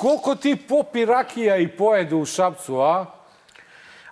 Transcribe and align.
Koliko 0.00 0.34
ti 0.34 0.56
popi 0.68 1.04
rakija 1.04 1.56
i 1.56 1.68
pojedu 1.68 2.18
u 2.18 2.24
Šapcu, 2.24 2.80
a? 2.80 3.06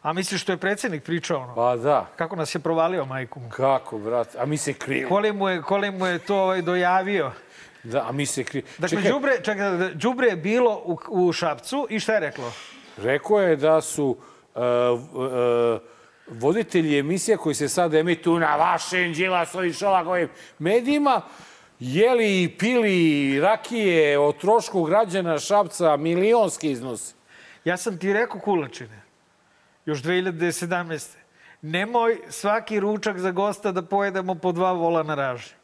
A 0.03 0.13
misliš 0.13 0.43
što 0.43 0.53
je 0.53 0.57
predsjednik 0.57 1.05
pričao 1.05 1.41
ono? 1.41 1.55
Pa 1.55 1.77
da. 1.77 2.07
Kako 2.17 2.37
nas 2.37 2.55
je 2.55 2.59
provalio 2.59 3.05
majku 3.05 3.41
mu? 3.41 3.51
Kako, 3.51 3.99
brat? 3.99 4.37
A 4.39 4.47
mi 4.47 4.57
se 4.57 4.73
krili. 4.73 5.09
Koli 5.09 5.33
mu 5.33 5.49
je, 5.49 5.63
koli 5.63 5.91
mu 5.91 6.07
je 6.07 6.19
to 6.19 6.37
ovaj, 6.37 6.63
dojavio? 6.63 7.33
Da, 7.83 8.09
a 8.09 8.13
mi 8.13 8.27
se 8.27 8.45
krili. 8.45 8.67
Dakle, 8.79 9.03
đubre, 9.03 9.41
čekaj, 9.43 9.95
đubre 9.95 10.29
je 10.29 10.37
bilo 10.37 10.83
u, 10.85 10.99
u 11.09 11.33
Šapcu 11.33 11.87
i 11.91 12.01
šta 12.01 12.15
je 12.15 12.21
reklo? 12.21 12.53
Rekao 12.97 13.41
je 13.41 13.57
da 13.57 13.81
su 13.81 14.07
uh, 14.07 14.63
uh, 15.13 15.81
voditelji 16.29 16.99
emisija 16.99 17.37
koji 17.37 17.55
se 17.55 17.69
sad 17.69 17.95
emituju 17.95 18.39
na 18.39 18.57
vašim 18.57 19.13
Đilasovim 19.13 19.73
Šolakovim 19.73 20.29
medijima 20.59 21.23
jeli 21.81 22.43
i 22.43 22.49
pili 22.59 23.41
rakije 23.41 24.19
o 24.19 24.33
trošku 24.33 24.83
građana 24.83 25.39
Šapca 25.39 25.97
milionski 25.97 26.71
iznos. 26.71 27.15
Ja 27.65 27.77
sam 27.77 27.99
ti 27.99 28.13
rekao 28.13 28.41
kulačine, 28.41 29.03
još 29.87 30.03
2017. 30.03 31.17
Nemoj 31.63 32.19
svaki 32.29 32.81
ručak 32.81 33.19
za 33.19 33.31
gosta 33.31 33.73
da 33.73 33.83
pojedemo 33.83 34.35
po 34.35 34.53
dva 34.53 34.73
vola 34.73 35.03
na 35.03 35.15
raži. 35.15 35.55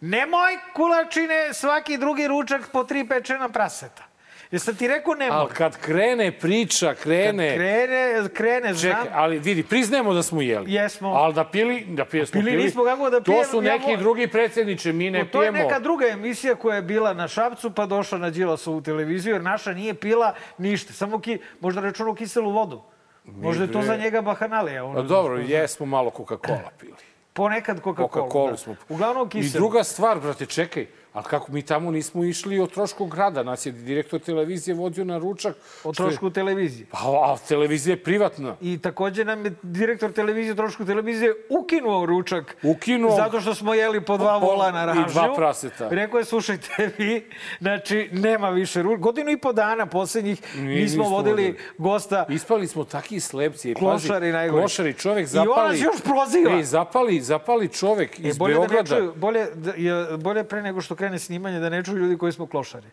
Nemoj 0.00 0.58
kulačine 0.74 1.54
svaki 1.54 1.98
drugi 1.98 2.28
ručak 2.28 2.68
po 2.72 2.84
tri 2.84 3.08
pečena 3.08 3.48
praseta. 3.48 4.09
Jesam 4.50 4.74
ti 4.74 4.88
rekao 4.88 5.14
nemoj? 5.14 5.36
Ali 5.36 5.50
kad 5.50 5.76
krene 5.76 6.32
priča, 6.32 6.94
krene... 6.94 7.54
Krene, 7.54 8.28
krene, 8.34 8.74
znam. 8.74 8.92
Čekaj, 8.94 9.08
ali 9.14 9.38
vidi, 9.38 9.62
priznajemo 9.62 10.14
da 10.14 10.22
smo 10.22 10.42
jeli. 10.42 10.72
Jesmo. 10.72 11.08
Ali 11.08 11.34
da 11.34 11.44
pili, 11.44 11.84
da 11.88 12.04
pije, 12.04 12.26
smo 12.26 12.40
Pili 12.40 12.50
pili. 12.50 12.64
nismo, 12.64 12.84
kako 12.84 13.10
da 13.10 13.20
To 13.20 13.24
pijemo, 13.24 13.44
su 13.44 13.62
ja 13.62 13.78
neki 13.78 13.96
drugi 13.96 14.26
predsjedniče, 14.26 14.92
mi 14.92 15.10
ne 15.10 15.18
to 15.20 15.42
je 15.42 15.52
pijemo. 15.52 15.68
neka 15.68 15.80
druga 15.80 16.06
emisija 16.06 16.54
koja 16.54 16.76
je 16.76 16.82
bila 16.82 17.12
na 17.14 17.28
Šapcu, 17.28 17.70
pa 17.70 17.86
došla 17.86 18.18
na 18.18 18.30
Đilasovu 18.30 18.80
televiziju, 18.80 19.32
jer 19.34 19.42
naša 19.42 19.72
nije 19.72 19.94
pila 19.94 20.34
ništa. 20.58 20.92
Samo 20.92 21.20
ki, 21.20 21.38
možda 21.60 21.80
računao 21.80 22.14
kiselu 22.14 22.50
vodu. 22.50 22.82
Možda 23.24 23.64
je 23.64 23.72
to 23.72 23.82
za 23.82 23.96
njega 23.96 24.20
bahanalija. 24.22 24.84
Ono, 24.84 24.94
Pa 24.94 25.02
dobro, 25.02 25.38
jesmo 25.38 25.86
malo 25.86 26.10
Coca-Cola 26.10 26.70
pili. 26.80 26.92
Ponekad 27.32 27.80
Coca-Cola. 27.80 28.08
Coca-Cola 28.08 28.50
da. 28.50 28.56
smo. 28.56 28.76
Uglavnom 28.88 29.26
I 29.26 29.30
kiselu. 29.30 29.60
druga 29.60 29.84
stvar, 29.84 30.20
brate, 30.20 30.46
čekaj, 30.46 30.86
ali 31.12 31.24
kako 31.24 31.52
mi 31.52 31.62
tamo 31.62 31.90
nismo 31.90 32.24
išli 32.24 32.60
o 32.60 32.66
trošku 32.66 33.06
grada, 33.06 33.42
nas 33.42 33.66
je 33.66 33.72
direktor 33.72 34.20
televizije 34.20 34.74
vodio 34.74 35.04
na 35.04 35.18
ručak. 35.18 35.56
O 35.84 35.92
što 35.92 36.02
je- 36.02 36.08
trošku 36.08 36.30
televizije. 36.30 36.86
Pa, 36.90 36.98
a 36.98 37.36
televizija 37.38 37.92
je 37.92 38.02
privatna. 38.02 38.56
I 38.60 38.78
takođe 38.78 39.24
nam 39.24 39.44
je 39.44 39.52
direktor 39.62 40.12
televizije, 40.12 40.54
trošku 40.54 40.84
televizije, 40.84 41.34
ukinuo 41.50 42.06
ručak. 42.06 42.56
Ukinuo. 42.64 43.16
Zato 43.16 43.40
što 43.40 43.54
smo 43.54 43.74
jeli 43.74 44.00
po 44.00 44.16
dva 44.16 44.36
vola 44.36 44.70
na 44.70 44.82
i 44.82 44.86
ražnju. 44.86 45.04
dva 45.06 45.34
praseta. 45.34 45.88
Rekao 45.90 46.18
je, 46.18 46.24
slušajte 46.24 46.68
vi, 46.98 47.26
znači, 47.60 48.08
nema 48.12 48.50
više 48.50 48.82
ručka. 48.82 49.00
Godinu 49.00 49.30
i 49.30 49.38
po 49.38 49.52
dana 49.52 49.86
poslednjih 49.86 50.56
nismo 50.56 51.04
vodili 51.04 51.30
vodili. 51.32 51.56
gosta. 51.78 52.26
Ispali 52.30 52.66
smo 52.66 52.84
taki 52.84 53.20
slepci. 53.20 53.74
Klošari 53.74 54.20
Pazi, 54.20 54.32
najgori. 54.32 54.62
Klošari, 54.62 54.94
čovek 54.94 55.18
I 55.20 55.38
on 55.38 55.46
zapali... 55.46 55.68
nas 55.68 55.80
još 55.80 56.00
proziva. 56.02 56.52
Ej, 56.52 56.62
zapali, 56.64 57.20
zapali 57.20 57.68
čovek 57.70 58.10
E, 58.14 58.22
iz 58.22 58.38
bolje 58.38 58.54
da 58.54 58.60
ne 58.60 58.66
Beograda. 58.66 58.96
čuju, 58.96 59.12
bolje, 59.16 59.46
da, 59.54 59.72
je, 59.72 60.16
bolje 60.18 60.44
pre 60.44 60.62
nego 60.62 60.80
što 60.80 60.94
krene 61.00 61.18
snimanje 61.18 61.60
da 61.60 61.68
ne 61.68 61.84
čuju 61.84 61.96
ljudi 61.96 62.18
koji 62.18 62.32
smo 62.32 62.46
klošari. 62.46 62.86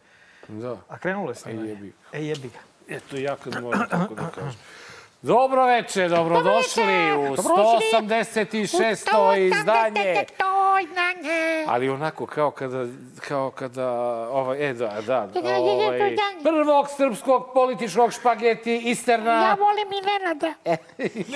Da. 0.47 0.77
A 0.89 0.97
krenulo 0.97 1.31
je 1.31 1.36
snimanje. 1.36 1.69
E, 1.69 1.73
jebi 1.73 1.88
ga. 1.88 2.17
E, 2.17 2.25
jebi 2.25 2.49
ga. 2.49 2.59
Eto, 2.95 3.17
ja 3.17 3.36
kad 3.36 3.61
moram 3.61 3.89
tako 3.89 4.16
da 4.16 4.30
kažem. 4.36 4.59
Dobro 5.22 5.66
veče, 5.66 6.08
dobrodošli 6.08 7.11
u 7.17 7.36
Dobrodošli. 7.36 7.88
186. 7.94 9.37
izdanje. 9.37 10.26
Ali 11.67 11.89
onako 11.89 12.26
kao 12.26 12.52
kada, 12.52 12.86
kao 13.27 13.52
kada, 13.52 13.92
ovaj, 14.30 14.70
e 14.70 14.73
da, 14.73 15.02
da, 15.08 15.27
ovaj, 15.58 16.15
prvog 16.43 16.87
srpskog 16.98 17.49
političkog 17.53 18.14
špageti 18.14 18.77
Isterna. 18.77 19.32
Ja 19.32 19.58
volim 19.59 19.87
i 19.87 20.02
Nenada. 20.05 20.53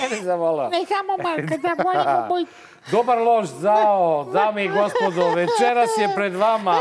Mene 0.02 0.24
zavola. 0.30 0.70
Ne 0.70 0.86
samo 0.86 1.18
Marka, 1.18 1.58
da 1.58 1.84
volimo 1.84 2.28
moj... 2.30 2.46
Dobar 2.88 3.18
lož 3.18 3.46
zao, 3.48 4.24
dame 4.26 4.66
i 4.66 4.70
gospodo, 4.70 5.28
večeras 5.28 5.90
je 5.98 6.10
pred 6.16 6.36
vama 6.36 6.76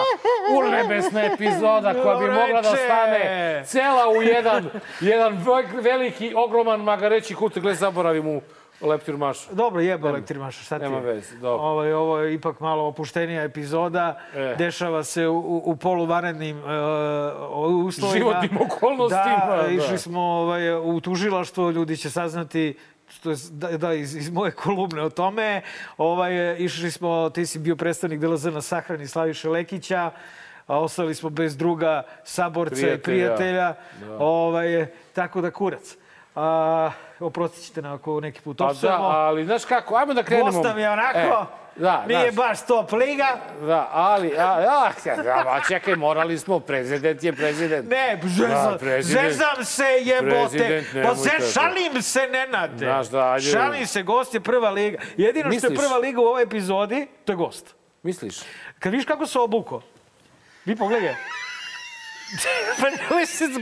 urnebesna 0.52 1.24
epizoda 1.24 1.94
koja 1.94 2.16
bi 2.16 2.24
mogla 2.26 2.62
da 2.62 2.68
stane 2.68 3.62
cela 3.66 4.08
u 4.08 4.22
jedan, 4.22 4.70
jedan 5.00 5.32
ve- 5.36 5.80
veliki, 5.82 6.34
ogroman 6.36 6.80
magareći 6.80 7.34
kutak. 7.34 7.62
Gle, 7.62 7.74
zaboravim 7.74 8.26
u 8.28 8.40
leptir 8.80 9.16
mašu. 9.16 9.54
Dobro, 9.54 9.80
jeba 9.80 10.08
elektrimaša, 10.08 10.62
šta 10.62 10.78
ti 10.78 10.82
Nema 10.82 10.96
je? 10.96 11.02
veze, 11.02 11.36
dobro. 11.36 11.64
Ovo, 11.64 11.96
ovo 11.96 12.18
je 12.18 12.34
ipak 12.34 12.60
malo 12.60 12.84
opuštenija 12.84 13.42
epizoda. 13.42 14.20
E. 14.34 14.54
Dešava 14.58 15.04
se 15.04 15.28
u, 15.28 15.38
u, 15.64 15.76
poluvanrednim 15.76 16.58
uh, 16.58 16.64
uslovima. 17.86 18.18
Životnim 18.18 18.58
okolnostima, 18.62 19.46
Da, 19.46 19.62
da. 19.62 19.68
išli 19.68 19.98
smo 19.98 20.20
ovaj, 20.20 20.72
u 20.74 21.00
tužilaštvo, 21.00 21.70
ljudi 21.70 21.96
će 21.96 22.10
saznati 22.10 22.78
što 23.08 23.30
je, 23.30 23.36
da, 23.50 23.68
da, 23.68 23.92
iz, 23.94 24.16
iz 24.16 24.30
moje 24.30 24.50
kolumne 24.52 25.02
o 25.02 25.10
tome. 25.10 25.62
Ovaj, 25.98 26.56
išli 26.58 26.90
smo, 26.90 27.30
ti 27.30 27.46
si 27.46 27.58
bio 27.58 27.76
predstavnik 27.76 28.20
DLZ 28.20 28.44
na 28.44 28.62
sahrani 28.62 29.06
Slaviše 29.06 29.48
Lekića, 29.48 30.10
a 30.66 30.80
ostali 30.80 31.14
smo 31.14 31.30
bez 31.30 31.56
druga, 31.56 32.02
saborca 32.24 32.74
i 32.76 32.98
Prijatelja. 32.98 33.02
prijatelja. 33.02 33.74
Ovaj, 34.18 34.86
tako 35.12 35.40
da 35.40 35.50
kurac. 35.50 35.96
A, 36.34 36.90
oprostit 37.20 37.64
ćete 37.64 37.82
nam 37.82 37.92
ako 37.92 38.20
neki 38.20 38.40
put 38.40 38.58
Pa 38.58 38.64
da, 38.64 38.70
opsujemo. 38.70 39.04
ali 39.04 39.44
znaš 39.44 39.64
kako, 39.64 39.96
ajmo 39.96 40.14
da 40.14 40.22
krenemo. 40.22 40.46
Gost 40.46 40.64
nam 40.64 40.78
je 40.78 40.90
onako, 40.90 41.46
E, 41.76 41.80
da, 41.80 42.04
nije 42.06 42.20
znaš, 42.22 42.34
baš 42.36 42.66
top 42.66 42.92
liga. 42.92 43.26
Da, 43.60 43.88
ali, 43.92 44.38
a, 44.38 44.44
a, 44.44 44.90
a, 45.46 45.60
čekaj, 45.68 45.96
morali 45.96 46.38
smo, 46.38 46.60
prezident 46.60 47.22
je 47.22 47.32
prezident. 47.32 47.90
Ne, 47.90 48.20
Da, 48.38 48.78
prezident- 48.80 49.30
zezam 49.30 49.64
se 49.64 49.84
jebote. 50.00 50.84
Pa 50.94 51.02
tako. 51.02 51.50
šalim 51.52 52.02
se, 52.02 52.20
Nenade. 52.22 52.76
Znaš 52.78 53.06
da, 53.06 53.30
ajde. 53.30 53.46
Šalim 53.46 53.86
se, 53.86 54.02
gost 54.02 54.34
je 54.34 54.40
prva 54.40 54.70
liga. 54.70 54.98
Jedino 55.16 55.42
što 55.42 55.66
je 55.66 55.70
Misliš? 55.70 55.78
prva 55.78 55.98
liga 55.98 56.20
u 56.20 56.24
ovoj 56.24 56.42
epizodi, 56.42 57.06
to 57.24 57.32
je 57.32 57.36
gost. 57.36 57.74
Misliš? 58.02 58.38
Kad 58.78 58.92
viš 58.92 59.04
kako 59.04 59.26
se 59.26 59.38
obuko, 59.38 59.82
vi 60.64 60.76
pogledaj. 60.76 61.14
Pa 62.80 62.86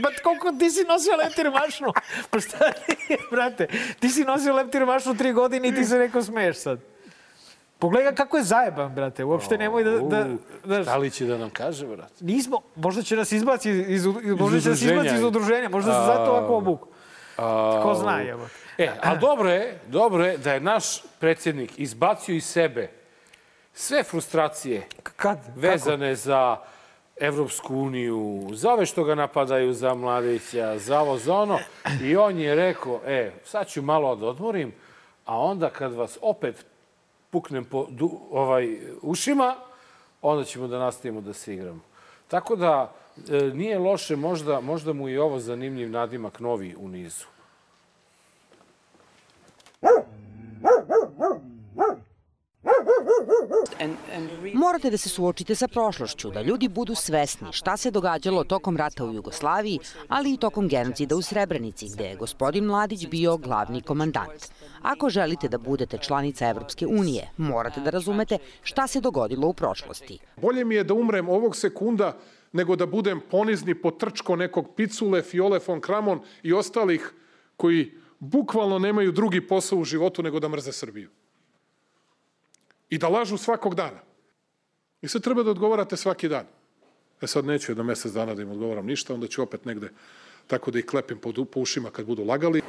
pa 0.01 0.09
koliko 0.23 0.51
ti 0.59 0.69
si 0.69 0.83
nosio 0.83 1.15
leptir 1.15 1.51
mašnu? 1.51 1.93
Pa 2.29 2.39
šta 2.39 2.65
je, 2.65 3.17
brate? 3.31 3.67
Ti 3.99 4.09
si 4.09 4.23
nosio 4.23 4.53
leptir 4.53 4.85
mašnu 4.85 5.15
tri 5.17 5.33
godine 5.33 5.67
i 5.67 5.75
ti 5.75 5.85
se 5.85 5.97
neko 5.97 6.21
smeješ 6.23 6.57
sad. 6.57 6.79
Pogledaj 7.79 8.15
kako 8.15 8.37
je 8.37 8.43
zajeban, 8.43 8.95
brate. 8.95 9.23
Uopšte 9.23 9.57
nemoj 9.57 9.83
da... 9.83 9.91
da, 9.91 10.25
da 10.63 10.83
Šta 10.83 10.97
li 10.97 11.11
će 11.11 11.25
da 11.25 11.37
nam 11.37 11.49
kaže, 11.49 11.87
brat? 11.87 12.11
Nismo, 12.21 12.61
možda 12.75 13.01
će 13.01 13.15
nas 13.15 13.31
izbaci 13.31 13.71
iz, 13.71 14.05
možda 14.39 14.61
će 14.61 14.69
nas 14.69 14.81
izbaci 14.81 15.15
iz 15.15 15.23
udruženja, 15.23 15.69
možda 15.69 15.93
se 15.93 16.05
zato 16.05 16.31
ovako 16.31 16.55
obuku. 16.55 16.87
Ko 17.83 17.95
zna, 17.95 18.23
evo. 18.23 18.47
E, 18.77 18.89
a 19.01 19.15
dobro 19.15 19.49
je, 19.49 19.79
dobro 19.87 20.25
je 20.25 20.37
da 20.37 20.53
je 20.53 20.59
naš 20.59 21.03
predsjednik 21.19 21.79
izbacio 21.79 22.35
iz 22.35 22.45
sebe 22.45 22.89
sve 23.73 24.03
frustracije 24.03 24.87
Kad? 25.15 25.39
vezane 25.55 26.15
za 26.15 26.57
Evropsku 27.19 27.75
uniju, 27.75 28.49
za 28.53 28.85
što 28.85 29.03
ga 29.03 29.15
napadaju 29.15 29.73
za 29.73 29.93
Mladića, 29.93 30.77
za 30.77 30.99
ovo, 30.99 31.17
za 31.17 31.35
ono. 31.35 31.59
I 32.03 32.17
on 32.17 32.39
je 32.39 32.55
rekao, 32.55 33.01
e, 33.05 33.31
sad 33.45 33.67
ću 33.67 33.81
malo 33.81 34.15
da 34.15 34.27
odmorim, 34.27 34.73
a 35.25 35.39
onda 35.39 35.69
kad 35.69 35.93
vas 35.93 36.17
opet 36.21 36.65
puknem 37.29 37.65
po 37.65 37.85
du, 37.89 38.19
ovaj, 38.31 38.79
ušima, 39.01 39.55
onda 40.21 40.43
ćemo 40.43 40.67
da 40.67 40.79
nastavimo 40.79 41.21
da 41.21 41.33
se 41.33 41.53
igramo. 41.53 41.81
Tako 42.27 42.55
da, 42.55 42.93
e, 43.29 43.51
nije 43.53 43.79
loše, 43.79 44.15
možda, 44.15 44.61
možda 44.61 44.93
mu 44.93 45.09
je 45.09 45.21
ovo 45.21 45.39
zanimljiv 45.39 45.89
nadimak 45.89 46.39
novi 46.39 46.75
u 46.77 46.87
nizu. 46.87 47.25
Morate 54.53 54.89
da 54.89 54.97
se 54.97 55.09
suočite 55.09 55.55
sa 55.55 55.67
prošlošću, 55.67 56.29
da 56.31 56.41
ljudi 56.41 56.67
budu 56.67 56.95
svesni 56.95 57.47
šta 57.51 57.77
se 57.77 57.91
događalo 57.91 58.43
tokom 58.43 58.77
rata 58.77 59.05
u 59.05 59.13
Jugoslaviji, 59.13 59.79
ali 60.07 60.33
i 60.33 60.37
tokom 60.37 60.67
genocida 60.67 61.15
u 61.15 61.21
Srebrenici, 61.21 61.89
gde 61.93 62.03
je 62.03 62.15
gospodin 62.15 62.63
Mladić 62.65 63.07
bio 63.07 63.37
glavni 63.37 63.81
komandant. 63.81 64.47
Ako 64.81 65.09
želite 65.09 65.47
da 65.47 65.57
budete 65.57 65.97
članica 65.97 66.47
Evropske 66.47 66.87
unije, 66.87 67.29
morate 67.37 67.81
da 67.81 67.89
razumete 67.89 68.37
šta 68.63 68.87
se 68.87 69.01
dogodilo 69.01 69.47
u 69.47 69.53
prošlosti. 69.53 70.19
Bolje 70.41 70.65
mi 70.65 70.75
je 70.75 70.83
da 70.83 70.93
umrem 70.93 71.29
ovog 71.29 71.55
sekunda 71.55 72.17
nego 72.51 72.75
da 72.75 72.85
budem 72.85 73.21
ponizni 73.31 73.75
potrčko 73.75 74.35
nekog 74.35 74.75
Picule, 74.75 75.21
Fiole 75.21 75.59
von 75.67 75.81
Kramon 75.81 76.19
i 76.43 76.53
ostalih 76.53 77.13
koji 77.57 77.91
bukvalno 78.19 78.79
nemaju 78.79 79.11
drugi 79.11 79.47
posao 79.47 79.79
u 79.79 79.83
životu 79.83 80.23
nego 80.23 80.39
da 80.39 80.49
mrze 80.49 80.71
Srbiju. 80.71 81.09
I 82.89 82.97
da 82.97 83.07
lažu 83.07 83.37
svakog 83.37 83.75
dana. 83.75 83.99
I 85.01 85.07
sad 85.07 85.23
treba 85.23 85.43
da 85.43 85.51
odgovarate 85.51 85.97
svaki 85.97 86.29
dan. 86.29 86.45
E 87.21 87.27
sad 87.27 87.45
neću 87.45 87.71
jedno 87.71 87.83
mesec 87.83 88.13
dana 88.13 88.35
da 88.35 88.41
im 88.41 88.51
odgovaram 88.51 88.85
ništa, 88.85 89.13
onda 89.13 89.27
ću 89.27 89.43
opet 89.43 89.65
negde 89.65 89.91
tako 90.49 90.71
da 90.71 90.79
ih 90.79 90.85
klepim 90.85 91.17
po, 91.17 91.33
po 91.45 91.59
ušima 91.59 91.89
kad 91.89 92.05
budu 92.05 92.23
lagali. 92.23 92.61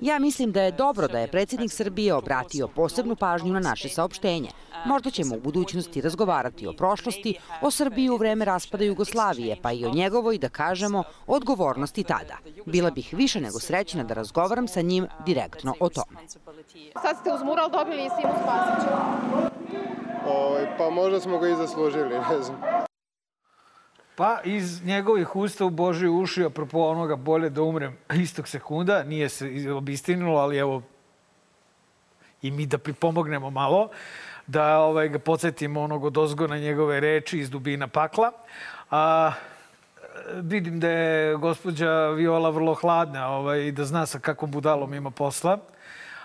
Ja 0.00 0.18
mislim 0.18 0.52
da 0.52 0.62
je 0.62 0.72
dobro 0.72 1.08
da 1.08 1.18
je 1.18 1.28
predsjednik 1.28 1.72
Srbije 1.72 2.14
obratio 2.14 2.68
posebnu 2.68 3.16
pažnju 3.16 3.52
na 3.52 3.60
naše 3.60 3.88
saopštenje. 3.88 4.50
Možda 4.86 5.10
ćemo 5.10 5.36
u 5.36 5.40
budućnosti 5.40 6.00
razgovarati 6.00 6.66
o 6.66 6.72
prošlosti, 6.72 7.34
o 7.62 7.70
Srbiji 7.70 8.08
u 8.10 8.16
vreme 8.16 8.44
raspada 8.44 8.84
Jugoslavije, 8.84 9.56
pa 9.62 9.72
i 9.72 9.84
o 9.84 9.90
njegovoj, 9.90 10.38
da 10.38 10.48
kažemo, 10.48 11.02
odgovornosti 11.26 12.04
tada. 12.04 12.38
Bila 12.66 12.90
bih 12.90 13.14
više 13.16 13.40
nego 13.40 13.60
srećna 13.60 14.04
da 14.04 14.14
razgovaram 14.14 14.68
sa 14.68 14.80
njim 14.80 15.06
direktno 15.26 15.74
o 15.80 15.88
tome. 15.88 16.20
Sad 17.02 17.16
ste 17.20 17.32
uz 17.34 17.42
mural 17.42 17.70
dobili 17.70 18.04
i 18.04 18.10
Simu 18.20 18.34
Spasića. 18.42 18.98
Ovaj, 20.26 20.76
pa 20.78 20.90
možda 20.90 21.20
smo 21.20 21.38
ga 21.38 21.48
i 21.48 21.56
zaslužili, 21.56 22.18
ne 22.30 22.42
znam. 22.42 22.89
Pa 24.20 24.40
iz 24.44 24.84
njegovih 24.84 25.36
usta 25.36 25.64
u 25.64 25.70
Božoj 25.70 26.08
uši, 26.22 26.44
apropo 26.44 26.78
onoga 26.78 27.16
bolje 27.16 27.50
da 27.50 27.62
umrem 27.62 27.96
istog 28.14 28.48
sekunda, 28.48 29.02
nije 29.02 29.28
se 29.28 29.72
obistinilo, 29.72 30.36
ali 30.36 30.56
evo 30.56 30.82
i 32.42 32.50
mi 32.50 32.66
da 32.66 32.78
pripomognemo 32.78 33.50
malo, 33.50 33.88
da 34.46 34.78
ovaj, 34.78 35.08
ga 35.08 35.18
podsjetimo 35.18 35.80
onog 35.80 36.04
od 36.04 36.18
ozgo 36.18 36.46
na 36.46 36.58
njegove 36.58 37.00
reči 37.00 37.38
iz 37.38 37.50
dubina 37.50 37.88
pakla. 37.88 38.32
A, 38.90 39.32
vidim 40.34 40.80
da 40.80 40.88
je 40.88 41.36
gospođa 41.36 42.08
Viola 42.08 42.50
vrlo 42.50 42.74
hladna 42.74 43.28
ovaj, 43.28 43.60
i 43.60 43.72
da 43.72 43.84
zna 43.84 44.06
sa 44.06 44.18
kakvom 44.18 44.50
budalom 44.50 44.94
ima 44.94 45.10
posla. 45.10 45.58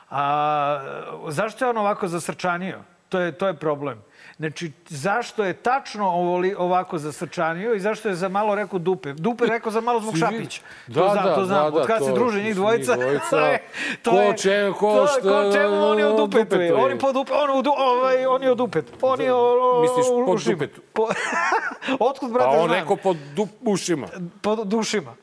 A, 0.09 1.07
zašto 1.27 1.65
je 1.65 1.69
on 1.69 1.77
ovako 1.77 2.07
zasrčanio? 2.07 2.94
To 3.10 3.19
je, 3.19 3.31
to 3.31 3.48
je 3.48 3.54
problem. 3.56 4.02
Znači, 4.38 4.72
zašto 4.88 5.44
je 5.44 5.54
tačno 5.56 6.10
ovoli, 6.10 6.56
ovako 6.56 6.98
zasrčanio 6.98 7.74
i 7.74 7.80
zašto 7.80 8.10
je 8.10 8.16
za 8.16 8.30
malo 8.30 8.56
rekao 8.56 8.80
dupe? 8.80 9.13
Dupe 9.13 9.46
rekao 9.46 9.72
za 9.72 9.81
malo 9.81 10.00
zbog 10.00 10.18
Šapića. 10.18 10.62
Da, 10.88 10.94
to 10.96 11.10
znam, 11.10 11.25
da, 11.25 11.36
to 11.36 11.46
znam. 11.46 11.63
da, 11.63 11.69
da, 11.69 11.78
Od 11.78 11.88
kad 11.88 12.06
se 12.06 12.12
druže 12.13 12.42
njih 12.42 12.56
dvojica, 12.56 12.96
to 13.30 13.40
je, 13.40 13.60
to 14.02 14.12
Ko 14.12 14.18
je, 14.18 14.38
čemu- 14.38 14.74
ko 14.74 14.96
to- 14.96 15.07
šta- 15.07 15.22
ko 15.22 15.52
čemu 15.54 15.84
oni 15.84 16.04
od 16.04 16.18
dupetu. 16.18 16.38
dupetuje. 16.40 16.74
Oni 16.75 17.00
po 17.00 17.12
dupe, 17.12 17.31
on, 17.34 17.63
du, 17.63 17.72
ovaj, 17.72 18.25
oni 18.25 18.48
od 18.48 18.57
dupet. 18.57 18.86
Oni 19.02 19.30
o, 19.30 19.38
o, 19.38 19.81
Misliš 19.81 20.06
ušima. 20.28 20.54
dupetu? 20.54 20.81
Po, 20.94 21.07
otkud, 22.02 22.30
A 22.30 22.34
brate, 22.34 22.50
on 22.50 22.68
znam? 22.68 22.80
rekao 22.80 22.96
pod 22.96 23.18
dup, 23.36 23.50
ušima. 23.62 24.07
Po 24.42 24.56
dušima. 24.56 25.16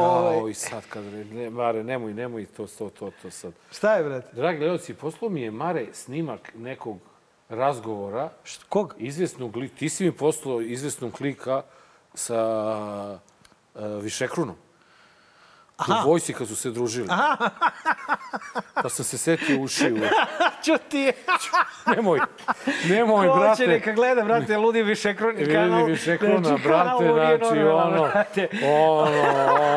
Ovaj. 0.00 0.36
Jao, 0.36 0.48
i 0.48 0.54
sad 0.54 0.82
kad... 0.88 1.04
Ne, 1.32 1.50
Mare, 1.50 1.84
nemoj, 1.84 2.14
nemoj 2.14 2.46
to, 2.46 2.66
to, 2.78 2.90
to, 2.90 3.10
to 3.22 3.30
sad. 3.30 3.52
Šta 3.72 3.94
je, 3.94 4.04
brate? 4.04 4.28
Dragi 4.36 4.58
gledalci, 4.58 4.94
poslao 4.94 5.28
mi 5.30 5.40
je 5.42 5.50
Mare 5.50 5.86
snimak 5.92 6.52
nekog 6.56 6.98
razgovora. 7.48 8.30
Št- 8.44 8.64
Kog? 8.68 8.94
Izvesnog 8.98 9.56
li, 9.56 9.68
ti 9.68 9.88
si 9.88 10.04
mi 10.04 10.12
poslao 10.12 10.60
izvesnog 10.60 11.12
klika 11.12 11.62
sa 12.14 13.18
uh, 13.74 13.80
Višekrunom. 14.02 14.56
Aha. 15.76 16.02
U 16.04 16.08
vojsi 16.08 16.32
kad 16.32 16.48
su 16.48 16.56
se 16.56 16.70
družili. 16.70 17.06
Aha. 17.10 17.50
Pa 18.74 18.88
sam 18.88 19.04
se 19.04 19.18
setio 19.18 19.60
ušiju. 19.60 19.96
Ću 20.64 20.72
ti... 20.88 21.12
Nemoj, 21.86 22.20
nemoj, 22.88 23.28
Ko 23.28 23.34
brate. 23.34 23.64
će 23.64 23.70
neka 23.70 23.92
gleda, 23.92 24.22
brate, 24.22 24.56
ludi 24.56 24.82
višekroni 24.82 25.38
Vidi 25.38 25.52
kanal. 25.52 25.84
Višekrona, 25.86 26.48
Znači, 26.48 26.62
brate, 26.62 27.04
znači 27.04 27.58
ono, 27.60 28.02
brate. 28.02 28.48
ono, 28.64 29.22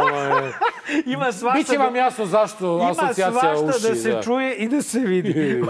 ono 0.03 0.37
je... 0.37 0.53
Ima 1.05 1.31
svašta... 1.31 1.57
Biće 1.57 1.77
vam 1.77 1.95
jasno 1.95 2.25
zašto 2.25 2.77
Ima 2.77 2.89
asocijacija 2.91 3.31
svašta 3.31 3.65
uši. 3.77 3.87
da 3.89 3.95
se 3.95 4.21
čuje 4.23 4.55
i 4.55 4.67
da 4.67 4.81
se 4.81 4.99
vidi. 4.99 5.61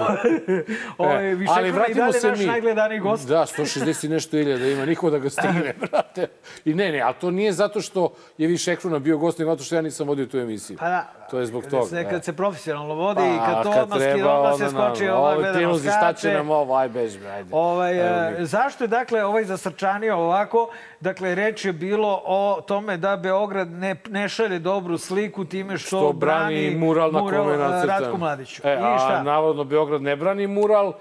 Ovaj 0.97 1.31
E, 1.31 1.35
Višekrona 1.35 1.87
i 1.87 1.93
dalje 1.93 2.19
naš 2.23 2.39
najgledaniji 2.39 2.99
gost. 2.99 3.27
Da, 3.27 3.45
160 3.47 4.05
i 4.05 4.09
nešto 4.09 4.37
iljada 4.37 4.65
ima, 4.67 4.85
niko 4.85 5.09
da 5.09 5.19
ga 5.19 5.29
stigne, 5.29 5.73
brate. 5.81 6.27
I 6.65 6.73
ne, 6.73 6.91
ne, 6.91 7.01
ali 7.01 7.15
to 7.21 7.31
nije 7.31 7.53
zato 7.53 7.81
što 7.81 8.13
je 8.37 8.47
Višekrona 8.47 8.99
bio 8.99 9.17
gost, 9.17 9.39
nego 9.39 9.51
zato 9.51 9.63
što 9.63 9.75
ja 9.75 9.81
nisam 9.81 10.09
vodio 10.17 10.31
tu 10.31 10.37
emisiju. 10.37 10.77
Pa 10.77 10.89
da. 10.89 11.05
To 11.29 11.39
je 11.39 11.45
zbog 11.45 11.61
Kad 11.63 11.71
toga. 11.71 11.85
Se, 11.85 11.99
e. 11.99 12.09
kad 12.09 12.25
se 12.25 12.33
profesionalno 12.33 12.93
vodi 12.93 13.21
i 13.21 13.37
kad 13.37 13.63
to 13.63 13.69
odmah, 13.69 13.97
treba, 13.97 14.39
odmah 14.39 14.57
se 14.57 14.69
skoči, 14.69 15.09
odmah 15.09 15.35
gledamo 15.35 15.59
Tinuzi, 15.59 15.89
šta 15.89 16.13
će 16.13 16.19
skače. 16.19 16.37
nam 16.37 16.49
ovo, 16.49 16.75
aj 16.75 16.89
bež, 16.89 17.15
ajde. 17.25 17.49
Ovaj, 17.51 17.97
e, 17.99 18.39
mi. 18.39 18.45
zašto 18.45 18.83
je 18.83 18.87
dakle 18.87 19.25
ovaj 19.25 19.43
zasrčanio 19.43 20.17
ovako? 20.17 20.69
Dakle, 20.99 21.35
reč 21.35 21.65
je 21.65 21.73
bilo 21.73 22.21
o 22.25 22.61
tome 22.67 22.97
da 22.97 23.17
Beograd 23.17 23.71
ne, 23.71 23.95
ne 24.09 24.29
šalje 24.29 24.59
dobru 24.59 24.97
sliku 24.97 25.45
time 25.45 25.77
što, 25.77 25.87
što 25.87 26.13
brani 26.13 26.75
mural 26.75 27.11
na 27.11 27.19
kome 27.19 27.53
je 27.53 27.83
e. 27.83 27.85
Ratku 27.85 28.17
Mladiću. 28.17 28.61
E, 28.65 28.73
I 28.73 28.99
šta? 28.99 29.17
a 29.19 29.23
navodno 29.23 29.63
Beograd 29.63 30.01
ne 30.01 30.15
brani 30.15 30.47
mural, 30.47 30.93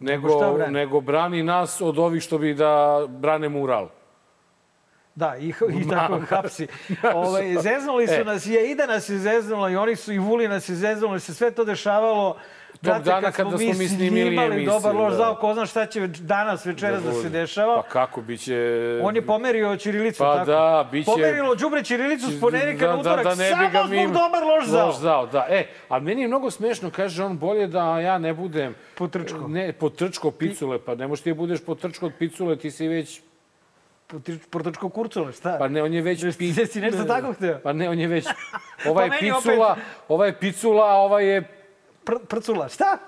nego, 0.00 0.54
brani? 0.54 0.72
nego 0.72 1.00
brani 1.00 1.42
nas 1.42 1.80
od 1.80 1.98
ovih 1.98 2.22
što 2.22 2.38
bi 2.38 2.54
da 2.54 3.02
brane 3.08 3.48
mural. 3.48 3.88
Da, 5.14 5.36
i, 5.36 5.48
i 5.48 5.88
tako 5.90 6.20
hapsi. 6.20 6.66
Ovaj, 7.14 7.54
zeznuli 7.54 8.06
su 8.06 8.14
E. 8.14 8.24
nas, 8.24 8.46
je, 8.46 8.70
i 8.70 8.74
da 8.74 8.86
nas 8.86 9.08
je 9.08 9.18
zeznula, 9.18 9.70
i 9.70 9.76
oni 9.76 9.96
su, 9.96 10.12
i 10.12 10.18
Vuli 10.18 10.48
nas 10.48 10.68
je 10.68 10.74
zeznuli, 10.74 11.20
se 11.20 11.34
sve 11.34 11.50
to 11.50 11.64
dešavalo 11.64 12.36
Brate, 12.82 13.02
dana 13.02 13.32
kada 13.32 13.50
smo 13.50 13.58
mi 13.58 13.88
snimili 13.88 14.36
emisiju, 14.36 14.66
dobar 14.66 14.94
loš 14.94 15.10
da. 15.10 15.16
zao, 15.16 15.34
ko 15.34 15.54
zna 15.54 15.66
šta 15.66 15.86
će 15.86 16.06
danas, 16.06 16.66
večeras 16.66 17.02
da, 17.02 17.10
se 17.10 17.16
bude. 17.16 17.28
dešava. 17.30 17.76
Pa 17.76 17.82
kako, 17.82 18.22
biće... 18.22 19.00
On 19.02 19.16
je 19.16 19.22
pomerio 19.22 19.76
Ćirilicu, 19.76 20.18
Pa 20.18 20.34
tako? 20.34 20.46
da, 20.46 20.88
biće- 20.92 21.06
Pomerilo 21.06 21.54
đubre 21.54 21.84
Ćirilicu 21.84 22.26
s 22.28 22.40
ponedeljka 22.40 22.86
na 22.86 22.96
utorak, 22.96 23.24
samo 23.24 23.86
zbog 23.86 24.06
dobar 24.06 24.42
loš 24.44 24.66
zao. 24.66 24.86
Loš 24.86 24.96
zao, 24.96 25.26
da. 25.26 25.46
E, 25.50 25.66
a 25.88 25.98
meni 25.98 26.22
je 26.22 26.28
mnogo 26.28 26.50
smešno, 26.50 26.90
kaže 26.90 27.24
on, 27.24 27.38
bolje 27.38 27.66
da 27.66 28.00
ja 28.00 28.18
ne 28.18 28.34
budem... 28.34 28.74
Potrčko. 28.94 29.48
Ne, 29.48 29.72
potrčko 29.72 30.30
picule, 30.30 30.78
pa 30.78 30.94
ne 30.94 31.06
možeš 31.08 31.22
ti 31.22 31.30
da 31.30 31.34
budeš 31.34 31.64
potrčko 31.64 32.06
od 32.06 32.12
picule, 32.18 32.56
ti 32.56 32.70
si 32.70 32.88
već... 32.88 33.20
Potrčko 34.50 34.88
kurcule, 34.88 35.32
šta? 35.32 35.56
Pa 35.58 35.68
ne, 35.68 35.82
on 35.82 35.94
je 35.94 36.02
već... 36.02 36.22
Jesi- 36.22 36.60
jesi 36.60 36.80
nešto 36.80 37.04
tako 37.04 37.32
hteo? 37.32 37.58
Pa 37.62 37.72
ne, 37.72 37.88
on 37.90 37.98
je 37.98 38.06
već... 38.08 38.26
Ovaj 38.90 39.08
meni 39.08 39.20
picula, 39.20 39.72
opet. 39.72 39.84
ovaj 40.08 40.28
je 40.28 40.38
picula, 40.38 40.90
a 40.90 40.94
ovaj 40.94 41.24
je... 41.26 41.42
Pr, 42.04 42.14
prcula, 42.28 42.68
šta? 42.68 42.98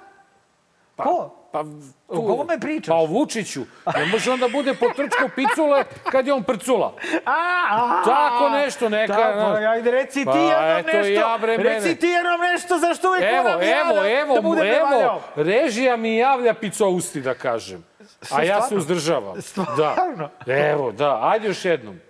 Ko? 0.97 1.33
Pa, 1.53 1.65
O 2.09 2.37
kome 2.37 2.61
pričaš? 2.61 2.87
Pa 2.87 2.95
o 2.95 3.07
Vučiću. 3.07 3.61
Ne 3.97 4.07
može 4.07 4.31
onda 4.31 4.49
bude 4.49 4.75
potrčko 4.75 5.29
picule 5.37 5.85
kad 6.11 6.27
je 6.27 6.33
on 6.33 6.43
prcula. 6.43 6.95
A, 7.25 7.33
a, 7.71 8.03
Tako 8.05 8.49
nešto, 8.49 8.89
neka, 8.89 9.13
Da, 9.15 9.57
pa, 9.63 9.71
ajde, 9.71 9.91
reci 9.91 10.25
Pa, 10.25 10.33
ti 10.33 10.39
jednom 10.39 10.83
nešto. 10.87 11.13
ja, 11.13 11.39
bre, 11.41 11.57
reci 11.57 11.97
ti 11.97 12.07
jednom 12.07 12.41
nešto, 12.41 12.79
zašto 12.79 13.09
uvijek 13.09 13.25
Evo, 13.33 13.43
moram 13.43 13.63
ja 13.63 13.81
evo, 13.81 14.01
da, 14.03 14.11
evo, 14.11 14.35
da 14.35 14.41
budem 14.41 14.67
evo, 14.67 14.89
nevaljao? 14.89 15.21
režija 15.37 15.97
mi 15.97 16.17
javlja 16.17 16.55
picousti 16.55 17.21
da 17.21 17.35
kažem. 17.35 17.85
A 18.31 18.43
ja 18.43 18.63
se 18.63 18.75
uzdržavam. 18.75 19.43
Stvarno? 19.43 20.31
Da. 20.47 20.57
Evo, 20.59 20.93
da, 20.93 21.21
ajde 21.23 21.49
još 21.49 21.65
jednom. 21.65 22.01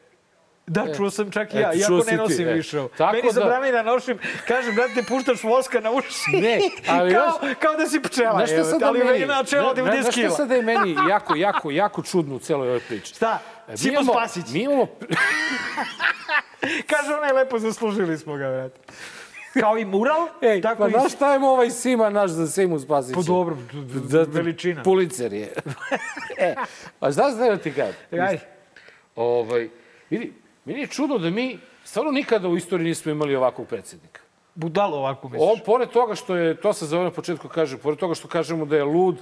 Da, 0.68 0.94
čuo 0.96 1.10
sam 1.10 1.30
čak 1.30 1.54
i 1.54 1.56
ja, 1.56 1.68
Eto, 1.68 1.78
iako 1.78 1.92
ne 1.94 2.02
si 2.02 2.08
ti, 2.08 2.16
nosim 2.16 2.48
e. 2.48 2.52
više 2.52 2.80
ovo. 2.80 2.88
Tako 2.88 3.12
Meni 3.12 3.24
da- 3.24 3.32
zabrani 3.32 3.72
da 3.72 3.82
nosim, 3.82 4.18
kažem, 4.48 4.74
brate, 4.74 5.02
puštaš 5.08 5.42
voska 5.42 5.80
na 5.80 5.90
uši. 5.90 6.30
Ne, 6.32 6.58
ali 6.90 7.14
kao, 7.14 7.30
znaš- 7.32 7.54
kao 7.54 7.74
da 7.74 7.86
si 7.86 8.02
pčela. 8.02 8.32
Znaš 8.36 8.50
sad 8.64 8.80
da 8.80 8.86
ali 8.86 9.04
meni... 9.04 9.26
na 9.26 9.44
čelo 9.44 9.74
Zna- 9.74 9.82
90 9.82 9.92
Znaš 9.92 10.02
šta 10.04 10.12
kila. 10.12 10.30
sad 10.30 10.48
da 10.48 10.54
je 10.54 10.62
meni 10.62 10.96
jako, 11.08 11.34
jako, 11.34 11.70
jako 11.70 12.02
čudno 12.02 12.34
u 12.34 12.38
celoj 12.38 12.68
ovoj 12.68 12.80
priči? 12.80 13.14
Šta? 13.14 13.38
E, 13.68 13.70
mi 13.70 13.78
Simo 13.78 13.92
imamo- 13.92 14.12
Spasić. 14.12 14.44
Mi 14.48 14.60
imamo... 14.60 14.86
Kaže 16.86 17.14
onaj 17.14 17.32
lepo, 17.32 17.58
zaslužili 17.58 18.18
smo 18.18 18.34
ga, 18.34 18.48
brate. 18.48 18.80
Kao 19.60 19.78
i 19.78 19.84
mural, 19.84 20.28
Ej, 20.42 20.60
tako 20.60 20.78
pa 20.78 20.88
i... 20.88 20.90
znaš 20.90 21.12
šta 21.12 21.32
je 21.32 21.38
ovaj 21.40 21.70
Sima 21.70 22.10
naš 22.10 22.30
za 22.30 22.46
Simu 22.46 22.78
Spasića? 22.78 23.14
Pa 23.14 23.22
dobro, 23.22 23.56
Da- 24.04 24.22
veličina. 24.22 24.82
Pulicer 24.82 25.32
je. 25.32 25.52
e, 26.38 26.54
a 27.00 27.10
znaš 27.10 27.34
šta 27.34 27.50
da 27.50 27.56
ti 27.56 27.72
kažem? 27.72 28.20
Aj, 28.20 28.38
Ovaj, 29.16 29.68
vidi, 30.10 30.32
meni 30.64 30.80
je 30.80 30.86
čudno 30.86 31.18
da 31.18 31.30
mi 31.30 31.58
stvarno 31.84 32.10
nikada 32.12 32.48
u 32.48 32.56
istoriji 32.56 32.88
nismo 32.88 33.12
imali 33.12 33.36
ovakvog 33.36 33.66
predsjednika. 33.68 34.20
budalo 34.54 34.96
ovako 34.98 35.28
misliš. 35.28 35.48
On, 35.52 35.60
pored 35.66 35.88
toga 35.88 36.14
što 36.14 36.36
je, 36.36 36.56
to 36.56 36.72
se 36.72 36.86
za 36.86 36.98
na 36.98 37.10
početku 37.10 37.48
kaže, 37.48 37.78
pored 37.78 37.98
toga 37.98 38.14
što 38.14 38.28
kažemo 38.28 38.64
da 38.64 38.76
je 38.76 38.84
lud, 38.84 39.16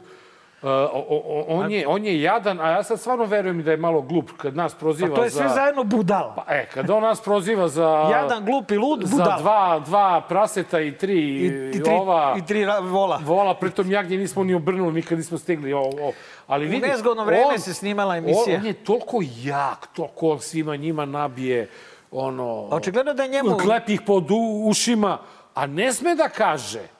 uh, 0.64 1.48
on, 1.48 1.70
je, 1.70 1.88
on 1.88 2.04
je 2.04 2.22
jadan, 2.22 2.60
a 2.60 2.70
ja 2.70 2.82
sad 2.82 3.00
stvarno 3.00 3.24
verujem 3.24 3.62
da 3.62 3.70
je 3.70 3.76
malo 3.76 4.02
glup 4.02 4.30
kad 4.36 4.56
nas 4.56 4.74
proziva 4.74 5.08
Pa 5.08 5.16
to 5.16 5.24
je 5.24 5.30
za... 5.30 5.38
sve 5.38 5.48
zajedno 5.48 5.84
budala. 5.84 6.34
Pa, 6.34 6.54
e, 6.54 6.66
kad 6.74 6.90
on 6.90 7.02
nas 7.02 7.20
proziva 7.20 7.68
za... 7.68 8.08
Jadan, 8.12 8.44
glup 8.44 8.70
i 8.70 8.76
lud, 8.76 9.02
Za 9.04 9.16
budala. 9.16 9.38
dva, 9.38 9.80
dva 9.86 10.20
praseta 10.28 10.80
i 10.80 10.92
tri, 10.98 11.18
I, 11.18 11.46
i, 11.74 11.82
tri, 11.82 11.92
ova... 11.92 12.34
I 12.38 12.46
tri 12.46 12.66
vola. 12.82 13.20
Vola, 13.24 13.54
pritom 13.54 13.90
jagnje 13.90 14.16
nismo 14.16 14.44
ni 14.44 14.54
obrnuli, 14.54 14.92
nikad 14.92 15.18
nismo 15.18 15.38
stigli. 15.38 15.72
O, 15.72 15.80
o. 15.80 16.12
Ali 16.46 16.66
vidi, 16.66 16.86
nezgodno 16.86 17.24
vreme 17.24 17.58
se 17.58 17.74
snimala 17.74 18.16
emisija. 18.16 18.56
On, 18.56 18.60
on 18.60 18.66
je 18.66 18.72
toliko 18.72 19.20
jak, 19.42 19.86
toliko 19.96 20.28
on 20.28 20.40
svima 20.40 20.76
njima 20.76 21.04
nabije 21.04 21.70
ono... 22.10 22.68
Očigledno 22.70 23.14
da 23.14 23.22
je 23.22 23.28
njemu... 23.28 23.56
Klepi 23.56 23.94
ih 23.94 24.00
pod 24.06 24.30
u- 24.30 24.68
ušima, 24.68 25.18
a 25.54 25.66
ne 25.66 25.92
sme 25.92 26.14
da 26.14 26.28
kaže 26.28 26.93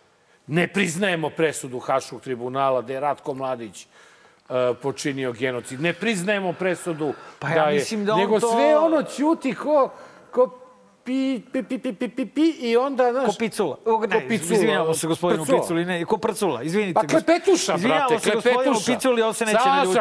ne 0.47 0.67
priznajemo 0.69 1.31
presudu 1.31 1.79
Haškog 1.79 2.21
tribunala 2.21 2.83
da 2.83 2.93
je 2.93 3.01
Ratko 3.01 3.35
Mladić 3.35 3.87
uh, 3.87 4.55
počinio 4.83 5.33
genocid. 5.33 5.81
Ne 5.81 5.93
priznajemo 5.93 6.53
presudu 6.53 7.13
Pa 7.39 7.49
ja 7.49 7.55
da 7.55 7.71
je... 7.71 7.75
mislim 7.79 8.05
da 8.05 8.15
on 8.15 8.21
nego 8.21 8.41
to- 8.41 8.53
sve 8.53 8.79
ono 8.79 9.03
ćuti 9.03 9.55
ko, 9.55 9.91
ko 10.31 10.64
pi, 11.05 11.43
pi, 11.53 11.63
pi, 11.63 11.79
pi, 11.79 11.93
pi, 11.93 12.09
pi, 12.09 12.27
pi, 12.27 12.55
i 12.61 12.77
onda, 12.77 13.13
znaš... 13.13 13.27
Ko 13.27 13.33
picula. 13.39 13.77
O, 13.85 14.01
ne, 14.07 14.29
picula. 14.29 14.55
Izvinjamo 14.55 14.95
se 14.95 15.07
gospodinu 15.07 15.45
Picula. 15.45 15.61
Piculi, 15.61 15.85
ne, 15.85 16.05
ko 16.05 16.19
prcula, 16.19 16.63
izvinite. 16.63 16.95
Pa 16.95 17.07
klepetuša, 17.07 17.77
brate, 17.77 18.07
klepetuša. 18.07 18.17
Izvinjamo 18.17 18.21
se 18.21 18.51
gospodinu 18.51 18.77
Piculi, 18.87 19.23
ali 19.23 19.35
se 19.35 19.45
neće 19.45 19.59
Sasa, 19.59 19.85
ljudi. 19.85 20.01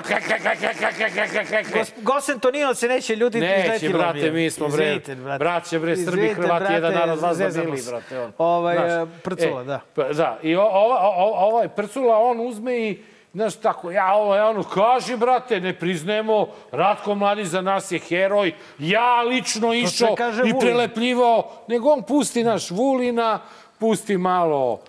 Sasa, 1.74 1.92
Gosen 2.02 2.40
to 2.40 2.52
nije, 2.52 2.66
ali 2.66 2.76
se 2.76 2.88
neće 2.88 3.16
ljudi 3.16 3.40
Neće, 3.40 3.90
brate, 3.90 4.32
mi 4.32 4.50
smo, 4.50 4.68
bre, 4.68 4.86
izvinite, 4.86 5.16
brate. 5.16 5.40
braće, 5.40 5.80
bre, 5.80 5.98
Srbi, 5.98 6.28
Hrvati, 6.28 6.74
jedan 6.74 6.94
narod, 6.94 7.20
vas 7.20 7.38
da 7.38 7.50
bili, 7.50 7.82
brate. 7.88 8.20
On. 8.20 8.32
Ovaj, 8.38 8.76
znaš, 8.76 9.08
e, 9.08 9.20
prcula, 9.24 9.62
e, 9.62 9.66
da. 9.66 9.82
Da, 10.14 10.40
i 10.44 10.56
ovaj, 10.56 11.00
ovaj 11.36 11.68
prcula, 11.68 12.18
on 12.18 12.48
uzme 12.48 12.90
i 12.90 13.13
znaš, 13.34 13.56
tako, 13.56 13.92
ja 13.92 14.14
ovo, 14.14 14.36
ja 14.36 14.50
ono, 14.50 14.64
kaži, 14.64 15.18
brate, 15.18 15.60
ne 15.60 15.74
priznajemo, 15.80 16.48
Ratko 16.72 17.16
Mladić 17.16 17.48
za 17.48 17.62
nas 17.62 17.92
je 17.92 18.00
heroj, 18.00 18.54
ja 18.80 19.22
lično 19.22 19.74
išao 19.74 20.16
i 20.46 20.60
prelepljivao, 20.60 21.52
nego 21.68 21.90
on 21.90 22.04
pusti 22.04 22.44
naš 22.44 22.72
Vulina, 22.72 23.40
pusti 23.80 24.18
malo 24.18 24.80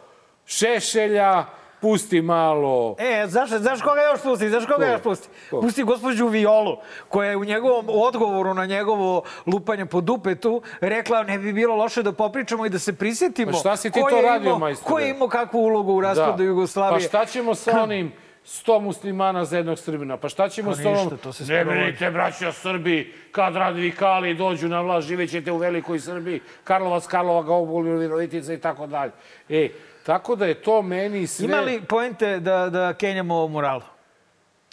Šešelja, 0.46 1.44
pusti 1.80 2.22
malo... 2.22 2.96
E, 2.98 3.26
znaš, 3.28 3.50
znaš 3.50 3.82
koga 3.82 4.00
još 4.02 4.22
pusti? 4.22 4.48
Znaš 4.48 4.66
koga 4.66 4.86
Ko? 4.86 4.92
još 4.92 5.02
pusti? 5.02 5.28
Ko? 5.50 5.60
Pusti 5.60 5.82
gospođu 5.82 6.26
Violu, 6.26 6.76
koja 7.08 7.30
je 7.30 7.36
u 7.36 7.44
njegovom 7.44 7.86
odgovoru 7.88 8.54
na 8.54 8.66
njegovo 8.66 9.22
lupanje 9.46 9.86
po 9.86 10.00
dupetu 10.00 10.62
rekla 10.80 11.22
ne 11.22 11.38
bi 11.38 11.52
bilo 11.52 11.76
loše 11.76 12.02
da 12.02 12.12
popričamo 12.12 12.66
i 12.66 12.68
da 12.68 12.78
se 12.78 12.92
prisetimo. 12.92 13.52
Pa 13.52 13.58
šta 13.58 13.76
si 13.76 13.90
ti 13.90 14.00
to 14.10 14.20
radio, 14.20 14.48
imao- 14.50 14.58
majstore? 14.58 14.88
Ko 14.88 14.98
je 14.98 15.10
imao 15.10 15.28
kakvu 15.28 15.58
ulogu 15.58 15.92
u 15.92 16.00
raspadu 16.00 16.44
Jugoslavije? 16.44 17.08
Pa 17.08 17.08
šta 17.08 17.24
ćemo 17.26 17.54
sa 17.54 17.82
onim 17.82 18.12
100 18.44 18.80
muslimana 18.80 19.44
za 19.44 19.56
jednog 19.56 19.78
Srbina? 19.78 20.16
Pa 20.16 20.28
šta 20.28 20.48
ćemo 20.48 20.70
Pa 20.70 21.16
to 21.16 21.32
se 21.32 21.52
ne 21.52 21.64
brinite, 21.64 22.10
braća 22.10 22.52
Srbi, 22.52 23.12
kad 23.32 23.56
radikali 23.56 24.34
dođu 24.34 24.68
na 24.68 24.80
vlast, 24.80 25.08
živećete 25.08 25.52
u 25.52 25.56
velikoj 25.56 26.00
Srbiji, 26.00 26.40
Karlovac, 26.64 27.06
Karlova, 27.06 27.42
Gaubul, 27.42 27.82
Virovitica 27.82 28.52
i 28.52 28.60
tako 28.60 28.86
dalje. 28.86 29.12
E, 29.48 29.68
tako 30.06 30.36
da 30.36 30.46
je 30.46 30.54
to 30.54 30.82
meni 30.82 31.26
sve... 31.26 31.44
Ima 31.44 31.60
li 31.60 31.82
poente 31.88 32.40
da, 32.40 32.70
da 32.70 32.92
kenjamo 32.92 33.34
o? 33.34 33.80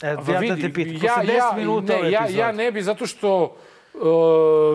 E, 0.01 0.15
Pa 0.25 0.33
ja 0.33 0.41
da 0.41 0.61
te 0.61 0.73
pitam. 0.73 0.95
ja, 1.03 1.15
Posle 1.15 1.33
10 1.33 1.37
ja, 1.37 1.53
minuta 1.57 1.93
ne, 2.01 2.11
ja, 2.11 2.27
ja 2.27 2.51
ne 2.51 2.71
bi, 2.71 2.81
zato 2.81 3.05
što 3.05 3.43
uh, 3.43 3.51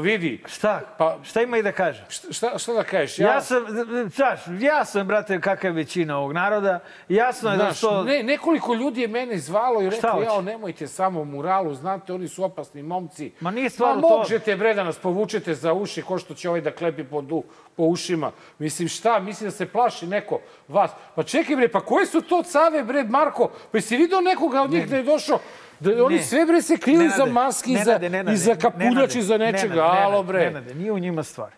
vidi, 0.02 0.42
Šta? 0.46 0.80
Pa- 0.98 1.18
Šta 1.22 1.42
ima 1.42 1.58
i 1.58 1.62
da 1.62 1.72
kažem? 1.72 2.04
šta, 2.30 2.58
šta 2.58 2.72
da 2.72 2.82
kažeš? 2.82 3.18
Ja, 3.18 3.40
sam, 3.40 3.64
znaš, 4.08 4.40
ja 4.60 4.84
sam, 4.84 5.06
brate, 5.06 5.40
kakav 5.40 5.70
je 5.70 5.74
većina 5.74 6.18
ovog 6.18 6.32
naroda. 6.32 6.78
Jasno 7.08 7.50
je 7.50 7.56
da 7.56 7.62
Znaš, 7.64 7.78
što... 7.78 8.04
ne, 8.04 8.22
nekoliko 8.22 8.74
ljudi 8.74 9.00
je 9.00 9.08
mene 9.08 9.38
zvalo 9.38 9.82
i 9.82 9.90
rekao, 9.90 10.22
jao, 10.22 10.42
nemojte 10.42 10.86
samo 10.86 11.24
muralu, 11.24 11.74
znate, 11.74 12.12
oni 12.12 12.28
su 12.28 12.44
opasni 12.44 12.82
momci. 12.82 13.32
Ma 13.40 13.50
nije 13.50 13.70
stvar 13.70 13.92
Ma 13.92 13.98
u 13.98 14.02
tome. 14.02 14.16
možete, 14.16 14.56
bre, 14.56 14.74
da 14.74 14.84
nas 14.84 14.98
povučete 14.98 15.54
za 15.54 15.72
uši, 15.72 16.02
ko 16.02 16.18
što 16.18 16.34
će 16.34 16.48
ovaj 16.48 16.60
da 16.60 16.70
klepi 16.70 17.04
po, 17.04 17.22
du, 17.22 17.42
po 17.76 17.82
ušima. 17.82 18.30
Mislim, 18.58 18.88
šta, 18.88 19.18
mislim 19.18 19.50
da 19.50 19.56
se 19.56 19.66
plaši 19.66 20.06
neko 20.06 20.40
vas. 20.68 20.90
Pa 21.14 21.22
čekaj, 21.22 21.56
bre, 21.56 21.68
pa 21.68 21.80
koje 21.80 22.06
su 22.06 22.20
to 22.20 22.42
cave, 22.42 22.82
bre, 22.82 23.04
Marko? 23.04 23.50
Pa 23.72 23.80
si 23.80 23.96
vidio 23.96 24.20
nekoga 24.20 24.62
od 24.62 24.70
njih 24.70 24.88
da 24.88 24.96
je 24.96 25.02
došao? 25.02 25.38
Da 25.80 26.04
oni 26.04 26.16
Ne. 26.16 26.22
sve, 26.22 26.46
bre, 26.46 26.62
se 26.62 26.76
kriju 26.76 26.98
Nenade, 26.98 27.32
maski, 27.32 27.72
iza, 27.72 27.84
Nenade, 27.84 28.10
Nenade, 28.10 28.34
iza 28.34 28.54
kapuljači, 28.54 28.94
Nenade, 28.94 29.18
iza 29.18 29.38
nečega. 29.38 29.74
Nenade, 29.74 30.02
Alo, 30.02 30.22
bre. 30.22 30.40
Nenade, 30.40 30.74
nije 30.74 30.92
u 30.92 30.98
njima 30.98 31.22
stvar. 31.22 31.50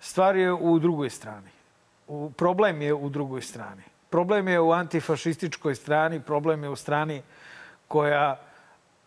Stvar 0.00 0.36
je 0.36 0.52
u 0.52 0.78
drugoj 0.78 1.10
strani. 1.10 1.50
U, 2.08 2.30
problem 2.30 2.82
je 2.82 2.94
u 2.94 3.08
drugoj 3.08 3.42
strani. 3.42 3.82
Problem 4.10 4.48
je 4.48 4.60
u 4.60 4.72
antifašističkoj 4.72 5.74
strani, 5.74 6.20
problem 6.20 6.62
je 6.62 6.70
u 6.70 6.76
strani 6.76 7.22
koja 7.88 8.40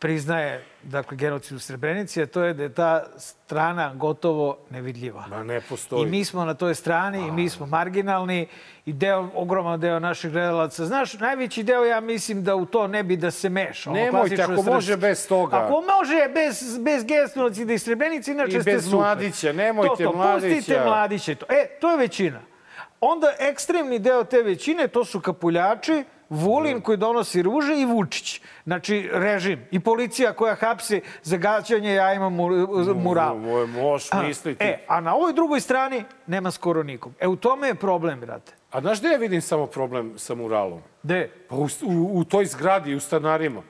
priznaje 0.01 0.65
dakle, 0.83 1.17
genocid 1.17 1.57
u 1.57 1.59
Srebrenici, 1.59 2.21
a 2.21 2.25
to 2.25 2.43
je 2.43 2.53
da 2.53 2.63
je 2.63 2.73
ta 2.73 3.03
strana 3.17 3.93
gotovo 3.93 4.57
nevidljiva. 4.69 5.27
Ma 5.29 5.43
ne 5.43 5.61
postoji. 5.61 6.03
I 6.03 6.05
mi 6.05 6.25
smo 6.25 6.45
na 6.45 6.53
toj 6.53 6.75
strani 6.75 7.27
i 7.27 7.31
mi 7.31 7.49
smo 7.49 7.65
marginalni 7.65 8.47
i 8.85 8.93
deo, 8.93 9.29
ogroman 9.35 9.79
deo 9.79 9.99
naših 9.99 10.31
gledalaca. 10.31 10.85
Znaš, 10.85 11.13
najveći 11.13 11.63
deo 11.63 11.83
ja 11.83 11.99
mislim 11.99 12.43
da 12.43 12.55
u 12.55 12.65
to 12.65 12.87
ne 12.87 13.03
bi 13.03 13.17
da 13.17 13.31
se 13.31 13.49
meša. 13.49 13.91
Nemojte, 13.91 14.41
ako 14.41 14.63
može 14.63 14.97
bez 14.97 15.27
toga. 15.27 15.57
Ako 15.57 15.83
može 15.97 16.27
bez, 16.33 16.79
bez 16.79 17.03
genocida 17.05 17.73
i 17.73 17.79
Srebrenice, 17.79 18.31
inače 18.31 18.57
I 18.57 18.61
ste 18.61 18.71
bez 18.71 18.83
super. 18.83 18.99
Mladića, 18.99 19.53
nemojte 19.53 20.03
to, 20.03 20.11
to, 20.11 20.17
Mladića. 20.17 20.55
Pustite 20.55 20.81
Mladića. 20.85 21.35
To. 21.35 21.45
E, 21.49 21.67
to 21.81 21.91
je 21.91 21.97
većina. 21.97 22.41
Onda 23.01 23.33
ekstremni 23.39 23.99
deo 23.99 24.23
te 24.23 24.41
većine, 24.41 24.87
to 24.87 25.05
su 25.05 25.19
kapuljači, 25.19 26.03
Vulin 26.31 26.81
koji 26.81 26.97
donosi 26.97 27.41
ruže 27.41 27.75
i 27.75 27.85
Vučić. 27.85 28.41
Znači, 28.63 29.09
režim. 29.13 29.59
I 29.71 29.79
policija 29.79 30.33
koja 30.33 30.55
hapsi 30.55 31.01
za 31.23 31.37
gađanje 31.37 31.93
jajima 31.93 32.29
mu- 32.29 32.67
mural. 32.95 33.35
Mo- 33.35 33.81
Možeš 33.81 34.09
misliti. 34.23 34.63
E, 34.63 34.85
a 34.87 34.99
na 34.99 35.15
ovoj 35.15 35.33
drugoj 35.33 35.59
strani 35.59 36.03
nema 36.27 36.51
skoro 36.51 36.83
nikom. 36.83 37.13
E, 37.19 37.27
u 37.27 37.35
tome 37.35 37.67
je 37.67 37.75
problem, 37.75 38.19
brate. 38.19 38.53
A 38.71 38.81
znaš 38.81 38.99
gde 38.99 39.09
ja 39.09 39.17
vidim 39.17 39.41
samo 39.41 39.65
problem 39.65 40.13
sa 40.17 40.35
muralom? 40.35 40.81
Gde? 41.03 41.29
Pa 41.49 41.55
u, 41.55 41.67
u, 41.83 42.09
u 42.13 42.23
toj 42.23 42.45
zgradi, 42.45 42.95
u 42.95 42.99
stanarima. 42.99 43.61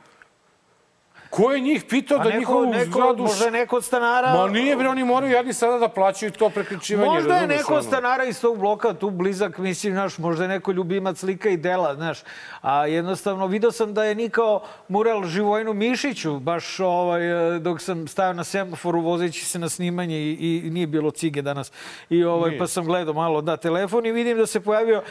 Ko 1.31 1.51
je 1.51 1.59
njih 1.59 1.83
pitao 1.89 2.17
da 2.17 2.23
neko, 2.23 2.37
njihovu 2.39 2.65
neko, 2.65 2.91
zgradu... 2.91 3.23
možda 3.23 3.45
je 3.45 3.51
neko 3.51 3.75
od 3.75 3.83
stanara... 3.85 4.33
Ma 4.35 4.47
nije, 4.47 4.75
bre, 4.75 4.89
oni 4.89 5.03
moraju 5.03 5.33
jadni 5.33 5.53
sada 5.53 5.77
da 5.77 5.87
plaćaju 5.87 6.31
to 6.31 6.49
preključivanje. 6.49 7.09
Možda 7.09 7.33
je 7.33 7.41
razumeš, 7.41 7.57
neko 7.57 7.73
od 7.75 7.85
stanara 7.85 8.23
iz 8.23 8.41
tog 8.41 8.57
bloka 8.57 8.93
tu 8.93 9.09
blizak, 9.09 9.57
mislim, 9.57 9.93
znaš, 9.93 10.17
možda 10.17 10.43
je 10.43 10.47
neko 10.47 10.71
ljubimac 10.71 11.23
lika 11.23 11.49
i 11.49 11.57
dela, 11.57 11.95
znaš. 11.95 12.19
A 12.61 12.85
jednostavno, 12.85 13.47
video 13.47 13.71
sam 13.71 13.93
da 13.93 14.03
je 14.03 14.15
nikao 14.15 14.63
mural 14.87 15.23
Živojnu 15.23 15.73
Mišiću, 15.73 16.39
baš 16.39 16.79
ovaj, 16.79 17.21
dok 17.59 17.81
sam 17.81 18.07
stajao 18.07 18.33
na 18.33 18.43
semaforu 18.43 19.01
vozeći 19.01 19.45
se 19.45 19.59
na 19.59 19.69
snimanje 19.69 20.17
i, 20.17 20.61
i 20.65 20.69
nije 20.69 20.87
bilo 20.87 21.11
cige 21.11 21.41
danas. 21.41 21.71
I 22.09 22.23
ovaj, 22.23 22.49
Nije. 22.49 22.59
pa 22.59 22.67
sam 22.67 22.85
gledao 22.85 23.13
malo 23.13 23.41
na 23.41 23.57
telefon 23.57 24.05
i 24.05 24.11
vidim 24.11 24.37
da 24.37 24.45
se 24.45 24.59
pojavio, 24.59 25.03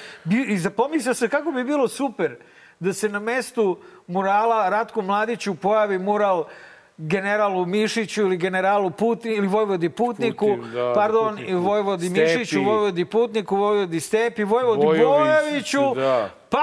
i 0.49 0.59
zapomislio 0.59 1.15
se 1.15 1.29
kako 1.29 1.53
bi 1.53 1.65
bilo 1.65 1.89
super 1.89 2.37
da 2.81 2.93
se 2.93 3.09
na 3.09 3.19
mestu 3.19 3.79
murala 4.07 4.69
Ratku 4.69 5.03
Mladiću 5.03 5.55
pojavi 5.55 5.99
mural 5.99 6.45
generalu 6.99 7.67
Mišiću 7.67 8.21
ili 8.23 8.37
generalu 8.37 8.91
Putni 8.91 9.35
ili 9.35 9.47
Vojvodi 9.47 9.89
Putniku, 9.91 10.47
Putin, 10.47 10.73
da, 10.73 10.93
pardon, 10.95 11.29
Putniku. 11.29 11.51
i 11.51 11.55
Vojvodi 11.55 12.09
Stepi. 12.09 12.21
Mišiću, 12.21 12.63
Vojvodi 12.63 13.05
Putniku, 13.05 13.57
Vojvodi 13.57 14.01
Stepi, 14.01 14.45
Vojvodi 14.45 14.87
Bojoviću, 14.87 15.09
Bojoviću, 15.09 15.95
da. 15.95 16.31
pa 16.51 16.59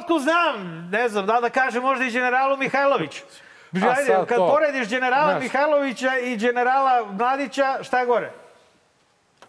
otko 0.00 0.18
znam, 0.18 0.88
ne 0.92 1.08
znam, 1.08 1.26
da 1.26 1.40
da 1.40 1.48
kažem 1.50 1.82
možda 1.82 2.04
i 2.04 2.10
generalu 2.10 2.56
Mihajloviću. 2.56 3.22
A 3.74 3.88
Ajde, 3.88 4.04
sad 4.06 4.26
kad 4.26 4.36
to. 4.38 4.48
porediš 4.48 4.88
generala 4.88 5.30
Znaš. 5.30 5.42
Mihajlovića 5.42 6.18
i 6.18 6.36
generala 6.36 7.06
Mladića, 7.12 7.78
šta 7.82 8.00
je 8.00 8.06
gore? 8.06 8.30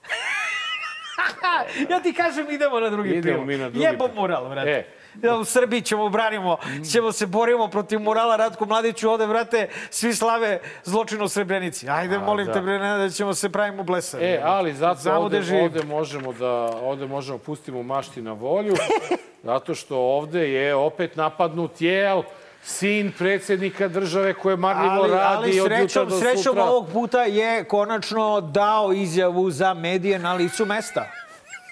ja 1.90 2.00
ti 2.00 2.14
kažem, 2.14 2.52
idemo 2.52 2.80
na 2.80 2.90
drugi 2.90 3.10
Idemo 3.10 3.22
prilog. 3.24 3.48
mi 3.48 3.58
na 3.58 3.70
drugi 3.70 3.86
Jebo 3.86 4.10
mural, 4.16 4.50
vrate. 4.50 4.70
E. 4.72 5.01
U 5.42 5.46
Srbiji 5.46 5.82
ćemo 5.82 6.10
branimo, 6.10 6.58
ćemo 6.92 7.12
se 7.12 7.26
borimo 7.26 7.68
protiv 7.68 8.00
murala 8.00 8.36
Ratku 8.36 8.66
Mladiću, 8.66 9.10
ovde, 9.10 9.26
vrate, 9.26 9.70
svi 9.90 10.16
slave 10.16 10.60
zločin 10.84 11.22
u 11.22 11.28
Srebrenici. 11.28 11.90
Ajde, 11.90 12.20
molim 12.20 12.48
da. 12.48 12.54
te, 12.54 12.62
bre, 12.62 12.80
ne, 12.80 12.98
da 12.98 13.10
ćemo 13.10 13.34
se 13.34 13.50
pravimo 13.50 13.84
blesavi. 13.84 14.26
E, 14.26 14.42
ali 14.44 14.74
zato 14.74 15.02
Znamo 15.02 15.20
ovde, 15.20 15.42
živimo. 15.42 15.66
ovde 15.66 15.84
možemo 15.84 16.34
da 16.34 16.50
ovde 16.84 17.08
možemo 17.08 17.38
pustimo 17.38 17.84
mašti 17.84 18.22
na 18.22 18.34
volju, 18.34 18.74
zato 19.44 19.76
što 19.76 19.98
ovde 19.98 20.52
je 20.52 20.76
opet 20.76 21.16
napadnut 21.16 21.82
jel 21.82 22.24
sin 22.64 23.12
predsjednika 23.18 23.88
države 23.88 24.34
koje 24.34 24.56
marljivo 24.56 24.94
ali, 24.94 25.12
radi 25.12 25.36
ali 25.38 25.50
od 25.50 25.56
jutra 25.56 25.78
srećom, 25.78 26.10
do 26.10 26.20
srećom 26.20 26.44
sutra. 26.44 26.64
ovog 26.64 26.88
puta 26.94 27.24
je 27.24 27.64
konačno 27.64 28.42
dao 28.42 28.94
izjavu 28.94 29.52
za 29.52 29.74
medije 29.74 30.20
na 30.20 30.34
licu 30.34 30.66
mesta. 30.66 31.06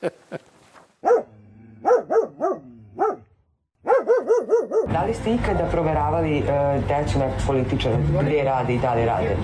Da 4.93 5.03
li 5.05 5.15
ste 5.15 5.35
ikada 5.35 5.65
proveravali 5.71 6.39
e, 6.39 6.43
decu 6.89 7.19
nekog 7.19 7.39
političara, 7.47 7.97
gde 8.23 8.43
rade 8.45 8.75
i 8.75 8.79
da 8.79 8.95
li 8.95 9.05
rade? 9.07 9.37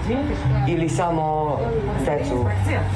Ili 0.68 0.88
samo 0.88 1.58
decu 2.06 2.46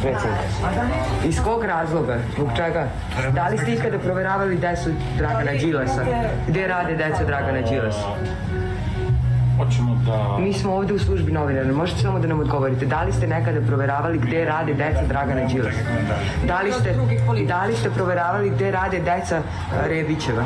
predsjednika? 0.02 0.86
Iz 1.24 1.40
kog 1.44 1.64
razloga? 1.64 2.18
Zbog 2.36 2.48
čega? 2.56 2.88
Da 3.34 3.48
li 3.48 3.58
ste 3.58 3.72
ikada 3.72 3.98
proveravali 3.98 4.56
decu 4.56 4.90
Dragana 5.18 5.52
Đilasa? 5.52 6.04
Gde 6.48 6.66
rade 6.66 6.96
deca 6.96 7.24
Dragana 7.24 7.60
Đilasa? 7.60 8.08
Hoćemo 9.58 9.94
da... 10.06 10.38
Mi 10.38 10.52
smo 10.52 10.74
ovde 10.74 10.94
u 10.94 10.98
službi 10.98 11.32
novinara. 11.32 11.72
Možete 11.72 12.00
samo 12.00 12.18
da 12.18 12.26
nam 12.26 12.40
odgovorite. 12.40 12.86
Da 12.86 13.02
li 13.02 13.12
ste 13.12 13.26
nekada 13.26 13.60
proveravali 13.66 14.18
gde 14.18 14.44
rade 14.44 14.74
deca 14.74 15.02
Dragana 15.08 15.44
Đilasa? 15.44 15.78
Da 16.46 16.60
li 16.60 16.72
ste, 16.72 16.94
da 17.48 17.64
li 17.64 17.76
ste 17.76 17.90
proveravali 17.90 18.50
gde 18.50 18.70
rade 18.70 18.98
deca 19.00 19.36
e, 19.36 19.88
Rebićeva? 19.88 20.42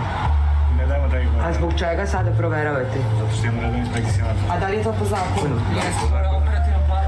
Ne 0.78 0.86
dajmo 0.86 1.08
da 1.08 1.18
ih 1.18 1.28
A 1.44 1.52
zbog 1.52 1.72
čega 1.78 2.06
sada 2.06 2.30
proveravate? 2.30 2.98
Zato 3.18 3.32
što 3.36 3.46
imamo 3.46 3.62
redno 3.62 3.78
inspekcijama. 3.78 4.30
A 4.50 4.58
da 4.58 4.68
li 4.68 4.76
je 4.76 4.82
to 4.82 4.92
po 4.98 5.04
zakonu? 5.04 5.56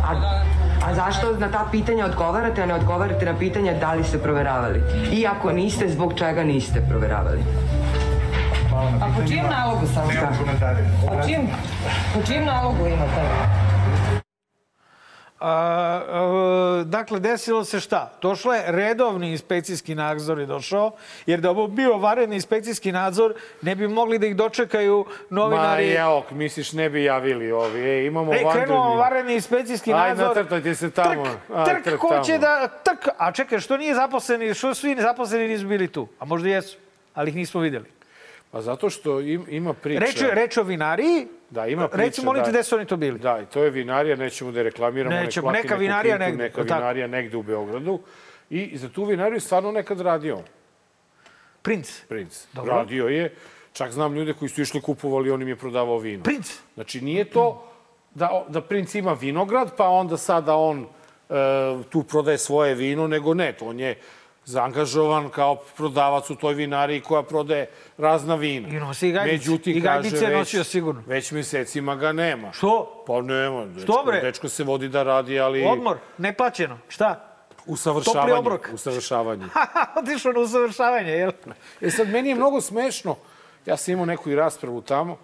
A, 0.05 0.43
a 0.87 0.95
zašto 0.95 1.37
na 1.39 1.49
ta 1.49 1.67
pitanja 1.71 2.05
odgovarate, 2.05 2.63
a 2.63 2.67
ne 2.67 2.75
odgovarate 2.75 3.25
na 3.27 3.39
pitanja 3.39 3.75
da 3.81 3.93
li 3.95 4.05
ste 4.05 4.19
proveravali? 4.19 4.83
I 5.13 5.27
ako 5.27 5.53
niste, 5.53 5.89
zbog 5.89 6.15
čega 6.15 6.45
niste 6.45 6.81
proveravali? 6.89 7.41
Na 8.91 9.07
A 9.07 9.13
po 9.17 9.29
čijem 9.29 9.47
nalogu 9.47 9.87
samo? 9.87 10.07
Nemam 10.07 10.39
komentare. 10.39 10.85
Po 11.09 11.27
čijem, 11.27 11.47
po 12.15 12.21
čijem 12.23 12.45
nalogu 12.45 12.87
imate? 12.87 13.21
A, 15.41 15.49
a, 15.49 16.83
dakle, 16.85 17.21
desilo 17.21 17.65
se 17.65 17.81
šta? 17.81 18.13
Došlo 18.23 18.55
je 18.55 18.63
redovni 18.67 19.31
inspekcijski 19.31 19.95
nadzor 19.95 20.39
je 20.39 20.47
došao, 20.47 20.93
jer 21.27 21.41
da 21.41 21.51
ovo 21.51 21.67
bio 21.67 21.99
varedni 21.99 22.35
inspekcijski 22.35 22.93
nadzor, 22.93 23.35
ne 23.63 23.75
bi 23.75 23.89
mogli 23.89 24.19
da 24.19 24.27
ih 24.27 24.37
dočekaju 24.37 25.05
Ma 25.09 25.15
novinari. 25.31 25.89
jao, 25.89 26.25
misliš 26.31 26.73
ne 26.73 26.91
bi 26.91 27.05
javili 27.05 27.53
ovi. 27.53 27.81
E, 27.81 28.07
imamo 28.07 28.35
Ej, 28.35 28.45
krenuo 28.53 28.97
varedni 28.97 29.35
inspekcijski 29.35 29.93
Ajde, 29.93 30.09
nadzor. 30.09 30.37
natrtajte 30.37 30.75
se 30.75 30.91
tamo. 30.91 31.25
A, 31.55 31.65
Trk, 31.65 31.85
trk 31.85 31.99
ko 31.99 32.21
će 32.25 32.39
da... 32.39 32.69
Trk, 32.69 33.09
a 33.19 33.33
čekaj, 33.33 33.59
što 33.61 33.77
nije 33.77 33.95
zaposleni, 33.95 34.55
što 34.55 34.75
svi 34.75 34.97
zaposleni 35.01 35.49
nisu 35.49 35.67
bili 35.67 35.89
tu? 35.89 36.09
A 36.19 36.25
možda 36.25 36.49
jesu, 36.49 36.79
ali 37.15 37.31
ih 37.31 37.37
nismo 37.37 37.61
videli. 37.61 38.00
Pa 38.51 38.61
zato 38.61 38.91
što 38.91 39.21
im, 39.21 39.47
ima 39.49 39.73
priča. 39.73 40.01
Reč, 40.01 40.23
reč 40.33 40.57
o 40.57 40.63
vinariji, 40.63 41.27
Da, 41.51 41.67
ima 41.67 41.89
priča. 41.89 42.05
Reci, 42.05 42.25
molim 42.25 42.43
te, 42.45 42.51
da, 42.51 42.53
gde 42.53 42.63
su 42.63 42.77
oni 42.77 42.87
to 42.87 42.97
bili? 42.97 43.19
Da, 43.19 43.41
i 43.43 43.47
to 43.47 43.63
je 43.63 43.71
vinarija, 43.71 44.17
nećemo 44.17 44.53
da 44.53 44.59
je 44.61 44.65
reklamiramo. 44.65 45.17
Nećemo, 45.17 45.51
neka 45.53 45.75
vinarija 45.75 46.17
kintu, 46.17 46.25
negde, 46.31 46.43
Neka 46.45 46.61
jel 46.61 46.69
tako? 46.69 46.81
vinarija 46.81 47.07
negde 47.07 47.37
u 47.37 47.43
Beogradu. 47.43 48.01
I 48.51 48.77
za 48.79 48.89
tu 48.89 49.05
vinariju 49.05 49.41
stvarno 49.41 49.73
nekad 49.73 50.01
radio 50.01 50.39
Princ. 51.63 52.01
princ. 52.09 52.47
Dobro. 52.53 52.75
Radio 52.75 53.07
je. 53.09 53.35
Čak 53.73 53.91
znam 53.93 54.15
ljude 54.15 54.33
koji 54.33 54.49
su 54.49 54.63
išli 54.63 54.81
kupovali, 54.81 55.31
on 55.31 55.43
im 55.43 55.49
je 55.49 55.57
prodavao 55.57 55.99
vino. 55.99 56.23
Princ. 56.23 56.59
Znači, 56.75 57.01
nije 57.01 57.25
to 57.25 57.71
da, 58.15 58.45
da 58.49 58.61
princ 58.61 58.95
ima 58.95 59.13
vinograd, 59.13 59.77
pa 59.77 59.89
onda 59.89 60.17
sada 60.17 60.57
on 60.57 60.87
e, 61.29 61.35
tu 61.91 62.03
prodaje 62.03 62.39
svoje 62.39 62.75
vino, 62.75 63.07
nego 63.07 63.35
ne, 63.35 63.53
to 63.53 63.67
on 63.67 63.81
je 63.81 63.99
zaangažovan 64.51 65.29
kao 65.29 65.57
prodavac 65.77 66.31
u 66.31 66.35
toj 66.37 66.55
vinariji 66.55 67.01
koja 67.01 67.23
prodaje 67.23 67.67
razna 67.99 68.35
vina. 68.35 68.69
I 68.69 68.73
nosi 68.73 69.09
i 69.09 69.13
gajbice. 69.13 69.33
Međutim, 69.33 69.77
I 69.77 69.81
gajbice 69.81 70.17
kaže, 70.21 70.33
je 70.33 70.39
nosio 70.39 70.65
sigurno. 70.65 71.03
Već 71.07 71.33
mesecima 71.33 71.97
ga 71.97 72.13
nema. 72.13 72.53
Što? 72.53 73.05
Pa 73.07 73.23
nema. 73.23 73.67
Dečko, 73.67 73.93
Što, 73.93 74.03
bre? 74.07 74.21
Dečko 74.21 74.49
se 74.49 74.65
vodi 74.65 74.89
da 74.89 75.03
radi, 75.03 75.41
ali 75.41 75.65
Odmor, 75.65 75.99
neplaćeno. 76.19 76.79
Šta? 76.89 77.15
Topli 77.15 77.73
usavršavanje. 77.73 78.35
obrok. 78.35 78.69
Usavršavanje. 78.75 79.45
Otišao 80.03 80.33
na 80.33 80.41
usavršavanje, 80.41 81.11
jel? 81.13 81.31
E 81.81 81.91
sad, 81.91 82.09
meni 82.09 82.29
je 82.29 82.35
mnogo 82.35 82.61
smešno. 82.61 83.17
Ja 83.67 83.77
sam 83.77 83.93
imao 83.93 84.07
neku 84.07 84.31
i 84.31 84.35
raspravu 84.35 84.83
tamo 84.83 85.19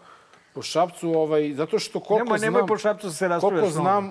po 0.57 0.63
Šapcu, 0.63 1.11
ovaj, 1.13 1.53
zato 1.53 1.79
što 1.79 2.01
koliko 2.01 2.25
Nemoj, 2.25 2.39
znam... 2.39 2.53
nemoj 2.53 2.67
po 2.67 2.79
šapcu 2.79 3.11
se 3.11 3.29
raspravljaš. 3.29 3.61
Koliko 3.61 3.73
znam, 3.73 4.07
e, 4.07 4.11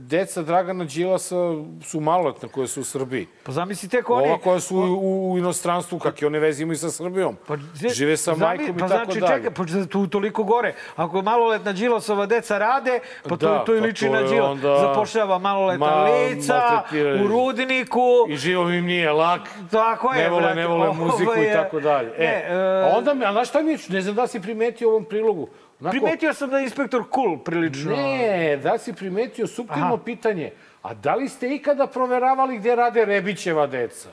deca 0.00 0.42
Dragana 0.42 0.84
Đilasa 0.86 1.36
su 1.82 2.00
maloletna 2.00 2.48
koje 2.48 2.68
su 2.68 2.80
u 2.80 2.84
Srbiji. 2.84 3.26
Pa 3.44 3.52
zamisli 3.52 3.88
tek 3.88 4.10
oni... 4.10 4.26
Ova 4.26 4.38
koja 4.38 4.60
su 4.60 4.76
u, 4.76 5.32
u 5.32 5.38
inostranstvu, 5.38 5.98
kakve 5.98 6.26
one 6.26 6.38
veze 6.38 6.62
imaju 6.62 6.78
sa 6.78 6.90
Srbijom. 6.90 7.36
Pa, 7.46 7.56
Žive 7.90 8.16
sa 8.16 8.32
zami- 8.32 8.40
majkom 8.40 8.66
pa 8.68 8.86
i 8.86 8.88
tako 8.88 9.04
znači, 9.04 9.20
dalje. 9.22 9.50
Pa 9.50 9.62
tu 9.86 10.06
toliko 10.06 10.44
gore. 10.44 10.74
Ako 10.96 11.22
maloletna 11.22 11.72
Đilasova 11.72 12.26
deca 12.26 12.58
rade, 12.58 13.00
pa 13.22 13.28
to, 13.30 13.36
Da, 13.38 13.64
to 13.64 13.76
i 13.76 13.80
pa 13.80 13.86
liči 13.86 14.06
to 14.06 14.12
na 14.12 14.22
Đilas. 14.22 14.50
onda- 14.50 14.78
Zapošljava 14.78 15.38
maloletna 15.38 15.86
Ma, 15.86 16.04
lica, 16.04 16.82
u 17.24 17.28
rudniku. 17.28 18.00
I 18.28 18.36
živo 18.36 18.70
im 18.70 18.84
nije 18.86 19.12
lak. 19.12 19.40
Tako 19.70 20.12
je, 20.12 20.22
ne 20.22 20.28
vole, 20.30 20.42
brate. 20.42 20.54
ne 20.56 20.66
vole 20.66 20.92
muziku 21.00 21.32
i 21.34 21.52
tako 21.52 21.80
dalje. 21.80 22.08
E, 22.08 22.20
Ne, 22.20 22.44
e, 22.48 22.96
onda, 22.96 23.14
a 23.20 23.32
znaš 23.32 23.48
šta 23.48 23.62
mi, 23.62 23.72
je- 23.72 23.78
ne 23.88 24.00
znam 24.00 24.14
da 24.14 24.26
si 24.26 24.40
primetio 24.40 24.88
u 24.88 24.90
ovom 24.90 25.04
prilogu. 25.04 25.48
Onako, 25.80 25.90
Primetio 25.92 26.34
sam 26.34 26.50
da 26.50 26.58
je 26.58 26.64
inspektor 26.64 27.04
cool 27.14 27.38
prilično. 27.38 27.96
Ne, 27.96 28.56
da 28.62 28.78
si 28.78 28.92
primetio 28.92 29.46
suptilno 29.46 29.94
Aha. 29.94 30.04
pitanje. 30.04 30.50
A 30.82 30.94
da 30.94 31.14
li 31.14 31.28
ste 31.28 31.54
ikada 31.54 31.86
proveravali 31.86 32.58
gde 32.58 32.74
rade 32.76 33.04
Rebićeva 33.04 33.66
deca? 33.66 34.08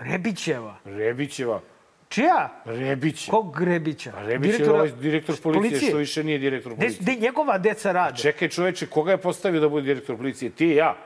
Rebićeva. 0.00 0.76
Rebićeva. 0.84 1.60
Čija? 2.08 2.62
Rebić. 2.64 3.28
Kog 3.30 3.62
Rebića? 3.62 4.12
A 4.16 4.22
Rebić 4.22 4.60
je 4.60 4.70
ovaj 4.70 4.90
direktor 4.92 5.36
policije, 5.42 5.88
što 5.88 5.96
više 5.96 6.24
nije 6.24 6.38
direktor 6.38 6.76
policije. 6.76 6.98
gde 7.00 7.14
njegova 7.14 7.58
deca 7.58 7.92
rade? 7.92 8.16
Čekaj 8.16 8.48
čoveče, 8.48 8.86
koga 8.86 9.10
je 9.10 9.18
postavio 9.18 9.60
da 9.60 9.68
bude 9.68 9.86
direktor 9.86 10.16
policije? 10.16 10.50
Ti 10.50 10.66
i 10.66 10.74
ja. 10.74 10.96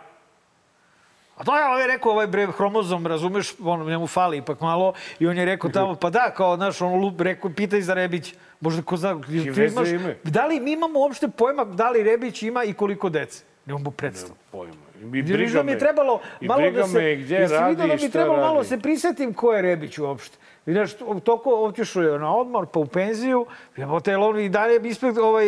A 1.38 1.45
to 1.45 1.57
je 1.57 1.66
ovaj 1.66 1.87
rekao, 1.87 2.12
ovaj 2.12 2.26
bre, 2.26 2.47
hromozom, 2.47 3.07
razumeš, 3.07 3.54
on, 3.64 3.87
njemu 3.87 4.07
fali 4.07 4.37
ipak 4.37 4.61
malo, 4.61 4.92
i 5.18 5.26
on 5.26 5.38
je 5.38 5.45
rekao 5.45 5.71
tamo, 5.71 5.95
pa 5.95 6.11
da, 6.11 6.30
kao, 6.37 6.57
znaš, 6.57 6.83
on 6.83 7.00
lup, 7.00 7.21
rekao, 7.21 7.50
pitaj 7.57 7.80
za 7.80 7.95
Rebić. 7.95 8.35
Možda 8.61 8.83
ko 8.83 8.97
zna, 8.97 9.21
ti 9.26 9.37
imaš, 9.37 9.88
imaju. 9.88 10.14
da 10.25 10.47
li 10.47 10.61
mi 10.61 10.73
imamo 10.73 10.99
uopšte 10.99 11.28
pojma 11.28 11.64
da 11.64 11.90
li 11.90 12.02
Rebić 12.02 12.42
ima 12.42 12.64
i 12.64 12.73
koliko 12.73 13.09
dece? 13.09 13.45
Nemamo 13.66 13.90
predstavu. 13.90 14.35
Pojma. 14.52 14.75
I 15.02 15.23
briga 15.23 15.62
mi 15.62 15.66
me. 15.66 15.73
je 15.73 15.78
trebalo 15.78 16.21
I 16.40 16.47
malo 16.47 16.61
briga 16.61 16.80
da 16.80 16.87
se... 16.87 16.99
me 16.99 17.16
gdje 17.16 17.37
jesi 17.37 17.54
radi 17.54 17.76
da 17.76 17.85
i 17.85 17.97
mi 17.97 18.11
trebalo 18.11 18.37
malo 18.40 18.64
se 18.64 18.78
prisetim 18.78 19.35
ko 19.35 19.52
je 19.52 19.62
Rebić 19.62 19.98
uopšte. 19.98 20.37
I 20.66 20.72
znaš, 20.72 20.94
to- 20.94 21.20
toliko 21.24 21.64
otišao 21.64 22.03
je 22.03 22.18
na 22.18 22.37
odmor, 22.37 22.66
pa 22.66 22.81
u 22.81 22.87
penziju, 22.87 23.46
jebote, 23.77 24.11
jel 24.11 24.24
on 24.24 24.40
i 24.40 24.48
dalje 24.48 24.81
inspekt, 24.85 25.18
ovaj, 25.18 25.46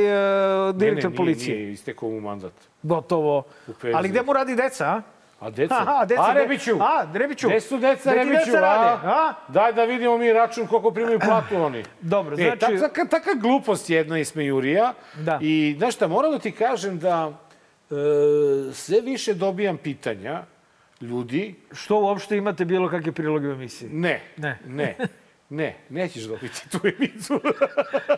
uh, 0.68 0.74
direktor 0.76 1.10
ne, 1.10 1.10
ne, 1.10 1.16
policije. 1.16 1.54
Nije, 1.54 1.64
nije 1.64 1.74
istekao 1.74 2.08
mu 2.08 2.20
mandat. 2.20 2.52
Gotovo. 2.82 3.42
Ali 3.94 4.08
gde 4.08 4.22
mu 4.22 4.32
radi 4.32 4.54
deca, 4.54 4.86
a? 4.86 5.02
A 5.40 5.50
deca? 5.50 5.74
Aha, 5.74 6.04
deca, 6.08 6.22
a 6.22 6.32
Rebiću? 6.32 6.70
A, 6.80 7.06
Rebiću. 7.14 7.48
Gde 7.48 7.60
su 7.60 7.78
deca 7.78 8.12
Rebiću? 8.12 8.44
deca 8.46 8.60
rade, 8.60 9.06
a? 9.06 9.32
Daj 9.48 9.72
da 9.72 9.84
vidimo 9.84 10.18
mi 10.18 10.32
račun 10.32 10.66
koliko 10.66 10.90
primaju 10.90 11.18
platu 11.26 11.56
oni. 11.56 11.84
Dobro, 12.00 12.34
E, 12.34 12.36
znači... 12.36 12.58
tak, 12.58 12.80
taka, 12.80 13.04
taka 13.06 13.34
glupost 13.34 13.90
jedna 13.90 14.18
ismejurija. 14.18 14.94
Da. 15.16 15.38
I 15.42 15.74
znaš 15.78 15.94
šta, 15.94 16.08
moram 16.08 16.32
da 16.32 16.38
ti 16.38 16.52
kažem 16.52 16.98
da 16.98 17.32
e, 17.90 17.94
sve 18.72 19.00
više 19.00 19.34
dobijam 19.34 19.76
pitanja 19.76 20.42
ljudi. 21.00 21.54
Što 21.72 21.96
uopšte 21.96 22.36
imate 22.36 22.64
bilo 22.64 22.88
kakve 22.88 23.12
priloge 23.12 23.48
u 23.48 23.52
emisiji? 23.52 23.88
Ne, 23.88 24.20
Ne. 24.36 24.58
ne, 24.66 24.96
ne, 25.50 25.76
nećeš 25.88 26.22
dobiti 26.22 26.68
tu 26.70 26.78
emisiju. 26.84 27.40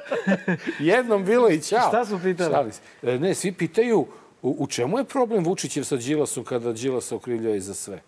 Jednom 0.93 1.25
bilo 1.25 1.49
i 1.49 1.61
ćao. 1.61 1.89
Šta 1.89 2.05
su 2.05 2.21
pitali? 2.23 2.73
Se. 2.73 2.81
E, 3.03 3.19
Ne, 3.19 3.35
svi 3.35 3.53
pitaju 3.53 4.07
u, 4.43 4.57
u 4.59 4.67
čemu 4.67 4.99
je 4.99 5.05
problem 5.05 5.45
Vučićev 5.45 5.85
sa 5.85 5.97
Đilasom 5.97 6.45
kada 6.45 6.73
Đilasa 6.73 7.17
okrivljuje 7.17 7.61
za 7.61 7.75
sve? 7.75 8.03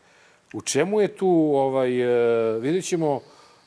U 0.53 0.61
čemu 0.62 1.01
je 1.01 1.09
tu, 1.09 1.29
ovaj, 1.55 2.01
e, 2.01 2.59
vidjet 2.59 2.85
ćemo 2.85 3.20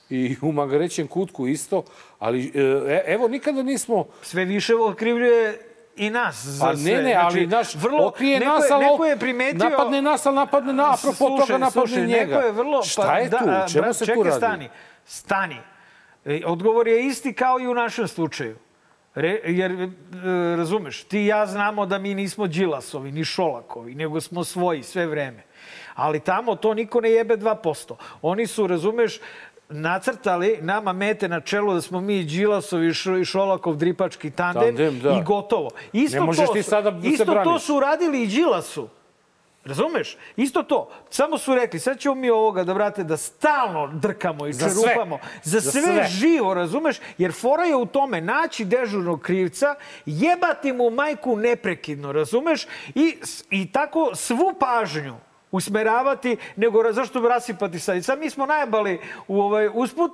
i 0.10 0.36
u 0.42 0.52
Magarećem 0.52 1.08
kutku 1.08 1.48
isto, 1.48 1.84
ali 2.20 2.52
e, 2.56 3.04
evo 3.08 3.28
nikada 3.28 3.64
nismo 3.64 4.06
Sve 4.22 4.46
više 4.46 4.76
okrivljuje 4.76 5.60
i 5.96 6.10
nas 6.10 6.46
za 6.46 6.66
Pa 6.66 6.76
sve. 6.76 6.92
ne, 6.92 7.04
ne, 7.04 7.14
ali 7.14 7.32
Znači, 7.32 7.48
naš, 7.48 7.76
vrlo, 7.84 8.08
okrije 8.08 8.40
neko 8.40 8.52
nas, 8.52 8.72
ali 8.72 8.86
neko 8.86 9.06
je 9.06 9.18
primetio... 9.18 9.70
napadne 9.70 10.02
nas, 10.02 10.26
ali 10.26 10.36
napadne 10.36 10.74
na, 10.74 10.94
apropo 10.94 11.16
Slušaj, 11.16 11.38
toga 11.38 11.58
napadne 11.58 11.88
slušaj, 11.88 12.08
njega. 12.08 12.26
Neko 12.36 12.46
je 12.46 12.52
vrlo, 12.52 12.84
Šta 12.84 13.18
je 13.18 13.30
tu? 13.30 13.36
a, 13.48 13.68
Čemu 13.68 13.84
brat, 13.84 13.96
se 13.96 14.06
čekaj, 14.06 14.16
tu 14.16 14.24
radi? 14.24 14.38
stani. 14.38 14.70
Stani. 15.06 15.58
E, 16.26 16.42
odgovor 16.46 16.88
je 16.88 17.06
isti 17.06 17.34
kao 17.34 17.60
i 17.60 17.68
u 17.68 17.74
našem 17.74 18.08
slučaju. 18.08 18.58
Re, 19.18 19.40
jer, 19.46 19.72
e, 19.72 19.88
razumeš, 20.58 21.04
ti 21.04 21.20
i 21.20 21.26
ja 21.26 21.46
znamo 21.46 21.86
da 21.86 21.98
mi 21.98 22.14
nismo 22.16 22.48
Đilasovi, 22.48 23.12
ni 23.12 23.26
Šolakovi, 23.26 23.96
nego 23.96 24.22
smo 24.22 24.44
svoji 24.44 24.84
sve 24.84 25.08
vreme. 25.08 25.44
Ali 25.96 26.20
tamo 26.20 26.56
to 26.56 26.74
niko 26.74 27.02
ne 27.02 27.10
jebe 27.10 27.38
2%. 27.38 27.94
Oni 28.22 28.48
su, 28.48 28.68
razumeš, 28.68 29.20
nacrtali 29.70 30.60
nama 30.62 30.94
mete 30.94 31.28
na 31.28 31.40
čelu 31.42 31.74
da 31.74 31.82
smo 31.82 32.02
mi 32.02 32.24
Đilasovi 32.24 32.94
i 33.22 33.26
Šolakov 33.26 33.76
dripački 33.76 34.32
tandem, 34.32 34.64
Tandem, 34.64 35.00
da. 35.00 35.10
i 35.12 35.24
gotovo. 35.24 35.70
Isto 35.94 36.20
Ne 36.20 36.26
možeš 36.26 36.46
to 36.48 36.54
ti 36.54 36.64
sada 36.64 36.92
da 36.92 37.02
se 37.02 37.08
Isto 37.08 37.26
to 37.26 37.32
braniš. 37.32 37.62
su 37.64 37.76
uradili 37.76 38.24
i 38.24 38.28
Đilasu. 38.28 38.88
Razumeš? 39.68 40.18
Isto 40.36 40.64
to. 40.64 40.90
Samo 41.10 41.38
su 41.38 41.56
rekli, 41.56 41.80
sad 41.80 42.00
ćemo 42.00 42.16
mi 42.16 42.30
ovoga 42.30 42.64
da 42.64 42.74
vrate 42.74 43.04
da 43.04 43.18
stalno 43.18 43.88
drkamo 43.88 44.48
i 44.48 44.54
Za 44.54 44.70
sve. 44.70 44.84
čerupamo. 44.84 45.20
Za, 45.44 45.60
Za 45.60 45.72
sve, 45.72 45.82
sve. 45.82 46.08
živo, 46.10 46.54
razumeš? 46.54 46.98
Jer 47.18 47.34
fora 47.34 47.64
je 47.64 47.76
u 47.76 47.86
tome 47.86 48.22
naći 48.22 48.66
dežurnog 48.66 49.22
krivca, 49.22 49.76
jebati 50.06 50.74
mu 50.74 50.90
majku 50.90 51.36
neprekidno, 51.36 52.12
razumeš? 52.12 52.68
I, 52.96 53.18
i 53.50 53.72
tako 53.72 54.16
svu 54.16 54.54
pažnju 54.60 55.16
usmeravati, 55.52 56.38
nego 56.56 56.94
zašto 56.94 57.20
rasipati 57.22 57.80
sad? 57.80 57.98
I 57.98 58.02
sad 58.02 58.20
mi 58.20 58.30
smo 58.30 58.46
najbali 58.46 59.00
u 59.28 59.42
ovaj 59.42 59.70
usput. 59.74 60.12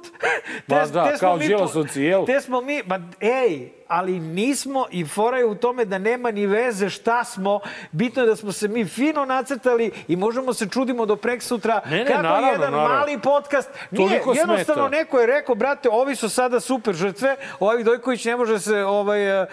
Ma 0.68 0.76
da, 0.76 0.86
smo 0.86 1.04
kao 1.20 1.38
Đilasovci, 1.38 2.02
jel? 2.02 2.26
Te 2.26 2.42
smo 2.42 2.62
mi, 2.62 2.82
ma 2.86 3.00
ej, 3.20 3.70
ali 3.94 4.20
nismo 4.20 4.86
i 4.92 5.06
fora 5.06 5.38
je 5.38 5.46
u 5.46 5.56
tome 5.56 5.86
da 5.86 5.98
nema 5.98 6.32
ni 6.32 6.46
veze 6.46 6.90
šta 6.90 7.24
smo. 7.24 7.60
Bitno 7.92 8.22
je 8.22 8.28
da 8.28 8.36
smo 8.36 8.52
se 8.52 8.68
mi 8.68 8.86
fino 8.86 9.26
nacrtali 9.26 9.92
i 10.08 10.16
možemo 10.16 10.54
se 10.54 10.70
čudimo 10.70 11.06
do 11.06 11.16
prek 11.16 11.44
sutra 11.44 11.82
Ne, 11.90 11.98
ne, 11.98 12.06
kako 12.06 12.22
naravno, 12.22 12.48
jedan 12.48 12.72
naravno. 12.72 12.96
mali 12.96 13.20
podcast. 13.20 13.70
Nije, 13.92 14.08
Toliko 14.10 14.34
jednostavno 14.34 14.88
smeta. 14.88 14.98
neko 14.98 15.20
je 15.20 15.28
rekao, 15.28 15.56
brate, 15.56 15.90
ovi 15.92 16.16
su 16.16 16.30
sada 16.30 16.60
super 16.60 16.96
žrtve, 16.96 17.36
ovaj 17.60 17.78
Vidojković 17.78 18.26
ne 18.26 18.38
može 18.38 18.60
se 18.60 18.84
ovaj, 18.84 19.42
uh, 19.42 19.48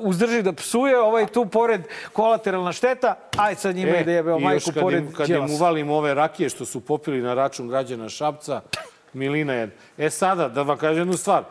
uzdrži 0.00 0.42
da 0.42 0.52
psuje, 0.52 1.00
ovaj 1.00 1.26
tu 1.26 1.46
pored 1.46 1.80
kolateralna 2.12 2.72
šteta, 2.72 3.14
aj 3.36 3.54
sad 3.54 3.76
njima 3.76 3.96
e, 3.96 4.04
da 4.04 4.10
jebe 4.12 4.30
i 4.30 4.34
još 4.34 4.42
majku 4.42 4.70
kad 4.74 4.82
pored 4.82 5.04
im, 5.04 5.12
kad 5.12 5.28
im 5.30 5.34
Đilasa. 5.34 5.54
uvalim 5.54 5.90
ove 5.90 6.14
rakije 6.14 6.48
što 6.48 6.64
su 6.64 6.80
popili 6.80 7.22
na 7.22 7.34
račun 7.34 7.68
građana 7.68 8.08
Šapca, 8.08 8.60
Milina 9.12 9.52
je... 9.52 9.70
E 9.98 10.10
sada, 10.10 10.48
da 10.48 10.62
vam 10.62 10.78
kažem 10.78 10.98
jednu 10.98 11.16
stvar. 11.16 11.44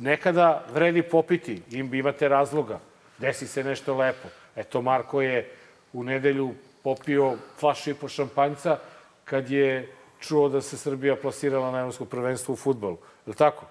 Nekada 0.00 0.64
vredi 0.74 1.02
popiti, 1.02 1.62
im 1.70 1.94
imate 1.94 2.28
razloga. 2.28 2.80
Desi 3.18 3.46
se 3.46 3.64
nešto 3.64 3.96
lepo. 3.96 4.28
Eto, 4.56 4.82
Marko 4.82 5.22
je 5.22 5.50
u 5.92 6.04
nedelju 6.04 6.54
popio 6.82 7.34
flašu 7.58 7.90
i 7.90 7.94
po 7.94 8.08
šampanjca 8.08 8.78
kad 9.24 9.50
je 9.50 9.92
čuo 10.20 10.48
da 10.48 10.60
se 10.60 10.76
Srbija 10.76 11.16
plasirala 11.16 11.70
na 11.70 11.78
evropsko 11.78 12.04
prvenstvo 12.04 12.52
u 12.52 12.56
futbolu. 12.56 12.98
Je 13.26 13.30
li 13.30 13.34
tako? 13.36 13.66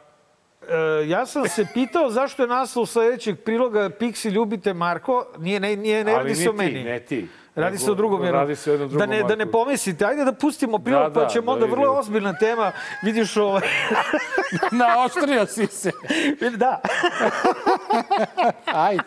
E, 0.70 1.08
ja 1.08 1.26
sam 1.26 1.48
se 1.48 1.66
pitao 1.74 2.10
zašto 2.10 2.44
je 2.44 2.48
naslov 2.48 2.86
sledećeg 2.86 3.40
priloga 3.44 3.90
Pixi 3.90 4.30
ljubite 4.30 4.74
Marko, 4.74 5.28
nije, 5.38 5.60
ne, 5.60 5.76
nije, 5.76 6.04
ne 6.04 6.12
Ali 6.12 6.24
radi 6.24 6.36
se 6.36 6.50
o 6.50 6.52
ti, 6.52 6.58
meni. 6.58 6.84
ne 6.84 7.00
ti. 7.00 7.28
Radi 7.56 7.78
se 7.78 7.92
o 7.92 7.96
drugom 7.96 8.24
jednom. 8.24 8.42
Radi 8.42 8.56
se 8.56 8.72
o 8.72 8.74
jednom 8.74 8.90
da 8.90 8.98
drugom 8.98 9.10
ne, 9.10 9.24
da 9.24 9.36
ne 9.36 9.52
pomislite, 9.52 10.06
ajde 10.06 10.26
da 10.26 10.34
pustimo 10.34 10.80
prilog, 10.80 11.04
Da, 11.04 11.14
pa 11.14 11.20
da, 11.20 11.28
ćemo 11.28 11.46
da 11.46 11.52
onda, 11.52 11.66
vrlo 11.66 12.00
ozbiljna 12.00 12.34
tema. 12.34 12.72
Vidiš 13.04 13.38
ovaj... 13.38 13.62
Naoštrio 14.82 15.46
si 15.46 15.68
se. 15.68 15.92
da. 16.58 16.82
Ajde. 18.88 19.04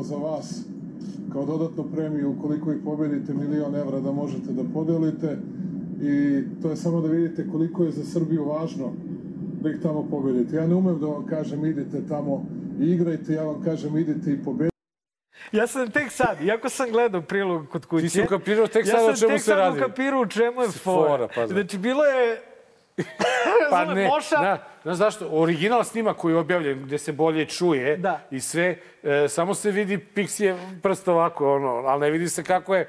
za 0.00 0.16
vas 0.16 0.62
kao 1.32 1.44
dodatnu 1.44 1.84
premiju 1.94 2.30
ukoliko 2.38 2.72
ih 2.72 2.78
pobedite 2.84 3.34
milion 3.34 3.74
evra 3.74 4.00
da 4.00 4.12
možete 4.12 4.52
da 4.52 4.62
podelite 4.74 5.38
i 6.02 6.42
to 6.62 6.70
je 6.70 6.76
samo 6.76 7.00
da 7.00 7.08
vidite 7.08 7.46
koliko 7.52 7.84
je 7.84 7.90
za 7.90 8.04
Srbiju 8.04 8.44
važno 8.44 8.92
da 9.62 9.70
ih 9.70 9.76
tamo 9.82 10.06
pobedite. 10.10 10.56
Ja 10.56 10.66
ne 10.66 10.74
umem 10.74 10.98
da 10.98 11.06
vam 11.06 11.26
kažem 11.26 11.66
idite 11.66 12.06
tamo 12.08 12.44
igrajte, 12.80 13.32
ja 13.32 13.42
vam 13.42 13.64
kažem 13.64 13.98
idite 13.98 14.30
i 14.30 14.44
pobedite. 14.44 14.76
Ja 15.52 15.66
sam 15.66 15.90
tek 15.90 16.12
sad, 16.12 16.40
iako 16.42 16.68
sam 16.68 16.90
gledao 16.90 17.22
prilog 17.22 17.68
kod 17.68 17.86
kuće... 17.86 18.02
Ti 18.02 18.08
si 18.08 18.22
ukapirao 18.22 18.66
tek 18.66 18.86
ja 18.86 18.92
sad 18.92 19.04
o 19.04 19.06
sam 19.06 19.16
čemu 19.20 19.32
tek 19.32 19.40
se 19.40 19.44
sad 19.44 19.58
radi. 19.58 19.78
ukapirao 19.78 20.20
u 20.20 20.26
čemu 20.26 20.62
je 20.62 20.68
fora. 20.68 21.08
Fora, 21.08 21.28
pa. 21.34 21.46
Znači, 21.46 21.78
bilo 21.78 22.04
je... 22.04 22.42
Pa 23.70 23.84
ne, 23.84 24.06
Moša, 24.08 24.40
na, 24.40 24.58
znaš 24.82 24.96
zašto? 24.96 25.28
Original 25.30 25.84
snimak 25.84 26.16
koji 26.16 26.32
je 26.32 26.38
objavljen, 26.38 26.82
gde 26.84 26.98
se 26.98 27.12
bolje 27.12 27.46
čuje 27.46 27.96
Da. 27.96 28.20
i 28.30 28.40
sve, 28.40 28.78
e, 29.02 29.28
samo 29.28 29.54
se 29.54 29.70
vidi 29.70 29.98
Pixije 30.14 30.56
prst 30.82 31.08
ovako, 31.08 31.54
ono, 31.54 31.68
ali 31.68 32.00
ne 32.00 32.10
vidi 32.10 32.28
se 32.28 32.44
kako 32.44 32.74
je 32.74 32.88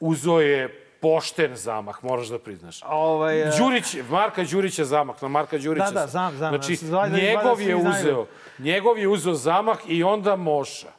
uzo 0.00 0.40
je 0.40 0.81
pošten 1.02 1.56
zamah, 1.56 2.04
moraš 2.04 2.28
da 2.28 2.38
priznaš. 2.38 2.80
Ovaj, 2.86 3.42
e, 3.42 3.50
Đurić, 3.58 3.96
Marka 4.10 4.44
Đurića 4.44 4.84
zamah, 4.84 5.22
na 5.22 5.28
Marka 5.28 5.58
Đurića. 5.58 5.90
Da, 5.90 6.00
da, 6.00 6.06
znam, 6.06 6.36
znam. 6.36 6.50
Znači, 6.50 6.76
Valjda- 6.90 7.16
njegov 7.16 7.60
je 7.60 7.76
uzeo, 7.76 8.26
njegov 8.58 8.98
je 8.98 9.08
uzeo 9.08 9.34
zamah 9.34 9.78
i 9.86 10.02
onda 10.02 10.36
Moša. 10.36 10.92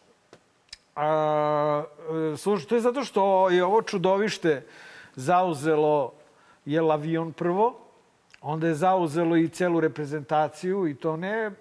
A, 0.95 1.83
e, 2.33 2.37
slušaj, 2.37 2.67
to 2.67 2.75
je 2.75 2.81
zato 2.81 3.03
što 3.03 3.49
je 3.49 3.63
ovo 3.63 3.81
čudovište 3.81 4.65
zauzelo 5.15 6.13
je 6.65 6.79
avion 6.79 7.31
prvo, 7.33 7.79
onda 8.41 8.67
je 8.67 8.75
zauzelo 8.75 9.37
i 9.37 9.49
celu 9.49 9.79
reprezentaciju 9.79 10.87
i 10.87 10.95
to 10.95 11.17
ne 11.17 11.51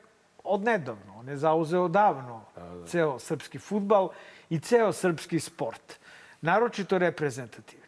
odnedavno. 0.45 1.15
On 1.19 1.29
je 1.29 1.37
zauzeo 1.37 1.89
davno 1.89 2.45
ceo 2.87 3.19
srpski 3.19 3.59
futbal 3.59 4.09
i 4.51 4.59
ceo 4.59 4.93
srpski 4.93 5.41
sport. 5.41 5.99
Naročito 6.41 6.99
reprezentativni. 6.99 7.82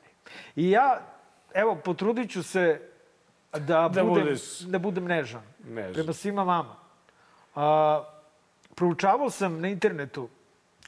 I 0.56 0.70
ja, 0.70 1.00
evo, 1.54 1.74
potrudit 1.74 2.30
ću 2.30 2.42
se 2.42 2.80
da, 3.52 3.58
Da 3.58 4.04
budem, 4.04 4.06
budeš- 4.06 4.60
da 4.60 4.78
budem 4.78 5.04
nežan. 5.04 5.42
Nežan. 5.64 5.92
Prema 5.92 6.12
svima 6.12 6.42
vama. 6.42 6.76
A, 7.54 8.04
proučavao 8.74 9.30
sam 9.30 9.60
na 9.60 9.68
internetu 9.68 10.28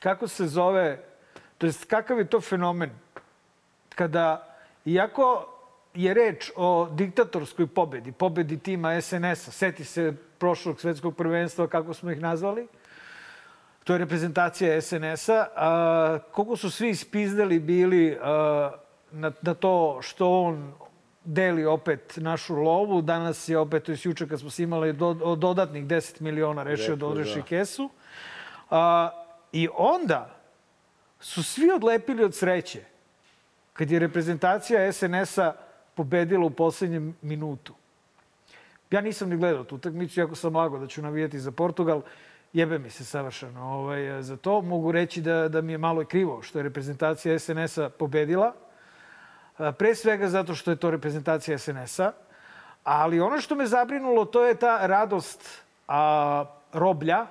kako 0.00 0.28
se 0.28 0.46
zove, 0.46 0.98
to 1.58 1.66
jest 1.66 1.84
kakav 1.84 2.18
je 2.18 2.26
to 2.26 2.40
fenomen 2.40 2.90
kada, 3.88 4.54
iako 4.84 5.48
je 5.94 6.14
reč 6.14 6.50
o 6.56 6.88
diktatorskoj 6.92 7.66
pobedi, 7.66 8.12
pobedi 8.12 8.58
tima 8.58 9.00
SNS-a, 9.00 9.50
seti 9.50 9.84
se 9.84 10.12
prošlog 10.38 10.80
svetskog 10.80 11.16
prvenstva, 11.16 11.66
kako 11.66 11.94
smo 11.94 12.10
ih 12.10 12.20
nazvali, 12.20 12.66
to 13.84 13.92
je 13.92 13.98
reprezentacija 13.98 14.80
SNS-a, 14.80 15.46
koliko 16.32 16.56
su 16.56 16.70
svi 16.70 16.88
ispizdali 16.90 17.58
bili 17.58 18.18
a, 18.22 18.70
na, 19.12 19.32
na 19.42 19.54
to 19.54 19.98
što 20.02 20.40
on 20.40 20.72
deli 21.24 21.64
opet 21.64 22.12
našu 22.16 22.56
lovu. 22.56 23.02
Danas 23.02 23.48
je 23.48 23.58
opet, 23.58 23.84
to 23.84 23.92
je 23.92 23.98
juče 24.02 24.28
kad 24.28 24.40
smo 24.40 24.50
imali 24.58 24.92
do, 24.92 25.16
od 25.22 25.38
dodatnih 25.38 25.86
10 25.86 26.20
miliona 26.20 26.62
rešio 26.62 26.88
da 26.88 26.94
Rekao, 26.94 27.08
odreši 27.08 27.38
da. 27.38 27.42
kesu. 27.42 27.90
A, 28.70 29.10
I 29.52 29.68
onda 29.76 30.36
su 31.20 31.42
svi 31.42 31.70
odlepili 31.70 32.24
od 32.24 32.34
sreće 32.34 32.80
kad 33.72 33.90
je 33.90 33.98
reprezentacija 33.98 34.92
SNS-a 34.92 35.52
pobedila 35.94 36.46
u 36.46 36.50
poslednjem 36.50 37.16
minutu. 37.22 37.74
Ja 38.90 39.00
nisam 39.00 39.28
ni 39.28 39.36
gledao 39.36 39.64
tu 39.64 39.74
utakmicu, 39.74 40.20
iako 40.20 40.34
sam 40.34 40.56
lago 40.56 40.78
da 40.78 40.86
ću 40.86 41.02
navijati 41.02 41.38
za 41.38 41.50
Portugal. 41.50 42.02
Jebe 42.52 42.78
mi 42.78 42.90
se 42.90 43.04
savršeno 43.04 43.60
ovaj, 43.64 44.22
za 44.22 44.36
to. 44.36 44.60
Mogu 44.60 44.92
reći 44.92 45.20
da, 45.20 45.48
da 45.48 45.60
mi 45.60 45.72
je 45.72 45.78
malo 45.78 46.04
krivo 46.04 46.42
što 46.42 46.58
je 46.58 46.62
reprezentacija 46.62 47.38
SNS-a 47.38 47.88
pobedila. 47.88 48.54
A, 49.58 49.72
Pre 49.72 49.94
svega 49.94 50.28
zato 50.28 50.54
što 50.54 50.70
je 50.70 50.76
to 50.76 50.90
reprezentacija 50.90 51.58
SNS-a. 51.58 52.12
Ali 52.84 53.20
ono 53.20 53.40
što 53.40 53.54
me 53.54 53.66
zabrinulo, 53.66 54.24
to 54.24 54.44
je 54.44 54.54
ta 54.54 54.86
radost 54.86 55.62
a, 55.88 56.44
roblja 56.72 57.26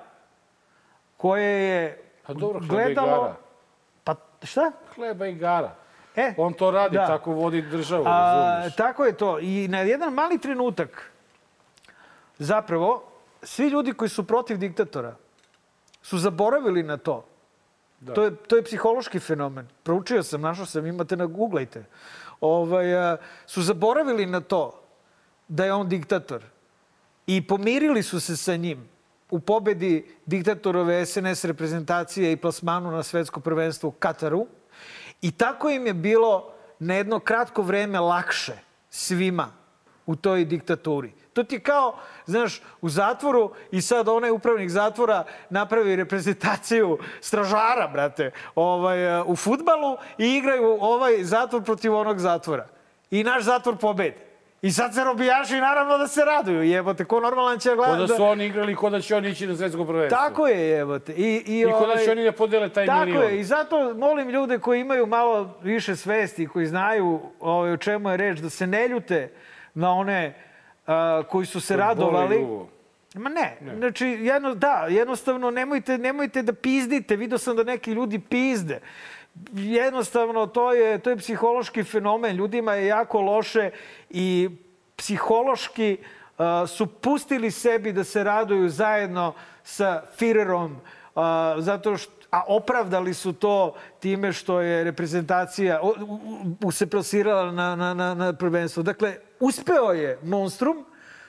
koje 1.16 1.68
je 1.68 2.02
Pa 2.26 2.32
dobro, 2.34 2.60
gledalo... 2.68 3.34
Pa 4.04 4.14
šta? 4.42 4.72
Hleba 4.94 5.26
i 5.26 5.34
gara. 5.34 5.74
E, 6.16 6.34
On 6.36 6.52
to 6.52 6.70
radi, 6.70 6.96
da. 6.96 7.06
tako 7.06 7.32
vodi 7.32 7.62
državu, 7.62 8.04
A, 8.06 8.10
razumiješ? 8.10 8.76
tako 8.76 9.04
je 9.04 9.16
to. 9.16 9.38
I 9.38 9.68
na 9.68 9.78
jedan 9.78 10.12
mali 10.12 10.38
trenutak, 10.38 11.12
zapravo, 12.38 13.02
svi 13.42 13.68
ljudi 13.68 13.92
koji 13.92 14.08
su 14.08 14.26
protiv 14.26 14.58
diktatora 14.58 15.14
su 16.02 16.18
zaboravili 16.18 16.82
na 16.82 16.96
to. 16.96 17.24
Da. 18.00 18.14
To, 18.14 18.24
je, 18.24 18.36
to 18.36 18.56
je 18.56 18.62
psihološki 18.62 19.20
fenomen. 19.20 19.68
Proučio 19.82 20.22
sam, 20.22 20.40
našao 20.40 20.66
sam, 20.66 20.86
imate 20.86 21.16
na 21.16 21.26
googlajte. 21.26 21.84
Ovaj, 22.40 22.94
a, 22.94 23.16
su 23.46 23.62
zaboravili 23.62 24.26
na 24.26 24.40
to 24.40 24.82
da 25.48 25.64
je 25.64 25.72
on 25.72 25.88
diktator. 25.88 26.42
I 27.26 27.46
pomirili 27.46 28.02
su 28.02 28.20
se 28.20 28.36
sa 28.36 28.56
njim 28.56 28.88
u 29.30 29.40
pobedi 29.40 30.06
diktatorove 30.26 31.06
SNS 31.06 31.44
reprezentacije 31.44 32.32
i 32.32 32.36
plasmanu 32.36 32.90
na 32.90 33.02
svetsko 33.02 33.40
prvenstvo 33.40 33.88
u 33.88 33.92
Kataru. 33.92 34.46
I 35.22 35.30
tako 35.30 35.70
im 35.70 35.86
je 35.86 35.94
bilo 35.94 36.52
na 36.78 36.94
jedno 36.94 37.20
kratko 37.20 37.62
vreme 37.62 38.00
lakše 38.00 38.52
svima 38.90 39.52
u 40.06 40.16
toj 40.16 40.44
diktaturi. 40.44 41.12
To 41.32 41.44
ti 41.44 41.54
je 41.54 41.60
kao, 41.60 41.96
znaš, 42.26 42.62
u 42.80 42.88
zatvoru 42.88 43.50
i 43.70 43.80
sad 43.80 44.08
onaj 44.08 44.30
upravnik 44.30 44.70
zatvora 44.70 45.24
napravi 45.50 45.96
reprezentaciju 45.96 46.98
stražara, 47.20 47.88
brate, 47.92 48.30
ovaj, 48.54 49.22
u 49.26 49.36
futbalu 49.36 49.96
i 50.18 50.26
igraju 50.26 50.78
ovaj 50.80 51.24
zatvor 51.24 51.62
protiv 51.62 51.94
onog 51.94 52.18
zatvora. 52.18 52.66
I 53.10 53.24
naš 53.24 53.42
zatvor 53.42 53.76
pobedi. 53.76 54.26
I 54.62 54.70
sad 54.70 54.94
se 54.94 55.04
robijaši 55.04 55.54
naravno 55.54 55.98
da 55.98 56.08
se 56.08 56.24
raduju. 56.24 56.62
Jebote, 56.62 57.04
ko 57.04 57.20
normalan 57.20 57.58
će 57.58 57.70
Ko 57.70 57.76
gledati... 57.76 58.00
da 58.00 58.16
su 58.16 58.24
oni 58.24 58.46
igrali, 58.46 58.74
ko 58.74 58.90
da 58.90 59.00
će 59.00 59.16
oni 59.16 59.28
ići 59.28 59.46
na 59.46 59.56
svetsko 59.56 59.84
prvenstvo. 59.84 60.18
Tako 60.18 60.46
je, 60.46 60.68
jebote. 60.68 61.12
I, 61.12 61.42
i, 61.46 61.60
I 61.60 61.64
ko 61.64 61.70
da 61.70 61.76
ovaj, 61.76 62.04
će 62.04 62.10
oni 62.10 62.24
da 62.24 62.32
podele 62.32 62.68
taj 62.68 62.86
Tako 62.86 63.04
milion. 63.04 63.24
je, 63.24 63.40
i 63.40 63.44
zato 63.44 63.94
molim 63.94 64.28
ljude 64.28 64.58
koji 64.58 64.80
imaju 64.80 65.06
malo 65.06 65.58
više 65.62 65.96
svesti, 65.96 66.46
koji 66.46 66.66
znaju 66.66 67.20
ovaj, 67.40 67.72
o 67.72 67.76
čemu 67.76 68.10
je 68.10 68.16
reč, 68.16 68.38
da 68.38 68.50
se 68.50 68.66
ne 68.66 68.88
ljute 68.88 69.32
na 69.76 69.92
one 69.92 70.34
a, 70.86 71.22
koji 71.30 71.46
su 71.46 71.60
se 71.60 71.74
Koji 71.74 71.80
radovali. 71.80 72.38
boli 72.38 72.44
uvo. 72.44 72.68
Ma 73.14 73.28
ne, 73.28 73.56
ne. 73.60 73.76
znači, 73.76 74.06
jedno, 74.06 74.54
da, 74.54 74.86
jednostavno 74.90 75.50
nemojte, 75.50 75.98
nemojte 75.98 76.42
da 76.42 76.52
pizdite. 76.52 77.16
Vidio 77.16 77.38
sam 77.38 77.56
da 77.56 77.64
neki 77.64 77.92
ljudi 77.92 78.18
pizde. 78.18 78.80
Jednostavno, 79.52 80.46
to 80.46 80.72
je, 80.72 80.98
to 80.98 81.10
je 81.10 81.16
psihološki 81.16 81.84
fenomen. 81.84 82.36
Ljudima 82.36 82.74
je 82.74 82.86
jako 82.86 83.20
loše 83.20 83.70
i 84.10 84.48
psihološki 84.96 85.98
uh, 85.98 86.44
su 86.68 86.86
pustili 86.86 87.50
sebi 87.50 87.92
da 87.92 88.04
se 88.04 88.24
raduju 88.24 88.68
zajedno 88.68 89.34
sa 89.62 90.02
Firerom, 90.16 90.72
uh, 90.72 91.22
zato 91.58 91.96
što 91.96 92.15
a 92.30 92.42
opravdali 92.48 93.14
su 93.14 93.32
to 93.32 93.74
time 94.00 94.32
što 94.32 94.60
je 94.60 94.84
reprezentacija 94.84 95.80
u- 95.82 95.94
u- 96.62 96.72
se 96.72 96.86
plasirala 96.86 97.52
na, 97.52 97.76
na, 97.76 97.94
na, 97.94 98.14
na 98.14 98.32
prvenstvo. 98.32 98.82
Dakle, 98.82 99.16
uspeo 99.40 99.92
je 99.92 100.18
Monstrum 100.22 100.84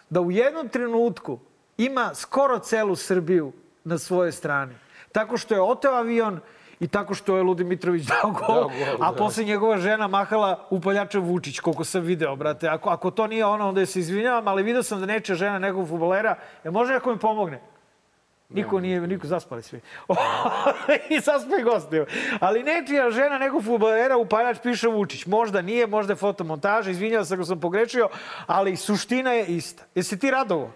da 0.10 0.22
u 0.22 0.32
jednom 0.32 0.68
trenutku 0.70 1.40
ima 1.78 2.12
skoro 2.14 2.60
celu 2.60 2.96
Srbiju 2.96 3.52
na 3.84 3.98
svojoj 3.98 4.32
strani. 4.32 4.76
Tako 5.12 5.38
što 5.38 5.54
je 5.54 5.62
oteo 5.62 5.92
avion 5.94 6.40
i 6.80 6.88
tako 6.88 7.14
što 7.14 7.38
je 7.38 7.44
Ludi 7.44 7.64
Mitrović 7.64 8.04
dao 8.14 8.32
gol, 8.32 8.70
a 9.00 9.12
da. 9.12 9.18
posle 9.18 9.44
njegova 9.44 9.78
žena 9.78 10.08
mahala 10.08 10.68
upaljačem 10.70 11.22
Vučić, 11.22 11.60
koliko 11.60 11.84
sam 11.84 12.02
video, 12.02 12.36
brate. 12.36 12.68
Ako, 12.68 12.90
ako 12.90 13.12
to 13.12 13.28
nije 13.28 13.46
ona, 13.46 13.68
onda 13.68 13.86
se 13.86 14.00
izvinjavam, 14.00 14.48
ali 14.48 14.64
video 14.64 14.84
sam 14.84 15.00
da 15.00 15.06
nečija 15.06 15.36
žena 15.36 15.60
nekog 15.60 15.88
futbolera, 15.88 16.36
je 16.64 16.72
može 16.72 16.94
neko 16.94 17.12
mi 17.12 17.20
pomogne? 17.20 17.62
Niko 18.50 18.80
nije, 18.80 19.02
niko 19.02 19.28
zaspali 19.28 19.64
svi. 19.64 19.80
I 21.18 21.20
zaspali 21.20 21.64
gosti. 21.64 22.02
Ali 22.40 22.64
nečija 22.64 23.12
žena 23.12 23.38
nekog 23.38 23.64
futbolera 23.64 24.18
upaljač 24.18 24.58
piše 24.64 24.88
Vučić. 24.88 25.26
Možda 25.26 25.62
nije, 25.62 25.88
možda 25.88 26.14
je 26.14 26.18
fotomontaža, 26.18 26.92
izvinjavam 26.92 27.26
se 27.26 27.34
ako 27.34 27.46
sam 27.46 27.60
pogrešio, 27.60 28.10
ali 28.46 28.76
suština 28.76 29.32
je 29.32 29.46
ista. 29.46 29.84
Jesi 29.96 30.20
ti 30.20 30.32
radovo? 30.32 30.72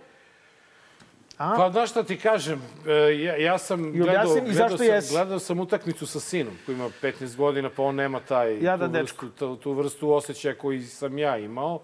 A? 1.38 1.54
Pa 1.58 1.72
znaš 1.72 1.90
šta 1.90 2.04
ti 2.04 2.18
kažem, 2.18 2.62
e, 2.88 2.92
ja, 2.94 3.36
ja 3.38 3.58
sam 3.58 3.92
gledao, 3.92 4.36
gledao, 4.46 4.78
sam, 4.78 4.86
jesi. 4.86 5.14
gledao 5.14 5.40
sam 5.40 5.60
utakmicu 5.60 6.08
sa 6.08 6.20
sinom 6.20 6.54
koji 6.66 6.76
ima 6.76 6.90
15 7.02 7.36
godina, 7.36 7.70
pa 7.76 7.84
on 7.84 7.96
nema 7.96 8.20
taj, 8.20 8.64
Jadan 8.64 8.92
tu, 8.92 8.98
dečko. 8.98 9.26
vrstu, 9.26 9.40
tu, 9.40 9.56
tu 9.56 9.74
vrstu 9.74 10.12
osjećaja 10.14 10.56
koji 10.56 10.82
sam 10.82 11.18
ja 11.18 11.38
imao. 11.38 11.82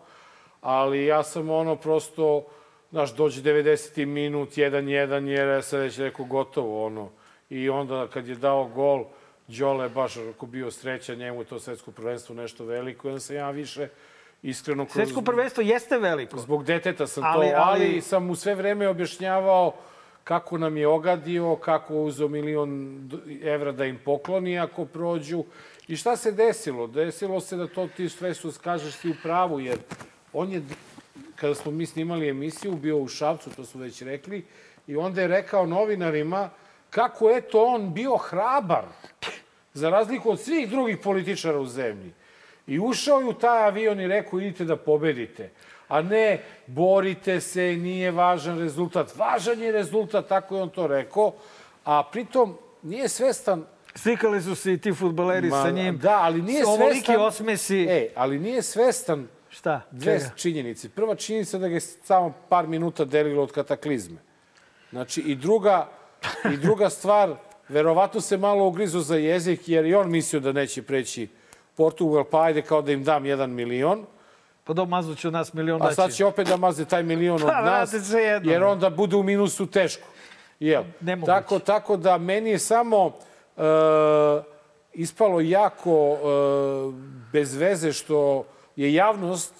Ali 0.61 1.05
ja 1.05 1.23
sam 1.23 1.49
ono 1.49 1.75
prosto 1.75 2.45
znaš, 2.91 3.15
dođe 3.15 3.41
90. 3.41 4.05
minut, 4.05 4.49
1-1, 4.49 5.27
jer 5.27 5.47
ja 5.47 5.61
sam 5.61 5.79
već 5.79 5.97
rekao 5.99 6.25
gotovo, 6.25 6.85
ono. 6.85 7.09
I 7.49 7.69
onda 7.69 8.07
kad 8.07 8.27
je 8.27 8.35
dao 8.35 8.65
gol, 8.65 9.05
Đole 9.47 9.85
je 9.85 9.89
baš 9.89 10.17
ako 10.17 10.45
bio 10.45 10.71
srećan, 10.71 11.17
njemu 11.17 11.41
je 11.41 11.45
to 11.45 11.59
svetsko 11.59 11.91
prvenstvo 11.91 12.35
nešto 12.35 12.65
veliko, 12.65 13.07
onda 13.07 13.19
sam 13.19 13.35
ja 13.35 13.49
više 13.51 13.87
iskreno... 14.43 14.85
Kroz, 14.85 14.93
Svetsko 14.93 15.21
prvenstvo 15.21 15.63
jeste 15.63 15.97
veliko. 15.97 16.37
Zbog 16.37 16.63
deteta 16.63 17.07
sam 17.07 17.23
Ali- 17.23 17.49
to, 17.49 17.53
ali, 17.57 17.85
ali- 17.85 18.01
sam 18.01 18.25
mu 18.25 18.35
sve 18.35 18.55
vreme 18.55 18.87
objašnjavao 18.87 19.73
kako 20.23 20.57
nam 20.57 20.77
je 20.77 20.87
ogadio, 20.87 21.55
kako 21.55 21.95
uzeo 21.95 22.27
milion 22.27 23.01
evra 23.43 23.71
da 23.71 23.85
im 23.85 23.99
pokloni 24.05 24.59
ako 24.59 24.85
prođu. 24.85 25.43
I 25.87 25.95
šta 25.95 26.15
se 26.15 26.31
desilo? 26.31 26.87
Desilo 26.87 27.39
se 27.39 27.55
da 27.57 27.67
to 27.67 27.87
ti 27.97 28.09
sve 28.09 28.33
su, 28.33 28.53
kažeš 28.63 28.95
ti 28.95 29.09
u 29.09 29.15
pravu, 29.23 29.59
jer 29.59 29.77
on 30.33 30.51
je, 30.51 30.61
kada 31.35 31.55
smo 31.55 31.71
mi 31.71 31.85
snimali 31.85 32.29
emisiju, 32.29 32.75
bio 32.75 32.97
u 32.97 33.07
Šavcu, 33.07 33.49
to 33.49 33.65
su 33.65 33.79
već 33.79 34.01
rekli, 34.01 34.45
i 34.87 34.95
onda 34.95 35.21
je 35.21 35.27
rekao 35.27 35.65
novinarima 35.65 36.49
kako 36.89 37.29
je 37.29 37.41
to 37.41 37.65
on 37.65 37.93
bio 37.93 38.17
hrabar, 38.17 38.85
za 39.73 39.89
razliku 39.89 40.31
od 40.31 40.39
svih 40.39 40.69
drugih 40.69 40.97
političara 40.97 41.59
u 41.59 41.65
zemlji. 41.65 42.13
I 42.67 42.79
ušao 42.79 43.19
je 43.19 43.25
u 43.25 43.33
taj 43.33 43.65
avion 43.67 43.99
i 43.99 44.07
rekao 44.07 44.39
idite 44.39 44.65
da 44.65 44.75
pobedite. 44.75 45.49
A 45.87 46.01
ne, 46.01 46.43
borite 46.67 47.41
se, 47.41 47.61
nije 47.61 48.11
važan 48.11 48.59
rezultat. 48.59 49.15
Važan 49.15 49.61
je 49.61 49.71
rezultat, 49.71 50.27
tako 50.27 50.55
je 50.55 50.61
on 50.61 50.69
to 50.69 50.87
rekao. 50.87 51.33
A 51.85 52.03
pritom 52.11 52.57
nije 52.83 53.09
svestan 53.09 53.65
Slikali 53.95 54.41
su 54.41 54.55
se 54.55 54.73
i 54.73 54.77
ti 54.77 54.93
futbaleri 54.93 55.49
sa 55.49 55.71
njim. 55.71 55.97
Da, 55.97 56.19
ali 56.21 56.41
nije 56.41 56.65
Ovoliki 56.65 57.05
svestan... 57.05 57.25
osmesi. 57.25 57.87
E, 57.89 58.09
ali 58.15 58.39
nije 58.39 58.61
svestan 58.61 59.27
Šta? 59.57 59.81
dve 59.91 60.19
Čega? 60.19 60.29
činjenice. 60.35 60.89
Prva 60.89 61.15
činjenica 61.15 61.57
da 61.57 61.67
ga 61.67 61.73
je 61.73 61.79
samo 61.79 62.33
par 62.49 62.67
minuta 62.67 63.05
delilo 63.05 63.43
od 63.43 63.51
kataklizme. 63.51 64.17
Znači, 64.89 65.21
i 65.21 65.35
druga, 65.35 65.87
i 66.53 66.57
druga 66.57 66.89
stvar, 66.89 67.35
verovatno 67.69 68.21
se 68.21 68.37
malo 68.37 68.67
ugrizo 68.67 68.99
za 68.99 69.15
jezik, 69.15 69.69
jer 69.69 69.85
i 69.85 69.95
on 69.95 70.11
mislio 70.11 70.39
da 70.39 70.51
neće 70.51 70.81
preći 70.81 71.27
Portugal, 71.75 72.23
pa 72.23 72.41
ajde 72.41 72.61
kao 72.61 72.81
da 72.81 72.91
im 72.91 73.03
dam 73.03 73.25
jedan 73.25 73.51
milion. 73.51 74.05
Pa 74.63 74.73
do 74.73 74.85
mazu 74.85 75.15
će 75.15 75.27
od 75.27 75.33
nas 75.33 75.53
milion 75.53 75.81
A 75.81 75.85
daći. 75.85 75.95
sad 75.95 76.13
će 76.13 76.25
opet 76.25 76.47
da 76.47 76.57
maze 76.57 76.85
taj 76.85 77.03
milion 77.03 77.35
od 77.35 77.47
Pa, 77.47 77.61
nas, 77.61 77.93
jer 78.43 78.63
onda 78.63 78.89
bude 78.89 79.15
u 79.15 79.23
minusu 79.23 79.65
teško. 79.65 80.07
Jel? 80.59 80.83
Nemoguće. 81.01 81.31
Tako, 81.31 81.59
tako 81.59 81.97
da 81.97 82.17
meni 82.17 82.49
je 82.49 82.59
samo 82.59 83.11
e, 83.57 83.61
ispalo 84.93 85.41
jako 85.41 85.91
e, 85.91 86.17
bez 87.31 87.55
veze 87.55 87.93
što 87.93 88.45
je 88.77 88.93
javnost 88.93 89.53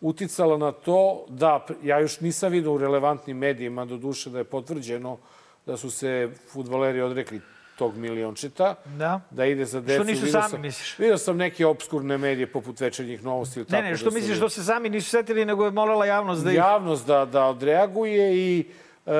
uticala 0.00 0.58
na 0.58 0.72
to 0.72 1.24
da, 1.28 1.66
ja 1.82 2.00
još 2.00 2.20
nisam 2.20 2.52
vidio 2.52 2.72
u 2.72 2.78
relevantnim 2.78 3.38
medijima, 3.38 3.84
do 3.84 3.96
duše 3.96 4.30
da 4.30 4.38
je 4.38 4.44
potvrđeno 4.44 5.18
da 5.66 5.76
su 5.76 5.90
se 5.90 6.30
futboleri 6.52 7.00
odrekli 7.00 7.40
tog 7.78 7.96
miliončeta, 7.96 8.74
Da. 8.98 9.20
da 9.30 9.44
ide 9.46 9.64
za 9.64 9.80
decu. 9.80 10.04
nisu 10.04 10.24
Vidio 10.24 10.40
sami, 10.40 10.50
sam, 10.50 10.60
misliš? 10.60 10.98
Vidio 10.98 11.18
sam 11.18 11.36
neke 11.36 11.66
obskurne 11.66 12.18
medije 12.18 12.46
poput 12.52 12.80
večernjih 12.80 13.24
novosti 13.24 13.60
ili 13.60 13.66
Ne, 13.70 13.78
tako 13.78 13.82
ne, 13.90 13.96
što 13.96 14.10
da 14.10 14.14
misliš 14.14 14.36
što 14.36 14.48
se 14.48 14.64
sami 14.64 14.88
nisu 14.88 15.10
setili, 15.10 15.44
nego 15.44 15.64
je 15.64 15.70
molila 15.70 16.06
javnost 16.06 16.44
da 16.44 16.50
ih... 16.50 16.56
javnost 16.56 17.06
da, 17.06 17.24
da 17.24 17.44
odreaguje 17.46 18.36
i 18.36 18.60
e, 19.06 19.12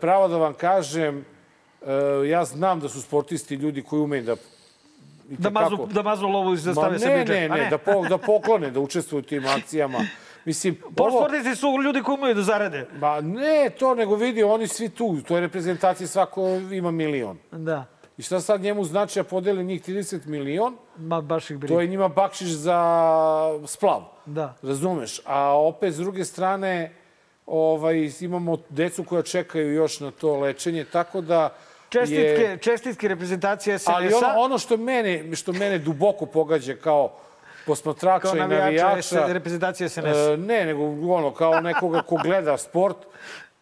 pravo 0.00 0.28
da 0.28 0.36
vam 0.36 0.54
kažem, 0.54 1.24
e, 1.82 2.28
ja 2.28 2.44
znam 2.44 2.80
da 2.80 2.88
su 2.88 3.02
sportisti 3.02 3.54
ljudi 3.54 3.82
koji 3.82 4.02
umeju 4.02 4.22
da 4.22 4.36
Da 5.28 5.50
mazu, 5.50 5.76
da 5.92 6.02
mazu 6.02 6.26
lovu 6.28 6.54
i 6.54 6.56
da 6.56 6.72
stave 6.72 6.98
se 6.98 7.08
ne, 7.08 7.18
biđe. 7.18 7.34
ne, 7.34 7.48
ne, 7.48 7.70
da, 7.70 7.78
po, 7.78 8.08
da 8.08 8.18
poklone, 8.18 8.70
da 8.70 8.80
učestvuju 8.80 9.18
u 9.18 9.22
tim 9.22 9.46
akcijama. 9.46 9.98
Mislim, 10.44 10.76
Ovo... 10.98 11.10
Sportisti 11.10 11.56
su 11.56 11.66
ljudi 11.84 12.02
koji 12.02 12.18
umeju 12.18 12.34
da 12.34 12.42
zarade. 12.42 12.86
Ba 13.00 13.20
ne 13.20 13.70
to, 13.78 13.94
nego 13.94 14.14
vidi, 14.14 14.42
oni 14.42 14.68
svi 14.68 14.88
tu. 14.88 15.16
To 15.28 15.34
je 15.34 15.40
reprezentacija, 15.40 16.06
svako 16.06 16.48
ima 16.72 16.90
milion. 16.90 17.38
Da. 17.52 17.84
I 18.18 18.22
šta 18.22 18.40
sad 18.40 18.60
njemu 18.60 18.84
znači 18.84 19.18
da 19.18 19.24
podeli 19.24 19.64
njih 19.64 19.88
30 19.88 20.26
milion? 20.26 20.76
Ma, 20.96 21.20
baš 21.20 21.50
ih 21.50 21.56
briga. 21.58 21.74
To 21.74 21.80
je 21.80 21.86
njima 21.86 22.08
bakšiš 22.08 22.48
za 22.48 22.80
splav. 23.66 24.02
Da. 24.26 24.54
Razumeš? 24.62 25.20
A 25.24 25.58
opet, 25.58 25.94
s 25.94 25.96
druge 25.96 26.24
strane, 26.24 26.92
ovaj, 27.46 28.10
imamo 28.20 28.56
decu 28.68 29.04
koja 29.04 29.22
čekaju 29.22 29.72
još 29.72 30.00
na 30.00 30.10
to 30.10 30.36
lečenje, 30.36 30.84
tako 30.84 31.20
da... 31.20 31.56
Čestitke, 31.88 32.42
Je, 32.42 32.58
čestitke 32.58 33.08
reprezentacije 33.08 33.78
SNS-a. 33.78 33.92
ali 33.94 34.14
ono, 34.14 34.28
ono 34.36 34.58
što, 34.58 34.76
mene, 34.76 35.36
što 35.36 35.52
mene 35.52 35.78
duboko 35.78 36.26
pogađa 36.26 36.74
kao 36.74 37.12
posmatrača 37.66 38.22
Kao 38.22 38.36
i 38.36 38.40
navijača 38.40 39.26
reprezentacije 39.26 39.88
SNS. 39.88 40.04
E, 40.04 40.36
ne, 40.36 40.64
nego 40.64 40.82
ono, 41.14 41.30
kao 41.30 41.60
nekoga 41.60 42.02
ko 42.02 42.16
gleda 42.16 42.56
sport, 42.58 42.96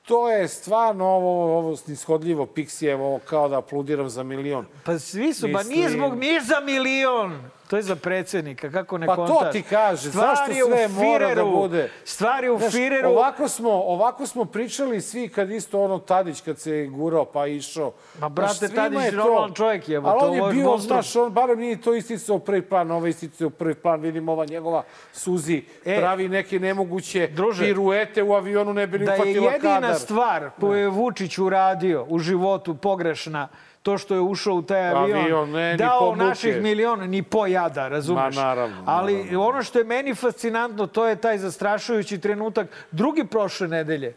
to 0.02 0.30
je 0.30 0.48
stvarno 0.48 1.04
ovo, 1.06 1.58
ovo 1.58 1.76
snishodljivo 1.76 2.46
Pixijevo, 2.46 3.00
ovo 3.00 3.18
kao 3.18 3.48
da 3.48 3.58
aplaudiram 3.58 4.08
za 4.08 4.22
milion. 4.22 4.66
Pa 4.84 4.98
svi 4.98 5.34
su, 5.34 5.48
ba 5.48 5.58
Mislim- 5.58 5.76
nije 5.76 5.90
zbog 5.90 6.18
nije 6.18 6.40
za 6.40 6.60
milion. 6.60 7.50
To 7.64 7.76
je 7.76 7.82
za 7.82 7.96
predsednika, 7.96 8.70
kako 8.70 8.98
ne 8.98 9.06
Pa 9.06 9.16
to 9.16 9.26
kontaš. 9.26 9.52
ti 9.52 9.62
kaže, 9.62 10.08
Stvar 10.10 10.36
zašto 10.36 10.52
je 10.52 10.64
sve 10.64 10.88
mora 10.90 11.34
da 11.34 11.44
bude? 11.44 11.90
Stvar 12.04 12.44
je 12.44 12.50
u 12.50 12.58
Znaš, 12.58 12.72
Fireru. 12.72 13.08
Ovako 13.08 13.48
smo, 13.48 13.70
ovako 13.72 14.26
smo 14.26 14.44
pričali 14.44 15.00
svi 15.00 15.28
kad 15.28 15.50
isto 15.50 15.80
ono 15.80 15.98
Tadić 15.98 16.40
kad 16.40 16.58
se 16.58 16.86
gurao 16.86 17.24
pa 17.24 17.46
išao. 17.46 17.92
Ma, 18.20 18.28
brate, 18.28 18.54
Znaš, 18.54 18.70
Tadić 18.72 18.98
je 18.98 19.04
je 19.04 19.12
normalan 19.12 19.54
čovjek, 19.54 19.88
jebote, 19.88 20.16
Ali 20.16 20.30
on 20.30 20.34
je 20.34 20.48
je 20.48 20.52
bio, 20.54 20.64
monstrum. 20.64 20.94
znaš, 20.94 21.16
on 21.16 21.32
barem 21.32 21.58
nije 21.58 21.80
to 21.80 21.94
isticao 21.94 22.38
prvi 22.38 22.62
plan, 22.62 22.90
ovo 22.90 23.06
je 23.06 23.10
isticao 23.10 23.50
prvi 23.50 23.74
plan, 23.74 24.00
vidim 24.00 24.28
ova 24.28 24.44
njegova 24.44 24.82
suzi, 25.12 25.62
E, 25.84 26.00
pravi 26.00 26.28
neke 26.28 26.58
nemoguće 26.60 27.28
druže, 27.28 27.64
piruete 27.64 28.22
u 28.22 28.34
avionu, 28.34 28.72
ne 28.72 28.86
bi 28.86 28.98
li 28.98 29.06
da 29.06 29.12
je 29.12 29.18
uhvatila 29.20 29.52
jedina 29.52 29.80
kadar. 29.80 29.94
stvar 29.96 30.50
koju 30.60 30.74
je 30.74 30.88
Vučić 30.88 31.38
uradio 31.38 32.06
u 32.08 32.18
životu 32.18 32.74
pogrešna 32.74 33.48
to 33.84 33.98
što 33.98 34.14
je 34.14 34.20
ušao 34.22 34.54
u 34.54 34.62
taj 34.62 34.88
avion, 34.88 35.20
Avion, 35.20 35.50
ne, 35.50 35.76
dao 35.76 36.16
naših 36.16 36.62
miliona, 36.62 37.06
ni 37.06 37.22
po 37.22 37.46
jada, 37.46 37.88
razumeš? 37.88 38.36
Ma, 38.36 38.42
naravno, 38.42 38.82
Ali 38.86 39.14
naravno. 39.14 39.42
ono 39.42 39.62
što 39.62 39.78
je 39.78 39.84
meni 39.84 40.14
fascinantno, 40.14 40.86
to 40.86 41.06
je 41.06 41.16
taj 41.16 41.38
zastrašujući 41.38 42.18
trenutak, 42.18 42.66
drugi 42.90 43.24
prošle 43.26 43.68
nedelje. 43.68 44.14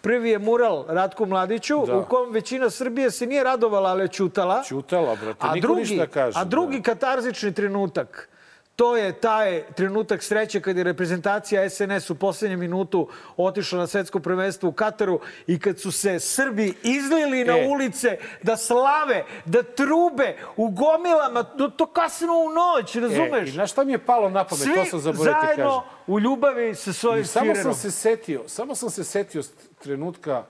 Prvi 0.00 0.30
je 0.30 0.38
mural 0.38 0.84
Ratku 0.88 1.26
Mladiću, 1.26 1.86
Da. 1.86 1.96
u 1.96 2.04
kom 2.04 2.32
većina 2.32 2.70
Srbije 2.70 3.10
se 3.10 3.26
nije 3.26 3.44
radovala, 3.44 3.90
ali 3.90 4.02
je 4.02 4.08
čutala. 4.08 4.62
Ćutala, 4.62 5.16
brate, 5.16 5.38
A 5.40 5.54
niko 5.54 5.66
drugi, 5.66 5.80
ništa 5.80 6.06
kaže. 6.06 6.38
a 6.38 6.44
drugi 6.44 6.82
katarzični 6.82 7.54
trenutak, 7.54 8.28
to 8.76 8.96
je 8.96 9.12
taj 9.12 9.62
trenutak 9.76 10.22
sreće 10.22 10.60
kad 10.60 10.76
je 10.76 10.84
reprezentacija 10.84 11.70
SNS 11.70 12.10
u 12.10 12.14
poslednjem 12.14 12.60
minutu 12.60 13.08
otišla 13.36 13.78
na 13.78 13.86
svetsko 13.86 14.20
prvenstvo 14.20 14.68
u 14.68 14.72
Kataru 14.72 15.20
i 15.46 15.58
kad 15.58 15.80
su 15.80 15.92
se 15.92 16.20
Srbi 16.20 16.74
izlili 16.82 17.44
na 17.44 17.58
E. 17.58 17.66
ulice 17.68 18.18
da 18.42 18.56
slave, 18.56 19.24
da 19.44 19.62
trube 19.62 20.36
u 20.56 20.68
gomilama, 20.68 21.42
do 21.42 21.68
to 21.68 21.86
kasno 21.86 22.32
u 22.32 22.48
noć, 22.48 22.96
E, 22.96 23.00
razumeš? 23.00 23.48
I 23.48 23.52
znaš 23.52 23.72
šta 23.72 23.84
mi 23.84 23.92
je 23.92 23.98
palo 23.98 24.30
na 24.30 24.44
pamet, 24.44 24.64
to 24.64 24.82
Svi 24.82 24.90
sam 24.90 25.00
zaboravio 25.00 25.40
ti 25.40 25.40
kažem. 25.40 25.56
zajedno 25.56 25.84
u 26.06 26.20
ljubavi 26.20 26.74
sa 26.74 26.92
svojim 26.92 27.22
I 27.22 27.26
samo 27.26 27.54
sam 27.54 27.74
se 27.74 27.90
setio, 27.90 28.42
samo 28.48 28.74
sam 28.74 28.90
se 28.90 29.04
setio 29.04 29.42
trenutka 29.78 30.44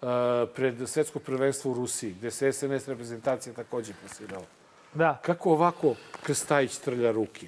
uh, 0.00 0.08
pred 0.54 0.88
svetsko 0.88 1.18
prvenstvo 1.18 1.70
u 1.70 1.74
Rusiji, 1.74 2.12
gde 2.12 2.30
se 2.30 2.52
SNS 2.52 2.88
reprezentacija 2.88 3.52
takođe 3.52 3.92
plasirala. 4.00 4.44
Da. 4.94 5.20
Kako 5.22 5.50
ovako 5.50 5.94
Krstajić 6.22 6.76
trlja 6.76 7.10
ruke 7.10 7.46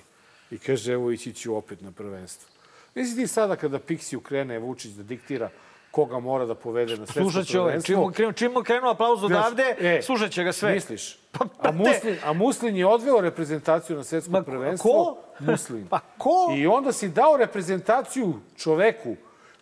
i 0.51 0.59
kaže 0.59 0.93
evo 0.93 1.11
ići 1.11 1.33
ću 1.35 1.57
opet 1.57 1.81
na 1.81 1.93
prvenstvo. 1.93 2.49
Misli 2.95 3.17
ti 3.17 3.27
sada 3.27 3.57
kada 3.57 3.79
Pixiju 3.79 4.21
krene 4.21 4.59
Vučić 4.59 4.93
da 4.93 5.03
diktira 5.03 5.49
koga 5.91 6.19
mora 6.19 6.47
da 6.47 6.55
povede 6.55 6.97
na 6.97 7.07
svetsko 7.07 7.21
Slušat 7.23 7.47
će 7.47 7.59
prvenstvo? 7.59 7.95
Čim 7.95 8.13
krenu- 8.15 8.33
čim 8.33 8.53
mu 8.53 8.63
krenu 8.63 8.89
aplauz 8.89 9.25
odavde, 9.25 9.77
e, 9.81 10.03
slušat 10.03 10.31
će 10.31 10.45
ga 10.45 10.53
sve. 10.53 10.73
Misliš? 10.73 11.19
Pa, 11.33 11.45
A 11.45 11.49
brate. 11.63 11.77
Muslin, 11.79 12.17
a 12.25 12.33
Muslin 12.33 12.77
je 12.77 12.87
odveo 12.87 13.21
reprezentaciju 13.21 13.97
na 13.97 14.05
svetsko 14.05 14.31
Ma, 14.33 14.43
prvenstvo. 14.43 14.91
ko? 14.91 15.19
Muslin. 15.41 15.87
Pa 15.87 16.01
ko? 16.19 16.55
I 16.57 16.67
onda 16.67 16.93
si 16.93 17.09
dao 17.09 17.37
reprezentaciju 17.37 18.35
čoveku 18.57 19.17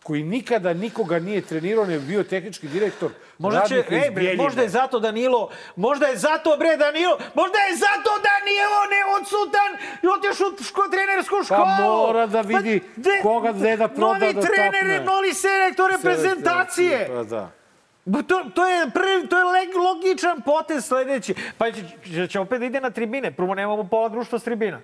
koji 0.05 0.23
nikada 0.23 0.75
nikoga 0.75 1.19
nije 1.19 1.41
trenirao, 1.41 1.85
ne 1.85 1.99
bio 1.99 2.23
tehnički 2.23 2.69
direktor 2.69 3.11
Možda 3.39 3.65
će, 3.69 3.85
ej 3.91 4.11
bre, 4.11 4.35
možda 4.37 4.63
je 4.63 4.69
zato 4.69 5.01
Danilo, 5.01 5.51
možda 5.77 6.07
je 6.07 6.17
zato 6.17 6.57
bre 6.59 6.77
Danilo, 6.77 7.19
možda 7.35 7.59
je 7.59 7.77
zato 7.77 8.11
Danilo 8.29 8.81
ne 8.95 9.01
odsutan 9.17 9.71
i 10.03 10.07
otišao 10.17 10.47
u 10.61 10.65
ško, 10.65 10.83
trenersku 10.91 11.37
školu. 11.45 11.65
Pa 11.79 11.85
mora 11.85 12.27
da 12.27 12.41
vidi 12.41 12.81
koga 13.23 13.53
gde 13.53 13.77
da 13.77 13.89
proda 13.89 14.19
novi 14.19 14.35
da 14.35 14.41
trener, 14.41 14.73
tapne. 14.73 15.05
novi 15.05 15.35
selektor 15.35 15.91
reprezentacije. 15.91 17.09
Pa 17.09 17.23
da. 17.23 17.51
To, 18.29 18.45
to 18.55 18.67
je 18.67 18.91
prvi, 18.91 19.29
to 19.29 19.39
je 19.39 19.45
logičan 19.79 20.43
potez 20.43 20.85
sledeći. 20.85 21.35
Pa 21.59 21.73
će, 21.73 21.83
će, 22.15 22.27
će 22.27 22.41
opet 22.41 22.61
da 22.61 22.67
ide 22.67 22.81
na 22.81 22.91
tribine. 22.91 23.31
Prvo 23.31 23.55
nemamo 23.55 23.85
pola 23.85 24.09
društva 24.09 24.39
s 24.39 24.45
tribina. 24.45 24.81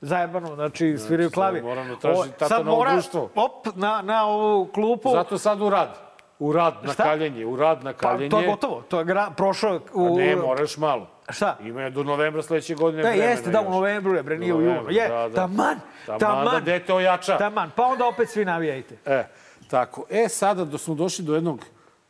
Zajebano, 0.00 0.54
znači 0.54 0.96
sviraju 0.98 1.30
klavi. 1.30 1.62
moram 1.62 1.88
da 1.88 1.96
traži 1.96 2.20
O, 2.20 2.26
tata 2.38 2.58
novo 2.58 2.76
mora, 2.76 2.92
društvo. 2.92 3.30
Op, 3.34 3.66
na, 3.74 4.02
na 4.02 4.26
ovu 4.26 4.66
klupu. 4.66 5.10
Zato 5.10 5.38
sad 5.38 5.60
u 5.60 5.70
rad. 5.70 5.98
U 6.38 6.52
rad 6.52 6.74
na 6.82 6.92
Šta? 6.92 7.02
kaljenje. 7.02 7.46
U 7.46 7.56
rad 7.56 7.84
na 7.84 7.92
Pa, 7.92 7.98
kaljenje. 7.98 8.30
to 8.30 8.40
je 8.40 8.46
gotovo. 8.46 8.82
To 8.82 8.98
je 8.98 9.04
gra, 9.04 9.30
prošao 9.36 9.80
u... 9.92 10.06
A 10.06 10.18
ne, 10.18 10.36
moraš 10.36 10.76
malo. 10.76 11.06
Šta? 11.28 11.56
Ima 11.60 11.82
je 11.82 11.90
do 11.90 12.02
novembra 12.02 12.42
sledeće 12.42 12.74
godine 12.74 13.02
Da, 13.02 13.08
vremena 13.08 13.30
jeste, 13.30 13.50
da, 13.50 13.60
u 13.60 13.70
novembru 13.70 14.14
je, 14.14 14.22
bre, 14.22 14.38
nije 14.38 14.54
u 14.54 14.60
junu. 14.60 14.90
Je, 14.90 15.08
da, 15.08 15.28
da. 15.28 15.34
taman, 15.34 15.76
Taman 16.06 16.18
taman. 16.20 16.54
da 16.54 16.60
dete 16.60 16.94
ojača. 16.94 17.38
Taman, 17.38 17.70
pa 17.76 17.82
onda 17.82 18.06
opet 18.06 18.30
svi 18.30 18.44
navijajte. 18.44 18.96
E, 19.06 19.24
Tako. 19.70 20.04
E, 20.10 20.28
sada 20.28 20.64
da 20.64 20.78
smo 20.78 20.94
došli 20.94 21.24
do 21.24 21.34
jednog 21.34 21.64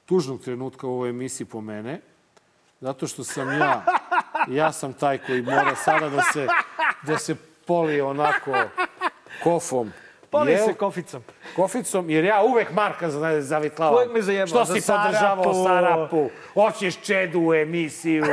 tužnog 0.07 0.41
trenutka 0.41 0.87
u 0.87 0.91
ovoj 0.91 1.09
emisiji 1.11 1.47
po 1.47 1.61
mene, 1.61 2.01
zato 2.81 3.07
što 3.07 3.25
sam 3.25 3.53
ja, 3.61 3.85
ja 4.49 4.73
sam 4.73 4.93
taj 4.93 5.19
koji 5.19 5.43
mora 5.43 5.75
sada 5.75 6.09
da 6.09 6.23
se, 6.23 6.47
da 7.03 7.19
se 7.19 7.37
polije 7.69 8.03
onako 8.05 8.53
kofom. 9.45 9.93
Poli 10.31 10.53
Jel? 10.53 10.67
se 10.67 10.75
koficom. 10.75 11.23
Koficom, 11.57 12.11
jer 12.11 12.25
ja 12.25 12.43
uvek 12.43 12.73
Marka 12.73 13.11
za- 13.11 13.43
zavitlavam. 13.43 13.95
Uvek 13.95 14.13
me 14.13 14.23
zajebao. 14.23 14.47
Što 14.47 14.65
si 14.67 14.73
podržavao 14.73 15.45
Sarapu. 15.45 15.65
Sarapu? 15.65 16.31
Hoćeš 16.55 16.97
Čedu 16.97 17.41
u 17.41 17.55
emisiju, 17.55 18.25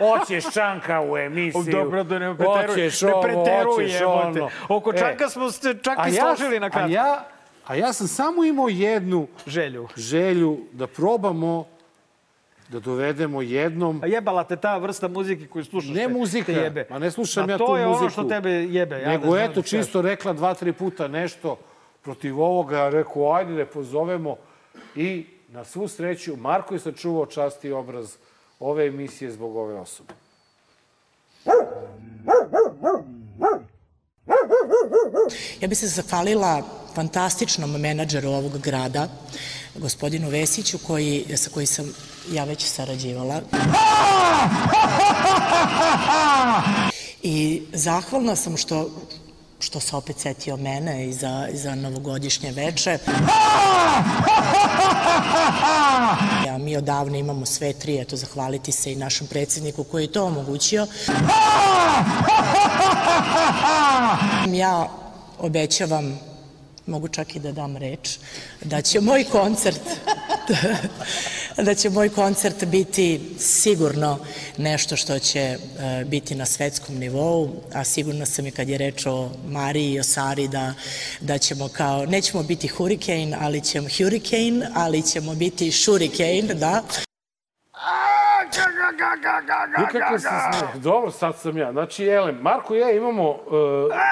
hoćeš 0.00 0.44
Čanka 0.52 1.00
u 1.02 1.16
emisiju. 1.18 1.64
Dobro, 1.64 2.04
da 2.04 2.18
ne 2.18 2.36
preteruj. 2.36 2.66
Hoćeš 2.66 3.02
ne 3.02 3.12
preteruj, 3.22 3.74
hoćeš 3.74 4.00
ono. 4.02 4.48
Oko 4.68 4.90
E, 4.90 4.98
Čanka 4.98 5.28
smo 5.28 5.50
se 5.50 5.74
čak 5.74 5.98
a 5.98 6.08
i 6.08 6.14
ja- 6.14 6.22
složili 6.22 6.60
na 6.60 6.66
A 6.66 6.70
kratko. 6.70 6.90
ja, 6.90 7.24
a 7.66 7.74
ja 7.74 7.92
sam 7.92 8.08
samo 8.08 8.44
imao 8.44 8.68
jednu 8.68 9.26
Želju. 9.46 9.88
želju 9.96 10.58
da 10.72 10.86
probamo 10.86 11.64
da 12.74 12.80
dovedemo 12.80 13.42
jednom 13.42 14.00
A 14.02 14.06
jebala 14.08 14.44
te 14.44 14.56
ta 14.56 14.76
vrsta 14.78 15.08
muzike 15.08 15.46
koju 15.46 15.64
slušaš. 15.64 15.90
Ne 15.90 16.02
te- 16.02 16.08
muzika, 16.08 16.46
te 16.46 16.52
jebe. 16.54 16.86
ma 16.90 16.98
ne 16.98 17.10
slušam 17.10 17.46
Ma 17.46 17.52
ja 17.52 17.58
to 17.58 17.66
tu 17.66 17.76
je 17.76 17.86
muziku. 17.86 18.00
ono 18.00 18.10
što 18.10 18.24
tebe 18.24 18.50
jebe. 18.50 18.96
Ja 18.96 19.08
Nego 19.08 19.34
da 19.34 19.42
eto, 19.42 19.60
je. 19.60 19.64
čisto 19.64 20.02
rekla 20.02 20.32
dva, 20.32 20.54
tri 20.54 20.72
puta 20.72 21.08
nešto 21.08 21.56
protiv 22.02 22.40
ovoga, 22.40 22.88
rekao, 22.88 23.32
ajde 23.32 23.52
da 23.52 23.60
je 23.60 23.66
pozovemo. 23.68 24.36
I 24.96 25.10
na 25.48 25.64
svu 25.64 25.88
sreću, 25.88 26.36
Marko 26.36 26.74
je 26.74 26.80
sačuvao 26.80 27.26
čast 27.26 27.64
i 27.64 27.72
obraz 27.72 28.14
ove 28.60 28.86
emisije 28.86 29.30
zbog 29.30 29.56
ove 29.56 29.74
osobe. 29.76 30.12
Ja 35.60 35.68
bih 35.68 35.78
se 35.78 35.86
zahvalila 35.88 36.62
fantastičnom 36.94 37.70
menadžeru 37.72 38.28
ovog 38.30 38.58
grada, 38.58 39.08
gospodinu 39.76 40.28
Vesiću, 40.28 40.78
koji, 40.78 41.24
sa 41.36 41.50
koji 41.50 41.66
sam 41.66 41.92
ja 42.32 42.44
već 42.44 42.64
sarađivala. 42.64 43.40
I 47.22 47.62
zahvalna 47.72 48.36
sam 48.36 48.56
što 48.56 48.90
što 49.64 49.80
se 49.80 49.96
opet 49.96 50.18
setio 50.18 50.56
mene 50.56 51.08
i 51.08 51.12
za, 51.12 51.48
za 51.52 51.74
novogodišnje 51.74 52.52
veče. 52.52 52.98
Ja, 56.46 56.58
mi 56.58 56.76
odavno 56.76 57.16
imamo 57.16 57.46
sve 57.46 57.72
tri, 57.72 58.00
eto, 58.00 58.16
zahvaliti 58.16 58.72
se 58.72 58.92
i 58.92 58.96
našem 58.96 59.26
predsjedniku 59.26 59.84
koji 59.84 60.04
je 60.04 60.12
to 60.12 60.24
omogućio. 60.24 60.86
Ja 64.52 64.88
obećavam, 65.38 66.20
mogu 66.86 67.08
čak 67.08 67.36
i 67.36 67.40
da 67.40 67.52
dam 67.52 67.76
reč, 67.76 68.18
da 68.64 68.82
će 68.82 69.00
moj 69.00 69.24
koncert 69.24 69.82
da 71.66 71.74
će 71.74 71.90
moj 71.90 72.08
koncert 72.08 72.64
biti 72.64 73.20
sigurno 73.38 74.18
nešto 74.56 74.96
što 74.96 75.18
će 75.18 75.40
e, 75.40 75.58
biti 76.04 76.34
na 76.34 76.46
svetskom 76.46 76.98
nivou, 76.98 77.50
a 77.72 77.84
sigurno 77.84 78.26
sam 78.26 78.46
i 78.46 78.50
kad 78.50 78.68
je 78.68 78.78
reč 78.78 79.06
o 79.06 79.30
Mariji 79.46 79.92
i 79.92 80.00
o 80.00 80.02
Sari 80.02 80.48
da, 80.48 80.74
da 81.20 81.38
ćemo 81.38 81.68
kao, 81.68 82.06
nećemo 82.06 82.42
biti 82.42 82.68
hurricane, 82.68 83.36
ali 83.40 83.60
ćemo 83.60 83.88
hurricane, 83.98 84.68
ali 84.74 85.02
ćemo 85.02 85.34
biti 85.34 85.72
shuricane, 85.72 86.54
da. 86.54 86.82
Nikakav 89.78 90.18
se 90.18 90.28
smeh. 90.28 90.76
Dobro, 90.82 91.10
sad 91.10 91.36
sam 91.38 91.56
ja. 91.58 91.72
Znači, 91.72 92.06
Elem, 92.06 92.38
Marko 92.42 92.74
i 92.74 92.78
ja 92.78 92.90
imamo 92.90 93.30
uh, 93.30 93.38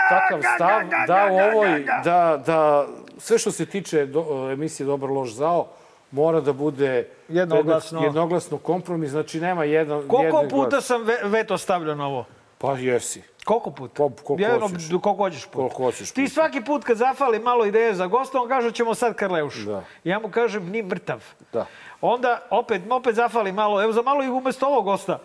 takav 0.09 0.41
stav 0.55 0.81
da 1.07 1.29
u 1.31 1.37
ovoj, 1.37 1.85
da, 2.05 2.43
da 2.47 2.87
sve 3.19 3.39
što 3.39 3.51
se 3.51 3.67
tiče 3.67 4.07
do, 4.07 4.49
emisije 4.53 4.87
Dobar, 4.87 5.11
loš, 5.11 5.31
zao, 5.31 5.69
mora 6.11 6.41
da 6.41 6.53
bude 6.53 7.09
Jednoglasno. 7.29 8.03
jednoglasno 8.03 8.59
kompromis, 8.59 9.11
znači 9.11 9.41
nema 9.41 9.65
jedan... 9.65 10.09
Koliko 10.09 10.43
puta 10.51 10.69
glas. 10.71 10.85
sam 10.87 11.03
ve, 11.03 11.19
veto 11.23 11.59
stavljao 11.59 11.95
na 11.95 12.07
ovo? 12.07 12.25
Pa 12.59 12.73
jesi. 12.79 13.23
Koliko 13.45 13.71
puta? 13.71 13.95
Pa, 14.09 14.23
koliko 14.25 14.51
Jedno, 14.51 14.69
hoćeš. 14.69 14.89
koliko 14.89 15.15
hoćeš 15.15 15.45
puta. 15.45 15.57
Koliko 15.57 15.83
hoćeš 15.83 16.11
Ti 16.11 16.23
puta. 16.25 16.35
svaki 16.35 16.61
put 16.61 16.85
kad 16.85 16.97
zafali 16.97 17.39
malo 17.39 17.67
ideje 17.67 17.95
za 17.95 18.07
gosta, 18.07 18.41
on 18.41 18.49
kaže 18.49 18.71
ćemo 18.73 18.95
sad 18.95 19.15
Karleušu. 19.15 19.67
Da. 19.67 19.85
Ja 20.05 20.19
mu 20.19 20.29
kažem 20.29 20.71
ni 20.71 20.83
mrtav. 20.83 21.25
Da. 21.53 21.67
Onda 22.05 22.41
opet, 22.51 22.83
opet 22.91 23.15
zafali 23.15 23.53
malo, 23.53 23.83
evo 23.83 23.93
za 23.93 24.03
malo 24.03 24.25
i 24.25 24.29
umesto 24.29 24.67
ovog 24.67 24.85
gosta. 24.85 25.19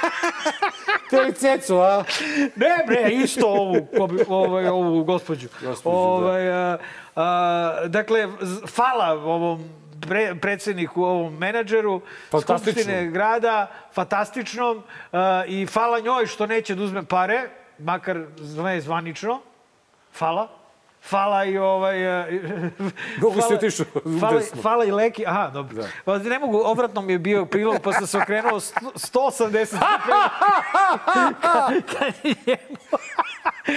Te 1.10 1.20
li 1.20 1.32
cecu, 1.34 1.76
a? 1.76 2.04
Ne 2.56 2.84
bre, 2.86 3.10
isto 3.12 3.48
ovu, 3.48 3.88
ovaj, 4.28 4.68
ovu 4.68 5.04
gospođu. 5.04 5.48
Gospođu, 5.62 5.94
da. 5.94 6.00
ovaj, 6.00 6.52
a, 6.52 6.78
a, 7.16 7.86
dakle, 7.86 8.28
hvala 8.76 9.12
ovom 9.12 9.64
pre, 10.08 10.34
predsjedniku, 10.34 11.02
ovom 11.02 11.38
menadžeru. 11.38 12.00
Skupštine 12.40 13.06
grada, 13.06 13.70
fantastičnom, 13.92 14.82
a, 15.12 15.44
i 15.46 15.66
hvala 15.66 16.00
njoj 16.00 16.26
što 16.26 16.46
neće 16.46 16.74
da 16.74 16.82
uzme 16.82 17.04
pare, 17.04 17.48
makar 17.78 18.26
zvanično. 18.80 19.40
Hvala. 20.18 20.59
Hvala 21.08 21.44
i 21.44 21.58
ovaj... 21.58 22.20
e, 22.22 22.40
si 23.16 23.20
hvala- 23.20 23.54
otišao 23.54 23.86
desno. 24.30 24.62
hvala 24.62 24.84
i 24.84 24.90
Leki. 24.90 25.24
Aha, 25.26 25.50
dobro. 25.52 25.84
Pa 26.04 26.18
ne 26.18 26.38
mogu, 26.38 26.62
obratno 26.64 27.00
mi 27.02 27.12
je 27.12 27.18
bio 27.18 27.44
prilog, 27.46 27.76
pa 27.82 27.92
sam 27.92 28.06
se 28.06 28.18
okrenuo 28.18 28.60
sto- 28.60 28.92
180 28.94 29.64
stepeni. 29.66 29.80
kad 31.92 32.14
je 32.46 32.56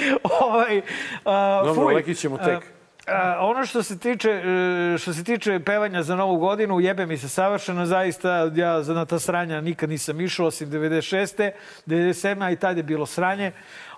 ovaj, 0.42 0.82
a, 1.26 1.62
Dobro, 1.66 1.84
fuj. 1.84 1.94
Lekić 1.94 2.20
ćemo 2.20 2.38
tek. 2.38 2.64
A, 3.08 3.12
a, 3.12 3.38
ono 3.46 3.66
što 3.66 3.84
se 3.84 4.00
tiče 4.00 4.30
e, 4.32 4.98
što 4.98 5.14
se 5.14 5.24
tiče 5.24 5.60
pevanja 5.60 6.04
za 6.04 6.16
novu 6.16 6.38
godinu, 6.38 6.80
jebe 6.80 7.06
mi 7.06 7.18
se 7.18 7.30
savršeno, 7.30 7.86
zaista 7.86 8.52
ja 8.56 8.84
za 8.84 8.94
na 8.94 9.06
ta 9.06 9.20
sranja 9.20 9.62
nikad 9.62 9.90
nisam 9.90 10.22
išao 10.22 10.46
osim 10.46 10.70
96. 10.72 11.52
97. 11.88 12.44
a 12.46 12.52
i 12.52 12.56
tad 12.56 12.78
je 12.78 12.84
bilo 12.84 13.06
sranje. 13.06 13.52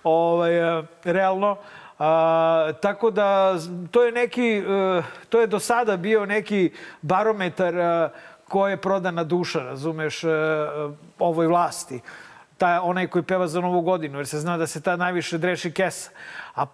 Ovaj 0.04 0.78
e, 0.78 0.82
realno 1.04 1.56
A, 1.98 2.72
tako 2.82 3.10
da 3.10 3.54
to 3.90 4.04
je 4.04 4.12
neki 4.12 4.58
e, 4.58 5.02
to 5.28 5.40
je 5.40 5.46
do 5.46 5.58
sada 5.58 5.96
bio 5.96 6.26
neki 6.26 6.72
barometar 7.02 7.74
e, 7.74 8.08
ko 8.48 8.68
je 8.68 8.76
prodana 8.76 9.24
duša, 9.24 9.58
razumeš, 9.58 10.24
e, 10.24 10.28
ovoj 11.18 11.46
vlasti 11.46 12.00
taj, 12.58 12.78
onaj 12.78 13.06
koji 13.06 13.22
peva 13.22 13.46
za 13.46 13.60
novu 13.60 13.80
godinu, 13.80 14.18
jer 14.18 14.26
se 14.26 14.40
zna 14.40 14.56
da 14.56 14.66
se 14.66 14.82
ta 14.82 14.96
najviše 14.96 15.38
dreši 15.38 15.72
kesa. 15.72 16.10
A, 16.54 16.62
a, 16.62 16.66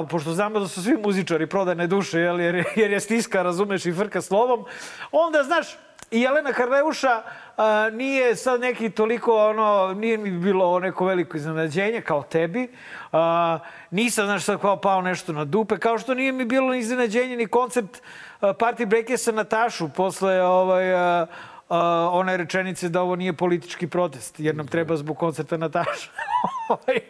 a 0.00 0.06
pošto 0.10 0.32
znamo 0.32 0.60
da 0.60 0.68
su 0.68 0.82
svi 0.82 0.96
muzičari 0.96 1.46
prodane 1.46 1.86
duše, 1.86 2.20
jel, 2.20 2.40
jer, 2.40 2.64
jer 2.76 2.90
je 2.90 3.00
stiska, 3.00 3.42
razumeš, 3.42 3.86
i 3.86 3.92
frka 3.92 4.20
slovom, 4.20 4.64
onda, 5.12 5.42
znaš, 5.42 5.78
i 6.10 6.20
Jelena 6.20 6.52
Karleuša 6.52 7.22
a, 7.56 7.90
nije 7.90 8.36
sad 8.36 8.60
neki 8.60 8.90
toliko, 8.90 9.48
ono, 9.48 9.94
nije 9.94 10.18
mi 10.18 10.30
bilo 10.30 10.80
neko 10.80 11.04
veliko 11.04 11.36
iznenađenje 11.36 12.00
kao 12.00 12.22
tebi. 12.22 12.68
A, 13.12 13.58
nisam, 13.90 14.26
znaš, 14.26 14.44
sad 14.44 14.60
kao 14.60 14.80
pao 14.80 15.02
nešto 15.02 15.32
na 15.32 15.44
dupe, 15.44 15.78
kao 15.78 15.98
što 15.98 16.14
nije 16.14 16.32
mi 16.32 16.44
bilo 16.44 16.70
ni 16.70 16.78
iznenađenje 16.78 17.36
ni 17.36 17.46
koncept 17.46 18.02
a, 18.40 18.52
Party 18.52 18.86
Breakers 18.86 19.22
sa 19.22 19.32
Natašu 19.32 19.88
posle 19.88 20.42
ovaj, 20.42 20.94
a, 20.94 21.26
a, 21.68 22.10
one 22.12 22.36
rečenice 22.36 22.88
da 22.88 23.02
ovo 23.02 23.16
nije 23.16 23.32
politički 23.32 23.86
protest, 23.86 24.40
jer 24.40 24.54
nam 24.54 24.66
treba 24.66 24.96
zbog 24.96 25.18
koncerta 25.18 25.56
Nataša. 25.56 26.10
Ovaj, 26.68 27.00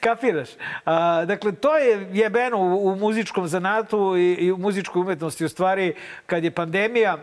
Kapiraš? 0.00 0.48
A, 0.84 1.24
dakle, 1.24 1.52
to 1.52 1.76
je 1.76 2.08
jebeno 2.12 2.58
u, 2.58 2.88
u 2.88 2.96
muzičkom 2.96 3.48
zanatu 3.48 4.16
i, 4.16 4.34
i 4.34 4.52
u 4.52 4.56
muzičkoj 4.56 5.00
umetnosti. 5.00 5.44
U 5.44 5.48
stvari, 5.48 5.94
kad 6.26 6.44
je 6.44 6.50
pandemija, 6.50 7.18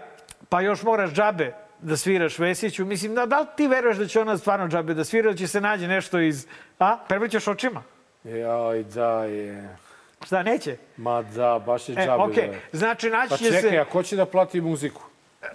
pa 0.50 0.62
još 0.62 0.84
moraš 0.84 1.14
džabe 1.14 1.54
da 1.82 1.98
sviraš 1.98 2.40
Vesiću. 2.40 2.86
Mislim, 2.86 3.16
da, 3.16 3.26
da 3.26 3.40
li 3.40 3.48
ti 3.58 3.68
veruješ 3.68 3.98
da 3.98 4.08
će 4.08 4.22
ona 4.22 4.38
stvarno 4.38 4.68
džabe 4.68 4.94
da 4.94 5.04
svira, 5.04 5.32
da 5.32 5.38
će 5.38 5.48
se 5.48 5.62
nađe 5.62 5.88
nešto 5.88 6.20
iz... 6.20 6.48
A? 6.80 6.98
Prevrćeš 7.08 7.48
očima? 7.48 7.84
Jaj, 8.24 8.84
da 8.84 9.24
je. 9.24 9.78
Šta, 10.26 10.44
neće? 10.44 10.78
Ma 10.98 11.22
da, 11.22 11.60
baš 11.66 11.90
je 11.90 11.94
E, 11.94 12.06
džabe. 12.06 12.34
da 12.36 12.42
je. 12.42 12.62
Znači, 12.72 13.10
naći 13.10 13.30
Pa 13.30 13.38
će 13.38 13.46
čekaj, 13.46 13.62
se... 13.62 13.78
a 13.78 13.86
ko 13.86 14.04
će 14.04 14.16
da 14.16 14.26
plati 14.26 14.62
muziku? 14.62 15.02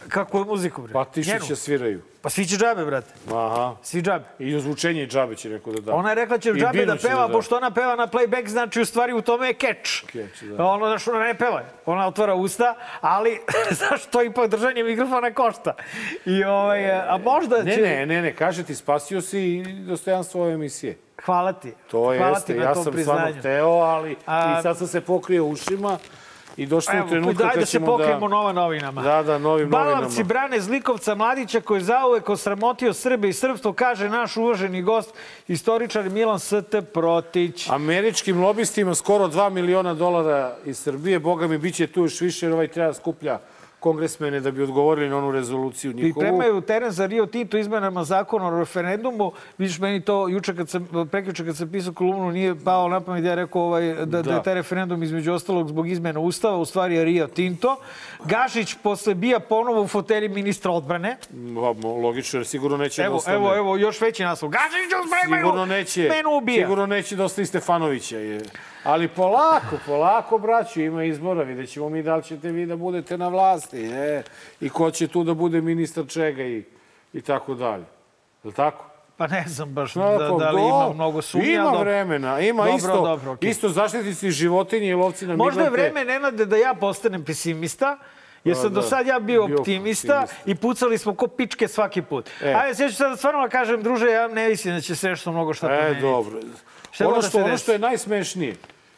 Kako 0.09 0.39
je 0.39 0.45
muziku, 0.45 0.83
bre? 0.83 0.93
Pa 0.93 1.05
ti 1.05 1.23
što 1.23 1.33
Njenu. 1.33 1.45
će 1.45 1.57
sviraju. 1.57 2.01
Pa 2.23 2.31
svi 2.31 2.47
će 2.47 2.57
džabe, 2.57 2.85
brate. 2.85 3.13
Aha. 3.29 3.77
Svi 3.83 4.03
džabe. 4.03 4.25
I 4.39 4.57
ozvučenje 4.57 5.03
i 5.03 5.09
džabe 5.09 5.35
će 5.37 5.49
neko 5.51 5.73
da 5.73 5.81
da. 5.81 5.95
Ona 5.95 6.09
je 6.09 6.15
rekla 6.15 6.39
će 6.39 6.51
I 6.51 6.55
džabe 6.55 6.87
da 6.87 6.97
će 6.97 7.09
peva, 7.09 7.27
da. 7.27 7.33
pošto 7.33 7.57
ona 7.57 7.71
peva 7.71 7.97
na 7.97 8.07
playback, 8.07 8.49
znači 8.49 8.81
u 8.81 8.85
stvari 8.85 9.13
u 9.13 9.23
tome 9.23 9.47
je 9.47 9.55
keč. 9.55 10.03
Keč, 10.03 10.43
da. 10.43 10.65
Ono, 10.65 10.87
znaš, 10.87 11.09
ona 11.09 11.19
ne 11.21 11.35
peva. 11.35 11.63
Ona 11.87 12.07
otvara 12.07 12.35
usta, 12.35 12.75
ali, 13.01 13.41
znaš, 13.79 14.05
to 14.05 14.23
ipak 14.23 14.51
držanje 14.51 14.83
mikrofona 14.83 15.33
košta. 15.33 15.75
I, 16.25 16.45
ovaj, 16.45 16.91
a 16.91 17.19
možda 17.19 17.57
Ne, 17.59 17.75
će... 17.75 17.81
ne, 17.83 18.07
ne, 18.07 18.23
ne, 18.23 18.33
kaže 18.33 18.63
ti, 18.63 18.75
spasio 18.75 19.21
si 19.21 19.41
i 19.41 19.65
dostojanstvo 19.79 20.43
ove 20.43 20.53
emisije. 20.53 20.99
Hvala 21.19 21.53
ti. 21.53 21.73
To 21.91 21.99
Hvala 22.01 22.29
jeste, 22.29 22.47
ti 22.47 22.59
na 22.59 22.65
ja 22.65 22.75
tom 22.75 22.85
sam 22.85 22.93
priznanju. 22.93 23.19
stvarno 23.19 23.41
hteo, 23.41 23.69
ali 23.71 24.17
A- 24.27 24.57
i 24.59 24.63
sad 24.63 24.79
sam 24.79 24.87
se 24.87 25.01
pokrio 25.01 25.45
ušima 25.45 25.99
I 26.57 26.67
došli 26.67 26.97
u 26.97 26.99
Evo, 26.99 27.09
trenutka 27.09 27.43
daj 27.45 27.51
kad 27.51 27.61
da 27.61 27.67
se 27.67 27.73
ćemo 27.73 27.87
pokrijemo 27.87 28.29
da... 28.29 28.35
nova 28.35 28.53
novinama. 28.53 29.03
Da, 29.03 29.23
da, 29.23 29.39
novim 29.39 29.71
Balavci 29.71 30.03
novinama. 30.03 30.29
brane 30.29 30.61
Zlikovca 30.61 31.15
Mladića 31.15 31.61
koji 31.61 31.79
je 31.79 31.85
zauvek 31.85 32.29
osramotio 32.29 32.93
Srbe 32.93 33.29
i 33.29 33.33
srpstvo, 33.33 33.73
kaže 33.73 34.09
naš 34.09 34.37
uvaženi 34.37 34.83
gost, 34.83 35.15
istoričar 35.49 36.11
Milan 36.11 36.41
S.T. 36.41 36.83
Protić. 36.83 37.69
Američkim 37.71 38.41
lobistima 38.41 38.95
skoro 38.95 39.29
2 39.29 39.51
miliona 39.51 39.95
dolara 39.95 40.57
iz 40.65 40.79
Srbije. 40.79 41.19
Boga 41.19 41.47
mi, 41.47 41.59
bit 41.59 41.75
će 41.75 41.87
tu 41.87 42.03
još 42.03 42.21
više 42.21 42.47
jer 42.47 42.53
ovaj 42.53 42.69
treba 42.69 42.93
skuplja 42.93 43.39
kongresmene 43.81 44.41
da 44.41 44.51
bi 44.51 44.63
odgovorili 44.63 45.09
na 45.09 45.19
onu 45.19 45.33
rezoluciju 45.33 45.93
njihovu. 45.93 46.21
Pripremaju 46.21 46.61
teren 46.61 46.91
za 46.91 47.07
Rio 47.07 47.27
Tinto 47.27 47.59
izmenama 47.59 48.05
zakona 48.05 48.47
o 48.47 48.59
referendumu. 48.59 49.33
Vidiš, 49.59 49.79
meni 49.79 50.01
to 50.01 50.29
juče 50.29 50.57
kad 50.57 50.69
sam, 50.69 50.89
prekjuče 51.11 51.45
kad 51.45 51.57
sam 51.57 51.73
pisao 51.73 51.93
kolumnu 51.93 52.33
nije 52.33 52.55
pao 52.65 52.89
na 52.89 53.01
pamet. 53.01 53.25
Ja 53.25 53.35
rekao 53.35 53.63
ovaj, 53.63 53.95
da, 53.95 54.05
da. 54.05 54.23
da 54.23 54.35
je 54.35 54.43
taj 54.43 54.55
referendum 54.55 55.03
između 55.03 55.33
ostalog 55.33 55.69
zbog 55.69 55.89
izmena 55.89 56.21
ustava, 56.21 56.57
u 56.57 56.65
stvari 56.65 56.95
je 56.95 57.05
Rio 57.05 57.27
Tinto. 57.27 57.77
Gašić 58.25 58.75
posle 58.83 59.15
bija 59.15 59.41
ponovo 59.41 59.83
u 59.83 59.87
fotelji 59.87 60.29
ministra 60.29 60.71
odbrane. 60.73 61.17
Logično, 62.03 62.39
jer 62.39 62.47
sigurno 62.47 62.77
neće 62.77 63.03
evo, 63.03 63.13
da 63.13 63.17
ostane. 63.17 63.37
Evo, 63.37 63.57
evo, 63.57 63.77
još 63.77 64.01
veći 64.01 64.23
naslov. 64.23 64.51
Gašić 64.51 64.91
spremaju, 65.07 65.45
sigurno 65.45 65.67
neće, 65.67 66.09
menu 66.09 66.37
ubija. 66.37 66.67
Sigurno 66.67 66.87
neće 66.87 67.17
dosta 67.17 67.43
i 67.43 67.47
Stefanovića. 67.47 68.19
Je. 68.19 68.41
Ali 68.87 69.09
polako, 69.09 69.77
polako, 69.87 70.39
braću, 70.39 70.81
ima 70.81 71.05
izbora. 71.05 71.43
Vidjet 71.43 71.71
ćemo 71.71 71.89
mi 71.89 72.03
da 72.03 72.17
li 72.17 72.23
ćete 72.23 72.51
vi 72.51 72.67
da 72.67 72.77
budete 72.77 73.19
na 73.19 73.29
vlasti. 73.29 73.85
E, 73.85 74.23
I 74.61 74.69
ko 74.69 74.91
će 74.91 75.09
tu 75.09 75.25
da 75.25 75.35
bude 75.35 75.61
ministar 75.61 76.05
čega 76.09 76.43
i, 76.43 76.65
i 77.13 77.21
tako 77.21 77.55
dalje. 77.55 77.85
Je 78.45 78.49
li 78.49 78.53
tako? 78.53 78.85
Pa 79.17 79.27
ne 79.27 79.45
znam 79.47 79.69
baš 79.69 79.95
no, 79.95 80.19
da, 80.19 80.29
da 80.39 80.51
li 80.51 80.63
ima 80.63 80.93
mnogo 80.95 81.23
sumnja. 81.23 81.47
Ima 81.47 81.71
vremena, 81.71 82.41
ima 82.41 82.63
dobro, 82.63 82.77
isto, 82.77 83.01
dobro, 83.03 83.33
okay. 83.33 83.49
isto 83.49 83.69
zaštitnici 83.69 84.31
životinje 84.31 84.89
i 84.89 84.95
lovci 84.95 85.27
na 85.27 85.37
Možda 85.37 85.61
migrante. 85.61 85.83
je 85.83 85.91
vreme, 85.91 86.13
Nenade, 86.13 86.47
da 86.47 86.57
ja 86.57 86.75
postanem 86.75 87.25
pesimista, 87.25 87.99
jer 88.45 88.57
sam 88.57 88.69
da. 88.69 88.81
do 88.81 88.83
sad 88.83 89.07
ja 89.07 89.19
bio, 89.19 89.47
bio 89.47 89.59
optimista, 89.59 90.21
optimista 90.21 90.51
i 90.51 90.55
pucali 90.55 90.99
smo 90.99 91.15
ko 91.15 91.27
pičke 91.27 91.69
svaki 91.69 92.03
put. 92.03 92.31
E. 92.43 92.55
Ajde, 92.55 92.75
sve 92.75 92.89
ću 92.89 92.95
sad 92.95 93.19
stvarno 93.19 93.43
da 93.43 93.49
kažem, 93.49 93.83
druže, 93.83 94.07
ja 94.07 94.29
ne 94.29 94.49
mislim 94.49 94.75
da 94.75 94.81
će 94.81 94.97
se 94.97 95.09
nešto 95.09 95.33
mnogo 95.33 95.55
šta 95.55 95.67
promeniti. 95.67 95.99
E, 95.99 96.01
dobro. 96.01 96.41
Šta 96.91 97.09
ono, 97.09 97.23
što, 97.23 97.45
ono 97.45 97.59
što 97.59 97.73
je 97.73 97.79
najsmešnije, 97.79 98.55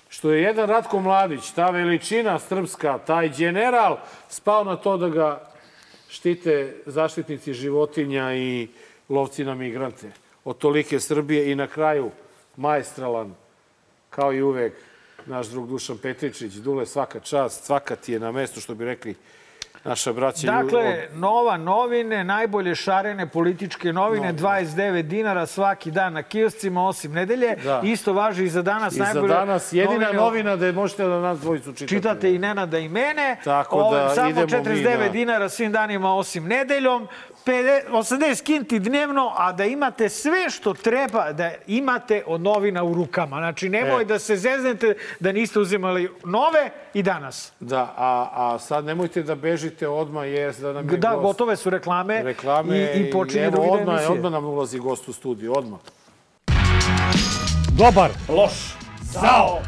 što 0.08 0.30
je 0.30 0.42
jedan 0.42 0.68
Ratko 0.68 1.00
Mladić, 1.00 1.50
ta 1.50 1.70
veličina 1.70 2.38
srpska, 2.38 2.98
taj 2.98 3.28
general, 3.28 3.98
spao 4.28 4.64
na 4.64 4.76
to 4.76 4.96
da 4.96 5.08
ga 5.08 5.50
štite 6.08 6.76
zaštitnici 6.86 7.54
životinja 7.54 8.34
i 8.34 8.68
lovci 9.08 9.44
na 9.44 9.54
migrante. 9.54 10.12
Od 10.44 10.58
tolike 10.58 11.00
Srbije 11.00 11.52
i 11.52 11.54
na 11.54 11.66
kraju 11.66 12.10
maestralan, 12.56 13.34
kao 14.10 14.32
i 14.32 14.42
uvek, 14.42 14.72
naš 15.26 15.46
drug 15.46 15.68
Dušan 15.68 15.98
Petričić. 15.98 16.52
Dule, 16.52 16.86
svaka 16.86 17.20
čast, 17.20 17.64
svaka 17.64 17.96
ti 17.96 18.12
je 18.12 18.20
na 18.20 18.32
mestu, 18.32 18.60
što 18.60 18.74
bi 18.74 18.84
rekli 18.84 19.14
naša 19.84 20.12
braća. 20.12 20.46
Dakle, 20.46 21.08
Nova 21.14 21.56
novine, 21.56 22.24
najbolje 22.24 22.74
šarene 22.74 23.28
političke 23.28 23.92
novine, 23.92 24.32
no, 24.32 24.38
29 24.38 25.02
dinara 25.02 25.46
svaki 25.46 25.90
dan 25.90 26.12
na 26.12 26.22
kioscima, 26.22 26.88
osim 26.88 27.12
nedelje. 27.12 27.56
Da. 27.64 27.80
Isto 27.84 28.12
važi 28.12 28.44
i 28.44 28.48
za 28.48 28.62
danas. 28.62 28.96
I 28.96 28.98
najbolje 28.98 29.28
za 29.28 29.34
danas 29.34 29.72
jedina 29.72 29.94
novine, 29.98 30.12
novina 30.12 30.56
da 30.56 30.72
možete 30.72 31.04
da 31.04 31.20
nas 31.20 31.40
dvojicu 31.40 31.72
čitate. 31.72 31.86
Čitate 31.86 32.34
i 32.34 32.38
Nenada 32.38 32.78
i 32.78 32.88
mene. 32.88 33.36
Tako 33.44 33.78
da 33.78 33.84
Ovo, 33.84 34.14
samo 34.14 34.30
idemo 34.30 34.46
49 34.46 34.98
mi, 34.98 35.04
da. 35.04 35.08
dinara 35.08 35.48
svim 35.48 35.72
danima, 35.72 36.14
osim 36.14 36.44
nedeljom. 36.44 37.08
80 37.46 38.42
kinti 38.42 38.78
dnevno, 38.78 39.32
a 39.36 39.52
da 39.52 39.64
imate 39.64 40.08
sve 40.08 40.50
što 40.50 40.74
treba 40.74 41.32
da 41.32 41.50
imate 41.66 42.22
od 42.26 42.40
novina 42.40 42.84
u 42.84 42.94
rukama. 42.94 43.36
Znači, 43.36 43.68
nemoj 43.68 44.02
e. 44.02 44.04
da 44.04 44.18
se 44.18 44.36
zeznete 44.36 44.94
da 45.20 45.32
niste 45.32 45.58
uzimali 45.58 46.10
nove 46.24 46.70
i 46.94 47.02
danas. 47.02 47.52
Da, 47.60 47.94
a, 47.96 48.28
a 48.32 48.58
sad 48.58 48.84
nemojte 48.84 49.22
da 49.22 49.34
bežite 49.34 49.88
odmah, 49.88 50.28
jer 50.28 50.54
da 50.54 50.72
nam 50.72 50.90
je 50.90 50.96
Da, 50.96 51.10
gost... 51.10 51.22
gotove 51.22 51.56
su 51.56 51.70
reklame, 51.70 52.22
reklame 52.22 52.78
i, 52.78 53.08
i 53.08 53.10
počinje 53.10 53.50
druga 53.50 53.70
odmah, 53.70 53.94
emisija. 53.94 54.12
Odmah 54.12 54.32
nam 54.32 54.44
ulazi 54.44 54.78
gost 54.78 55.08
u 55.08 55.12
studiju, 55.12 55.52
odmah. 55.56 55.78
Dobar, 57.78 58.10
loš, 58.28 58.76
zao. 59.02 59.58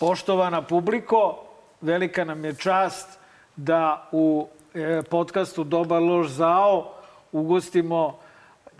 Poštovana 0.00 0.62
publiko, 0.62 1.44
velika 1.80 2.24
nam 2.24 2.44
je 2.44 2.54
čast 2.54 3.18
da 3.56 4.08
u 4.12 4.48
podcastu 5.10 5.64
Dobar 5.64 6.02
loš 6.02 6.28
zao 6.28 6.94
ugostimo 7.32 8.18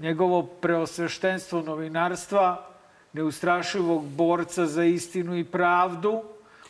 njegovo 0.01 0.43
preosveštenstvo 0.43 1.63
novinarstva, 1.63 2.67
neustrašivog 3.13 4.05
borca 4.05 4.67
za 4.67 4.85
istinu 4.85 5.39
i 5.39 5.45
pravdu, 5.45 6.23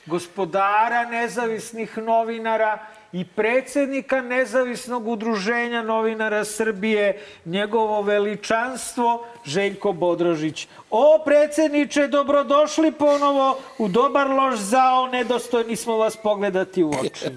gospodara 0.06 1.04
nezavisnih 1.04 1.98
novinara 1.98 2.78
i 3.12 3.24
predsednika 3.24 4.20
Nezavisnog 4.20 5.08
udruženja 5.08 5.82
novinara 5.82 6.44
Srbije, 6.44 7.20
njegovo 7.44 8.02
veličanstvo 8.02 9.26
Željko 9.44 9.92
Bodrožić. 9.92 10.68
O, 10.90 11.22
predsedniče, 11.24 12.08
dobrodošli 12.08 12.92
ponovo 12.92 13.58
u 13.78 13.88
Dobar 13.88 14.30
loš 14.30 14.58
zao, 14.58 15.06
nedostojni 15.06 15.76
smo 15.76 15.96
vas 15.96 16.16
pogledati 16.16 16.84
u 16.84 16.90
oči. 16.90 17.30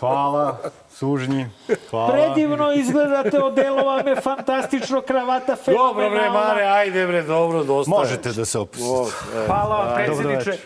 Hvala, 0.00 0.58
sužnji. 0.98 1.46
Hvala. 1.90 2.12
Predivno 2.12 2.72
izgledate, 2.72 3.42
odelo 3.42 4.02
me 4.04 4.20
fantastično, 4.20 5.00
kravata 5.00 5.56
fenomenalna. 5.56 5.92
Dobro, 5.92 6.10
bre, 6.10 6.30
Mare, 6.30 6.64
ajde, 6.64 7.06
bre, 7.06 7.22
dobro, 7.22 7.64
dosta. 7.64 7.90
Možete 7.90 8.32
da 8.32 8.44
se 8.44 8.58
opustite. 8.58 9.16
Hvala 9.46 9.76
vam, 9.76 9.94
predsjedniče. 9.94 10.58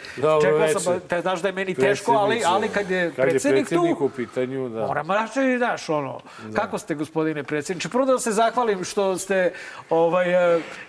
Čekao 0.43 0.80
sam, 0.80 1.01
te 1.09 1.20
znaš 1.20 1.41
da 1.41 1.49
je 1.49 1.53
meni 1.53 1.74
teško, 1.74 2.12
ali, 2.12 2.43
ali 2.47 2.68
kad 2.68 2.91
je 2.91 3.07
kad 3.07 3.14
predsjednik, 3.16 3.59
je 3.59 3.78
predsjednik 3.78 3.99
tu, 3.99 4.05
u 4.05 4.09
pitanju, 4.09 4.68
da. 4.68 4.87
Moramo 4.87 5.14
računi, 5.14 5.59
daš, 5.59 5.89
ono. 5.89 6.20
Da. 6.49 6.61
Kako 6.61 6.78
ste, 6.78 6.95
gospodine 6.95 7.43
predsjedniče? 7.43 7.89
Prvo 7.89 8.05
da 8.05 8.18
se 8.18 8.33
zahvalim 8.33 8.85
što 8.85 9.18
ste, 9.18 9.53
ovaj, 9.91 10.26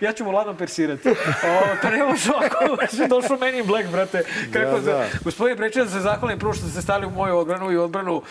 ja 0.00 0.12
ću 0.12 0.24
mu 0.24 0.30
ladno 0.30 0.54
persirati. 0.54 1.08
O, 1.44 1.76
to 1.82 1.90
ne 1.90 2.04
može 2.04 2.30
ovako, 2.30 2.76
došao 3.08 3.36
meni 3.36 3.62
Black, 3.62 3.88
brate. 3.88 4.24
Kako 4.52 4.80
da, 4.80 4.92
da. 4.92 5.04
Gospodine 5.24 5.56
predsjedniče, 5.56 5.84
da 5.84 5.98
se 5.98 6.00
zahvalim 6.00 6.38
prvo 6.38 6.52
što 6.52 6.66
ste 6.66 6.82
stali 6.82 7.06
u 7.06 7.10
moju 7.10 7.36
odbranu 7.38 7.72
i 7.72 7.76
odbranu 7.76 8.22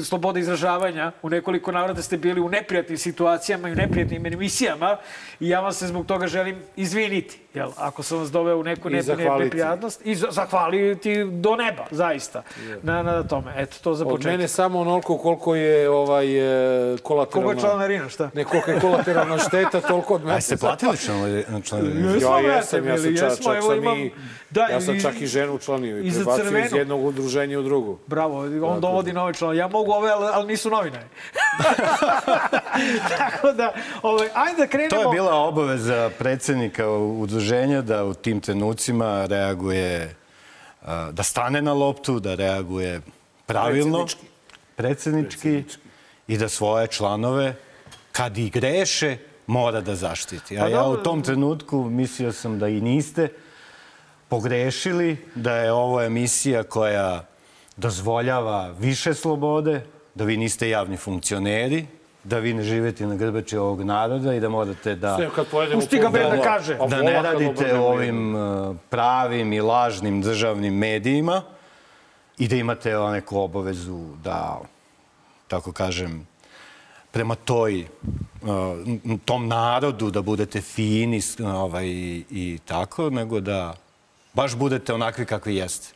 a, 0.00 0.04
slobode 0.04 0.40
izražavanja. 0.40 1.12
U 1.22 1.28
nekoliko 1.30 1.72
navrata 1.72 2.02
ste 2.02 2.16
bili 2.16 2.40
u 2.40 2.48
neprijatnim 2.48 2.98
situacijama 2.98 3.68
i 3.68 3.72
u 3.72 3.74
neprijatnim 3.74 4.26
emisijama 4.26 4.96
i 5.40 5.48
ja 5.48 5.60
vam 5.60 5.72
se 5.72 5.86
zbog 5.86 6.06
toga 6.06 6.26
želim 6.26 6.56
izviniti. 6.76 7.38
Jel, 7.54 7.70
ako 7.76 8.02
sam 8.02 8.18
vas 8.18 8.30
doveo 8.30 8.58
u 8.58 8.62
neku 8.62 8.90
neprijatnost. 8.90 10.06
I 10.06 10.14
zahvaliti 10.14 11.24
do 11.24 11.56
neba, 11.56 11.86
zaista, 11.90 12.42
na, 12.82 13.02
na 13.02 13.22
tome. 13.22 13.54
Eto, 13.56 13.76
to 13.82 13.94
za 13.94 14.04
početak. 14.04 14.26
Od 14.26 14.32
mene 14.32 14.48
samo 14.48 14.80
onoliko 14.80 15.18
koliko 15.18 15.54
je 15.54 15.90
ovaj, 15.90 16.26
kolateralna... 17.02 17.46
Koliko 17.46 17.50
je 17.50 17.60
članarina, 17.60 18.08
šta? 18.08 18.30
Ne, 18.34 18.44
koliko 18.44 18.70
je 18.70 18.80
kolateralna 18.80 19.38
šteta, 19.38 19.80
toliko 19.80 20.14
od 20.14 20.24
mene. 20.24 20.36
A 20.36 20.40
ste 20.40 20.56
platili 20.56 20.96
članarinu? 20.96 22.10
Ja 22.20 22.38
jesam, 22.38 22.86
ja 22.86 22.98
sam 22.98 23.16
čak, 23.16 23.30
čak 23.42 23.62
sam 23.62 23.98
i... 23.98 24.12
Da, 24.50 24.60
ja 24.60 24.80
sam 24.80 25.00
čak 25.00 25.20
i 25.20 25.26
ženu 25.26 25.54
učlanio 25.54 25.98
i 25.98 26.12
prebacio 26.12 26.58
iz 26.58 26.72
jednog 26.72 27.04
udruženja 27.04 27.58
u 27.58 27.62
drugu. 27.62 27.98
Bravo, 28.06 28.40
on 28.62 28.80
dovodi 28.80 29.12
nove 29.12 29.34
članove. 29.34 29.56
Ja 29.58 29.68
mogu 29.68 29.92
ove, 29.92 30.10
ali 30.10 30.46
nisu 30.46 30.70
novinari. 30.70 31.04
Tako 33.18 33.52
da, 33.52 33.72
ovaj, 34.02 34.28
ajde 34.34 34.56
da 34.58 34.66
krenemo... 34.66 35.02
To 35.02 35.10
je 35.10 35.14
bila 35.14 35.34
obaveza 35.34 36.10
predsednika 36.18 36.90
udruženja 36.90 37.82
da 37.82 38.04
u 38.04 38.14
tim 38.14 38.40
trenucima 38.40 39.26
reaguje, 39.26 40.14
da 41.12 41.22
stane 41.22 41.62
na 41.62 41.72
loptu, 41.72 42.20
da 42.20 42.34
reaguje 42.34 43.00
pravilno, 43.46 43.98
Predsjednički. 43.98 44.26
predsednički, 44.76 45.40
predsednički 45.42 45.78
i 46.28 46.38
da 46.38 46.48
svoje 46.48 46.86
članove, 46.86 47.54
kad 48.12 48.38
i 48.38 48.50
greše, 48.50 49.16
mora 49.46 49.80
da 49.80 49.94
zaštiti. 49.94 50.58
A 50.58 50.68
ja 50.68 50.84
u 50.84 50.96
tom 50.96 51.22
trenutku 51.22 51.84
mislio 51.84 52.32
sam 52.32 52.58
da 52.58 52.68
i 52.68 52.80
niste 52.80 53.28
pogrešili, 54.28 55.16
da 55.34 55.54
je 55.54 55.72
ovo 55.72 56.02
emisija 56.02 56.62
koja 56.62 57.24
dozvoljava 57.76 58.74
više 58.78 59.14
slobode, 59.14 59.86
da 60.14 60.24
vi 60.24 60.36
niste 60.36 60.68
javni 60.68 60.96
funkcioneri, 60.96 61.86
da 62.24 62.38
vi 62.38 62.54
ne 62.54 62.62
živete 62.62 63.06
na 63.06 63.14
grbači 63.16 63.56
ovog 63.56 63.82
naroda 63.82 64.34
i 64.34 64.40
da 64.40 64.48
morate 64.48 64.94
da... 64.94 65.16
Sve, 65.16 65.28
kad 65.34 65.46
pojedemo 65.46 65.80
Pusti 65.80 65.98
ga 65.98 66.08
da, 66.08 66.42
kaže. 66.42 66.76
Da 66.88 67.02
ne 67.02 67.22
radite 67.22 67.78
ovim 67.78 68.36
pravim 68.90 69.52
i 69.52 69.60
lažnim 69.60 70.22
državnim 70.22 70.74
medijima 70.74 71.42
i 72.38 72.48
da 72.48 72.56
imate 72.56 72.94
neku 72.94 73.38
obavezu 73.38 73.98
da, 74.24 74.60
tako 75.48 75.72
kažem, 75.72 76.26
prema 77.10 77.34
toj, 77.34 77.86
tom 79.24 79.48
narodu 79.48 80.10
da 80.10 80.22
budete 80.22 80.60
fini 80.60 81.20
ovaj, 81.38 81.86
i 82.30 82.58
tako, 82.64 83.10
nego 83.10 83.40
da 83.40 83.74
baš 84.34 84.54
budete 84.54 84.94
onakvi 84.94 85.26
kakvi 85.26 85.56
jeste. 85.56 85.94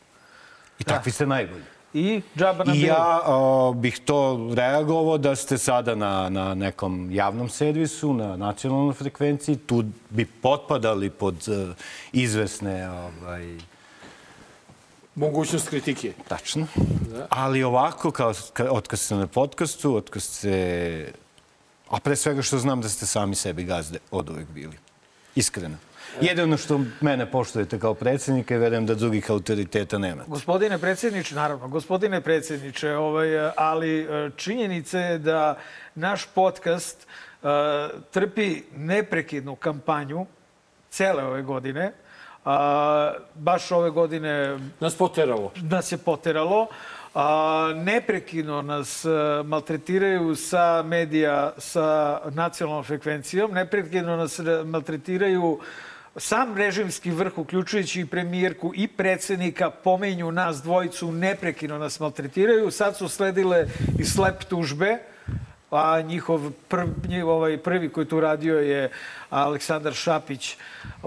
I 0.79 0.83
takvi 0.83 1.11
ste 1.11 1.25
najbolji. 1.25 1.63
I 1.93 2.21
džaba 2.37 2.63
na 2.63 2.73
I 2.73 2.81
ja 2.81 3.21
o, 3.25 3.73
bih 3.73 3.99
to 4.05 4.49
reagovao 4.55 5.17
da 5.17 5.35
ste 5.35 5.57
sada 5.57 5.95
na, 5.95 6.29
na 6.29 6.53
nekom 6.53 7.11
javnom 7.11 7.49
servisu, 7.49 8.13
na 8.13 8.35
nacionalnoj 8.37 8.93
frekvenciji. 8.93 9.55
Tu 9.55 9.83
bi 10.09 10.25
potpadali 10.25 11.09
pod 11.09 11.35
uh, 11.47 11.75
izvesne 12.11 12.89
ovaj, 12.89 13.57
mogućnost 15.15 15.69
kritike. 15.69 16.13
Tačno. 16.27 16.67
Ali 17.29 17.63
ovako, 17.63 18.11
kao, 18.11 18.33
ka, 18.53 18.71
otkad 18.71 18.99
ste 18.99 19.15
na 19.15 19.27
podcastu, 19.27 19.95
otkad 19.95 20.21
ste... 20.21 21.11
A 21.89 21.99
pre 21.99 22.15
svega 22.15 22.41
što 22.41 22.57
znam 22.57 22.81
da 22.81 22.89
ste 22.89 23.05
sami 23.05 23.35
sebi 23.35 23.63
gazde 23.63 23.99
od 24.11 24.29
uvek 24.29 24.47
bili. 24.47 24.77
Iskreno. 25.35 25.77
Jedino 26.21 26.57
što 26.57 26.79
mene 27.01 27.31
poštujete 27.31 27.79
kao 27.79 27.93
predsjednika 27.93 28.55
i 28.55 28.57
verujem 28.57 28.85
da 28.85 28.95
drugih 28.95 29.31
autoriteta 29.31 29.97
nemate. 29.97 30.29
Gospodine 30.29 30.77
predsjedniče, 30.77 31.35
naravno, 31.35 31.67
gospodine 31.67 32.21
predsjedniče, 32.21 32.95
ovaj, 32.95 33.27
ali 33.57 34.01
e, 34.01 34.29
činjenica 34.35 34.99
je 34.99 35.17
da 35.17 35.57
naš 35.95 36.25
podcast 36.25 37.07
uh, 37.41 37.49
trpi 38.11 38.61
neprekidnu 38.75 39.55
kampanju 39.55 40.25
cele 40.89 41.23
ove 41.23 41.41
godine. 41.41 41.91
A, 42.45 43.13
baš 43.35 43.71
ove 43.71 43.89
godine 43.89 44.59
Nas 44.79 44.95
poteralo. 44.95 45.51
nas 45.61 45.91
je 45.91 45.97
poteralo. 45.97 46.67
A, 47.15 47.71
neprekidno 47.75 48.61
nas 48.61 49.05
a, 49.05 49.43
maltretiraju 49.45 50.35
sa 50.35 50.83
medija 50.85 51.53
sa 51.57 52.19
nacionalnom 52.31 52.83
frekvencijom, 52.83 53.51
neprekidno 53.51 54.15
nas 54.15 54.39
e, 54.39 54.43
maltretiraju 54.65 55.59
sam 56.17 56.57
režimski 56.57 57.11
vrh, 57.11 57.37
uključujući 57.37 58.01
i 58.01 58.05
premijerku 58.05 58.71
i 58.75 58.87
predsednika, 58.87 59.69
pomenju 59.69 60.31
nas 60.31 60.61
dvojicu, 60.61 61.11
neprekidno 61.11 61.77
nas 61.77 61.99
maltretiraju. 61.99 62.71
Sad 62.71 62.97
su 62.97 63.09
sledile 63.09 63.67
i 63.99 64.05
slep 64.05 64.43
tužbe, 64.43 64.99
a 65.73 66.01
njihov 66.01 66.51
prv, 66.67 66.87
njih, 67.07 67.25
ovaj 67.25 67.57
prvi 67.57 67.89
koji 67.89 68.05
tu 68.05 68.19
radio 68.19 68.59
je 68.59 68.91
Aleksandar 69.29 69.93
Šapić 69.93 70.57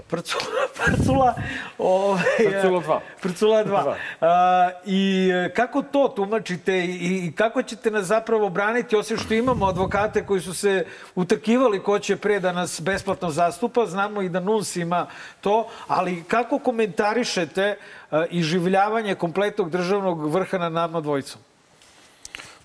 Prcula, 0.07 0.43
Prcula, 0.85 1.33
ovaj, 1.77 2.21
Prcula 2.37 2.81
2. 2.81 2.99
Prcula 3.21 3.63
2. 3.65 3.95
A, 4.21 4.69
I 4.85 5.31
e, 5.33 5.53
kako 5.53 5.81
to 5.81 6.07
tumačite 6.07 6.79
i, 6.79 7.25
i 7.25 7.31
kako 7.35 7.63
ćete 7.63 7.91
nas 7.91 8.05
zapravo 8.05 8.49
braniti, 8.49 8.95
osim 8.95 9.17
što 9.17 9.33
imamo 9.33 9.65
advokate 9.65 10.25
koji 10.25 10.41
su 10.41 10.53
se 10.53 10.85
utrkivali 11.15 11.83
ko 11.83 11.99
će 11.99 12.15
pre 12.15 12.39
da 12.39 12.51
nas 12.51 12.81
besplatno 12.81 13.29
zastupa, 13.29 13.85
znamo 13.85 14.21
i 14.21 14.29
da 14.29 14.39
NUNS 14.39 14.75
ima 14.75 15.07
to, 15.41 15.67
ali 15.87 16.23
kako 16.23 16.59
komentarišete 16.59 17.77
a, 18.11 18.25
iživljavanje 18.29 19.15
kompletnog 19.15 19.69
državnog 19.69 20.33
vrha 20.33 20.57
na 20.57 20.69
nama 20.69 21.01
dvojicom? 21.01 21.46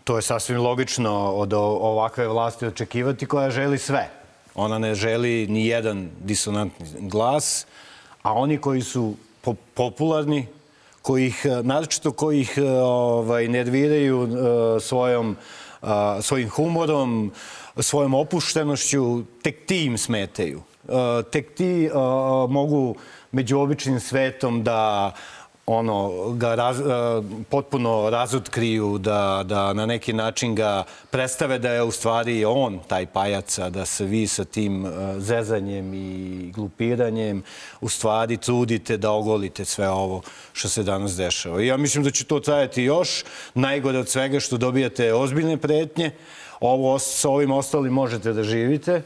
To 0.05 0.16
je 0.16 0.22
sasvim 0.22 0.61
logično 0.61 1.32
od 1.32 1.53
ovakve 1.53 2.28
vlasti 2.28 2.66
očekivati 2.66 3.26
koja 3.26 3.50
želi 3.50 3.78
sve. 3.78 4.11
Ona 4.55 4.78
ne 4.78 4.94
želi 4.94 5.46
ni 5.46 5.66
jedan 5.66 6.11
disonantni 6.20 6.86
glas, 7.00 7.66
a 8.22 8.32
oni 8.32 8.59
koji 8.59 8.82
su 8.82 9.14
po 9.40 9.55
popularni, 9.74 10.46
koji 11.03 11.26
ih, 11.26 11.46
e, 11.46 11.62
naročito 11.62 12.12
koji 12.12 12.40
ih 12.40 12.55
e, 12.59 12.70
ovaj, 12.82 13.48
nerviraju 13.48 14.22
e, 14.22 14.80
svojom, 14.80 15.36
svojim 16.20 16.50
humorom, 16.50 17.32
svojom 17.78 18.14
opuštenošću, 18.14 19.22
tek 19.42 19.66
ti 19.66 19.84
im 19.84 19.98
smetaju. 19.98 20.62
Tek 21.30 21.55
ti 21.55 21.90
mogu 22.48 22.94
među 23.32 23.59
običnim 23.59 24.00
svetom 24.00 24.62
da 24.64 25.12
ono, 25.66 26.30
ga 26.32 26.54
raz, 26.54 26.80
e, 26.80 26.84
potpuno 27.50 28.10
razotkriju, 28.10 28.98
da, 28.98 29.42
da 29.46 29.72
na 29.72 29.86
neki 29.86 30.12
način 30.12 30.54
ga 30.54 30.84
predstave 31.10 31.58
da 31.58 31.70
je 31.70 31.82
u 31.82 31.90
stvari 31.90 32.44
on 32.44 32.80
taj 32.88 33.06
pajac, 33.06 33.58
a 33.58 33.70
da 33.70 33.86
se 33.86 34.04
vi 34.04 34.26
sa 34.26 34.44
tim 34.44 34.86
e, 34.86 34.90
zezanjem 35.18 35.94
i 35.94 36.50
glupiranjem 36.54 37.42
u 37.80 37.88
stvari 37.88 38.36
trudite 38.36 38.96
da 38.96 39.10
ogolite 39.10 39.64
sve 39.64 39.90
ovo 39.90 40.22
što 40.52 40.68
se 40.68 40.82
danas 40.82 41.16
dešava. 41.16 41.62
I 41.62 41.66
ja 41.66 41.76
mislim 41.76 42.04
da 42.04 42.10
će 42.10 42.24
to 42.24 42.40
trajati 42.40 42.82
još. 42.82 43.24
Najgore 43.54 43.98
od 43.98 44.08
svega 44.08 44.40
što 44.40 44.56
dobijate 44.56 45.14
ozbiljne 45.14 45.56
pretnje. 45.56 46.10
Ovo, 46.60 46.98
sa 46.98 47.28
ovim 47.28 47.52
ostalim 47.52 47.92
možete 47.92 48.32
da 48.32 48.42
živite. 48.42 49.02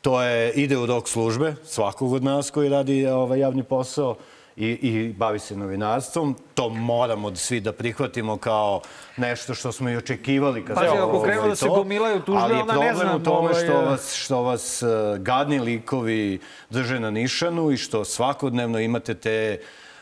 To 0.00 0.22
je, 0.22 0.52
ide 0.52 0.78
u 0.78 0.86
rok 0.86 1.08
službe 1.08 1.54
svakog 1.64 2.12
od 2.12 2.24
nas 2.24 2.50
koji 2.50 2.68
radi 2.68 3.06
ovaj, 3.06 3.38
javni 3.38 3.62
posao 3.62 4.16
i, 4.56 4.66
i 4.66 5.12
bavi 5.12 5.38
se 5.38 5.56
novinarstvom. 5.56 6.36
To 6.54 6.68
moramo 6.68 7.36
svi 7.36 7.60
da 7.60 7.72
prihvatimo 7.72 8.36
kao 8.36 8.80
nešto 9.16 9.54
što 9.54 9.72
smo 9.72 9.90
i 9.90 9.96
očekivali. 9.96 10.64
Kad 10.64 10.78
se 10.78 10.86
ako 10.86 11.22
krenu 11.22 11.48
da 11.48 11.56
se 11.56 11.68
gomilaju 11.68 12.20
tužbe, 12.20 12.40
Ali 12.42 12.54
je 12.54 12.60
onda 12.60 12.72
ne 12.72 12.78
problem 12.78 12.96
znam, 12.96 13.20
u 13.20 13.24
tome 13.24 13.38
ovaj, 13.38 13.64
što 13.64 13.72
eh, 13.72 13.84
vas, 13.84 14.14
što 14.14 14.42
vas 14.42 14.82
eh, 14.82 14.86
gadni 15.18 15.58
likovi 15.58 16.40
drže 16.70 17.00
na 17.00 17.10
nišanu 17.10 17.70
i 17.70 17.76
što 17.76 18.04
svakodnevno 18.04 18.78
imate 18.78 19.14
te 19.14 19.60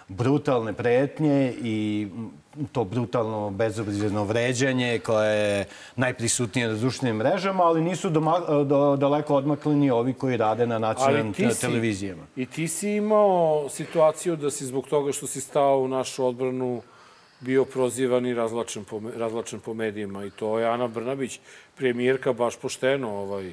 brutalne 0.09 0.73
pretnje 0.73 1.55
i 1.63 2.09
to 2.73 2.85
brutalno 2.85 3.51
bezobzirno 3.51 4.25
vređanje 4.25 4.99
koje 4.99 5.37
je 5.49 5.65
najprisutnije 5.97 6.69
na 6.69 6.75
društvenim 6.75 7.17
mrežama, 7.17 7.63
ali 7.63 7.81
nisu 7.81 8.11
doma, 8.11 8.39
do, 8.65 8.97
daleko 8.97 9.35
odmakli 9.35 9.75
ni 9.75 9.91
ovi 9.91 10.13
koji 10.13 10.37
rade 10.37 10.67
na 10.67 10.79
nacionalnim 10.79 11.33
te- 11.33 11.49
televizijama. 11.51 12.23
I 12.37 12.47
ti 12.47 12.69
si 12.69 12.91
imao 12.91 13.69
situaciju 13.69 14.37
da 14.37 14.51
si 14.51 14.67
zbog 14.67 14.87
toga 14.87 15.13
što 15.13 15.27
si 15.27 15.41
stao 15.41 15.79
u 15.79 15.89
našu 15.89 16.27
odbranu 16.27 16.83
bio 17.41 17.65
prozivan 17.65 18.27
i 18.27 18.35
razlačen 18.35 18.85
po, 18.85 19.01
razlačen 19.17 19.61
po 19.61 19.75
medijima. 19.75 20.25
I 20.25 20.31
to 20.31 20.59
je 20.59 20.67
Ana 20.67 20.89
Brnabić, 20.89 21.41
premijerka, 21.77 22.33
baš 22.33 22.57
pošteno 22.57 23.11
ovaj, 23.11 23.53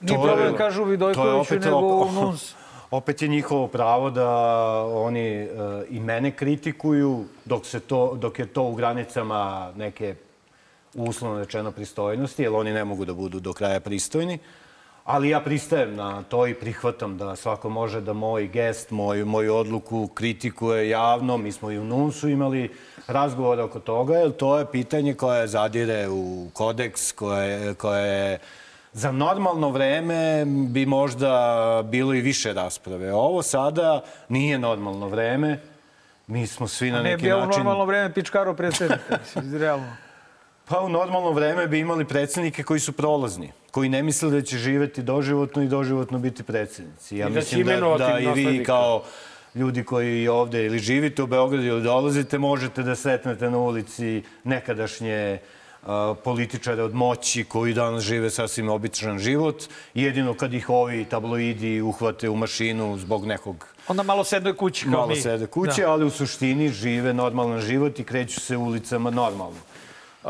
Nije 0.00 0.18
problem, 0.18 0.56
kažu 0.56 0.84
Vidojkoviću, 0.84 1.54
nego 1.54 1.76
u 1.76 2.00
op- 2.00 2.14
NUNS. 2.14 2.54
Opet 2.90 3.22
je 3.22 3.28
njihovo 3.28 3.66
pravo 3.66 4.10
da 4.10 4.28
oni 4.84 5.28
e, 5.28 5.48
i 5.90 6.00
mene 6.00 6.30
kritikuju 6.30 7.24
dok, 7.44 7.66
se 7.66 7.80
to, 7.80 8.14
dok 8.14 8.38
je 8.38 8.46
to 8.46 8.62
u 8.62 8.74
granicama 8.74 9.72
neke 9.76 10.14
uslovno 10.94 11.38
rečeno 11.38 11.72
pristojnosti, 11.72 12.42
jer 12.42 12.52
oni 12.52 12.72
ne 12.72 12.84
mogu 12.84 13.04
da 13.04 13.14
budu 13.14 13.40
do 13.40 13.52
kraja 13.52 13.80
pristojni. 13.80 14.38
Ali 15.04 15.28
ja 15.28 15.40
pristajem 15.40 15.94
na 15.96 16.22
to 16.22 16.46
i 16.46 16.54
prihvatam 16.54 17.18
da 17.18 17.36
svako 17.36 17.68
može 17.68 18.00
da 18.00 18.12
moj 18.12 18.46
gest, 18.46 18.90
moj, 18.90 19.24
moju 19.24 19.54
odluku 19.54 20.08
kritikuje 20.14 20.88
javno. 20.88 21.36
Mi 21.36 21.52
smo 21.52 21.70
i 21.70 21.78
u 21.78 21.84
NUNS-u 21.84 22.28
imali 22.28 22.70
razgovor 23.06 23.60
oko 23.60 23.80
toga, 23.80 24.16
jer 24.16 24.32
to 24.32 24.58
je 24.58 24.66
pitanje 24.72 25.14
koje 25.14 25.46
zadire 25.46 26.08
u 26.08 26.48
kodeks, 26.52 27.12
koje, 27.12 27.74
koje 27.74 28.38
za 28.92 29.12
normalno 29.12 29.70
vreme 29.70 30.44
bi 30.46 30.86
možda 30.86 31.82
bilo 31.84 32.14
i 32.14 32.20
više 32.20 32.52
rasprave. 32.52 33.12
Ovo 33.12 33.42
sada 33.42 34.04
nije 34.28 34.58
normalno 34.58 35.08
vreme. 35.08 35.60
Mi 36.26 36.46
smo 36.46 36.68
svi 36.68 36.90
na 36.90 37.02
Ne 37.02 37.10
neki 37.10 37.22
bi 37.22 37.28
ja 37.28 37.36
u 37.36 37.40
način... 37.40 37.58
normalno 37.58 37.84
vreme 37.84 38.14
pičkaro 38.14 38.54
predsjednika, 38.54 39.18
mislim, 39.20 39.56
realno. 39.60 39.96
Pa 40.68 40.80
u 40.80 40.88
normalno 40.88 41.30
vreme 41.30 41.66
bi 41.66 41.78
imali 41.78 42.04
predsednike 42.04 42.62
koji 42.62 42.80
su 42.80 42.92
prolazni, 42.92 43.52
koji 43.70 43.88
ne 43.88 44.02
misle 44.02 44.30
da 44.30 44.42
će 44.42 44.58
živeti 44.58 45.02
doživotno 45.02 45.62
i 45.62 45.68
doživotno 45.68 46.18
biti 46.18 46.42
predsednici. 46.42 47.16
Ja 47.16 47.28
I 47.28 47.30
da 47.30 47.36
mislim 47.36 47.66
da, 47.66 47.72
imenovati 47.72 48.24
da 48.24 48.40
i 48.40 48.44
vi 48.44 48.64
kao 48.64 49.02
ljudi 49.54 49.84
koji 49.84 50.28
ovde 50.28 50.66
ili 50.66 50.78
živite 50.78 51.22
u 51.22 51.26
Beogradu 51.26 51.66
ili 51.66 51.82
dolazite, 51.82 52.38
možete 52.38 52.82
da 52.82 52.96
sretnete 52.96 53.50
na 53.50 53.58
ulici 53.58 54.22
nekadašnje 54.44 55.38
a, 55.38 55.59
političare 56.24 56.82
od 56.82 56.94
moći 56.94 57.44
koji 57.44 57.74
danas 57.74 58.02
žive 58.04 58.30
sasvim 58.30 58.68
običan 58.68 59.18
život. 59.18 59.62
Jedino 59.94 60.34
kad 60.34 60.54
ih 60.54 60.70
ovi 60.70 61.04
tabloidi 61.04 61.80
uhvate 61.80 62.28
u 62.28 62.36
mašinu 62.36 62.98
zbog 62.98 63.26
nekog 63.26 63.66
Onda 63.88 64.02
malo 64.02 64.24
sednoj 64.24 64.56
kući 64.56 64.84
kao 64.84 64.92
malo 64.92 65.06
mi. 65.06 65.16
sede 65.16 65.46
kuće, 65.46 65.82
Da. 65.82 65.90
ali 65.92 66.04
u 66.04 66.10
suštini 66.10 66.68
žive 66.68 67.14
normalan 67.14 67.60
život 67.60 67.98
i 67.98 68.04
kreću 68.04 68.40
se 68.40 68.56
ulicama 68.56 69.10
normalno. 69.10 69.58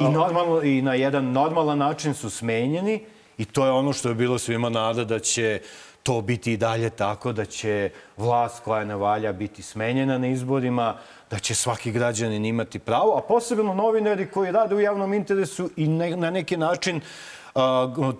I, 0.01 0.05
normalno, 0.05 0.62
I 0.62 0.82
na 0.82 0.94
jedan 0.94 1.32
normalan 1.32 1.78
način 1.78 2.14
su 2.14 2.30
smenjeni 2.30 3.05
i 3.38 3.44
to 3.44 3.64
je 3.64 3.70
ono 3.70 3.92
što 3.92 4.09
je 4.09 4.14
bilo 4.14 4.38
svima 4.38 4.68
nada 4.68 5.05
da 5.05 5.18
će 5.18 5.61
to 6.03 6.20
biti 6.20 6.53
i 6.53 6.57
dalje 6.57 6.90
tako, 6.90 7.32
da 7.32 7.44
će 7.44 7.90
vlast 8.16 8.64
koja 8.64 8.84
ne 8.84 8.96
valja 8.96 9.32
biti 9.32 9.62
smenjena 9.62 10.18
na 10.18 10.26
izborima, 10.26 10.96
da 11.30 11.38
će 11.38 11.55
svaki 11.55 11.92
građanin 11.92 12.44
imati 12.44 12.78
pravo, 12.78 13.16
a 13.18 13.22
posebno 13.22 13.74
novinari 13.74 14.30
koji 14.30 14.53
rade 14.53 14.74
u 14.74 14.80
javnom 14.80 15.14
interesu 15.14 15.70
i 15.76 15.88
ne, 15.88 16.16
na 16.16 16.30
neki 16.30 16.57
način 16.57 17.01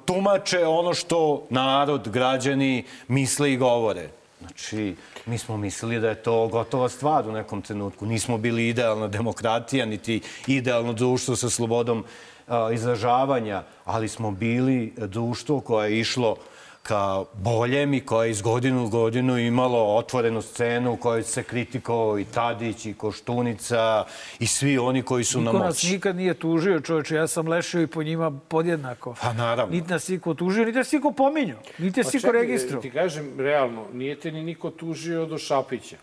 tumače 0.05 0.67
ono 0.67 0.95
što 0.95 1.47
narod, 1.51 2.09
građani 2.09 2.85
misle 3.09 3.53
i 3.53 3.57
govore. 3.57 4.09
Znači, 4.41 4.97
mi 5.27 5.39
smo 5.39 5.57
mislili 5.57 6.01
da 6.01 6.09
je 6.09 6.23
to 6.23 6.49
gotova 6.49 6.89
stvar 6.89 7.29
u 7.29 7.33
nekom 7.33 7.63
trenutku. 7.63 8.07
Nismo 8.07 8.39
bili 8.39 8.69
idealna 8.69 9.09
demokratija, 9.09 9.87
niti 9.87 10.21
idealno 10.47 10.93
društvo 10.93 11.37
sa 11.37 11.51
slobodom 11.51 12.05
izražavanja, 12.73 13.63
ali 13.85 14.09
smo 14.09 14.31
bili 14.31 14.95
društvo 14.97 15.61
koje 15.61 15.91
je 15.91 16.01
išlo 16.01 16.37
ka 16.83 17.25
boljem 17.35 17.95
i 17.95 18.01
koje 18.01 18.27
je 18.27 18.31
iz 18.31 18.43
godinu 18.43 18.85
u 18.85 18.89
godinu 18.89 19.39
imalo 19.39 19.97
otvorenu 19.97 20.43
scenu 20.43 20.93
u 20.93 20.97
kojoj 20.97 21.23
se 21.23 21.43
kritikovao 21.43 22.19
i 22.19 22.25
Tadić 22.25 22.87
i 22.87 22.95
Koštunica 22.95 24.05
i 24.39 24.47
svi 24.47 24.79
oni 24.79 25.03
koji 25.03 25.25
su 25.25 25.41
Niko 25.41 25.53
na 25.53 25.59
nas 25.59 25.69
moći. 25.69 25.93
nikad 25.93 26.17
nije 26.17 26.35
tužio, 26.35 26.81
čoveče. 26.81 27.15
Ja 27.15 27.27
sam 27.27 27.49
lešio 27.49 27.83
i 27.83 27.87
po 27.87 28.03
njima 28.03 28.31
podjednako. 28.49 29.15
Pa 29.23 29.33
naravno. 29.33 29.75
Niti 29.75 29.91
nas 29.91 30.09
niko 30.09 30.35
tužio, 30.35 30.65
niti 30.65 30.79
nas 30.79 30.93
niko 30.93 31.13
pominjao. 31.13 31.59
Niti 31.79 32.01
nas 32.01 32.07
Pa 32.07 32.17
niko 32.17 32.27
čekaj, 32.29 32.41
registrovao. 32.41 32.83
Ti 32.83 32.91
kažem, 32.91 33.41
realno, 33.41 33.87
nije 33.93 34.21
te 34.21 34.33
ni 34.33 34.43
niko 34.43 34.71
tužio 34.71 35.27
do 35.27 35.39
Šapića. 35.39 35.97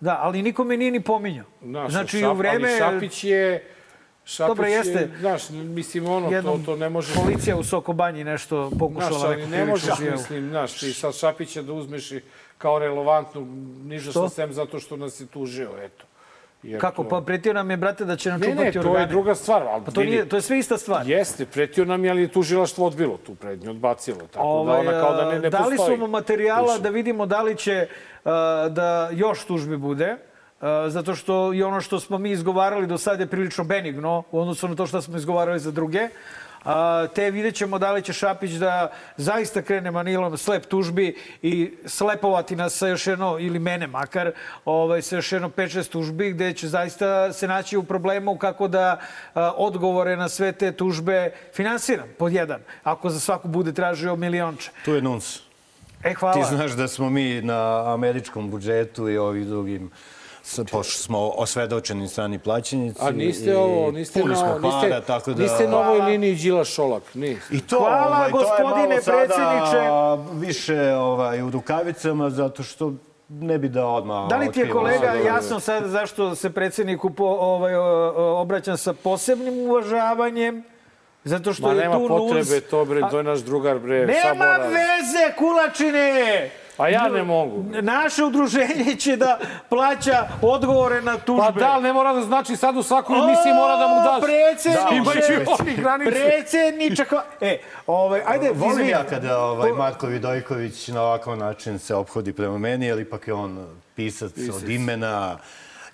Da, 0.00 0.18
ali 0.22 0.42
nikome 0.42 0.76
nije 0.76 0.90
ni 0.90 1.00
pominjao. 1.00 1.46
Znaš, 1.62 1.90
znači, 1.92 2.18
Šap- 2.18 2.30
u 2.30 2.34
vreme... 2.34 2.68
Ali 2.68 2.78
Šapić 2.78 3.24
je... 3.24 3.71
Šapić 4.24 4.48
Dobro, 4.48 4.66
je, 4.66 4.72
jeste. 4.72 5.08
Znaš, 5.20 5.42
mislim, 5.50 6.06
ono, 6.06 6.28
to, 6.28 6.34
jednom 6.34 6.64
to 6.64 6.76
ne 6.76 6.88
može... 6.88 7.14
policija 7.16 7.56
u 7.56 7.64
Sokobanji 7.64 8.24
nešto 8.24 8.70
pokušala 8.78 9.18
Znaš, 9.18 9.36
neku 9.36 9.50
ne 9.50 9.64
možeš, 9.64 9.96
prijavu. 9.96 10.12
mislim, 10.12 10.48
znaš, 10.48 10.72
ti 10.72 10.92
sad 10.92 11.14
Šapića 11.14 11.62
da 11.62 11.72
uzmeš 11.72 12.12
i 12.12 12.20
kao 12.58 12.78
relevantnu, 12.78 13.46
niža 13.84 14.12
sa 14.12 14.28
sem 14.28 14.52
zato 14.52 14.80
što 14.80 14.96
nas 14.96 15.20
je 15.20 15.26
tužio, 15.26 15.70
eto. 15.78 16.04
Jer 16.62 16.80
Kako? 16.80 17.02
to- 17.02 17.08
Pa 17.08 17.20
pretio 17.20 17.52
nam 17.52 17.70
je, 17.70 17.76
brate, 17.76 18.04
da 18.04 18.16
će 18.16 18.30
nam 18.30 18.40
Ne, 18.40 18.46
čupati 18.46 18.64
ne, 18.66 18.72
to 18.72 18.78
organe. 18.80 19.00
je 19.00 19.06
druga 19.06 19.34
stvar. 19.34 19.62
Ali 19.64 19.84
Pa 19.84 19.90
to, 19.90 20.02
nije, 20.02 20.28
to 20.28 20.36
je 20.36 20.42
sve 20.42 20.58
ista 20.58 20.78
stvar. 20.78 21.08
Jeste, 21.08 21.46
pretio 21.46 21.84
nam 21.84 22.04
je, 22.04 22.10
ali 22.10 22.22
je 22.22 22.28
tužilaštvo 22.28 22.86
odbilo 22.86 23.16
tu 23.16 23.34
prednju, 23.34 23.70
odbacilo. 23.70 24.18
Tako 24.22 24.44
Ovaj, 24.44 24.84
da 24.84 24.90
ona 24.90 25.00
kao 25.00 25.14
da 25.14 25.24
ne, 25.24 25.38
ne 25.40 25.50
dali 25.50 25.76
postoji. 25.76 25.96
su 25.96 26.00
mu 26.00 26.08
materijala 26.08 26.66
više. 26.68 26.82
da 26.82 26.88
vidimo 26.88 27.26
da 27.26 27.42
li 27.42 27.56
će 27.56 27.86
uh, 28.24 28.30
da 28.70 29.10
još 29.12 29.44
tužbi 29.44 29.76
bude. 29.76 30.16
Uh, 30.62 30.68
zato 30.88 31.14
što 31.14 31.54
i 31.54 31.62
ono 31.62 31.80
što 31.80 32.00
smo 32.00 32.18
mi 32.18 32.30
izgovarali 32.30 32.86
do 32.86 32.98
sada 32.98 33.22
je 33.22 33.26
prilično 33.26 33.64
benigno 33.64 34.22
u 34.30 34.40
odnosu 34.40 34.68
na 34.68 34.74
to 34.74 34.86
što 34.86 35.02
smo 35.02 35.16
izgovarali 35.16 35.60
za 35.60 35.70
druge. 35.70 36.08
A, 36.64 37.06
te 37.14 37.30
vidjet 37.30 37.54
ćemo 37.54 37.78
da 37.78 37.92
li 37.92 38.02
će 38.02 38.12
Šapić 38.12 38.50
da 38.50 38.92
zaista 39.16 39.62
krene 39.62 39.90
manilom 39.90 40.38
slep 40.38 40.66
tužbi 40.66 41.16
i 41.42 41.74
slepovati 41.86 42.56
nas 42.56 42.74
sa 42.74 42.88
još 42.88 43.06
jedno, 43.06 43.36
ili 43.40 43.58
mene 43.58 43.86
makar, 43.86 44.32
ovaj, 44.64 45.02
sa 45.02 45.16
još 45.16 45.32
jedno 45.32 45.48
5-6 45.48 45.90
tužbi 45.90 46.30
gde 46.30 46.52
će 46.52 46.68
zaista 46.68 47.32
se 47.32 47.48
naći 47.48 47.76
u 47.76 47.82
problemu 47.82 48.38
kako 48.38 48.68
da 48.68 49.00
a, 49.34 49.52
odgovore 49.56 50.16
na 50.16 50.28
sve 50.28 50.52
te 50.52 50.72
tužbe 50.72 51.30
finansiram, 51.54 52.08
pod 52.18 52.32
jedan. 52.32 52.60
Ako 52.82 53.10
za 53.10 53.20
svaku 53.20 53.48
bude 53.48 53.72
tražio 53.72 54.16
milionče. 54.16 54.70
Tu 54.84 54.94
je 54.94 55.02
NUNS. 55.02 55.40
E, 56.04 56.14
hvala. 56.14 56.34
Ti 56.34 56.54
znaš 56.56 56.72
da 56.72 56.88
smo 56.88 57.10
mi 57.10 57.42
na 57.42 57.92
američkom 57.94 58.50
budžetu 58.50 59.08
i 59.08 59.18
ovim 59.18 59.48
drugim 59.48 59.90
pošto 60.70 61.02
smo 61.02 61.28
osvedočeni 61.28 62.08
strani 62.08 62.38
plaćenici. 62.38 63.00
A 63.00 63.10
niste 63.10 63.56
ovo, 63.56 63.90
niste 63.90 64.20
puni 64.20 64.34
na, 64.34 64.40
smo 64.40 64.58
niste, 64.58 64.88
para, 64.88 65.00
tako 65.00 65.32
da... 65.32 65.42
niste 65.42 65.68
na 65.68 65.78
ovoj 65.78 66.00
liniji 66.00 66.34
Đila 66.34 66.64
Šolak, 66.64 67.14
niste. 67.14 67.54
I 67.54 67.60
to, 67.60 67.78
Hvala, 67.78 68.06
ovaj, 68.06 68.30
to 68.30 68.38
je 68.38 68.44
gospodine 68.44 68.88
malo 68.88 69.00
sada 69.00 70.18
više 70.34 70.94
ovaj, 70.94 71.42
u 71.42 71.50
rukavicama, 71.50 72.30
zato 72.30 72.62
što 72.62 72.92
ne 73.28 73.58
bi 73.58 73.68
da 73.68 73.86
odmah... 73.86 74.28
Da 74.28 74.36
li 74.36 74.52
ti 74.52 74.60
je 74.60 74.70
kolega 74.70 75.12
jasno 75.26 75.60
sad 75.60 75.84
zašto 75.86 76.34
se 76.34 76.50
predsjedniku 76.50 77.10
po, 77.10 77.24
ovaj, 77.24 77.74
obraćam 78.16 78.76
sa 78.76 78.92
posebnim 78.92 79.58
uvažavanjem? 79.58 80.64
Zato 81.24 81.52
što 81.52 81.66
Ma 81.66 81.72
je 81.72 81.80
nema 81.80 81.94
tu 81.94 82.08
potrebe, 82.08 82.54
NUNS. 82.54 82.70
to 82.70 82.84
bre, 82.84 83.00
to 83.10 83.18
je 83.18 83.24
naš 83.24 83.38
drugar 83.38 83.78
bre. 83.78 84.06
Nema 84.06 84.22
Sabora. 84.22 84.68
veze, 84.68 85.36
kulačine! 85.38 86.50
A 86.78 86.88
ja 86.88 87.08
ne 87.08 87.22
mogu. 87.22 87.64
Naše 87.72 88.24
udruženje 88.24 88.96
će 88.98 89.16
da 89.16 89.38
plaća 89.68 90.28
odgovore 90.42 91.02
na 91.02 91.18
tužbe. 91.18 91.42
Pa 91.44 91.50
da, 91.50 91.72
ali 91.72 91.82
ne 91.82 91.92
mora 91.92 92.12
da 92.12 92.22
znači 92.22 92.56
sad 92.56 92.76
u 92.76 92.82
svakoj 92.82 93.18
emisiji 93.18 93.52
mora 93.52 93.76
da 93.76 93.88
mu 93.88 93.94
daš. 93.94 94.22
Oni 95.60 95.76
granice. 95.76 96.10
predsjedniče, 96.10 97.04
hva- 97.04 97.22
e, 97.40 97.58
ovaj, 97.86 98.22
ajde, 98.26 98.50
Volim 98.50 98.70
izvini. 98.72 98.90
ja 98.90 99.04
kada 99.04 99.38
ovaj, 99.38 99.72
Marko 99.72 100.06
Vidojković 100.06 100.88
na 100.88 101.02
ovakav 101.02 101.36
način 101.36 101.78
se 101.78 101.94
obhodi 101.94 102.32
prema 102.32 102.58
meni, 102.58 102.86
jer 102.86 102.98
ipak 102.98 103.28
je 103.28 103.34
on 103.34 103.66
pisac, 103.94 104.32
od 104.56 104.68
imena 104.68 105.38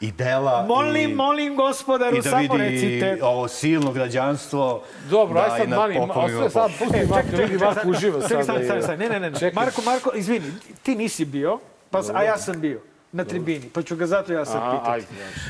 i 0.01 0.13
dela. 0.13 0.65
Molim, 0.65 1.11
i, 1.11 1.15
molim 1.15 1.57
gospodaru, 1.57 2.17
i 2.17 2.21
da 2.21 2.23
samo 2.23 2.43
vidi 2.43 2.57
recite. 2.59 3.19
ovo 3.23 3.49
silno 3.49 3.93
građanstvo. 3.93 4.83
Dobro, 5.11 5.41
aj 5.41 5.49
da 5.49 5.57
sad 5.57 5.67
i 5.67 5.71
na 5.71 5.77
mani, 5.77 5.99
ostaje 5.99 6.51
sad, 6.51 6.71
pusti 6.79 7.07
Marko, 7.07 7.37
vidi 7.39 7.57
Marko 7.57 7.89
uživa 7.89 8.21
Čekaj, 8.21 8.45
sad. 8.45 8.65
stani, 8.65 8.77
je- 8.77 8.83
stani, 8.83 8.99
ne, 8.99 9.09
ne, 9.09 9.21
ne, 9.21 9.31
ne. 9.31 9.39
Čekaj. 9.39 9.65
Marko, 9.65 9.83
Marko, 9.83 10.11
izvini, 10.15 10.47
ti 10.83 10.95
nisi 10.95 11.25
bio, 11.25 11.59
pa, 11.91 12.03
a 12.15 12.23
ja 12.23 12.39
sam 12.39 12.61
bio 12.61 12.81
na 13.13 13.25
tribini, 13.25 13.69
pa 13.69 13.83
ću 13.83 13.97
ga 13.97 14.07
zato 14.07 14.33
ja 14.33 14.45
sad 14.45 14.63
pitati. 14.73 14.91
ajde. 14.91 15.07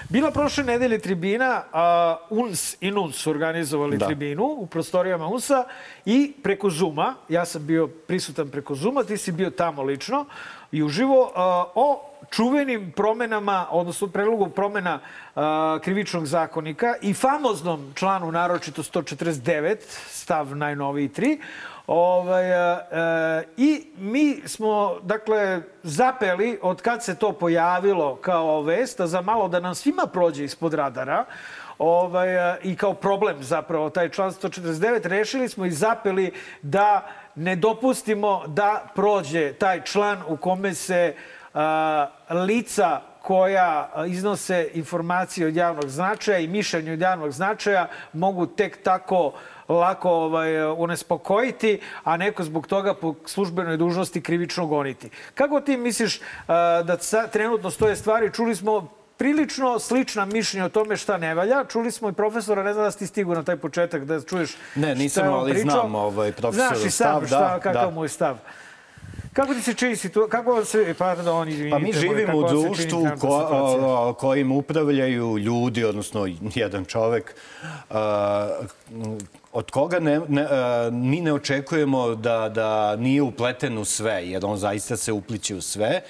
Bila 0.08 0.30
prošle 0.30 0.64
nedelje 0.64 0.98
tribina, 0.98 1.62
a, 1.72 2.16
UNS 2.30 2.76
i 2.80 2.90
NUNS 2.90 3.26
organizovali 3.26 3.96
Da. 3.96 4.06
tribinu 4.06 4.44
u 4.44 4.66
prostorijama 4.66 5.26
UNS-a 5.26 5.64
i 6.04 6.32
preko 6.42 6.70
Zuma, 6.70 7.14
ja 7.28 7.44
sam 7.44 7.66
bio 7.66 7.86
prisutan 7.86 8.48
preko 8.48 8.74
Zuma, 8.74 9.04
ti 9.04 9.16
si 9.16 9.32
bio 9.32 9.50
tamo 9.50 9.82
lično 9.82 10.24
i 10.72 10.82
uživo 10.82 11.32
o 11.74 12.04
čuvenim 12.30 12.92
promenama, 12.92 13.66
odnosno 13.70 14.06
predlogu 14.06 14.48
promena 14.48 15.00
krivičnog 15.82 16.26
zakonika 16.26 16.94
i 17.02 17.14
famoznom 17.14 17.92
članu, 17.94 18.32
naročito 18.32 18.82
149, 18.82 19.76
stav 20.08 20.56
najnoviji 20.56 21.08
3, 21.08 21.38
Ovaj, 21.88 22.50
e, 22.50 23.44
I 23.56 23.86
mi 23.98 24.42
smo, 24.46 24.98
dakle, 25.02 25.62
zapeli 25.82 26.58
od 26.62 26.82
kad 26.82 27.04
se 27.04 27.14
to 27.14 27.32
pojavilo 27.32 28.16
kao 28.16 28.62
vest, 28.62 29.00
a 29.00 29.06
za 29.06 29.20
malo 29.20 29.48
da 29.48 29.60
nam 29.60 29.74
svima 29.74 30.06
prođe 30.12 30.44
ispod 30.44 30.74
radara, 30.74 31.24
ovaj, 31.78 32.52
e, 32.52 32.58
i 32.62 32.76
kao 32.76 32.94
problem 32.94 33.42
zapravo 33.42 33.90
taj 33.90 34.08
član 34.08 34.30
149, 34.30 35.06
rešili 35.06 35.48
smo 35.48 35.64
i 35.64 35.70
zapeli 35.70 36.32
da 36.62 37.06
ne 37.34 37.56
dopustimo 37.56 38.42
da 38.46 38.86
prođe 38.94 39.52
taj 39.52 39.84
član 39.84 40.22
u 40.28 40.36
kome 40.36 40.74
se 40.74 41.14
a, 41.54 42.06
lica 42.30 43.00
koja 43.22 43.90
a, 43.94 44.06
iznose 44.06 44.70
informacije 44.74 45.46
od 45.46 45.56
javnog 45.56 45.88
značaja 45.88 46.38
i 46.38 46.48
mišljenje 46.48 46.92
od 46.92 47.00
javnog 47.00 47.30
značaja 47.30 47.88
mogu 48.12 48.46
tek 48.46 48.82
tako 48.82 49.32
lako 49.68 50.10
ovaj, 50.10 50.72
unespokojiti, 50.72 51.80
a 52.04 52.16
neko 52.16 52.44
zbog 52.44 52.66
toga 52.66 52.94
po 52.94 53.14
službenoj 53.26 53.76
dužnosti 53.76 54.22
krivično 54.22 54.66
goniti. 54.66 55.10
Kako 55.34 55.60
ti 55.60 55.76
misliš 55.76 56.20
da 56.84 56.96
trenutno 57.32 57.70
stoje 57.70 57.96
stvari? 57.96 58.32
Čuli 58.32 58.54
smo 58.56 58.97
prilično 59.18 59.78
slična 59.78 60.24
mišljenja 60.24 60.66
o 60.66 60.68
tome 60.68 60.96
šta 60.96 61.18
ne 61.18 61.34
valja. 61.34 61.64
Čuli 61.64 61.90
smo 61.92 62.08
i 62.08 62.12
profesora, 62.12 62.62
ne 62.62 62.72
znam 62.72 62.84
da 62.84 62.90
si 62.90 62.98
ti 62.98 63.06
stigu 63.06 63.34
na 63.34 63.42
taj 63.42 63.56
početak 63.56 64.04
da 64.04 64.20
čuješ 64.20 64.50
Ne, 64.74 64.94
nisam, 64.94 65.20
šta 65.20 65.30
je 65.30 65.34
on 65.34 65.40
ali 65.40 65.52
pričao. 65.52 65.70
znam, 65.70 65.94
ovaj, 65.94 66.32
profesorov 66.32 66.68
Znaš 66.68 66.86
i 66.86 66.90
sam 66.90 67.26
stav, 67.26 67.26
šta, 67.26 67.38
da, 67.38 67.60
kakav 67.60 67.84
da. 67.84 67.90
mu 67.90 68.04
je 68.04 68.08
stav. 68.08 68.38
Kako 69.32 69.54
ti 69.54 69.62
se 69.62 69.74
čini 69.74 69.96
situacija? 69.96 70.38
Kako 70.38 70.64
se... 70.64 70.94
Pardon, 70.98 71.48
izvinite. 71.48 71.70
Pa 71.70 71.78
mi 71.78 71.92
živimo 71.92 72.38
u 72.38 72.48
društvu 72.48 73.08
ko, 73.20 74.14
kojim 74.18 74.52
upravljaju 74.52 75.38
ljudi, 75.38 75.84
odnosno 75.84 76.28
jedan 76.54 76.84
čovek, 76.84 77.34
a, 77.90 78.48
od 79.52 79.70
koga 79.70 80.00
ne, 80.00 80.20
ne, 80.28 80.46
a, 80.50 80.90
mi 80.92 81.20
ne 81.20 81.32
očekujemo 81.32 82.14
da, 82.14 82.48
da 82.48 82.96
nije 82.96 83.22
upleten 83.22 83.78
u 83.78 83.84
sve, 83.84 84.28
jer 84.28 84.46
on 84.46 84.56
zaista 84.56 84.96
se 84.96 85.12
upliće 85.12 85.54
u 85.54 85.60
sve. 85.60 86.02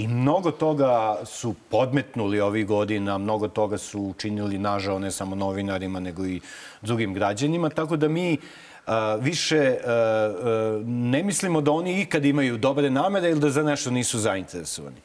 I 0.00 0.08
mnogo 0.08 0.50
toga 0.50 1.16
su 1.24 1.54
podmetnuli 1.70 2.40
ovih 2.40 2.66
godina, 2.66 3.18
mnogo 3.18 3.48
toga 3.48 3.78
su 3.78 4.00
učinili, 4.00 4.58
nažao, 4.58 4.98
ne 4.98 5.10
samo 5.10 5.36
novinarima, 5.36 6.00
nego 6.00 6.26
i 6.26 6.40
drugim 6.82 7.14
građanima. 7.14 7.68
Tako 7.68 7.96
da 7.96 8.08
mi 8.08 8.38
a, 8.86 9.14
više 9.20 9.76
a, 9.84 9.90
a, 9.90 10.82
ne 10.86 11.22
mislimo 11.22 11.60
da 11.60 11.70
oni 11.70 12.00
ikad 12.00 12.24
imaju 12.24 12.56
dobre 12.56 12.90
namere 12.90 13.30
ili 13.30 13.40
da 13.40 13.50
za 13.50 13.62
nešto 13.62 13.90
nisu 13.90 14.18
zainteresovani. 14.18 14.96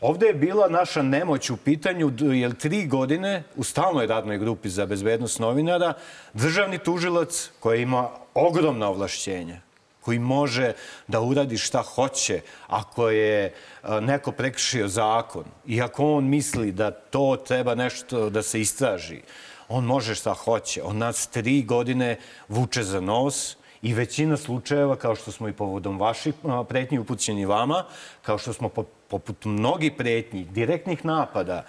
Ovde 0.00 0.26
je 0.26 0.34
bila 0.34 0.68
naša 0.68 1.02
nemoć 1.02 1.50
u 1.50 1.56
pitanju, 1.56 2.12
jer 2.32 2.54
tri 2.54 2.86
godine 2.86 3.42
u 3.56 3.64
stalnoj 3.64 4.06
radnoj 4.06 4.38
grupi 4.38 4.68
za 4.68 4.86
bezbednost 4.86 5.38
novinara 5.38 5.92
državni 6.32 6.78
tužilac 6.78 7.50
koji 7.60 7.82
ima 7.82 8.08
ogromna 8.34 8.88
ovlašćenja, 8.88 9.60
koji 10.02 10.18
može 10.18 10.72
da 11.08 11.20
uradi 11.20 11.58
šta 11.58 11.82
hoće 11.82 12.40
ako 12.66 13.08
je 13.08 13.54
a, 13.82 14.00
neko 14.00 14.32
prekršio 14.32 14.88
zakon 14.88 15.44
i 15.66 15.82
ako 15.82 16.12
on 16.12 16.28
misli 16.28 16.72
da 16.72 16.90
to 16.90 17.36
treba 17.46 17.74
nešto 17.74 18.30
da 18.30 18.42
se 18.42 18.60
istraži, 18.60 19.22
on 19.68 19.84
može 19.84 20.14
šta 20.14 20.34
hoće. 20.34 20.82
On 20.82 20.98
nas 20.98 21.26
tri 21.26 21.62
godine 21.62 22.18
vuče 22.48 22.82
za 22.82 23.00
nos 23.00 23.56
i 23.82 23.94
većina 23.94 24.36
slučajeva, 24.36 24.96
kao 24.96 25.14
što 25.14 25.32
smo 25.32 25.48
i 25.48 25.52
povodom 25.52 25.98
vaših 25.98 26.34
pretnji 26.68 26.98
upućeni 26.98 27.46
vama, 27.46 27.84
kao 28.22 28.38
što 28.38 28.52
smo 28.52 28.68
po, 28.68 28.84
poput 29.08 29.44
mnogih 29.44 29.92
pretnji, 29.98 30.44
direktnih 30.44 31.04
napada, 31.04 31.64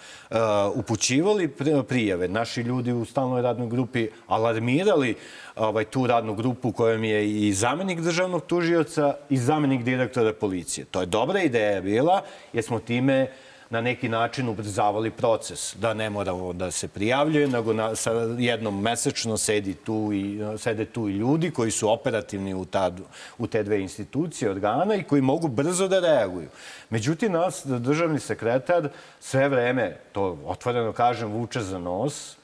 upućivali 0.74 1.48
pri- 1.48 1.82
prijave. 1.82 2.28
Naši 2.28 2.60
ljudi 2.60 2.92
u 2.92 3.04
stalnoj 3.04 3.42
radnoj 3.42 3.68
grupi 3.68 4.08
alarmirali 4.26 5.14
ovaj, 5.56 5.84
tu 5.84 6.06
radnu 6.06 6.34
grupu 6.34 6.72
kojom 6.72 7.04
je 7.04 7.46
i 7.46 7.52
zamenik 7.52 8.00
državnog 8.00 8.46
tužioca 8.46 9.14
i 9.30 9.36
zamenik 9.36 9.82
direktora 9.82 10.32
policije. 10.32 10.84
To 10.84 11.00
je 11.00 11.06
dobra 11.06 11.42
ideja 11.42 11.80
bila, 11.80 12.22
jer 12.52 12.64
smo 12.64 12.78
time 12.78 13.26
na 13.74 13.80
neki 13.80 14.08
način 14.08 14.48
ubrzavali 14.48 15.10
proces, 15.10 15.74
da 15.76 15.94
ne 15.94 16.10
moramo 16.10 16.52
da 16.52 16.70
se 16.70 16.88
prijavljuje, 16.88 17.48
nego 17.48 17.72
na, 17.72 17.96
sa 17.96 18.12
jednom 18.38 18.80
mesečno 18.82 19.36
sedi 19.36 19.74
tu 19.74 20.12
i, 20.12 20.38
sede 20.58 20.84
tu 20.84 21.08
i 21.08 21.16
ljudi 21.16 21.50
koji 21.50 21.70
su 21.70 21.90
operativni 21.90 22.54
u, 22.54 22.64
ta, 22.64 22.90
u 23.38 23.46
te 23.46 23.62
dve 23.62 23.80
institucije, 23.80 24.50
organa 24.50 24.94
i 24.94 25.02
koji 25.02 25.22
mogu 25.22 25.48
brzo 25.48 25.88
da 25.88 26.00
reaguju. 26.00 26.48
Međutim, 26.90 27.32
nas 27.32 27.66
državni 27.66 28.20
sekretar 28.20 28.88
sve 29.20 29.48
vreme, 29.48 29.96
to 30.12 30.38
otvoreno 30.46 30.92
kažem, 30.92 31.32
vuče 31.32 31.60
za 31.60 31.78
nos, 31.78 32.36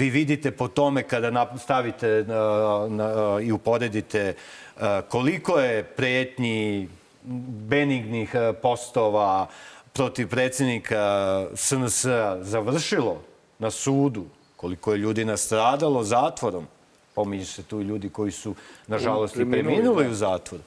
Vi 0.00 0.06
vidite 0.10 0.50
po 0.50 0.68
tome 0.68 1.02
kada 1.02 1.28
stavite 1.58 2.24
na, 2.28 2.86
na, 2.88 3.08
i 3.42 3.52
uporedite 3.52 4.34
a, 4.80 5.02
koliko 5.08 5.58
je 5.60 5.82
pretnji 5.84 6.88
benignih 7.68 8.34
postova, 8.62 9.46
protiv 9.92 10.28
predsjednika 10.28 11.46
SNS 11.54 12.06
završilo 12.40 13.22
na 13.58 13.70
sudu, 13.70 14.24
koliko 14.56 14.92
je 14.92 14.98
ljudi 14.98 15.24
nastradalo 15.24 16.04
zatvorom, 16.04 16.66
pominju 17.14 17.46
se 17.46 17.62
tu 17.62 17.82
ljudi 17.82 18.08
koji 18.08 18.32
su, 18.32 18.54
nažalost, 18.86 19.34
i 19.34 19.36
Preminuli, 19.36 19.64
preminuli 19.64 20.04
da. 20.04 20.10
u 20.10 20.14
zatvoru. 20.14 20.64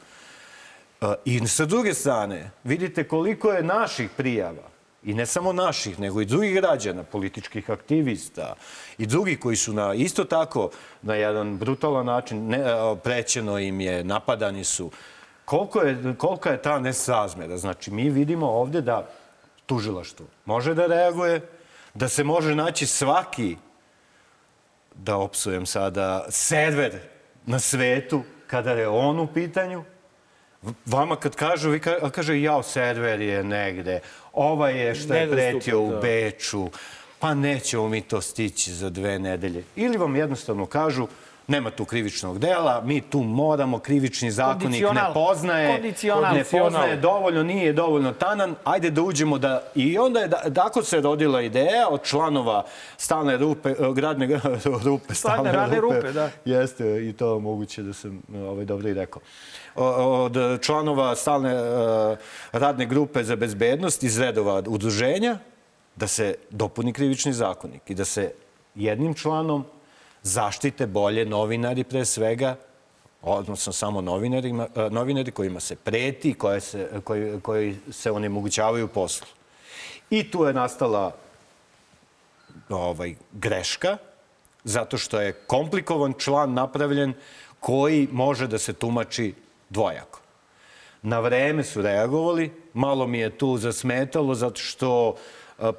E, 1.02 1.14
I 1.26 1.48
sa 1.48 1.66
druge 1.66 1.94
strane, 1.94 2.52
vidite 2.64 3.08
koliko 3.08 3.52
je 3.52 3.64
naših 3.64 4.10
prijava, 4.18 4.74
i 5.06 5.14
ne 5.14 5.26
samo 5.26 5.54
naših, 5.54 6.00
nego 6.00 6.22
i 6.22 6.26
drugih 6.26 6.56
građana, 6.56 7.04
političkih 7.04 7.70
aktivista 7.70 8.56
i 8.98 9.06
drugih 9.06 9.40
koji 9.40 9.56
su 9.56 9.74
na, 9.74 9.94
isto 9.94 10.24
tako 10.24 10.70
na 11.02 11.16
jedan 11.16 11.58
brutalan 11.58 12.06
način 12.06 12.48
ne, 12.48 12.58
e, 12.58 12.96
prećeno 13.04 13.60
im 13.60 13.82
je, 13.82 14.04
napadani 14.04 14.64
su. 14.64 14.92
Koliko 15.46 15.82
je, 15.82 16.16
kolika 16.18 16.52
je 16.52 16.62
ta 16.62 16.80
nesrazmera? 16.80 17.58
Znači, 17.58 17.92
mi 17.92 18.10
vidimo 18.10 18.48
ovde 18.48 18.82
da 18.82 19.10
tužilaštvo 19.66 20.26
može 20.46 20.74
da 20.74 20.86
reaguje, 20.86 21.42
da 21.94 22.10
se 22.10 22.24
može 22.24 22.56
naći 22.56 22.86
svaki 22.86 23.58
da 24.96 25.18
opsujem 25.18 25.66
sada, 25.66 26.26
server 26.30 27.00
na 27.46 27.60
svetu 27.60 28.24
kada 28.48 28.72
je 28.72 28.88
on 28.88 29.20
u 29.20 29.28
pitanju. 29.28 29.84
Vama 30.86 31.16
kad 31.16 31.36
kažu, 31.36 31.70
vi 31.70 31.80
ka, 31.80 32.10
kaže, 32.10 32.42
jao, 32.42 32.64
server 32.64 33.22
je 33.22 33.44
negde, 33.44 34.00
ovaj 34.34 34.80
je 34.80 34.96
šta 34.96 35.16
je 35.16 35.32
pretio 35.32 35.82
u 35.82 35.92
da. 35.92 36.00
Beču, 36.00 36.70
pa 37.20 37.34
nećemo 37.34 37.88
mi 37.88 38.02
to 38.02 38.22
stići 38.22 38.74
za 38.74 38.90
dve 38.90 39.20
nedelje. 39.20 39.64
Ili 39.76 39.98
vam 39.98 40.16
jednostavno 40.16 40.66
kažu, 40.66 41.08
nema 41.48 41.72
tu 41.72 41.86
krivičnog 41.86 42.40
dela, 42.40 42.82
mi 42.82 43.02
tu 43.02 43.20
moramo, 43.20 43.80
krivični 43.80 44.32
zakonik 44.32 44.84
ne 44.94 45.14
poznaje, 45.14 45.94
ne 46.34 46.44
poznaje 46.52 46.96
dovoljno, 46.96 47.44
nije 47.44 47.74
dovoljno 47.74 48.14
tanan, 48.14 48.56
ajde 48.64 48.90
da 48.90 49.02
uđemo 49.02 49.38
da... 49.38 49.64
I 49.76 49.98
onda 49.98 50.20
je, 50.20 50.28
da, 50.28 50.54
tako 50.54 50.84
se 50.84 51.02
rodila 51.02 51.42
ideja 51.42 51.88
od 51.90 52.04
članova 52.04 52.66
stalne 52.98 53.38
rupe, 53.38 53.70
eh, 53.70 53.76
gradne 53.94 54.40
rupe, 54.86 55.14
Stalne 55.14 55.52
radne 55.52 55.82
rupe, 55.82 56.12
da. 56.12 56.30
Jeste, 56.46 57.10
i 57.10 57.14
to 57.14 57.40
moguće 57.40 57.84
da 57.84 57.94
sam 57.94 58.22
ovaj, 58.36 58.66
dobro 58.66 58.90
i 58.90 58.94
rekao. 58.94 59.22
Od 59.76 60.38
članova 60.62 61.16
stalne 61.16 61.54
eh, 61.54 62.18
radne 62.52 62.86
grupe 62.86 63.24
za 63.24 63.36
bezbednost 63.36 64.04
iz 64.04 64.20
redova 64.20 64.64
udruženja 64.68 65.38
da 65.96 66.08
se 66.08 66.36
dopuni 66.50 66.94
krivični 66.94 67.34
zakonik 67.34 67.90
i 67.90 67.96
da 67.96 68.06
se 68.06 68.34
jednim 68.76 69.14
članom 69.14 69.66
zaštite 70.24 70.88
bolje 70.88 71.26
novinari 71.26 71.84
pre 71.84 72.06
svega, 72.06 72.56
odnosno 73.22 73.74
samo 73.74 74.02
novinarima, 74.02 74.68
eh, 74.76 74.90
novinari 74.90 75.32
kojima 75.32 75.60
se 75.60 75.76
preti, 75.76 76.34
koje 76.34 76.62
koji, 77.42 77.78
se 77.92 78.12
onemogućavaju 78.12 78.88
poslu. 78.88 79.28
I 80.10 80.32
tu 80.32 80.46
je 80.46 80.54
nastala 80.54 81.16
ovaj, 82.70 83.16
greška, 83.32 83.98
zato 84.64 84.98
što 84.98 85.22
je 85.22 85.34
komplikovan 85.34 86.14
član 86.18 86.54
napravljen 86.54 87.14
koji 87.60 88.08
može 88.12 88.48
da 88.48 88.58
se 88.58 88.74
tumači 88.74 89.34
dvojako. 89.70 90.20
Na 91.02 91.20
vreme 91.20 91.64
su 91.64 91.82
reagovali, 91.82 92.52
malo 92.74 93.08
mi 93.08 93.20
je 93.20 93.38
tu 93.38 93.58
zasmetalo 93.58 94.36
zato 94.36 94.60
što 94.60 95.16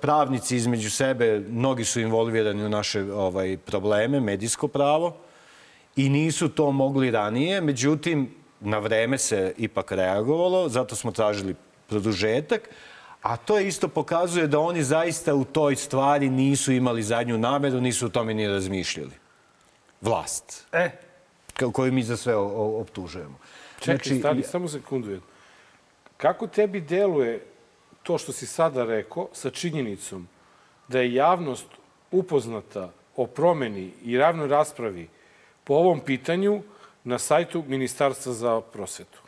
pravnici 0.01 0.57
između 0.57 0.91
sebe, 0.91 1.43
mnogi 1.49 1.85
su 1.85 2.01
involvirani 2.01 2.65
u 2.65 2.69
naše 2.69 3.13
ovaj, 3.13 3.57
probleme, 3.57 4.21
medijsko 4.21 4.69
pravo, 4.69 5.17
i 5.97 6.09
nisu 6.09 6.49
to 6.49 6.71
mogli 6.73 7.11
ranije, 7.11 7.61
međutim, 7.61 8.35
na 8.61 8.79
vreme 8.79 9.19
se 9.19 9.55
ipak 9.57 9.93
reagovalo, 9.93 10.69
zato 10.69 10.97
smo 10.97 11.13
tražili 11.13 11.55
produžetak, 11.87 12.69
a 13.23 13.37
to 13.37 13.59
isto 13.59 13.89
pokazuje 13.89 14.47
da 14.47 14.59
oni 14.59 14.83
zaista 14.83 15.35
u 15.35 15.45
toj 15.45 15.77
stvari 15.77 16.29
nisu 16.31 16.73
imali 16.73 17.03
zadnju 17.03 17.39
nameru, 17.39 17.81
nisu 17.81 18.07
o 18.07 18.09
tome 18.09 18.35
ni 18.35 18.49
razmišljali. 18.49 19.13
Vlast, 20.01 20.67
E, 20.73 20.91
koju 21.73 21.93
mi 21.93 22.03
za 22.03 22.17
sve 22.17 22.35
optužujemo. 22.37 23.39
Čekaj, 23.81 23.95
Znači, 23.97 24.19
stani, 24.19 24.41
ja- 24.41 24.47
samo 24.49 24.69
sekundu 24.69 25.11
jednu. 25.11 25.27
Kako 26.17 26.47
tebi 26.47 26.81
deluje 26.81 27.47
to 28.05 28.19
što 28.19 28.33
si 28.33 28.47
sada 28.47 28.85
rekao 28.85 29.29
sa 29.33 29.51
činjenicom 29.51 30.29
da 30.89 31.01
je 31.01 31.15
javnost 31.15 31.67
upoznata 32.11 32.85
o 33.17 33.27
promeni 33.27 33.91
i 34.05 34.19
ravnoj 34.19 34.49
raspravi 34.49 35.09
po 35.65 35.75
ovom 35.75 36.01
pitanju 36.01 36.63
na 37.05 37.19
sajtu 37.19 37.65
Ministarstva 37.67 38.33
za 38.33 38.61
prosvetu? 38.63 39.19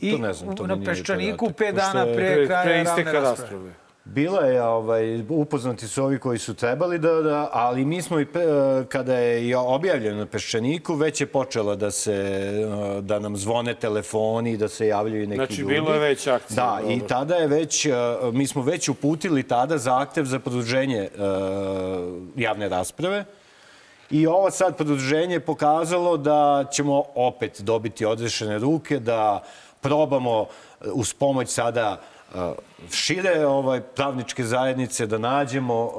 I 0.00 0.12
To 0.12 0.18
ne 0.18 0.32
znam, 0.32 0.56
to 0.56 0.66
na 0.66 0.76
Peščaniku 0.76 1.46
podatak, 1.46 1.58
pet 1.58 1.74
pošto 1.74 1.92
dana 1.92 2.00
je- 2.02 2.16
pre 2.16 2.26
Pre, 2.26 2.46
kraja 2.46 2.62
pre 2.62 2.72
ravne 2.74 2.82
isteka 2.84 3.12
rasprave. 3.12 3.30
rasprave. 3.30 3.83
Bilo 4.04 4.40
je, 4.40 4.62
ovaj, 4.62 5.22
upoznati 5.28 5.88
su 5.88 6.04
ovi 6.04 6.18
koji 6.18 6.38
su 6.38 6.54
trebali 6.54 6.98
da, 6.98 7.12
da 7.12 7.50
ali 7.52 7.84
mi 7.84 8.02
smo 8.02 8.20
i 8.20 8.26
pre, 8.26 8.44
kada 8.88 9.14
je 9.14 9.48
i 9.48 9.54
objavljeno 9.54 10.18
na 10.18 10.26
Peščaniku, 10.26 10.94
već 10.94 11.20
je 11.20 11.26
počela 11.26 11.76
da 11.76 11.90
se, 11.90 12.12
eh, 12.12 13.00
da 13.00 13.18
nam 13.18 13.36
zvone 13.36 13.74
telefoni, 13.74 14.56
da 14.56 14.68
se 14.68 14.86
javljaju 14.86 15.26
neki 15.26 15.36
Znači, 15.36 15.60
ljudi. 15.60 15.74
bilo 15.74 15.92
je 15.92 15.98
već 15.98 16.26
akcija, 16.26 16.56
Da, 16.56 16.80
i 16.88 16.98
dobro. 16.98 17.08
tada 17.08 17.34
je 17.34 17.46
već, 17.46 17.86
eh, 17.86 17.92
mi 18.32 18.46
smo 18.46 18.62
već 18.62 18.88
uputili 18.88 19.42
tada 19.42 19.78
zahtev 19.78 20.24
za 20.24 20.38
produženje 20.38 21.08
javne 22.36 22.68
rasprave. 22.68 23.24
I 24.10 24.26
ovo 24.26 24.50
sad 24.50 24.76
produženje 24.76 25.34
je 25.34 25.40
pokazalo 25.40 26.16
da 26.16 26.64
ćemo 26.72 27.04
opet 27.14 27.60
dobiti 27.60 28.04
odrešene 28.04 28.58
ruke, 28.58 28.98
da 28.98 29.42
probamo 29.80 30.46
uz 30.92 31.14
pomoć 31.14 31.48
sada 31.48 32.00
eh, 32.00 32.13
šire 32.92 33.46
ovaj 33.46 33.80
pravničke 33.80 34.44
zajednice 34.44 35.06
da 35.06 35.18
nađemo 35.18 35.90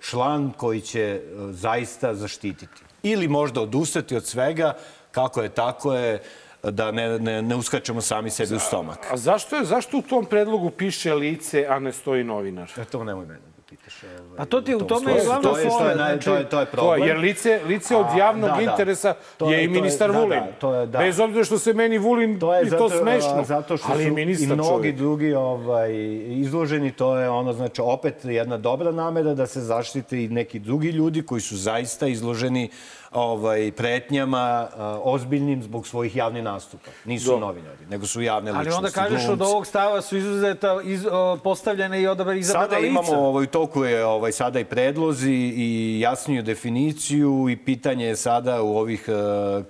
član 0.00 0.52
koji 0.56 0.80
će 0.80 1.00
eh, 1.00 1.20
zaista 1.52 2.14
zaštititi. 2.14 2.82
Ili 3.02 3.28
možda 3.28 3.60
odustati 3.60 4.16
od 4.16 4.26
svega, 4.26 4.74
kako 5.10 5.42
je 5.42 5.48
tako 5.48 5.94
je, 5.94 6.22
da 6.62 6.90
ne, 6.92 7.18
ne, 7.18 7.42
ne 7.42 7.56
uskačemo 7.56 8.00
sami 8.00 8.30
sebi 8.30 8.54
u 8.54 8.58
stomak. 8.58 8.98
A 9.10 9.16
zašto, 9.16 9.56
je, 9.56 9.64
zašto 9.64 9.98
u 9.98 10.02
tom 10.02 10.24
predlogu 10.24 10.70
piše 10.70 11.14
lice, 11.14 11.66
a 11.68 11.78
ne 11.78 11.92
stoji 11.92 12.24
novinar? 12.24 12.70
E, 12.76 12.84
to 12.84 13.04
nemoj 13.04 13.26
mene 13.26 13.40
da 13.56 13.62
pitaš. 13.94 14.20
Ovaj, 14.20 14.36
Pa 14.36 14.44
to 14.44 14.60
ti 14.60 14.74
u 14.74 14.78
tom 14.78 14.88
tome 14.88 15.12
je 15.12 15.24
glavna 15.24 15.42
to 15.44 15.58
je, 15.58 15.64
to 15.64 15.70
fora, 15.70 15.90
je, 15.90 15.96
naj, 15.96 16.20
to 16.20 16.34
je, 16.34 16.44
to 16.44 16.60
je 16.60 16.66
To, 16.66 16.70
problem. 16.72 17.00
je, 17.00 17.08
jer 17.08 17.18
lice, 17.18 17.60
lice 17.66 17.96
od 17.96 18.06
A, 18.06 18.16
javnog 18.16 18.50
da, 18.50 18.56
da. 18.56 18.62
interesa 18.62 19.14
To 19.36 19.44
je, 19.46 19.52
je- 19.52 19.64
i 19.64 19.66
to 19.66 19.68
je- 19.68 19.74
ministar 19.74 20.08
da, 20.08 20.12
da, 20.12 20.20
Vulin. 20.20 20.42
to 20.60 20.74
je- 20.74 20.86
da. 20.86 20.98
Bez 20.98 21.20
obzira 21.20 21.44
što 21.44 21.58
se 21.58 21.72
meni 21.74 21.98
Vulin 21.98 22.38
To 22.38 22.54
je 22.54 22.62
i 22.62 22.68
zato, 22.68 22.88
to 22.88 22.96
smešno, 22.96 23.30
a, 23.32 23.44
zato 23.44 23.76
što 23.76 23.86
ali 23.90 24.02
su 24.02 24.08
i 24.08 24.12
ministar 24.12 24.48
mnogi 24.48 24.68
čovjek. 24.70 24.96
drugi 24.96 25.34
ovaj, 25.34 25.90
izloženi, 26.28 26.92
to 26.92 27.16
je 27.16 27.28
ono, 27.30 27.52
znači, 27.52 27.80
opet 27.82 28.24
jedna 28.24 28.56
dobra 28.58 28.92
namera 28.92 29.34
da 29.34 29.46
se 29.46 29.60
zaštite 29.62 30.24
i 30.24 30.28
neki 30.28 30.58
drugi 30.58 30.88
ljudi 30.88 31.22
koji 31.22 31.40
su 31.40 31.56
zaista 31.56 32.06
izloženi 32.06 32.70
ovaj, 33.12 33.72
pretnjama 33.72 34.38
a, 34.68 35.00
ozbiljnim 35.02 35.62
zbog 35.62 35.86
svojih 35.86 36.16
javnih 36.16 36.42
nastupa. 36.44 36.90
Nisu 37.04 37.26
Do. 37.26 37.38
novinari, 37.38 37.86
nego 37.86 38.06
su 38.06 38.22
javne 38.22 38.50
Ali 38.50 38.58
ličnosti. 38.58 38.78
onda 38.78 38.90
kažeš 38.90 39.22
od 39.22 39.26
glumci. 39.28 39.44
ovog 39.44 39.66
stava 39.66 40.02
su 40.02 40.16
izuzeta 40.16 40.80
iz, 40.84 41.06
o, 41.06 41.36
postavljene 41.36 42.02
i 42.02 42.06
odabra 42.06 42.34
izabrana 42.34 42.66
Sada 42.66 42.76
lica. 42.78 42.88
imamo 42.88 43.12
ovaj, 43.18 43.46
toku 43.46 43.81
je 43.84 44.04
ovaj, 44.06 44.32
sada 44.32 44.60
i 44.60 44.64
predlozi 44.64 45.32
i 45.56 46.00
jasniju 46.00 46.42
definiciju 46.42 47.48
i 47.50 47.56
pitanje 47.56 48.06
je 48.06 48.16
sada 48.16 48.62
u 48.62 48.76
ovih 48.76 49.02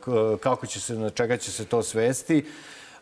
k- 0.01 0.37
kako 0.41 0.67
će 0.67 0.81
se, 0.81 0.95
na 0.95 1.11
čega 1.11 1.37
će 1.37 1.51
se 1.53 1.65
to 1.65 1.83
svesti. 1.83 2.45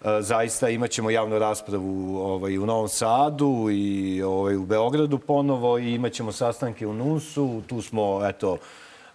Eh, 0.04 0.22
Zaista 0.22 0.68
imaćemo 0.68 1.10
javnu 1.10 1.38
raspravu 1.38 2.16
ovaj, 2.18 2.58
u 2.58 2.66
Novom 2.66 2.88
Sadu 2.88 3.68
i 3.70 4.22
ovaj, 4.22 4.56
u 4.56 4.64
Beogradu 4.64 5.18
ponovo 5.18 5.78
i 5.78 5.94
imaćemo 5.94 6.32
sastanke 6.32 6.86
u 6.86 6.92
NUNS-u. 6.92 7.62
Tu 7.66 7.82
smo, 7.82 8.20
eto, 8.28 8.56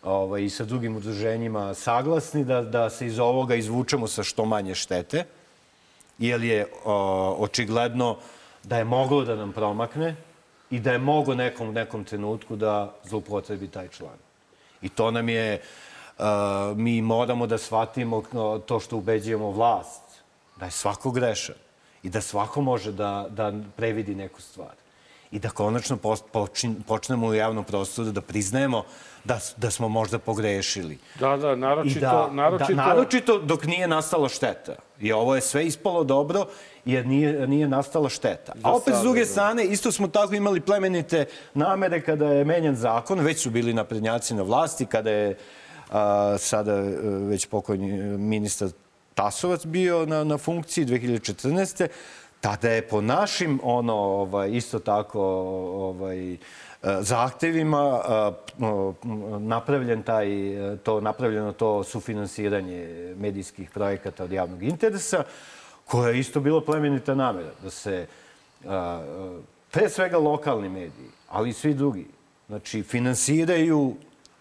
ovaj, 0.04 0.44
i 0.44 0.50
sa 0.50 0.64
drugim 0.64 0.96
udruženjima 0.98 1.74
saglasni 1.74 2.44
da, 2.46 2.62
da 2.62 2.90
se 2.90 3.08
iz 3.08 3.20
ovoga 3.20 3.56
izvučemo 3.56 4.08
sa 4.08 4.24
što 4.24 4.46
manje 4.46 4.76
štete 4.76 5.24
jer 6.20 6.44
je 6.44 6.66
o, 6.86 6.94
očigledno 7.40 8.18
da 8.64 8.78
je 8.78 8.84
moglo 8.84 9.24
da 9.26 9.36
nam 9.36 9.52
promakne 9.52 10.16
i 10.70 10.80
da 10.80 10.92
je 10.92 10.98
mogo 10.98 11.36
nekom 11.36 11.74
nekom 11.74 12.04
trenutku 12.04 12.56
da 12.56 12.94
zloupotrebi 13.04 13.68
taj 13.68 13.88
član. 13.88 14.18
I 14.82 14.90
to 14.90 15.12
nam 15.12 15.30
je, 15.30 15.62
a, 16.18 16.74
mi 16.78 17.02
moramo 17.02 17.48
da 17.48 17.58
shvatimo 17.58 18.24
to 18.66 18.80
što 18.80 18.98
ubeđujemo 18.98 19.52
vlast, 19.52 20.02
da 20.58 20.66
je 20.66 20.72
svako 20.72 21.12
grešan 21.12 21.56
i 22.04 22.10
da 22.10 22.22
svako 22.22 22.62
može 22.62 22.92
da, 22.92 23.26
da 23.30 23.54
previdi 23.76 24.16
neku 24.16 24.42
stvar. 24.42 24.85
I 25.36 25.40
da 25.40 25.50
konačno 25.50 25.98
počin, 26.32 26.76
počnemo 26.88 27.28
u 27.28 27.34
javnom 27.34 27.64
prostoru 27.64 28.12
da 28.12 28.22
priznajemo 28.22 28.84
da, 29.24 29.40
da 29.58 29.72
smo 29.72 29.90
možda 29.90 30.20
pogrešili. 30.20 30.98
Da, 31.20 31.38
da, 31.38 31.52
I 31.52 31.56
naročito, 31.56 32.00
da, 32.00 32.30
naročito, 32.32 32.74
da, 32.74 32.86
naročito 32.86 33.40
dok 33.40 33.66
nije 33.66 33.88
nastala 33.88 34.30
šteta. 34.30 34.76
I 35.00 35.12
ovo 35.12 35.36
je 35.36 35.42
sve 35.42 35.66
ispalo 35.66 36.04
dobro 36.04 36.46
jer 36.86 37.08
nije, 37.08 37.48
nije 37.48 37.68
nastala 37.68 38.10
šteta. 38.10 38.54
A 38.64 38.72
opet, 38.72 38.86
sada, 38.86 39.00
s 39.00 39.02
druge 39.02 39.20
da. 39.20 39.26
strane, 39.26 39.66
isto 39.66 39.92
smo 39.92 40.08
tako 40.08 40.36
imali 40.36 40.62
plemenite 40.62 41.26
namere 41.54 42.02
kada 42.02 42.26
je 42.26 42.46
menjan 42.46 42.76
zakon, 42.76 43.20
već 43.20 43.44
su 43.44 43.50
bili 43.50 43.74
naprednjaci 43.74 44.34
na 44.34 44.44
vlasti, 44.44 44.86
kada 44.86 45.12
je 45.12 45.38
a, 45.92 46.38
sada 46.38 46.74
e, 46.74 46.96
već 47.04 47.46
pokojni 47.46 48.00
e, 48.00 48.18
ministar 48.18 48.70
Tasovac 49.16 49.66
bio 49.66 50.06
na, 50.06 50.24
na 50.24 50.38
funkciji 50.38 50.86
2014. 50.86 51.88
tada 52.46 52.70
je 52.70 52.88
po 52.88 53.02
našim 53.02 53.60
ono 53.64 53.94
ovaj 53.94 54.52
isto 54.52 54.80
tako 54.80 55.22
ovaj 55.76 56.34
e, 56.34 56.38
zahtevima 57.00 58.02
e, 58.06 58.32
napravljen 59.40 60.04
taj 60.04 60.28
to 60.84 61.02
napravljeno 61.02 61.52
to 61.52 61.84
sufinansiranje 61.84 63.14
medijskih 63.18 63.70
projekata 63.70 64.24
od 64.24 64.32
javnog 64.32 64.64
interesa 64.64 65.24
koja 65.86 66.10
je 66.10 66.20
isto 66.20 66.40
bilo 66.40 66.62
plemenita 66.62 67.16
namera 67.16 67.52
da 67.64 67.70
se 67.70 68.08
pre 69.72 69.90
svega 69.90 70.18
lokalni 70.18 70.70
mediji, 70.70 71.10
ali 71.30 71.50
i 71.50 71.54
svi 71.54 71.74
drugi, 71.74 72.06
znači 72.48 72.84
finansiraju 72.84 73.96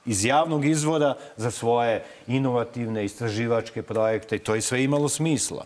iz 0.06 0.24
javnog 0.24 0.64
izvora 0.64 1.14
za 1.36 1.50
svoje 1.50 2.04
inovativne 2.26 3.04
istraživačke 3.04 3.82
projekte 3.82 4.36
i 4.36 4.38
to 4.38 4.54
je 4.54 4.60
sve 4.60 4.84
imalo 4.84 5.08
smisla. 5.08 5.64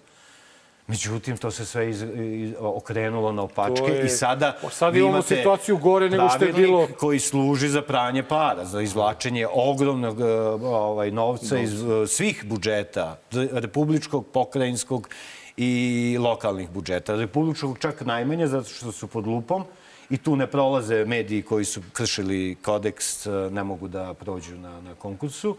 Međutim, 0.88 1.36
to 1.36 1.50
se 1.50 1.66
sve 1.66 1.90
iz, 1.90 2.02
iz, 2.02 2.52
okrenulo 2.58 3.32
na 3.32 3.42
opačke 3.42 3.84
je- 3.84 4.06
i 4.06 4.08
sada 4.08 4.56
Sad 4.70 4.94
vi 4.94 5.00
imamo 5.00 5.22
situaciju 5.22 5.76
gore 5.76 6.10
nego 6.10 6.28
što 6.28 6.44
je 6.44 6.52
bilo. 6.52 6.88
koji 6.98 7.18
služi 7.18 7.68
za 7.68 7.82
pranje 7.82 8.22
para, 8.22 8.64
za 8.64 8.80
izvlačenje 8.80 9.46
ogromnog 9.52 10.20
e, 10.20 10.24
ovaj, 10.64 11.10
novca 11.10 11.58
iz 11.58 11.82
e, 11.82 12.06
svih 12.06 12.44
budžeta, 12.44 13.18
republičkog, 13.52 14.26
pokrajinskog 14.26 15.08
i 15.56 15.72
lokalnih 16.20 16.70
budžeta. 16.70 17.14
Republičkog 17.14 17.78
čak 17.78 18.00
najmanje, 18.00 18.46
zato 18.46 18.68
što 18.68 18.92
su 18.92 19.06
pod 19.06 19.26
lupom 19.26 19.64
i 20.10 20.16
tu 20.16 20.36
ne 20.36 20.46
prolaze 20.46 21.04
mediji 21.04 21.42
koji 21.42 21.64
su 21.64 21.82
kršili 21.92 22.56
kodeks, 22.62 23.26
e, 23.26 23.30
ne 23.50 23.64
mogu 23.64 23.88
da 23.88 24.14
prođu 24.14 24.56
na, 24.56 24.80
na 24.80 24.94
konkursu. 24.94 25.56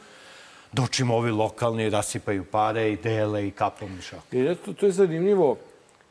Dočim 0.71 1.11
ovi 1.11 1.31
lokalni 1.31 1.89
rasipaju 1.89 2.45
pare 2.51 2.91
i 2.91 2.97
dele 2.97 3.47
i 3.47 3.51
kapom 3.51 3.99
i 3.99 4.01
šakom. 4.01 4.39
I 4.39 4.47
eto, 4.51 4.73
to 4.73 4.85
je 4.85 4.91
zanimljivo. 4.91 5.57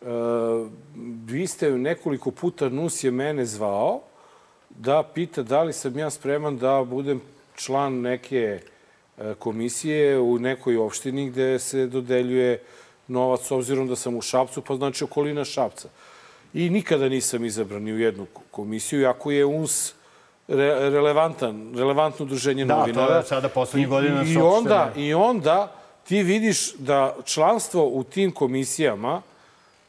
E, 0.03 0.05
vi 1.25 1.47
ste 1.47 1.71
nekoliko 1.71 2.31
puta 2.31 2.69
NUS 2.69 3.05
je 3.05 3.11
mene 3.11 3.47
zvao 3.47 4.01
da 4.71 5.03
pita 5.15 5.43
da 5.43 5.63
li 5.63 5.73
sam 5.73 5.99
ja 5.99 6.11
spreman 6.11 6.59
da 6.59 6.85
budem 6.85 7.21
član 7.57 8.01
neke 8.01 8.61
e, 9.19 9.35
komisije 9.39 10.19
u 10.19 10.39
nekoj 10.39 10.77
opštini 10.77 11.31
gde 11.31 11.59
se 11.59 11.87
dodeljuje 11.87 12.63
novac 13.09 13.47
s 13.47 13.51
obzirom 13.51 13.89
da 13.89 13.97
sam 13.97 14.17
u 14.17 14.21
Šapcu, 14.21 14.63
pa 14.63 14.77
znači 14.77 15.05
okolina 15.05 15.45
Šapca. 15.45 15.89
I 16.55 16.71
nikada 16.71 17.09
nisam 17.09 17.45
izabran 17.45 17.83
ni 17.83 17.93
u 17.93 17.99
jednu 17.99 18.27
komisiju, 18.51 19.01
iako 19.01 19.31
je 19.31 19.45
UNS 19.45 19.93
re, 20.49 20.91
relevantan, 20.91 21.75
relevantno 21.77 22.25
udruženje 22.25 22.65
Da, 22.65 22.75
to 22.75 22.87
je 22.87 22.93
novinara. 22.93 23.23
sada 23.23 23.49
poslednjih 23.49 23.89
godina 23.89 24.23
I, 24.23 24.33
i, 24.33 24.37
onda, 24.37 24.93
I 24.97 25.15
onda 25.15 25.73
ti 26.05 26.23
vidiš 26.23 26.75
da 26.75 27.15
članstvo 27.25 27.87
u 27.89 28.05
tim 28.05 28.33
komisijama 28.33 29.23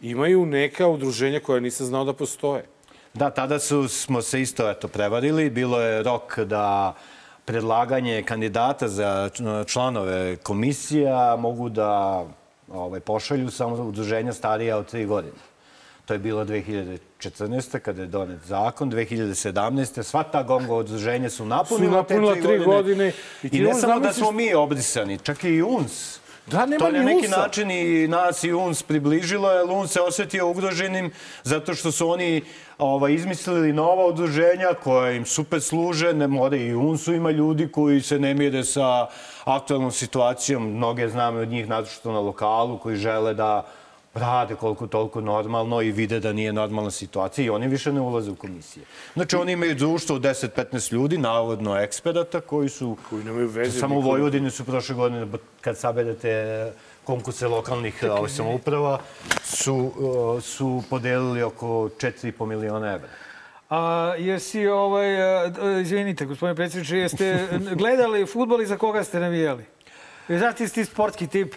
imaju 0.02 0.46
neka 0.46 0.88
udruženja 0.88 1.40
koja 1.40 1.60
nisam 1.60 1.86
znao 1.86 2.04
da 2.04 2.14
postoje. 2.14 2.66
Da, 3.14 3.30
tada 3.30 3.60
su, 3.60 3.88
smo 3.88 4.22
se 4.22 4.42
isto 4.42 4.70
eto, 4.70 4.88
prevarili. 4.88 5.50
Bilo 5.50 5.82
je 5.82 6.04
rok 6.04 6.40
da 6.40 6.94
predlaganje 7.46 8.24
kandidata 8.24 8.88
za 8.88 9.30
članove 9.68 10.36
komisija 10.36 11.36
mogu 11.36 11.70
da 11.70 12.26
ovaj, 12.74 13.00
pošalju 13.00 13.52
samo 13.52 13.76
udruženja 13.76 14.34
starija 14.34 14.78
od 14.78 14.86
tri 14.86 15.06
godine. 15.06 15.34
To 16.10 16.14
je 16.14 16.20
bilo 16.20 16.46
2014. 16.46 17.80
kada 17.80 18.02
je 18.02 18.08
donet 18.08 18.40
zakon, 18.46 18.92
2017. 18.92 20.04
Sva 20.04 20.24
ta 20.24 20.44
gonga 20.44 20.74
udruženja 20.74 21.30
su 21.30 21.46
napunila, 21.46 21.92
Su 21.92 21.98
napunila 21.98 22.34
te 22.34 22.42
tri 22.42 22.48
tri 22.48 22.66
godine. 22.66 23.12
I, 23.44 23.50
I 23.52 23.60
ne 23.60 23.74
samo 23.74 24.00
da 24.00 24.14
smo 24.14 24.32
mi 24.32 24.54
obrisani, 24.54 25.18
čak 25.18 25.44
i 25.44 25.62
UNS. 25.62 26.20
Da, 26.48 26.66
nema 26.66 26.80
to 26.80 26.88
je 26.88 26.94
na 26.94 27.04
neki 27.04 27.28
UNS-a. 27.28 27.42
način 27.42 27.72
i 27.72 28.08
nas 28.08 28.44
i 28.44 28.54
UNS 28.54 28.84
približilo, 28.84 29.52
jer 29.52 29.70
UNS 29.70 29.92
se 29.92 30.02
osetio 30.02 30.50
ugroženim 30.50 31.12
zato 31.44 31.76
što 31.76 31.92
su 31.92 32.10
oni 32.10 32.42
ovaj, 32.78 33.14
izmislili 33.14 33.74
nova 33.74 34.06
udruženja 34.06 34.74
koja 34.84 35.12
im 35.12 35.26
super 35.26 35.62
služe, 35.62 36.14
ne 36.14 36.28
mora 36.28 36.58
i 36.58 36.74
UNS-u 36.74 37.14
ima 37.14 37.32
ljudi 37.32 37.68
koji 37.72 38.02
se 38.02 38.20
ne 38.20 38.34
mire 38.34 38.64
sa 38.64 39.08
aktualnom 39.44 39.92
situacijom, 39.92 40.74
mnoge 40.76 41.10
znamo 41.10 41.40
od 41.40 41.48
njih, 41.48 41.68
naročito 41.68 42.12
na 42.12 42.20
lokalu, 42.20 42.78
koji 42.78 42.96
žele 42.96 43.34
da 43.34 43.66
rade 44.14 44.56
koliko 44.56 44.88
toliko 44.88 45.22
normalno 45.22 45.82
i 45.82 45.92
vide 45.92 46.20
da 46.20 46.34
nije 46.34 46.54
normalna 46.54 46.92
situacija 46.92 47.46
i 47.46 47.50
oni 47.50 47.68
više 47.68 47.94
ne 47.94 48.02
ulaze 48.02 48.32
u 48.32 48.36
komisije. 48.36 48.86
Znači, 49.14 49.36
oni 49.36 49.52
imaju 49.52 49.76
društvo 49.76 50.16
od 50.16 50.22
10-15 50.22 50.94
ljudi, 50.94 51.18
navodno 51.18 51.78
eksperata, 51.78 52.42
koji 52.42 52.70
su... 52.70 52.98
Koji 53.10 53.24
nemaju 53.24 53.48
veze 53.48 53.80
Samo 53.80 53.98
u. 53.98 54.02
Vojvodini 54.02 54.52
su 54.52 54.66
prošle 54.66 54.96
godine, 54.96 55.28
kad 55.62 55.78
saberete 55.78 56.72
konkurse 57.04 57.48
lokalnih 57.48 58.04
ovaj, 58.10 58.30
samouprava, 58.30 59.00
su, 59.44 59.92
su 60.42 60.84
podelili 60.90 61.44
oko 61.44 61.68
4,5 61.68 62.46
miliona 62.46 62.94
evra. 62.94 63.10
A 63.70 64.14
jesi, 64.18 64.68
ovaj, 64.68 65.08
d- 65.50 65.82
izvinite, 65.82 66.26
gospodine 66.26 66.56
predsjedniče, 66.56 66.98
jeste 66.98 67.48
gledali 67.82 68.26
futbol 68.26 68.62
i 68.62 68.66
za 68.66 68.78
koga 68.78 69.04
ste 69.04 69.20
navijali? 69.20 69.66
Si 70.58 70.74
ti 70.74 70.86
sportski 70.86 71.28
tip. 71.28 71.54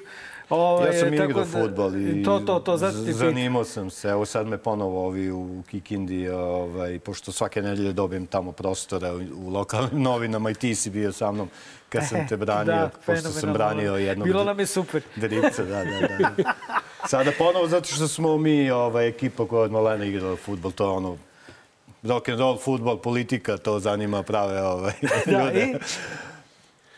Ovaj, 0.50 0.86
Ja 0.86 0.92
sam 0.94 1.08
tako 1.10 1.30
igrao 1.30 1.68
da- 1.68 1.98
i 2.00 2.22
To, 2.22 2.38
to, 2.40 2.58
to, 2.58 2.76
zato 2.76 3.04
ti 3.04 3.12
zanimao 3.12 3.64
sam 3.64 3.90
se. 3.90 4.08
Evo 4.08 4.26
sad 4.26 4.46
me 4.46 4.58
ponovo 4.58 5.06
ovi 5.06 5.30
u 5.30 5.62
Kikindi, 5.70 6.28
ovaj, 6.28 6.98
pošto 6.98 7.32
svake 7.32 7.62
nedelje 7.62 7.92
dobijem 7.92 8.26
tamo 8.26 8.52
prostora 8.52 9.12
u, 9.12 9.18
u 9.36 9.50
lokalnim 9.50 10.02
novinama 10.10 10.50
i 10.50 10.54
ti 10.54 10.74
si 10.74 10.90
bio 10.90 11.12
sa 11.12 11.32
mnom 11.32 11.48
kad 11.88 12.08
sam 12.08 12.28
te 12.28 12.36
branio, 12.36 12.64
Da, 12.66 12.90
pošto 13.06 13.28
sam 13.30 13.52
branio 13.52 13.94
jednog 13.94 14.26
Bilo 14.26 14.44
nam 14.44 14.60
je 14.60 14.66
super. 14.66 15.02
dripca. 15.16 15.62
Da, 15.64 15.84
da, 15.84 16.00
da. 16.36 16.52
Sada 17.06 17.30
ponovo 17.32 17.68
zato 17.68 17.86
što 17.86 18.08
smo 18.08 18.38
mi 18.38 18.70
ovaj, 18.70 19.08
ekipa 19.08 19.46
koja 19.46 19.62
od 19.62 19.72
malena 19.72 20.04
igrala 20.04 20.36
futbol, 20.36 20.72
to 20.72 20.84
je 20.84 20.90
ono 20.90 21.16
rock 22.02 22.28
and 22.28 22.38
roll, 22.38 22.58
futbol, 22.58 22.98
politika, 22.98 23.56
to 23.56 23.80
zanima 23.80 24.22
prave 24.22 24.62
ovaj, 24.62 24.92
Da, 25.26 25.44
ljude. 25.44 25.62
i? 25.62 25.74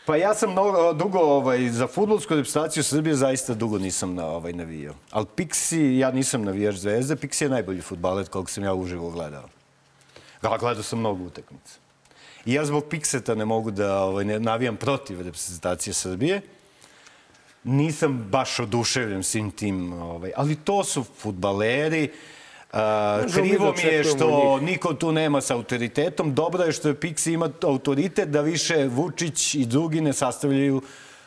Pa 0.05 0.15
ja 0.15 0.33
sam 0.33 0.51
mnogo, 0.51 0.93
dugo 0.93 1.19
ovaj, 1.19 1.69
za 1.69 1.87
futbolsku 1.87 2.35
reprezentaciju 2.35 2.83
Srbije 2.83 3.15
zaista 3.15 3.53
dugo 3.53 3.77
nisam 3.77 4.15
na, 4.15 4.25
ovaj, 4.25 4.53
navijao. 4.53 4.95
Ali 5.11 5.25
Pixi, 5.35 5.97
ja 5.97 6.11
nisam 6.11 6.43
navijač 6.43 6.75
zvezde, 6.75 7.15
Pixi 7.15 7.43
je 7.43 7.49
najbolji 7.49 7.81
futbaler 7.81 8.27
koliko 8.27 8.51
sam 8.51 8.63
ja 8.63 8.73
uživo 8.73 9.09
gledao. 9.09 9.49
Gledao 10.41 10.83
sam 10.83 10.99
mnogo 10.99 11.23
utakmica. 11.23 11.79
I 12.45 12.53
ja 12.53 12.65
zbog 12.65 12.83
Pixeta 12.89 13.35
ne 13.35 13.45
mogu 13.45 13.71
da 13.71 14.03
ovaj, 14.03 14.25
ne 14.25 14.39
navijam 14.39 14.77
protiv 14.77 15.21
reprezentacije 15.21 15.93
Srbije. 15.93 16.41
Nisam 17.63 18.27
baš 18.31 18.59
oduševljen 18.59 19.23
svim 19.23 19.51
tim, 19.51 19.93
ovaj, 19.93 20.31
ali 20.35 20.55
to 20.55 20.83
su 20.83 21.03
futbaleri. 21.03 22.11
Uh, 22.75 22.81
krivo 23.33 23.65
da 23.65 23.81
mi 23.83 23.89
je 23.89 24.03
što 24.03 24.59
niko 24.59 24.93
tu 24.93 25.11
nema 25.11 25.41
sa 25.41 25.55
autoritetom. 25.55 26.33
Dobro 26.33 26.63
je 26.63 26.71
što 26.71 26.87
je 26.87 26.93
Pixi 26.95 27.33
ima 27.33 27.49
autoritet 27.63 28.29
da 28.29 28.41
više 28.41 28.87
Vučić 28.87 29.55
i 29.55 29.65
drugi 29.65 30.01
ne 30.01 30.13
sastavljaju 30.13 30.81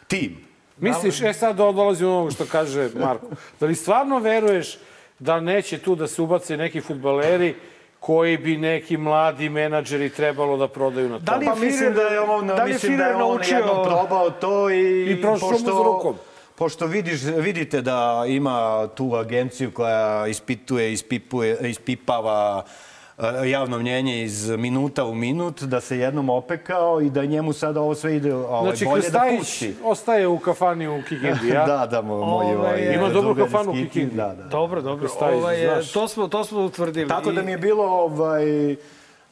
tim. 0.07 0.37
Misliš, 0.79 1.23
e 1.23 1.33
sad 1.33 1.57
dolazi 1.57 2.03
do 2.03 2.11
onoga 2.11 2.31
što 2.31 2.45
kaže 2.47 2.89
Marko, 2.95 3.27
da 3.61 3.67
li 3.67 3.75
stvarno 3.75 4.19
veruješ 4.19 4.79
da 5.19 5.41
neće 5.41 5.79
tu 5.79 5.95
da 5.95 6.07
se 6.07 6.23
ubace 6.23 6.57
neki 6.57 6.81
futbaleri 6.81 7.55
koji 8.01 8.39
bi 8.39 8.57
neki 8.57 8.97
mladi 8.97 9.49
menadžeri 9.49 10.11
trebalo 10.11 10.57
da 10.57 10.69
prodaju 10.69 11.09
na 11.09 11.19
to? 11.19 11.25
Da 11.25 11.37
li 11.37 11.45
je 11.45 11.49
Pa 11.49 11.55
mislim 11.55 11.81
Firer- 11.83 11.95
da 11.95 12.03
je 12.03 12.21
on, 12.21 12.47
da 12.47 12.55
li 12.55 12.71
je 12.71 12.75
mislim 12.75 12.97
da 12.97 13.05
je 13.05 13.15
on 13.15 13.21
naučio- 13.21 13.57
jednom 13.57 13.85
probao 13.85 14.31
to 14.31 14.71
i, 14.71 15.11
I 15.13 15.23
prošlo 15.23 15.51
mu 15.51 15.59
za 15.59 15.71
rukom. 15.71 16.15
Pošto 16.59 16.87
vidiš, 16.87 17.21
vidite 17.23 17.83
da 17.83 18.25
ima 18.29 18.89
tu 18.89 19.15
agenciju 19.17 19.71
koja 19.71 20.27
ispituje, 20.27 20.93
ispipuje, 20.93 21.59
ispipava 21.61 22.65
e, 23.19 23.23
javno 23.47 23.79
mnjenje 23.79 24.23
iz 24.23 24.49
minuta 24.49 25.05
u 25.05 25.15
minut, 25.15 25.63
da 25.63 25.81
se 25.81 25.99
jednom 25.99 26.31
opekao 26.31 27.01
i 27.01 27.11
da 27.11 27.25
njemu 27.25 27.53
sada 27.53 27.81
ovo 27.81 27.95
sve 27.95 28.17
ide 28.17 28.35
ovaj, 28.35 28.63
Znači, 28.65 28.85
bolje 28.85 29.01
da 29.01 29.05
Krstajić 29.05 29.39
pusti. 29.39 29.75
ostaje 29.85 30.27
u 30.27 30.39
kafani 30.39 30.89
u 30.89 31.03
Kikindi, 31.03 31.49
ja? 31.49 31.67
Da, 31.69 31.87
da, 31.87 31.99
mo- 31.99 32.07
moj 32.21 32.25
Ovaj, 32.47 32.55
ovaj, 32.57 32.95
Ima 32.95 33.09
dobru 33.09 33.35
kafanu 33.37 33.71
u 33.71 33.75
Kikindi. 33.75 34.15
Da, 34.15 34.35
da. 34.35 34.45
Dobro, 34.45 34.83
dobro. 34.83 35.07
Krstajić, 35.07 35.37
Ovaj, 35.37 35.65
znaš. 35.65 35.93
to, 35.93 36.09
smo, 36.09 36.29
to 36.29 36.45
smo 36.45 36.61
utvrdili. 36.61 37.09
Tako 37.09 37.33
da 37.33 37.43
mi 37.43 37.51
je 37.51 37.59
bilo 37.59 37.85
ovaj, 37.85 38.77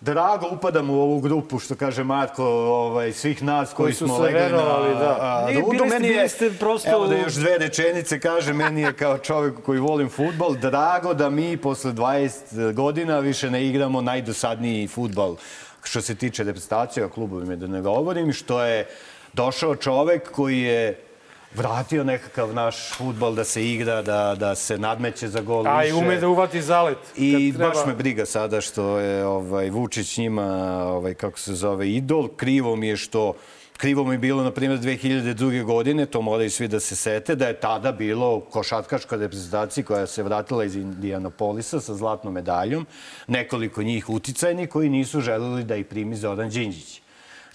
drago 0.00 0.46
upadam 0.52 0.90
u 0.90 0.94
ovu 0.94 1.20
grupu, 1.20 1.58
što 1.58 1.74
kaže 1.74 2.04
Marko, 2.04 2.44
ovaj, 2.44 3.12
svih 3.12 3.42
nas 3.42 3.68
koji, 3.68 3.76
Koji 3.76 3.94
su 3.94 4.06
smo 4.06 4.18
legli 4.18 4.40
na 4.40 4.48
da. 4.48 5.16
a, 5.20 5.44
Nije, 5.46 5.60
rudu. 5.60 5.70
bili 5.72 5.88
Meni 5.88 6.08
je, 6.08 6.14
bili 6.14 6.28
ste 6.28 6.50
prosto- 6.50 6.92
Evo 6.92 7.06
da 7.06 7.16
još 7.16 7.34
dve 7.34 7.58
rečenice 7.58 8.20
kaže, 8.20 8.52
meni 8.52 8.82
je 8.82 8.92
kao 8.92 9.18
čovjek 9.18 9.54
koji 9.62 9.80
volim 9.80 10.08
futbol, 10.08 10.54
drago 10.54 11.14
da 11.14 11.30
mi 11.30 11.56
posle 11.56 11.92
20 11.92 12.72
godina 12.72 13.18
više 13.18 13.50
ne 13.50 13.66
igramo 13.66 14.00
najdosadniji 14.00 14.88
futbol 14.88 15.36
što 15.82 16.00
se 16.00 16.14
tiče 16.14 16.44
reprezentacije, 16.44 17.04
a 17.04 17.08
klubovima 17.08 17.56
da 17.56 17.66
ne 17.66 17.80
govorim, 17.80 18.32
što 18.32 18.62
je 18.62 18.86
došao 19.32 19.76
čovek 19.76 20.30
koji 20.30 20.58
je 20.58 21.05
vratio 21.54 22.04
nekakav 22.04 22.54
naš 22.54 22.92
futbol 22.96 23.34
da 23.34 23.44
se 23.44 23.68
igra, 23.68 24.02
da, 24.02 24.34
da 24.38 24.54
se 24.54 24.78
nadmeće 24.78 25.28
za 25.28 25.40
gol 25.40 25.68
A 25.68 25.80
više. 25.80 25.90
i 25.90 25.92
ume 25.92 26.16
da 26.16 26.28
uvati 26.28 26.62
zalet. 26.62 26.98
I 27.16 27.52
treba. 27.56 27.68
baš 27.68 27.86
me 27.86 27.94
briga 27.94 28.26
sada 28.26 28.60
što 28.60 28.98
je 28.98 29.26
ovaj, 29.26 29.70
Vučić 29.70 30.18
njima, 30.18 30.46
ovaj, 30.86 31.14
kako 31.14 31.38
se 31.38 31.54
zove, 31.54 31.90
idol. 31.90 32.28
Krivo 32.28 32.76
mi 32.76 32.88
je 32.88 32.96
što 32.96 33.34
krivo 33.76 34.04
mi 34.04 34.14
je 34.14 34.18
bilo, 34.18 34.42
na 34.42 34.50
primjer, 34.50 34.78
2002. 34.78 35.64
godine, 35.64 36.06
to 36.06 36.22
moraju 36.22 36.50
svi 36.50 36.68
da 36.68 36.80
se 36.80 36.96
sete, 36.96 37.34
da 37.34 37.48
je 37.48 37.60
tada 37.60 37.92
bilo 37.92 38.40
košarkaška 38.40 39.16
reprezentacija 39.16 39.84
koja 39.84 40.06
se 40.06 40.22
vratila 40.22 40.64
iz 40.64 40.76
Indianapolisa 40.76 41.80
sa 41.80 41.94
zlatnom 41.94 42.34
medaljom, 42.34 42.86
nekoliko 43.26 43.82
njih 43.82 44.10
uticajni 44.10 44.66
koji 44.66 44.88
nisu 44.88 45.20
želeli 45.20 45.64
da 45.64 45.76
ih 45.76 45.86
primi 45.86 46.16
Zoran 46.16 46.48
Đinđić. 46.48 47.02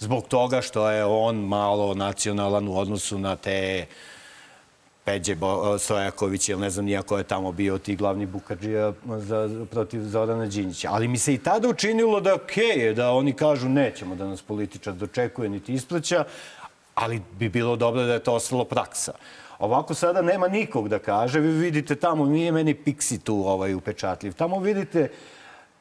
Zbog 0.02 0.28
toga 0.28 0.60
što 0.60 0.90
je 0.90 1.04
on 1.04 1.36
malo 1.36 1.94
nacionalan 1.94 2.68
u 2.68 2.78
odnosu 2.78 3.18
na 3.18 3.36
te 3.36 3.86
Peđe 5.04 5.34
Bo- 5.34 5.78
Stojaković, 5.78 6.48
ili 6.48 6.60
ne 6.60 6.70
znam 6.70 6.84
nijako 6.84 7.18
je 7.18 7.24
tamo 7.24 7.52
bio 7.52 7.78
ti 7.78 7.96
glavni 7.96 8.26
bukađija 8.26 8.92
za, 9.06 9.66
protiv 9.70 10.00
Zorana 10.02 10.46
Đinjića. 10.46 10.88
Ali 10.92 11.08
mi 11.08 11.18
se 11.18 11.34
i 11.34 11.38
tada 11.38 11.68
učinilo 11.68 12.20
da 12.20 12.34
okej 12.34 12.78
je, 12.78 12.94
da 12.94 13.12
oni 13.12 13.32
kažu 13.32 13.68
nećemo 13.68 14.14
da 14.14 14.26
nas 14.26 14.42
političar 14.42 14.94
dočekuje 14.94 15.48
niti 15.48 15.72
isplaća, 15.74 16.24
ali 16.94 17.22
bi 17.38 17.48
bilo 17.48 17.76
dobro 17.76 18.02
da 18.02 18.12
je 18.12 18.24
to 18.26 18.34
ostalo 18.34 18.64
praksa. 18.64 19.12
Ovako 19.58 19.94
sada 19.94 20.22
nema 20.22 20.48
nikog 20.48 20.88
da 20.88 20.98
kaže, 20.98 21.40
vi 21.40 21.52
vidite 21.52 21.94
tamo, 21.94 22.26
nije 22.26 22.52
meni 22.52 22.74
Pixi 22.74 23.22
tu 23.22 23.44
ovaj, 23.46 23.74
upečatljiv, 23.74 24.32
tamo 24.32 24.58
vidite 24.58 25.08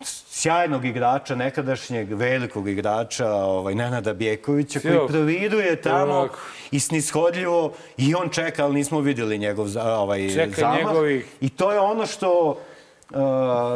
sjajnog 0.05 0.85
igrača, 0.85 1.35
nekadašnjeg 1.35 2.13
velikog 2.13 2.67
igrača, 2.67 3.27
ovaj, 3.27 3.75
Nenada 3.75 4.13
Bjekovića, 4.13 4.79
koji 4.79 5.07
providuje 5.07 5.81
tamo 5.81 6.13
Ovako. 6.13 6.37
i 6.71 6.79
snishodljivo 6.79 7.73
i 7.97 8.15
on 8.15 8.29
čeka, 8.29 8.63
ali 8.63 8.73
nismo 8.73 8.99
videli 8.99 9.37
njegov 9.37 9.67
ovaj, 9.77 10.29
Čeka 10.29 10.61
zamah. 10.61 10.77
njegovih- 10.77 11.25
I 11.41 11.49
to 11.49 11.71
je 11.71 11.79
ono 11.79 12.05
što 12.05 12.49
uh, 12.49 13.17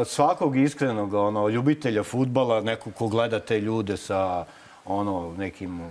svakog 0.05 0.57
iskrenog 0.57 1.13
ono, 1.13 1.47
ljubitelja 1.47 2.03
futbala, 2.03 2.61
nekog 2.61 2.93
ko 2.93 3.07
gleda 3.07 3.39
te 3.39 3.59
ljude 3.59 3.97
sa 3.97 4.45
ono, 4.85 5.33
nekim 5.37 5.81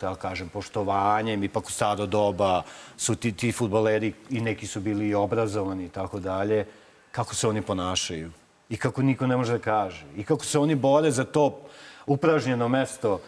da 0.00 0.14
kažem, 0.14 0.48
poštovanjem, 0.48 1.44
ipak 1.44 1.66
u 1.66 1.70
staro 1.70 2.06
doba 2.06 2.62
su 2.96 3.14
ti, 3.14 3.32
ti 3.32 3.52
futbaleri 3.52 4.12
i 4.30 4.40
neki 4.40 4.66
su 4.66 4.80
bili 4.80 5.08
i 5.08 5.14
obrazovani 5.14 5.84
i 5.84 5.88
tako 5.88 6.20
dalje, 6.20 6.66
kako 7.10 7.34
se 7.34 7.48
oni 7.48 7.62
ponašaju 7.62 8.30
i 8.68 8.76
kako 8.76 9.02
niko 9.02 9.26
ne 9.26 9.36
može 9.36 9.52
da 9.52 9.58
kaže 9.58 10.04
i 10.16 10.24
kako 10.24 10.44
se 10.44 10.58
oni 10.58 10.74
bore 10.74 11.10
za 11.10 11.24
to 11.24 11.60
upražnjeno 12.06 12.68
mesto 12.68 13.20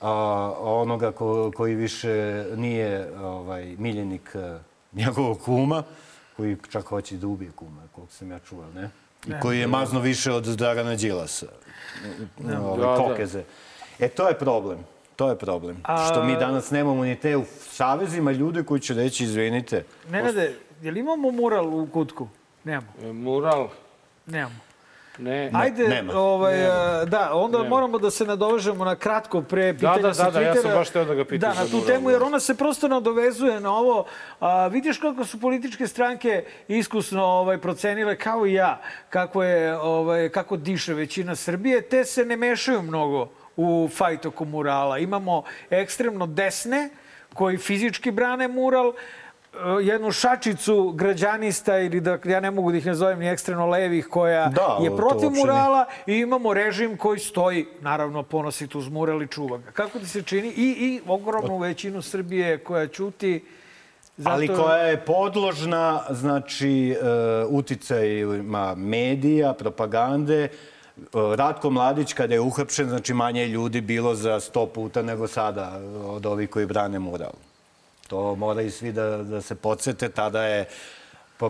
a, 0.00 0.10
onoga 0.58 1.12
ko, 1.12 1.50
koji 1.50 1.74
više 1.74 2.12
nije 2.56 3.18
ovaj, 3.18 3.74
miljenik 3.78 4.36
a, 4.36 4.58
njegovog 4.92 5.40
kuma, 5.40 5.82
koji 6.36 6.56
čak 6.70 6.84
hoće 6.84 7.16
da 7.16 7.26
ubije 7.26 7.50
kuma, 7.50 7.82
koliko 7.92 8.12
sam 8.12 8.30
ja 8.30 8.38
čuo, 8.38 8.64
ne? 8.74 8.90
I 9.26 9.32
koji 9.42 9.58
je 9.58 9.66
mazno 9.66 10.00
više 10.00 10.32
od 10.32 10.44
Dragana 10.44 10.94
Đilasa, 10.94 11.46
Ne. 12.38 12.58
ovaj, 12.58 12.80
Da, 12.80 12.86
da. 12.86 12.96
kokeze. 12.96 13.44
E, 13.98 14.08
to 14.08 14.28
je 14.28 14.38
problem. 14.38 14.78
To 15.16 15.28
je 15.28 15.38
problem. 15.38 15.76
A- 15.84 16.06
Što 16.06 16.24
mi 16.24 16.36
danas 16.36 16.70
nemamo 16.70 17.04
ni 17.04 17.16
te 17.16 17.36
u 17.36 17.44
savezima 17.60 18.32
ljude 18.32 18.62
koji 18.62 18.80
će 18.80 18.94
reći, 18.94 19.24
izvinite, 19.24 19.84
Nenade, 20.10 20.54
je 20.82 20.90
li 20.90 21.00
imamo 21.00 21.30
mural 21.30 21.74
u 21.74 21.86
kutku? 21.86 22.28
Nemamo. 22.64 23.12
Mural? 23.12 23.68
Nemamo. 24.26 24.54
Ne, 25.18 25.50
Ajde, 25.54 25.88
nema. 25.88 26.12
ovaj, 26.14 26.58
Nema. 26.58 27.04
da, 27.04 27.34
onda 27.34 27.58
Nema. 27.58 27.68
moramo 27.70 27.98
da 27.98 28.10
se 28.10 28.24
nadovežemo 28.24 28.84
na 28.84 28.96
kratko 28.96 29.42
pre 29.42 29.66
Da, 29.66 29.78
pitanja 29.78 29.98
da, 29.98 30.14
sa 30.14 30.24
da, 30.24 30.30
da, 30.30 30.40
ja 30.40 30.54
sam 30.54 30.62
Twittera. 30.62 30.74
baš 30.74 30.88
hteo 30.90 31.04
da 31.04 31.14
ga 31.14 31.24
pitam 31.24 31.50
Da, 31.50 31.56
za 31.56 31.62
na 31.64 31.68
tu 31.70 31.86
temu, 31.86 32.10
jer 32.10 32.20
da. 32.20 32.26
ona 32.26 32.40
se 32.40 32.54
prosto 32.54 32.88
nadovezuje 32.88 33.60
na 33.60 33.72
ovo. 33.72 34.04
A, 34.40 34.66
vidiš 34.66 34.98
kako 34.98 35.24
su 35.24 35.40
političke 35.40 35.86
stranke 35.86 36.44
iskusno 36.68 37.24
ovaj, 37.24 37.58
procenile, 37.58 38.16
kao 38.16 38.46
i 38.46 38.52
ja, 38.52 38.80
kako, 39.10 39.42
je, 39.42 39.78
ovaj, 39.78 40.28
kako 40.28 40.56
diše 40.56 40.94
većina 40.94 41.36
Srbije, 41.36 41.82
te 41.82 42.04
se 42.04 42.24
ne 42.24 42.36
mešaju 42.36 42.82
mnogo 42.82 43.28
u 43.56 43.88
fajt 43.92 44.26
oko 44.26 44.44
murala. 44.44 44.98
Imamo 44.98 45.42
ekstremno 45.70 46.26
desne, 46.26 46.88
koji 47.34 47.58
fizički 47.58 48.10
brane 48.10 48.48
mural, 48.48 48.92
jednu 49.82 50.12
šačicu 50.12 50.90
građanista 50.90 51.78
ili 51.78 52.00
da 52.00 52.18
ja 52.24 52.40
ne 52.40 52.50
mogu 52.50 52.70
da 52.70 52.78
ih 52.78 52.86
nazovem 52.86 53.18
ni 53.18 53.28
ekstremno 53.28 53.66
levih 53.66 54.06
koja 54.06 54.48
Da, 54.48 54.78
je 54.82 54.96
protiv 54.96 55.30
murala 55.30 55.86
i 56.06 56.14
imamo 56.14 56.54
režim 56.54 56.96
koji 56.96 57.18
stoji, 57.18 57.66
naravno 57.80 58.22
ponosi 58.22 58.66
tu 58.66 58.80
mural 58.80 59.22
i 59.22 59.26
čuva 59.26 59.58
ga. 59.58 59.70
Kako 59.70 59.98
ti 59.98 60.06
se 60.06 60.22
čini? 60.22 60.48
I, 60.48 60.68
i 60.70 61.00
ogromnu 61.06 61.58
većinu 61.58 62.02
Srbije 62.02 62.58
koja 62.58 62.88
ćuti 62.88 63.44
zato... 64.16 64.34
Ali 64.34 64.48
koja 64.48 64.76
je 64.76 65.04
podložna, 65.04 66.02
znači, 66.10 66.96
uh, 67.00 67.54
uticajima 67.54 68.74
medija, 68.74 69.52
propagande. 69.52 70.48
Uh, 70.96 71.34
Ratko 71.34 71.70
Mladić, 71.70 72.12
kada 72.12 72.34
je 72.34 72.40
uhapšen, 72.40 72.88
znači 72.88 73.14
manje 73.14 73.40
je 73.40 73.48
ljudi 73.48 73.80
bilo 73.80 74.14
za 74.14 74.40
sto 74.40 74.66
puta 74.66 75.02
nego 75.02 75.28
sada 75.28 75.80
od 76.06 76.26
ovih 76.26 76.50
koji 76.50 76.66
brane 76.66 76.98
mural. 76.98 77.32
To 78.12 78.34
moraju 78.34 78.70
svi 78.70 78.92
da, 78.92 79.16
da 79.16 79.40
se 79.40 79.54
podsjete. 79.54 80.08
Tada 80.08 80.42
je 80.44 80.68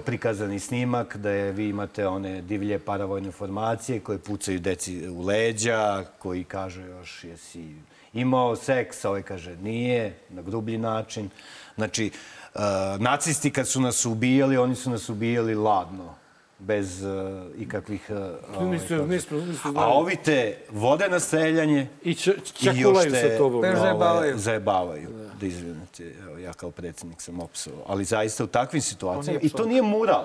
prikazani 0.06 0.60
snimak 0.60 1.16
da 1.16 1.30
je, 1.30 1.52
vi 1.52 1.68
imate 1.68 2.06
one 2.06 2.42
divlje 2.42 2.78
paravojne 2.78 3.30
formacije 3.30 4.00
koje 4.00 4.18
pucaju 4.18 4.60
deci 4.60 5.08
u 5.08 5.22
leđa, 5.22 6.04
koji 6.18 6.44
kažu 6.44 6.80
još 6.80 7.24
jesi 7.24 7.74
imao 8.12 8.56
seks, 8.56 9.04
ovaj 9.04 9.22
kaže 9.22 9.56
nije, 9.56 10.14
na 10.30 10.42
grublji 10.42 10.78
način. 10.78 11.30
Znači, 11.74 12.10
uh, 12.54 12.60
nacisti 12.98 13.50
kad 13.50 13.68
su 13.68 13.80
nas 13.80 14.04
ubijali, 14.06 14.56
oni 14.56 14.74
su 14.74 14.90
nas 14.90 15.08
ubijali 15.08 15.54
ladno, 15.54 16.14
bez 16.62 17.02
uh, 17.02 17.10
ikakvih... 17.58 18.10
Uh, 18.10 18.16
Nisu- 18.62 18.88
kako- 18.88 19.06
nismo- 19.06 19.36
nismo 19.38 19.68
a 19.68 19.72
znali. 19.72 19.92
ovi 19.92 20.16
te 20.16 20.58
vode 20.70 21.08
na 21.08 21.20
streljanje 21.20 21.88
I 22.02 22.14
č- 22.14 22.30
i 22.30 22.34
još 22.34 22.76
čakulaju 22.76 23.10
te 23.12 23.20
sa 23.22 23.38
tobom. 23.38 23.64
Još 23.64 23.78
zajebavaju. 23.78 24.38
zajebavaju. 24.38 25.08
Da 25.40 25.46
izvinete, 25.46 26.14
evo, 26.22 26.38
ja 26.38 26.52
kao 26.52 26.70
predsjednik 26.70 27.20
sam 27.20 27.40
opsao. 27.40 27.72
Ali 27.86 28.04
zaista 28.04 28.44
u 28.44 28.48
takvim 28.48 28.82
situacijama, 28.82 29.40
i 29.42 29.48
to 29.48 29.64
nije 29.64 29.82
mural. 29.82 30.24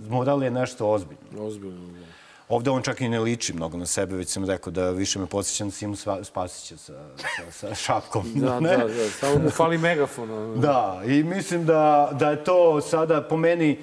Mural 0.00 0.42
je 0.42 0.50
nešto 0.52 0.88
ozbiljno. 0.88 1.20
Ozbiljno. 1.38 1.92
da. 1.92 2.04
Ovde 2.48 2.70
on 2.70 2.82
čak 2.82 3.00
i 3.00 3.08
ne 3.08 3.20
liči 3.20 3.52
mnogo 3.52 3.76
na 3.76 3.86
sebe, 3.86 4.16
već 4.16 4.28
sam 4.28 4.44
rekao 4.44 4.70
da 4.70 4.90
više 4.90 5.18
me 5.18 5.26
podsjeća 5.26 5.64
na 5.64 5.70
Simu 5.70 5.96
Spasića 6.22 6.76
sa, 6.76 6.92
sa, 7.18 7.68
sa 7.68 7.74
šapkom. 7.84 8.32
Da, 8.34 8.60
ne? 8.60 8.76
da, 8.76 8.86
da, 8.86 9.10
samo 9.10 9.38
mu 9.38 9.50
fali 9.50 9.78
megafon. 9.78 10.28
Da, 10.56 11.02
i 11.06 11.22
mislim 11.22 11.66
da, 11.66 12.10
da 12.12 12.30
je 12.30 12.44
to 12.44 12.80
sada 12.80 13.22
po 13.22 13.36
meni 13.36 13.78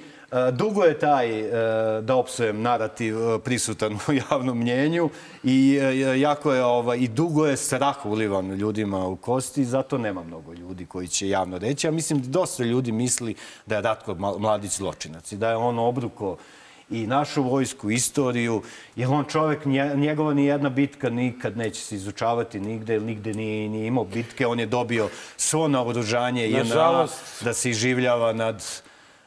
dugo 0.51 0.83
je 0.83 0.99
taj, 0.99 1.39
e, 1.39 2.01
da 2.01 2.15
opsujem, 2.15 2.61
narativ 2.61 3.29
e, 3.29 3.39
prisutan 3.39 3.93
u 3.93 4.13
javnom 4.31 4.57
mnjenju 4.57 5.09
i 5.43 5.79
e, 5.81 6.19
jako 6.19 6.53
je, 6.53 6.63
ovaj, 6.63 6.97
i 6.97 7.07
dugo 7.07 7.45
je 7.45 7.57
strah 7.57 8.05
ulivan 8.05 8.51
ljudima 8.51 9.07
u 9.07 9.15
kosti, 9.15 9.65
zato 9.65 9.97
nema 9.97 10.23
mnogo 10.23 10.53
ljudi 10.53 10.85
koji 10.85 11.07
će 11.07 11.29
javno 11.29 11.57
reći. 11.57 11.87
Ja 11.87 11.91
mislim 11.91 12.21
da 12.21 12.27
dosta 12.27 12.63
ljudi 12.63 12.91
misli 12.91 13.35
da 13.65 13.75
je 13.75 13.81
Ratko 13.81 14.15
Mladić 14.15 14.71
zločinac 14.71 15.31
i 15.31 15.37
da 15.37 15.49
je 15.49 15.55
on 15.55 15.79
obruko 15.79 16.37
i 16.89 17.07
našu 17.07 17.43
vojsku, 17.43 17.91
istoriju, 17.91 18.61
jer 18.95 19.09
on 19.09 19.25
čovek, 19.25 19.65
nje- 19.65 19.95
njegova 19.95 20.33
ni 20.33 20.45
jedna 20.45 20.69
bitka 20.69 21.09
nikad 21.09 21.57
neće 21.57 21.81
se 21.81 21.95
izučavati 21.95 22.59
nigde, 22.59 22.99
nigde 22.99 23.33
nije, 23.33 23.69
nije 23.69 23.87
imao 23.87 24.05
bitke. 24.05 24.47
On 24.47 24.59
je 24.59 24.65
dobio 24.65 25.09
svo 25.37 25.67
naoružanje 25.67 26.49
JNA 26.49 27.07
da 27.41 27.53
se 27.53 27.69
iživljava 27.69 28.33
nad 28.33 28.81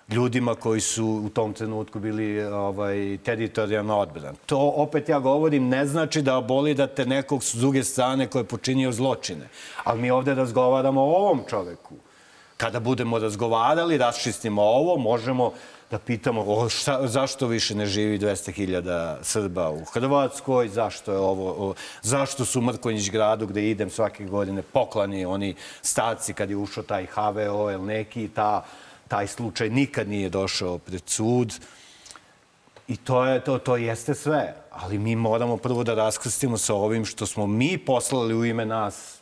ljudima 0.08 0.54
koji 0.54 0.80
su 0.80 1.06
u 1.06 1.28
tom 1.28 1.52
trenutku 1.52 1.98
bili 1.98 2.44
ovaj, 2.44 3.18
teritorijalno 3.24 3.98
odbran. 3.98 4.34
To, 4.46 4.72
opet 4.76 5.08
ja 5.08 5.18
govorim, 5.18 5.68
ne 5.68 5.86
znači 5.86 6.22
da 6.22 6.38
abolidate 6.38 7.06
nekog 7.06 7.44
s 7.44 7.54
druge 7.54 7.84
strane 7.84 8.26
ko 8.26 8.38
je 8.38 8.44
počinio 8.44 8.92
zločine. 8.92 9.48
Ali 9.84 10.00
mi 10.00 10.10
ovde 10.10 10.34
razgovaramo 10.34 11.00
o 11.00 11.14
ovom 11.14 11.42
čoveku. 11.50 11.94
Kada 12.56 12.80
budemo 12.80 13.18
razgovarali, 13.18 13.98
raščistimo 13.98 14.62
ovo, 14.62 14.96
možemo 14.96 15.52
da 15.90 15.98
pitamo 15.98 16.44
o, 16.46 16.68
šta, 16.68 17.06
zašto 17.06 17.46
više 17.46 17.74
ne 17.74 17.86
živi 17.86 18.18
200.000 18.18 19.16
Srba 19.22 19.70
u 19.70 19.84
Hrvatskoj, 19.84 20.68
zašto 20.68 21.12
je 21.12 21.18
ovo, 21.18 21.70
o, 21.70 21.74
zašto 22.02 22.44
su 22.44 22.58
u 22.58 22.62
Mrkonjić 22.62 23.10
gradu 23.10 23.46
gde 23.46 23.70
idem 23.70 23.90
svake 23.90 24.24
godine 24.24 24.62
poklani 24.62 25.26
oni 25.26 25.54
staci 25.82 26.34
kad 26.34 26.50
je 26.50 26.56
ušao 26.56 26.82
taj 26.82 27.06
HVO 27.06 27.70
ili 27.70 27.82
neki, 27.82 28.28
ta, 28.28 28.64
taj 29.08 29.26
slučaj 29.26 29.70
nikad 29.70 30.08
nije 30.08 30.28
došao 30.28 30.78
pred 30.78 31.02
sud. 31.06 31.54
I 32.88 32.96
to, 32.96 33.24
je, 33.24 33.40
to, 33.40 33.58
to 33.58 33.76
jeste 33.76 34.14
sve. 34.14 34.54
Ali 34.70 34.98
mi 34.98 35.16
moramo 35.16 35.56
prvo 35.56 35.84
da 35.84 35.94
raskrstimo 35.94 36.58
sa 36.58 36.74
ovim 36.74 37.04
što 37.04 37.26
smo 37.26 37.46
mi 37.46 37.78
poslali 37.78 38.34
u 38.34 38.44
ime 38.44 38.66
nas 38.66 39.18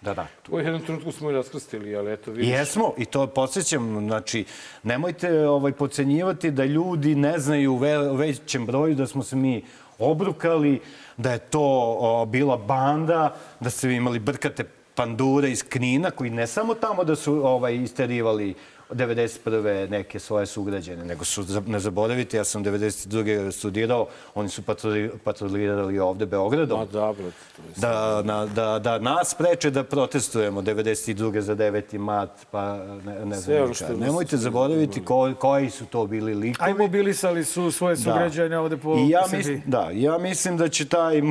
da 0.00 0.12
ratu. 0.12 0.52
U 0.52 0.58
jednom 0.58 0.82
trenutku 0.82 1.12
smo 1.12 1.30
i 1.30 1.34
raskrstili, 1.34 1.96
ali 1.96 2.12
eto, 2.12 2.30
vidiš. 2.30 2.48
Jesmo, 2.48 2.92
i 2.98 3.04
to 3.04 3.26
podsjećam, 3.26 4.06
znači, 4.06 4.44
nemojte 4.82 5.48
ovaj, 5.48 5.72
pocenjivati 5.72 6.50
da 6.50 6.64
ljudi 6.64 7.14
ne 7.14 7.38
znaju 7.38 7.72
u 7.72 7.76
ve, 7.76 7.98
većem 7.98 8.66
broju 8.66 8.94
da 8.94 9.06
smo 9.06 9.22
se 9.22 9.36
mi 9.36 9.64
obrukali, 9.98 10.80
da 11.16 11.32
je 11.32 11.38
to 11.38 11.96
o, 12.00 12.26
bila 12.26 12.56
banda, 12.56 13.36
da 13.60 13.70
ste 13.70 13.88
vi 13.88 13.94
imali 13.94 14.18
brkate 14.18 14.64
pandure 14.94 15.50
iz 15.50 15.62
Knina, 15.68 16.10
koji 16.10 16.30
ne 16.30 16.46
samo 16.46 16.74
tamo 16.74 17.04
da 17.04 17.16
su 17.16 17.46
ovaj, 17.46 17.74
isterivali 17.74 18.54
91. 18.90 19.50
neke 19.88 20.18
svoje 20.18 20.46
sugrađene, 20.46 21.04
nego 21.04 21.24
su, 21.24 21.44
ne 21.66 21.78
zaboravite, 21.78 22.36
ja 22.36 22.44
sam 22.44 22.64
92. 22.64 23.50
studirao, 23.50 24.06
oni 24.34 24.48
su 24.48 24.62
patroli- 24.62 25.10
patrolirali 25.18 25.98
ovde 25.98 26.26
Beogradom. 26.26 26.78
Ma 26.80 26.84
da, 26.86 27.12
brate, 27.12 27.22
to 27.56 27.62
je 27.62 27.68
Da, 27.76 28.22
na, 28.22 28.46
da, 28.46 28.78
da 28.78 28.98
nas 28.98 29.34
preče 29.34 29.70
da 29.70 29.84
protestujemo 29.84 30.62
92. 30.62 31.40
za 31.40 31.54
9. 31.54 31.98
mart, 31.98 32.30
pa 32.50 32.76
ne, 33.04 33.24
ne 33.24 33.36
znam 33.36 33.56
Nemojte 33.96 34.36
zaboraviti 34.36 35.04
ko, 35.04 35.34
koji 35.34 35.70
su 35.70 35.86
to 35.86 36.06
bili 36.06 36.34
likovi. 36.34 36.70
Aj 36.70 36.74
mobilisali 36.76 37.44
su 37.44 37.70
svoje 37.70 37.96
sugrađane 37.96 38.58
ovde 38.58 38.76
po 38.76 38.96
I 38.96 39.08
ja 39.08 39.22
Srbiji. 39.22 39.38
mislim, 39.38 39.62
da, 39.66 39.90
ja 39.92 40.18
mislim 40.18 40.56
da 40.56 40.68
će 40.68 40.88
taj, 40.88 41.22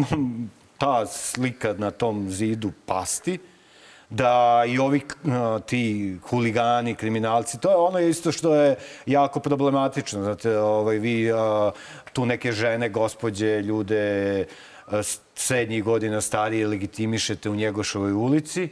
ta 0.77 1.05
slika 1.05 1.75
na 1.77 1.91
tom 1.91 2.29
zidu 2.29 2.71
pasti, 2.85 3.39
da 4.09 4.63
i 4.67 4.79
ovi 4.79 5.01
ti 5.65 6.17
huligani, 6.29 6.95
kriminalci, 6.95 7.59
to 7.59 7.69
je 7.69 7.75
ono 7.75 7.99
isto 7.99 8.31
što 8.31 8.55
je 8.55 8.75
jako 9.05 9.39
problematično. 9.39 10.23
Znate, 10.23 10.59
ovaj, 10.59 10.97
vi 10.97 11.31
tu 12.13 12.25
neke 12.25 12.51
žene, 12.51 12.89
gospođe, 12.89 13.61
ljude 13.61 14.45
srednjih 15.35 15.83
godina 15.83 16.21
starije 16.21 16.67
legitimišete 16.67 17.49
u 17.49 17.55
Njegošovoj 17.55 18.11
ulici, 18.11 18.69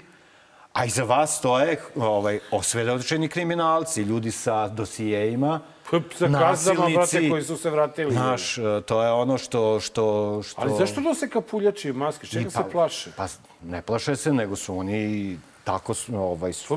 a 0.74 0.86
iza 0.86 1.04
vas 1.04 1.38
stoje 1.38 1.78
ovaj, 1.96 2.40
osvedočeni 2.52 3.28
kriminalci, 3.28 4.02
ljudi 4.02 4.32
sa 4.32 4.68
dosijejima, 4.68 5.60
Sa 5.90 6.28
kazdama, 6.40 6.90
brate, 6.90 7.30
koji 7.30 7.44
su 7.44 7.58
se 7.58 7.70
vratili. 7.70 8.12
Znaš, 8.12 8.58
e, 8.58 8.62
to 8.86 9.04
je 9.04 9.12
ono 9.12 9.38
što... 9.38 9.80
što, 9.80 10.42
što... 10.44 10.62
Ali 10.62 10.74
zašto 10.78 11.02
nose 11.02 11.30
kapuljače 11.30 11.90
i 11.90 11.94
maske? 11.94 12.28
Čega 12.28 12.50
se 12.50 12.64
plaše? 12.72 13.12
Pa 13.18 13.28
ne 13.64 13.82
plaše 13.82 14.16
se, 14.16 14.34
nego 14.34 14.56
su 14.56 14.78
oni 14.78 15.38
tako 15.64 15.94
su, 15.94 16.16
ovaj, 16.16 16.54
su... 16.54 16.68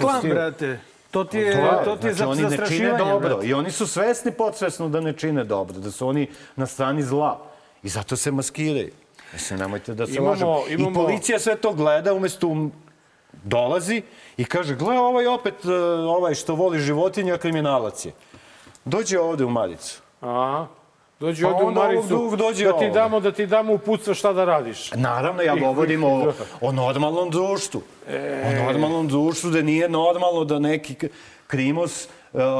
Klan, 0.00 0.18
stil. 0.18 0.34
brate. 0.34 0.80
To 1.10 1.24
ti 1.24 1.38
je, 1.38 1.52
To 1.52 1.84
to 1.84 1.96
ti 1.96 2.06
je 2.06 2.14
znači, 2.14 2.40
za, 2.40 2.46
oni 2.46 2.56
ne 2.56 2.66
čine 2.68 2.98
dobro. 2.98 3.28
brate. 3.28 3.46
I 3.46 3.54
oni 3.54 3.70
su 3.70 3.86
svesni 3.86 4.32
podsvesno 4.32 4.88
da 4.88 5.00
ne 5.00 5.12
čine 5.12 5.44
dobro, 5.44 5.78
da 5.78 5.90
su 5.90 6.08
oni 6.08 6.28
na 6.56 6.66
strani 6.66 7.02
zla. 7.02 7.46
I 7.82 7.88
zato 7.88 8.16
se 8.16 8.30
maskiraju. 8.30 8.90
Mislim, 9.32 9.58
nemojte 9.58 9.94
da 9.94 10.06
se 10.06 10.12
Imamo- 10.12 10.28
lažemo. 10.30 10.62
imamo- 10.68 10.90
I 10.90 10.94
policija 10.94 11.38
sve 11.38 11.56
to 11.56 11.72
gleda, 11.72 12.14
umesto 12.14 12.46
um- 12.46 12.70
dolazi 13.44 14.02
i 14.36 14.44
kaže, 14.44 14.74
gle, 14.74 14.98
ovaj 14.98 15.26
opet, 15.26 15.54
e, 15.64 15.72
ovaj 16.08 16.34
što 16.34 16.54
voli 16.54 16.80
životinja, 16.80 17.38
kriminalac 17.38 18.04
je. 18.06 18.12
Dođe 18.86 19.20
ovde 19.20 19.44
u 19.44 19.50
Maricu. 19.50 20.02
Aha. 20.20 20.66
Dođi 21.20 21.42
Pa 21.42 21.48
ovde 21.48 21.64
u 21.64 21.70
Maricu, 21.70 22.36
dođe 22.36 22.64
da 22.64 22.78
ti 22.78 22.90
damo, 22.90 23.20
da 23.20 23.32
ti 23.32 23.46
damo 23.46 23.72
uputstva 23.72 24.14
šta 24.14 24.32
da 24.32 24.44
radiš. 24.44 24.90
Naravno, 24.94 25.42
ja 25.42 25.56
govorim 25.56 26.04
o, 26.04 26.32
o 26.60 26.72
normalnom 26.72 27.30
društvu. 27.30 27.82
E. 28.08 28.44
O 28.48 28.62
normalnom 28.62 29.08
društvu 29.08 29.50
da 29.50 29.62
nije 29.62 29.88
normalno 29.88 30.44
da 30.44 30.58
neki 30.58 30.94
krimos 31.46 32.04
e, 32.04 32.08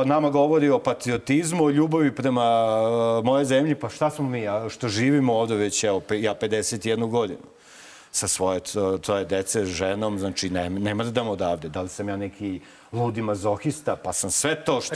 nama 0.04 0.30
govori 0.30 0.70
o 0.70 0.78
patriotizmu, 0.78 1.64
o 1.64 1.70
ljubavi 1.70 2.14
prema 2.14 2.44
e, 2.44 3.22
moje 3.24 3.44
zemlji. 3.44 3.74
Pa 3.74 3.88
šta 3.88 4.10
smo 4.10 4.28
mi, 4.28 4.42
što 4.68 4.88
živimo 4.88 5.34
ovde 5.34 5.54
već, 5.54 5.84
evo, 5.84 6.02
ja 6.10 6.34
51 6.34 7.10
godinu 7.10 7.56
sa 8.16 8.28
svoje 8.28 8.60
troje 9.02 9.24
dece, 9.24 9.64
ženom, 9.64 10.18
znači 10.18 10.50
ne, 10.50 10.70
nema 10.70 11.04
da 11.04 11.10
dam 11.10 11.28
odavde. 11.28 11.68
Da 11.68 11.82
li 11.82 11.88
sam 11.88 12.08
ja 12.08 12.16
neki 12.16 12.60
ludi 12.92 13.22
mazohista, 13.22 13.96
pa 13.96 14.12
sam 14.12 14.30
sve 14.30 14.64
to 14.64 14.80
što, 14.80 14.94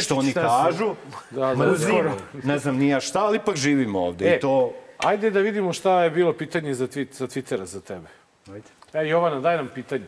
što 0.00 0.16
oni 0.16 0.32
kažu, 0.32 0.94
Da, 1.30 1.54
da, 1.54 1.64
da. 1.64 2.12
ne 2.44 2.58
znam 2.58 2.76
ni 2.76 2.88
ja 2.88 3.00
šta, 3.00 3.24
ali 3.24 3.36
ipak 3.36 3.56
živimo 3.56 4.00
ovde. 4.00 4.32
E, 4.32 4.36
I 4.36 4.40
to... 4.40 4.72
Ajde 4.98 5.30
da 5.30 5.40
vidimo 5.40 5.72
šta 5.72 6.04
je 6.04 6.10
bilo 6.10 6.32
pitanje 6.32 6.74
za, 6.74 6.86
tweet, 6.86 7.12
za 7.12 7.26
Twittera 7.26 7.64
za 7.64 7.80
tebe. 7.80 8.08
Ajde. 8.48 8.68
E, 8.92 9.08
Jovana, 9.08 9.40
daj 9.40 9.56
nam 9.56 9.68
pitanje. 9.74 10.04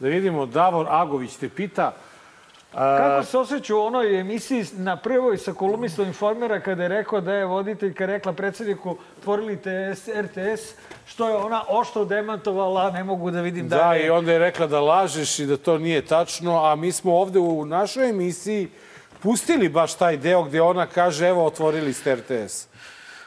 Da 0.00 0.08
vidimo, 0.08 0.46
Davor 0.46 0.86
Agović 0.88 1.36
te 1.36 1.48
pita... 1.48 1.92
Kako 2.72 3.24
se 3.24 3.38
osjeća 3.38 3.74
u 3.74 3.80
onoj 3.80 4.20
emisiji 4.20 4.64
na 4.72 4.96
prvoj 4.96 5.38
sa 5.38 5.52
kolumnistom 5.52 6.06
informera 6.06 6.60
kada 6.60 6.82
je 6.82 6.88
rekao 6.88 7.20
da 7.20 7.34
je 7.34 7.44
voditeljka 7.44 8.06
rekla 8.06 8.32
predsjedniku 8.32 8.96
tvorili 9.22 9.56
TS, 9.56 10.08
RTS, 10.08 10.62
što 11.06 11.28
je 11.28 11.36
ona 11.36 11.64
ošto 11.68 12.04
demantovala, 12.04 12.90
ne 12.90 13.04
mogu 13.04 13.30
da 13.30 13.40
vidim 13.40 13.68
Da, 13.68 13.76
dalje. 13.76 14.06
i 14.06 14.10
onda 14.10 14.32
je 14.32 14.38
rekla 14.38 14.66
da 14.66 14.80
lažeš 14.80 15.38
i 15.38 15.46
da 15.46 15.56
to 15.56 15.78
nije 15.78 16.02
tačno, 16.02 16.64
a 16.64 16.76
mi 16.76 16.92
smo 16.92 17.16
ovde 17.16 17.38
u 17.38 17.64
našoj 17.64 18.10
emisiji 18.10 18.68
pustili 19.20 19.68
baš 19.68 19.94
taj 19.94 20.16
deo 20.16 20.42
gde 20.42 20.60
ona 20.60 20.86
kaže, 20.86 21.28
evo, 21.28 21.44
otvorili 21.46 21.92
ste 21.92 22.14
RTS. 22.14 22.66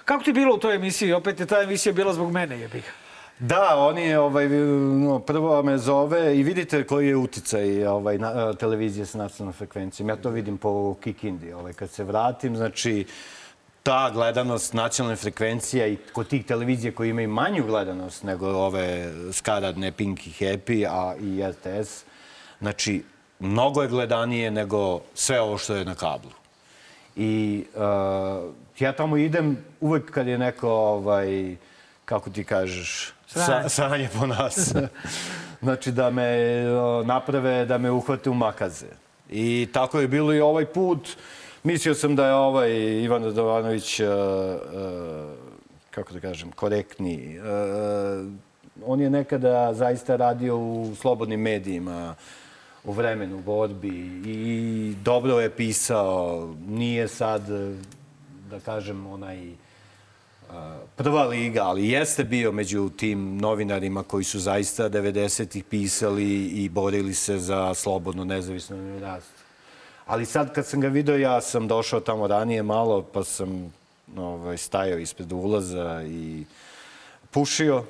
Kako 0.05 0.23
ti 0.23 0.33
bilo 0.33 0.55
u 0.55 0.59
toj 0.59 0.75
emisiji? 0.75 1.13
Opet 1.13 1.39
je 1.39 1.45
ta 1.45 1.61
emisija 1.61 1.93
bila 1.93 2.13
zbog 2.13 2.31
mene, 2.31 2.59
jebi 2.59 2.79
ga. 2.79 3.00
Da, 3.41 3.75
oni 3.77 4.01
je, 4.01 4.19
ovaj, 4.19 4.49
no, 4.49 5.19
prvo 5.19 5.63
me 5.63 5.77
zove 5.77 6.37
i 6.37 6.43
vidite 6.43 6.83
koji 6.83 7.07
je 7.07 7.15
uticaj 7.15 7.85
ovaj, 7.85 8.17
na, 8.17 8.53
televizije 8.53 9.05
sa 9.05 9.17
nacionalnom 9.17 9.53
frekvencijom. 9.53 10.09
Ja 10.09 10.15
to 10.15 10.29
vidim 10.29 10.57
po 10.57 10.95
Kikindi. 11.03 11.53
Ovaj, 11.53 11.73
kad 11.73 11.89
se 11.89 12.03
vratim, 12.03 12.55
znači, 12.55 13.05
ta 13.83 14.09
gledanost 14.13 14.73
nacionalne 14.73 15.15
frekvencije 15.15 15.93
i 15.93 15.97
kod 16.13 16.27
tih 16.27 16.45
televizija 16.45 16.93
koji 16.93 17.09
imaju 17.09 17.29
manju 17.29 17.65
gledanost 17.65 18.23
nego 18.23 18.47
ove 18.47 19.11
skaradne 19.31 19.91
Pink 19.91 20.27
i 20.27 20.29
Happy, 20.29 20.85
a 20.89 21.15
i 21.15 21.43
RTS, 21.51 22.03
znači, 22.59 23.03
mnogo 23.39 23.81
je 23.81 23.87
gledanije 23.87 24.51
nego 24.51 25.01
sve 25.13 25.41
ovo 25.41 25.57
što 25.57 25.75
je 25.75 25.85
na 25.85 25.95
kablu. 25.95 26.31
I 27.15 27.65
uh, 27.75 27.81
ja 28.79 28.91
tamo 28.93 29.17
idem 29.17 29.57
uvek 29.79 30.11
kad 30.11 30.27
je 30.27 30.37
neko, 30.37 30.69
ovaj, 30.69 31.55
kako 32.05 32.29
ti 32.29 32.43
kažeš, 32.43 33.13
Sranje. 33.31 33.63
sa, 33.63 33.69
sranje 33.69 34.09
po 34.19 34.27
nas. 34.27 34.73
znači 35.63 35.91
da 35.91 36.09
me 36.09 36.63
naprave, 37.05 37.65
da 37.65 37.77
me 37.77 37.91
uhvate 37.91 38.29
u 38.29 38.33
makaze. 38.33 38.87
I 39.29 39.67
tako 39.73 39.99
je 39.99 40.07
bilo 40.07 40.33
i 40.33 40.41
ovaj 40.41 40.65
put. 40.65 41.09
Mislio 41.63 41.95
sam 41.95 42.15
da 42.15 42.27
je 42.27 42.33
ovaj 42.33 42.71
Ivan 43.03 43.23
Radovanović, 43.23 43.99
uh, 43.99 44.07
uh, 44.07 44.13
kako 45.91 46.13
da 46.13 46.19
kažem, 46.19 46.51
korektni. 46.51 47.39
Uh, 47.39 48.27
on 48.85 49.01
je 49.01 49.09
nekada 49.09 49.73
zaista 49.73 50.15
radio 50.15 50.57
u 50.57 50.95
slobodnim 50.95 51.41
medijima, 51.41 52.15
u 52.83 52.91
vremenu, 52.91 53.37
u 53.37 53.41
borbi 53.41 54.21
i 54.25 54.95
dobro 55.03 55.39
je 55.39 55.49
pisao. 55.49 56.49
Nije 56.67 57.07
sad, 57.07 57.41
da 58.49 58.59
kažem, 58.59 59.07
onaj 59.07 59.51
prva 60.95 61.23
liga, 61.23 61.63
ali 61.63 61.89
jeste 61.89 62.23
bio 62.23 62.51
među 62.51 62.89
tim 62.89 63.37
novinarima 63.37 64.03
koji 64.03 64.23
su 64.23 64.39
zaista 64.39 64.89
90-ih 64.89 65.63
pisali 65.63 66.45
i 66.45 66.69
borili 66.69 67.13
se 67.13 67.37
za 67.37 67.73
slobodno, 67.73 68.25
nezavisno 68.25 68.77
novinarstvo. 68.77 69.37
Ali 70.05 70.25
sad 70.25 70.53
kad 70.53 70.65
sam 70.65 70.81
ga 70.81 70.87
video, 70.87 71.17
ja 71.17 71.41
sam 71.41 71.67
došao 71.67 71.99
tamo 71.99 72.27
ranije 72.27 72.63
malo, 72.63 73.01
pa 73.01 73.23
sam 73.23 73.73
ovaj, 74.17 74.57
stajao 74.57 74.99
ispred 74.99 75.31
ulaza 75.31 76.03
i 76.03 76.45
pušio. 77.31 77.83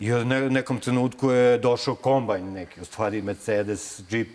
I 0.00 0.12
u 0.12 0.24
ne- 0.24 0.50
nekom 0.50 0.80
trenutku 0.80 1.30
je 1.30 1.58
došao 1.58 1.94
kombajn 1.94 2.52
neki, 2.52 2.80
u 2.80 2.84
stvari 2.84 3.22
Mercedes, 3.22 4.00
Jeep, 4.10 4.28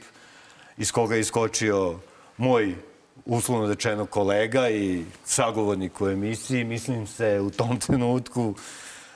iz 0.77 0.91
koga 0.91 1.15
je 1.15 1.21
iskočio 1.21 1.99
moj 2.37 2.75
uslovno 3.25 3.67
rečeno 3.67 4.05
kolega 4.05 4.69
i 4.69 5.03
sagovornik 5.25 6.01
u 6.01 6.07
emisiji. 6.07 6.63
Mislim 6.63 7.07
se 7.07 7.39
u 7.39 7.49
tom 7.49 7.79
trenutku 7.87 8.53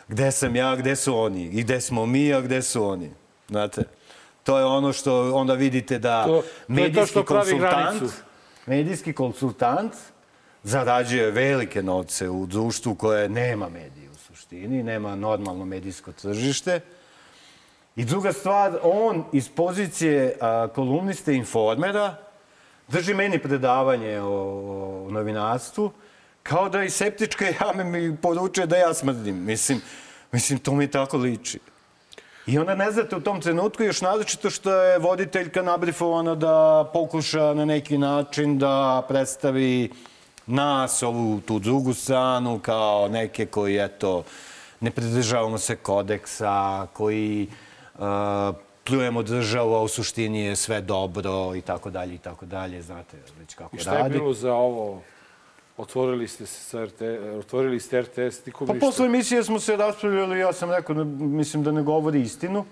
gde 0.08 0.32
sam 0.32 0.56
ja, 0.56 0.76
gde 0.76 0.96
su 0.96 1.18
oni 1.18 1.44
i 1.44 1.64
gde 1.64 1.82
smo 1.82 2.06
mi, 2.06 2.34
a 2.34 2.42
gde 2.42 2.62
su 2.62 2.86
oni. 2.86 3.12
Znate, 3.50 3.84
to 4.44 4.58
je 4.58 4.66
ono 4.66 4.94
što 4.94 5.36
onda 5.36 5.54
vidite 5.54 6.00
da 6.00 6.24
To- 6.26 6.44
to 7.14 7.24
pravi 7.24 7.52
konsultant, 7.52 8.14
medijski 8.66 9.14
konsultant 9.14 9.94
zarađuje 10.64 11.32
velike 11.32 11.84
novce 11.84 12.30
u 12.30 12.46
društvu 12.46 12.96
koje 12.96 13.30
nema 13.30 13.70
medije 13.70 14.10
u 14.10 14.16
suštini, 14.16 14.84
nema 14.84 15.16
normalno 15.16 15.66
medijsko 15.66 16.12
tržište. 16.12 16.80
I 17.96 18.06
druga 18.06 18.34
stvar, 18.34 18.80
on 18.84 19.24
iz 19.34 19.50
pozicije 19.50 20.38
kolumniste 20.76 21.36
informera 21.36 22.16
drži 22.92 23.14
meni 23.14 23.40
predavanje 23.40 24.22
o, 24.22 25.06
o 25.08 25.12
novinarstvu, 25.12 25.92
kao 26.44 26.70
da 26.70 26.84
iz 26.84 26.94
septičke 26.94 27.54
jame 27.62 27.84
mi 27.84 28.18
poručuje 28.18 28.68
da 28.68 28.78
ja 28.78 28.94
smrdim. 28.94 29.44
Mislim, 29.46 29.82
mislim, 30.32 30.60
to 30.60 30.74
mi 30.74 30.92
tako 30.92 31.18
liči. 31.18 31.60
I 32.48 32.58
onda 32.58 32.76
ne 32.76 32.92
znate 32.92 33.16
u 33.16 33.22
tom 33.22 33.42
trenutku, 33.42 33.84
još 33.84 34.02
naročito 34.02 34.50
što 34.50 34.74
je 34.74 35.00
voditeljka 35.00 35.62
nabrifovana 35.62 36.36
da 36.36 36.90
pokuša 36.94 37.54
na 37.54 37.66
neki 37.66 37.98
način 37.98 38.58
da 38.58 39.06
predstavi 39.08 39.92
nas, 40.46 41.04
ovu 41.04 41.42
tu 41.42 41.60
drugu 41.60 41.94
stranu, 41.94 42.60
kao 42.60 43.08
neke 43.08 43.46
koji, 43.46 43.78
eto, 43.78 44.24
ne 44.80 44.92
pridržavamo 44.92 45.58
se 45.58 45.76
kodeksa, 45.76 46.88
koji 46.94 47.48
uh, 47.94 48.06
pljujemo 48.90 49.24
državu, 49.24 49.76
a 49.76 49.82
u 49.82 49.88
suštini 49.88 50.40
je 50.42 50.56
sve 50.56 50.82
dobro 50.82 51.56
i 51.56 51.62
tako 51.62 51.90
dalje 51.90 52.16
i 52.16 52.18
tako 52.18 52.46
dalje. 52.46 52.82
Znate 52.82 53.18
već 53.40 53.54
kako 53.56 53.76
I 53.76 53.80
šta 53.80 53.94
je 53.94 53.98
radi. 53.98 54.14
bilo 54.14 54.34
za 54.34 54.54
ovo? 54.54 55.02
Otvorili 55.78 56.28
ste 56.28 56.46
se 56.46 56.64
sa 56.64 56.86
RT, 56.86 57.02
otvorili 57.40 57.80
ste 57.80 58.02
RTS, 58.02 58.46
nikom 58.46 58.68
Pa 58.68 58.74
ništa. 58.74 58.86
posle 58.86 59.06
emisije 59.06 59.44
smo 59.44 59.60
se 59.60 59.76
raspravljali, 59.76 60.40
ja 60.40 60.54
sam 60.54 60.72
rekao, 60.72 60.96
da, 60.96 61.04
mislim 61.26 61.64
da 61.64 61.72
ne 61.72 61.82
govori 61.84 62.22
istinu. 62.22 62.66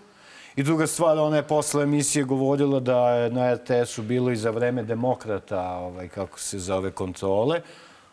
I 0.56 0.64
druga 0.64 0.88
stvar, 0.88 1.18
ona 1.18 1.36
je 1.38 1.44
posle 1.44 1.84
emisije 1.84 2.24
govorila 2.24 2.80
da 2.80 3.10
je 3.10 3.32
na 3.32 3.54
RTS-u 3.56 4.02
bilo 4.02 4.32
i 4.32 4.36
za 4.36 4.50
vreme 4.50 4.84
demokrata, 4.84 5.62
ovaj, 5.62 6.08
kako 6.08 6.40
se 6.40 6.60
zove, 6.60 6.92
kontrole. 6.92 7.62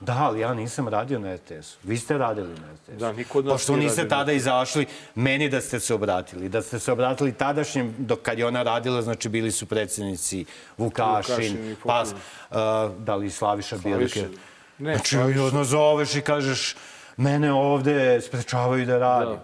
Da, 0.00 0.16
ali 0.20 0.40
ja 0.40 0.54
nisam 0.54 0.88
radio 0.88 1.18
na 1.18 1.34
RTS-u. 1.36 1.78
Vi 1.82 1.98
ste 1.98 2.18
radili 2.18 2.48
na 2.48 2.72
RTS-u. 2.74 2.96
Da, 2.98 3.12
niko 3.12 3.38
od 3.38 3.44
nas 3.44 3.52
Pošto 3.54 3.76
niste 3.76 4.00
radio 4.02 4.16
tada 4.16 4.32
izašli, 4.32 4.86
meni 5.14 5.48
da 5.48 5.60
ste 5.60 5.80
se 5.80 5.94
obratili. 5.94 6.48
Da 6.48 6.62
ste 6.62 6.78
se 6.78 6.92
obratili 6.92 7.32
tadašnjem, 7.32 7.94
dok 7.98 8.22
kad 8.22 8.38
je 8.38 8.46
ona 8.46 8.62
radila, 8.62 9.02
znači 9.02 9.28
bili 9.28 9.50
su 9.52 9.66
predsjednici 9.66 10.44
Vukašin, 10.78 11.34
Vukašin 11.34 11.76
Pas, 11.84 12.12
uh, 12.12 12.56
da 12.98 13.14
li 13.16 13.30
Slaviša 13.30 13.78
Slaviša. 13.78 13.98
Bilke. 13.98 14.38
Ne, 14.78 14.94
Znači, 14.94 15.16
Slaviša. 15.16 15.56
nazoveš 15.56 16.14
i 16.14 16.20
kažeš, 16.20 16.76
mene 17.16 17.52
ovde 17.52 18.20
sprečavaju 18.20 18.86
da 18.86 18.98
radim. 18.98 19.36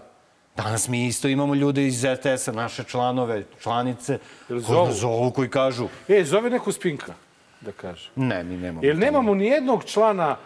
Danas 0.56 0.88
mi 0.88 1.06
isto 1.06 1.28
imamo 1.28 1.54
ljude 1.54 1.86
iz 1.86 2.04
RTS-a, 2.04 2.52
naše 2.52 2.84
članove, 2.84 3.44
članice, 3.62 4.18
koji 4.48 4.92
zovu, 4.92 5.30
koji 5.30 5.48
kažu, 5.50 5.88
E, 6.08 6.24
zove 6.24 6.50
neku 6.50 6.72
spinka, 6.72 7.14
da 7.60 7.72
kaže. 7.72 8.10
ne, 8.16 8.44
mi 8.44 8.56
nemamo. 8.56 8.80
Jer 8.82 8.98
nemamo 8.98 9.34
ni 9.34 9.46
jednog 9.46 9.84
člana 9.84 10.36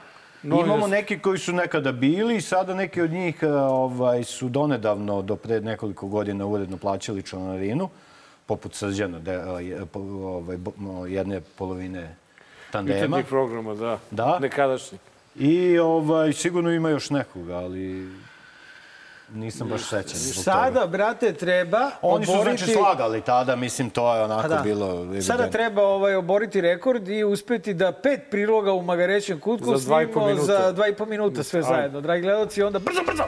novinarskog- 0.42 0.64
Imamo 0.66 0.86
neki 0.86 1.18
koji 1.18 1.38
su 1.38 1.52
nekada 1.52 1.92
bili 1.92 2.36
i 2.36 2.40
sada 2.40 2.74
neki 2.74 3.00
od 3.02 3.10
njih 3.10 3.42
e, 3.42 3.46
ovaj, 3.52 4.24
su 4.24 4.48
donedavno, 4.48 5.22
do 5.22 5.36
pre 5.36 5.60
nekoliko 5.60 6.06
godina, 6.06 6.46
uredno 6.46 6.76
plaćali 6.76 7.22
članarinu, 7.22 7.88
poput 8.46 8.74
Srđana, 8.74 9.18
de, 9.18 9.32
e, 9.32 9.84
ovaj, 9.94 10.58
jedne 11.08 11.40
polovine 11.40 12.16
tandema. 12.70 12.98
Jutarnjih 12.98 13.26
programa, 13.26 13.74
da. 13.74 13.98
Da. 14.10 14.38
Nekadašnjih. 14.38 15.00
I 15.36 15.78
ovaj, 15.78 16.32
sigurno 16.32 16.70
ima 16.70 16.90
još 16.90 17.10
nekoga, 17.10 17.54
ali 17.56 18.08
nisam 19.34 19.68
baš 19.68 19.82
sećan. 19.82 20.18
zbog 20.18 20.44
toga. 20.44 20.56
Sada, 20.56 20.86
brate, 20.86 21.32
treba 21.32 21.90
Oni 22.02 22.26
su 22.26 22.32
oboriti... 22.32 22.56
znači 22.58 22.72
slagali 22.72 23.20
tada, 23.20 23.56
mislim, 23.56 23.90
to 23.90 24.14
je 24.14 24.22
onako 24.22 24.48
da. 24.48 24.60
bilo 24.64 24.90
evidentno. 24.90 25.22
Sada 25.22 25.50
treba 25.50 25.82
ovaj, 25.82 26.14
oboriti 26.14 26.60
rekord 26.60 27.08
i 27.08 27.24
uspeti 27.24 27.74
da 27.74 27.92
pet 27.92 28.20
priloga 28.30 28.72
u 28.72 28.82
Magarećem 28.82 29.40
kutku 29.40 29.76
Za 29.76 29.86
dva 29.86 30.02
i 30.02 30.06
po 30.06 30.12
snimimo 30.12 30.26
minuta. 30.28 30.62
za 30.62 30.72
dva 30.72 30.88
i 30.88 30.94
po 30.94 31.06
minuta 31.06 31.42
sve 31.42 31.58
Ajde. 31.58 31.68
zajedno. 31.68 32.00
Dragi 32.00 32.22
gledalci, 32.22 32.62
onda 32.62 32.78
brzo, 32.78 33.00
brzo! 33.06 33.24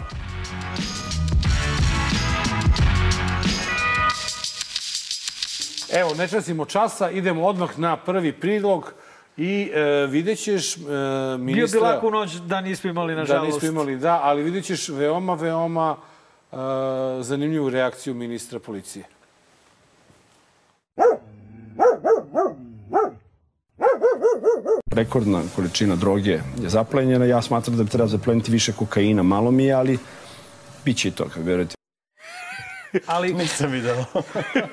Evo, 5.92 6.14
ne 6.14 6.28
časimo 6.28 6.64
časa, 6.64 7.10
idemo 7.10 7.46
odmah 7.46 7.78
na 7.78 7.96
prvi 7.96 8.32
prilog 8.32 8.92
i 9.36 9.70
e, 9.74 10.06
vidjet 10.06 10.38
ćeš 10.38 10.76
e, 10.76 10.80
Bio 10.80 11.38
ministra... 11.38 11.80
bi 11.80 11.86
laku 11.86 12.10
noć 12.10 12.32
da 12.32 12.60
nismo 12.60 12.90
imali, 12.90 13.14
Da, 13.14 13.20
nažalost. 13.20 13.52
nismo 13.62 13.68
imali, 13.68 13.96
da, 13.98 14.20
ali 14.22 14.42
vidjet 14.42 14.64
ćeš 14.64 14.88
veoma, 14.88 15.34
veoma 15.34 15.96
e, 16.52 16.56
zanimljivu 17.20 17.70
reakciju 17.70 18.14
ministra 18.14 18.58
policije. 18.58 19.04
Rekordna 24.90 25.42
količina 25.56 25.96
droge 25.96 26.30
je 26.30 26.68
zaplenjena. 26.68 27.24
Ja 27.24 27.42
smatram 27.42 27.76
da 27.76 27.82
bi 27.82 27.90
treba 27.90 28.08
zapleniti 28.08 28.50
više 28.50 28.72
kokaina. 28.72 29.22
Malo 29.22 29.50
mi 29.50 29.64
je, 29.64 29.72
ali 29.72 29.98
bit 30.84 30.96
će 30.96 31.08
i 31.08 31.10
toga, 31.10 31.34
verujte. 31.36 31.74
Ali 33.06 33.34
Nisam 33.34 33.70
video. 33.70 34.04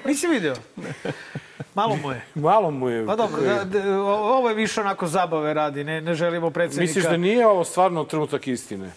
nisi 0.06 0.28
video? 0.28 0.56
Malo 1.76 1.96
mu 1.96 2.12
je. 2.12 2.22
Malo 2.50 2.72
mu 2.72 2.90
je... 2.90 3.06
Pa 3.06 3.16
dobro, 3.16 3.42
da, 3.42 3.64
da, 3.64 4.02
ovo 4.02 4.50
je 4.50 4.56
više 4.56 4.82
onako 4.82 5.08
zabave 5.08 5.54
radi, 5.54 5.84
ne, 5.84 6.02
ne 6.02 6.14
želimo 6.14 6.50
predsjednika... 6.50 6.82
Misliš 6.90 7.06
da 7.06 7.18
nije 7.18 7.48
ovo 7.48 7.64
stvarno 7.64 8.04
trenutak 8.04 8.48
istine? 8.48 8.92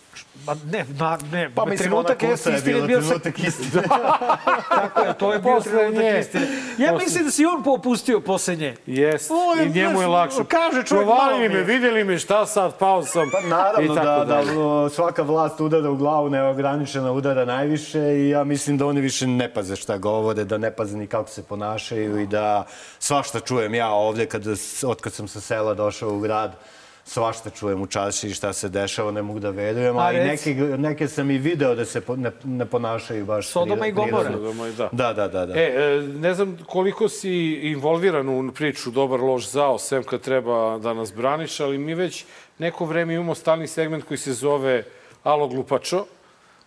Ma 0.47 0.57
ne, 0.65 0.85
na, 0.91 1.19
ne, 1.33 1.51
Pa 1.55 1.65
mislim, 1.65 1.89
trenutak 1.89 2.19
kuca 2.19 2.27
je 2.27 2.35
istine 2.35 2.61
bila 2.65 2.87
bio 2.87 3.01
trenutak 3.01 3.39
istine. 3.39 3.83
Tako 4.71 5.01
je, 5.01 5.15
to 5.15 5.33
je 5.33 5.39
bio 5.39 5.61
trenutak 5.61 6.03
nje. 6.03 6.19
istine. 6.21 6.47
Ja 6.79 6.93
Posle- 6.93 7.05
mislim 7.05 7.25
da 7.25 7.31
si 7.31 7.47
on 7.47 7.63
popustio 7.63 8.21
posle 8.21 8.57
nje. 8.57 8.75
Jest. 8.87 9.31
Je 9.59 9.67
I 9.67 9.71
njemu 9.71 10.01
je 10.01 10.07
lakše. 10.07 10.37
kaže 10.49 10.83
čovjek, 10.83 11.07
Provalili 11.07 11.17
malo 11.31 11.41
mi 11.41 11.49
me, 11.49 11.55
je. 11.55 11.65
vidjeli 11.65 12.05
me, 12.05 12.19
šta 12.19 12.47
sad, 12.47 12.79
pao 12.79 13.03
sam. 13.03 13.31
Pa 13.33 13.41
naravno 13.41 13.95
da, 13.95 14.25
da 14.25 14.61
o, 14.61 14.89
svaka 14.89 15.23
vlast 15.23 15.61
udara 15.61 15.91
u 15.91 15.97
glavu 15.97 16.31
neograničena 16.31 17.13
udara 17.13 17.45
najviše 17.45 18.01
i 18.01 18.29
ja 18.29 18.45
mislim 18.45 18.79
da 18.79 18.87
oni 18.87 19.01
više 19.01 19.27
ne 19.27 19.53
paze 19.53 19.77
šta 19.77 19.99
govore, 19.99 20.45
da 20.45 20.59
ne 20.59 20.71
paze 20.71 20.97
ni 20.99 21.07
kako 21.07 21.29
se 21.31 21.43
ponašaju 21.43 22.21
i 22.21 22.27
da 22.27 22.56
svašta 22.99 23.41
čujem 23.41 23.75
ja 23.75 23.89
ovde 23.91 24.27
kada, 24.27 24.57
s- 24.57 24.85
od 24.85 25.01
kad 25.01 25.13
sam 25.13 25.29
sa 25.29 25.41
sela 25.41 25.75
došao 25.75 26.11
u 26.11 26.21
grad 26.21 26.57
svašta 27.05 27.51
čujem 27.51 27.83
u 27.83 27.87
čaši 27.87 28.31
šta 28.31 28.53
se 28.53 28.69
dešava, 28.69 29.11
ne 29.11 29.23
mogu 29.23 29.41
da 29.41 29.51
verujem, 29.51 29.97
A 29.97 30.01
a 30.01 30.13
i 30.13 30.17
neke, 30.17 30.55
neke 30.79 31.09
sam 31.09 31.31
i 31.31 31.39
video 31.39 31.75
da 31.75 31.85
se 31.85 32.01
po- 32.01 32.17
ne, 32.17 32.33
ne 32.45 32.67
ponašaju 32.67 33.25
baš 33.25 33.47
Sodoma 33.47 33.87
i 33.87 33.93
Gomora. 33.93 34.33
Sodoma 34.33 34.69
i 34.69 34.73
da. 34.73 34.89
Da, 34.93 35.13
da, 35.13 35.29
da. 35.29 35.47
da. 35.47 35.55
E, 35.55 35.63
e, 35.63 36.01
ne 36.03 36.35
znam 36.35 36.59
koliko 36.67 37.09
si 37.09 37.31
involviran 37.63 38.29
u 38.31 38.53
priču 38.53 38.91
Dobar 38.91 39.21
loš 39.21 39.51
zao, 39.51 39.79
sem 39.79 40.03
kad 40.05 40.21
treba 40.21 40.79
da 40.79 40.95
nas 40.95 41.15
braniš, 41.15 41.61
ali 41.61 41.79
mi 41.79 41.95
već 41.95 42.25
neko 42.59 42.85
vreme 42.85 43.15
imamo 43.15 43.35
stalni 43.35 43.67
segment 43.67 44.05
koji 44.05 44.19
se 44.19 44.33
zove 44.33 44.85
Alo 45.23 45.49
Glupačo, 45.49 46.05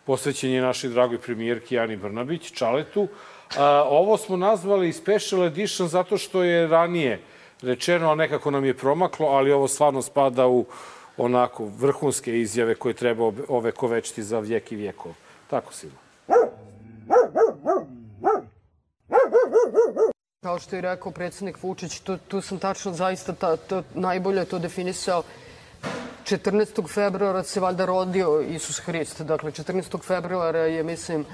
posvećen 0.06 0.52
je 0.52 0.62
našoj 0.62 0.90
dragoj 0.90 1.18
premijerki 1.18 1.80
Ani 1.80 1.98
Brnabić, 1.98 2.52
Čaletu. 2.52 3.08
A, 3.58 3.84
ovo 3.90 4.18
smo 4.18 4.38
nazvali 4.38 4.94
Special 4.94 5.44
Edition 5.44 5.88
zato 5.88 6.18
što 6.18 6.44
je 6.44 6.68
ranije 6.68 7.22
rečeno, 7.62 8.12
a 8.12 8.16
nekako 8.16 8.52
nam 8.52 8.66
je 8.66 8.78
promaklo, 8.78 9.28
ali 9.28 9.52
ovo 9.52 9.68
stvarno 9.68 10.02
spada 10.02 10.48
u 10.48 10.66
onako 11.18 11.66
vrhunske 11.78 12.40
izjave 12.40 12.76
koje 12.76 12.94
treba 12.94 13.32
ovekovečiti 13.48 14.24
za 14.24 14.40
vijek 14.40 14.72
i 14.72 14.76
vijekov. 14.76 15.12
Tako 15.50 15.74
si. 15.74 15.88
Kao 20.44 20.60
što 20.60 20.76
je 20.76 20.82
rekao 20.82 21.12
predsjednik 21.12 21.64
Vučić, 21.64 22.00
tu, 22.00 22.18
tu 22.28 22.42
sam 22.42 22.60
tačno 22.60 22.94
zaista 22.94 23.34
ta, 23.34 23.58
to, 23.58 23.84
najbolje 23.94 24.46
to 24.46 24.60
definisao. 24.60 25.24
14. 26.24 26.94
februara 26.94 27.44
se 27.44 27.60
valjda 27.60 27.86
rodio 27.86 28.42
Isus 28.42 28.80
Hrist. 28.80 29.22
Dakle, 29.22 29.52
14. 29.52 30.04
februara 30.04 30.60
je, 30.60 30.84
mislim, 30.84 31.26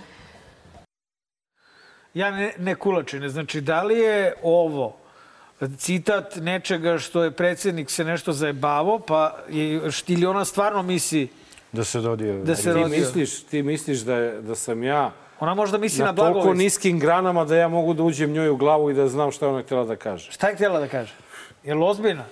Ja 2.16 2.32
ne, 2.32 2.54
ne 2.58 2.76
kulačine. 2.76 3.30
Znači, 3.30 3.62
da 3.62 3.84
li 3.84 3.98
je 3.98 4.34
ovo 4.44 4.98
citat 5.70 6.36
nečega 6.36 6.98
što 6.98 7.24
je 7.24 7.32
predsjednik 7.32 7.90
se 7.90 8.04
nešto 8.04 8.32
zajebavo, 8.34 9.00
pa 9.00 9.36
je, 9.50 9.82
ili 10.08 10.26
ona 10.26 10.46
stvarno 10.46 10.84
misli 10.84 11.28
Da 11.72 11.84
se 11.84 12.02
rodio. 12.02 12.44
da 12.44 12.56
se 12.56 12.62
ti 12.64 12.70
rodio? 12.70 12.88
misliš, 12.90 13.44
ti 13.44 13.64
misliš 13.64 14.00
da, 14.00 14.16
je, 14.16 14.42
da 14.42 14.56
sam 14.56 14.84
ja 14.84 15.12
Ona 15.40 15.54
možda 15.54 15.78
misli 15.78 16.00
na, 16.00 16.06
na 16.06 16.12
na 16.12 16.16
toliko 16.16 16.34
blagovest. 16.34 16.58
niskim 16.60 17.00
granama 17.00 17.46
da 17.46 17.56
ja 17.56 17.68
mogu 17.68 17.94
da 17.94 18.04
uđem 18.04 18.32
njoj 18.32 18.50
u 18.50 18.58
glavu 18.58 18.90
i 18.90 18.94
da 18.94 19.08
znam 19.08 19.32
šta 19.32 19.50
ona 19.50 19.62
htjela 19.62 19.84
da 19.84 19.96
kaže. 19.96 20.32
Šta 20.32 20.48
je 20.48 20.56
htjela 20.56 20.80
da 20.80 20.88
kaže? 20.88 21.14
Je 21.64 21.76
li 21.76 21.84
ozbiljna? 21.84 22.24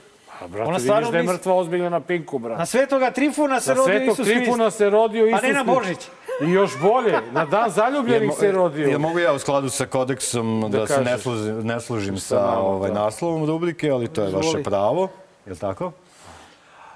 A, 0.43 0.47
brate, 0.47 0.63
Ona 0.63 0.71
vidiš 0.71 0.83
stvarno 0.83 1.11
da 1.11 1.17
je 1.17 1.23
mrtva 1.23 1.53
ozbiljna 1.55 1.89
na 1.89 1.99
pinku, 1.99 2.39
brate. 2.39 2.59
Na 2.59 2.65
svetoga 2.65 3.11
Trifuna 3.11 3.59
se 3.59 3.69
Na 3.69 3.75
rodio 3.75 3.93
svetog 3.93 4.13
Isus 4.13 4.27
Trifuna 4.27 4.63
Hrist. 4.63 4.77
se 4.77 4.89
rodio 4.89 5.27
Isus 5.27 5.41
Pa 5.41 5.47
ne 5.47 5.53
na 5.53 5.63
Hrist. 5.63 5.75
Božić. 5.75 6.07
I 6.41 6.51
još 6.51 6.71
bolje, 6.81 7.19
na 7.31 7.45
dan 7.45 7.69
zaljubljenih 7.69 8.31
se 8.39 8.51
rodio. 8.51 8.87
Ja 8.87 8.97
mogu 8.97 9.19
ja 9.19 9.33
u 9.33 9.39
skladu 9.39 9.69
sa 9.69 9.85
kodeksom 9.85 10.71
da, 10.71 10.87
se 10.87 11.01
ne 11.01 11.17
služim, 11.17 11.59
ne 11.59 11.79
služim 11.79 12.17
Sa 12.17 12.35
nama, 12.35 12.59
ovaj, 12.59 12.91
da. 12.91 12.99
naslovom 12.99 13.45
rubrike, 13.45 13.89
ali 13.89 14.07
to 14.07 14.21
je 14.23 14.31
vaše 14.31 14.63
pravo. 14.63 15.07
Je 15.45 15.51
li 15.51 15.59
tako? 15.59 15.91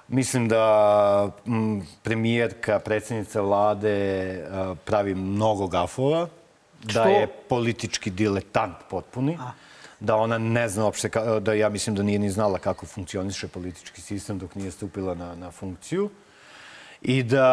Mislim 0.08 0.48
da 0.48 0.64
m, 1.48 1.88
premijerka, 2.04 2.80
predsjednica 2.80 3.42
vlade 3.42 3.98
a, 4.52 4.76
pravi 4.86 5.16
mnogo 5.16 5.68
gafova, 5.68 6.28
da 6.84 6.90
Što? 6.92 7.04
je 7.04 7.28
politički 7.28 8.10
diletant 8.10 8.76
potpuni, 8.90 9.38
da 10.00 10.16
ona 10.16 10.38
ne 10.38 10.70
zna 10.70 10.86
uopšte, 10.86 11.10
da 11.40 11.54
ja 11.54 11.70
mislim 11.70 11.96
da 11.96 12.04
nije 12.04 12.20
ni 12.20 12.30
znala 12.30 12.60
kako 12.60 12.86
funkcioniše 12.86 13.48
politički 13.48 14.02
sistem 14.02 14.40
dok 14.40 14.56
nije 14.56 14.72
stupila 14.72 15.16
na, 15.16 15.36
na 15.36 15.52
funkciju 15.52 16.10
i 17.02 17.24
da 17.24 17.44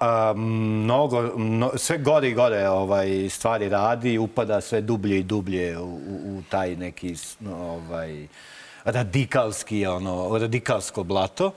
a, 0.00 0.32
mnogo, 0.36 1.22
mno, 1.36 1.70
sve 1.76 1.98
gore 1.98 2.28
i 2.28 2.34
gore 2.34 2.68
ovaj, 2.68 3.28
stvari 3.30 3.68
radi, 3.68 4.18
upada 4.18 4.60
sve 4.60 4.80
dublje 4.80 5.18
i 5.18 5.22
dublje 5.22 5.78
u, 5.78 5.94
u, 6.24 6.42
taj 6.50 6.76
neki 6.76 7.14
ovaj, 7.52 8.26
radikalski, 8.84 9.86
ono, 9.86 10.38
radikalsko 10.38 11.04
blato. 11.04 11.52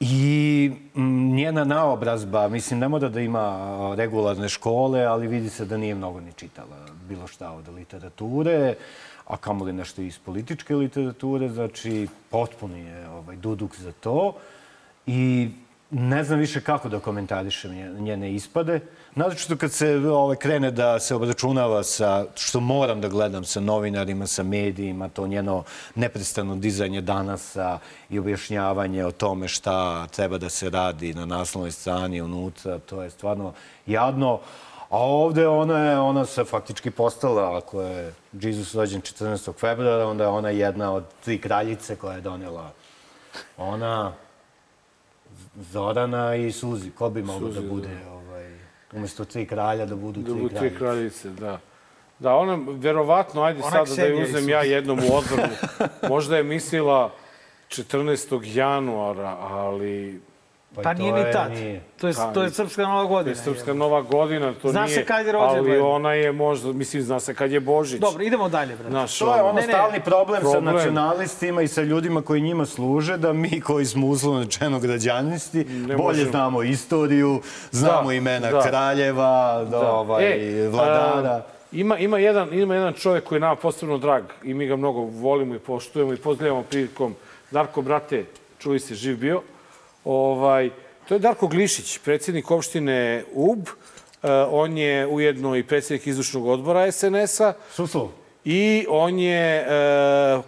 I 0.00 0.70
mm, 0.94 1.34
njena 1.34 1.64
naobrazba, 1.64 2.48
mislim, 2.48 2.80
ne 2.80 2.88
mora 2.88 3.08
da 3.08 3.20
ima 3.20 3.94
regularne 3.96 4.48
škole, 4.48 5.04
ali 5.04 5.26
vidi 5.26 5.50
se 5.50 5.64
da 5.64 5.76
nije 5.76 5.94
mnogo 5.94 6.20
ni 6.20 6.32
čitala 6.32 6.76
bilo 7.08 7.26
šta 7.26 7.50
od 7.50 7.68
literature, 7.68 8.74
a 9.26 9.36
kamoli 9.36 9.72
nešto 9.72 10.02
iz 10.02 10.18
političke 10.18 10.74
literature, 10.74 11.48
znači 11.48 12.08
potpuni 12.30 12.80
je 12.80 13.08
ovaj, 13.08 13.36
duduk 13.36 13.76
za 13.76 13.92
to. 13.92 14.34
I 15.06 15.48
ne 15.90 16.24
znam 16.24 16.38
više 16.38 16.60
kako 16.60 16.88
da 16.88 17.00
komentarišem 17.00 17.70
nje- 17.70 18.00
njene 18.00 18.34
ispade. 18.34 18.80
Naročito 19.14 19.56
kad 19.56 19.72
se 19.72 19.96
ovaj, 19.96 20.36
krene 20.36 20.70
da 20.70 21.00
se 21.00 21.14
obračunava 21.14 21.82
sa, 21.82 22.24
što 22.34 22.60
moram 22.60 23.00
da 23.00 23.08
gledam, 23.08 23.44
sa 23.44 23.60
novinarima, 23.60 24.26
sa 24.26 24.42
medijima, 24.42 25.08
to 25.08 25.26
njeno 25.26 25.64
neprestano 25.94 26.56
dizanje 26.56 27.00
danasa 27.00 27.78
i 28.10 28.18
objašnjavanje 28.18 29.04
o 29.06 29.10
tome 29.10 29.48
šta 29.48 30.06
treba 30.06 30.38
da 30.38 30.48
se 30.48 30.70
radi 30.70 31.14
na 31.14 31.26
naslovnoj 31.26 31.70
strani 31.70 32.22
unutra, 32.22 32.78
to 32.78 33.02
je 33.02 33.10
stvarno 33.10 33.52
jadno. 33.86 34.40
A 34.90 34.98
ovde 34.98 35.48
ona 35.48 35.78
je, 35.78 35.98
ona 35.98 36.24
se 36.24 36.44
faktički 36.44 36.90
postala, 36.90 37.58
ako 37.58 37.82
je 37.82 38.14
Jesus 38.32 38.74
rođen 38.74 39.00
14. 39.00 39.52
februara, 39.60 40.06
onda 40.06 40.24
je 40.24 40.30
ona 40.30 40.50
jedna 40.50 40.92
od 40.92 41.04
tri 41.24 41.38
kraljice 41.38 41.96
koja 41.96 42.14
je 42.14 42.20
donela 42.20 42.70
ona, 43.56 44.12
Zorana 45.62 46.34
i 46.34 46.52
Suzi. 46.52 46.90
Ko 46.90 47.10
bi 47.10 47.22
mogao 47.22 47.48
da 47.48 47.54
Suzi, 47.54 47.68
bude, 47.68 47.88
ovaj, 48.10 48.52
umesto 48.92 49.24
tri 49.24 49.46
kralja 49.46 49.86
da 49.86 49.96
budu 49.96 50.20
Da 50.20 50.30
tri 50.30 50.34
budu 50.34 50.48
tri 50.48 50.58
kraljice. 50.58 50.78
kraljice, 50.78 51.28
da. 51.30 51.58
Da, 52.18 52.34
ona, 52.34 52.58
verovatno, 52.68 53.42
ajde 53.42 53.60
Ona 53.62 53.70
sada 53.70 53.94
da 53.96 54.02
je 54.02 54.22
uzem 54.22 54.34
Suzi. 54.34 54.50
ja 54.50 54.62
jednom 54.62 54.98
u 54.98 55.14
odbranu. 55.16 55.52
Možda 56.08 56.36
je 56.36 56.42
mislila 56.42 57.12
14. 57.68 58.56
januara, 58.56 59.36
ali... 59.40 60.20
Pa 60.74 60.94
nije 60.94 61.12
ni 61.14 61.32
tad. 61.32 61.52
To 61.96 62.08
je, 62.08 62.14
Pa, 62.14 62.24
to 62.24 62.42
je 62.42 62.50
Srpska 62.50 62.82
nova 62.82 63.02
To 63.02 63.08
godina. 63.08 63.30
je 63.30 63.36
Srpska 63.36 63.74
nova 63.74 64.02
godina, 64.02 64.52
to 64.52 64.68
Zna 64.68 64.82
nije... 64.82 64.94
se 64.94 65.04
kad 65.04 65.26
je 65.26 65.32
rođen, 65.32 65.58
Ali 65.58 65.78
ona 65.78 66.12
je 66.12 66.32
možda, 66.32 66.72
mislim, 66.72 67.02
zna 67.02 67.20
se 67.20 67.34
kad 67.34 67.52
je 67.52 67.60
Božić. 67.60 68.00
Dobro, 68.00 68.22
idemo 68.22 68.48
dalje, 68.48 68.74
brate. 68.74 68.90
Znaš, 68.90 69.18
To 69.18 69.34
je 69.34 69.42
ono 69.42 69.52
Ne, 69.52 69.60
ne. 69.60 69.68
stalni 69.68 70.00
problem, 70.00 70.42
sa 70.42 70.50
Problem. 70.50 70.74
nacionalistima 70.74 71.62
i 71.62 71.68
sa 71.68 71.82
ljudima 71.82 72.22
koji 72.22 72.40
njima 72.40 72.66
služe, 72.66 73.16
da 73.16 73.32
mi 73.32 73.60
koji 73.60 73.86
smo 73.86 74.06
uslovno 74.06 74.40
rečeno 74.40 74.78
građanisti, 74.80 75.64
bolje 75.64 75.96
možemo. 75.98 76.30
znamo 76.30 76.62
istoriju, 76.62 77.40
znamo 77.70 78.08
Da, 78.08 78.14
imena 78.14 78.50
da. 78.50 78.60
kraljeva, 78.60 79.64
da. 79.64 79.92
ovaj, 79.92 80.24
E, 80.24 80.68
vladara. 80.68 81.30
a, 81.30 81.42
ima, 81.72 81.98
ima, 81.98 82.18
jedan, 82.18 82.54
ima 82.54 82.74
jedan 82.74 82.92
čovjek 82.92 83.24
koji 83.24 83.36
je 83.36 83.40
nama 83.40 83.56
posebno 83.56 83.98
drag 83.98 84.22
i 84.42 84.54
mi 84.54 84.66
ga 84.66 84.76
mnogo 84.76 85.00
volimo 85.00 85.54
i 85.54 85.58
poštujemo 85.58 86.12
i 86.12 86.16
pozdravljamo 86.16 86.62
prilikom 86.62 87.14
Darko, 87.50 87.82
brate, 87.82 88.24
čuli 88.58 88.80
se, 88.80 88.94
živ 88.94 89.16
bio. 89.16 89.42
Ovaj, 90.08 90.70
to 91.08 91.14
je 91.14 91.20
Darko 91.20 91.46
Glišić, 91.46 91.98
predsjednik 91.98 92.50
opštine 92.50 93.24
UB. 93.32 93.68
E, 94.22 94.32
on 94.50 94.78
je 94.78 95.06
ujedno 95.06 95.56
i 95.56 95.62
predsjednik 95.62 96.06
izvršnog 96.06 96.46
odbora 96.46 96.92
SNS-a. 96.92 97.52
Suslov. 97.72 98.08
I 98.44 98.86
on 98.88 99.18
je 99.18 99.60
e, 99.60 99.66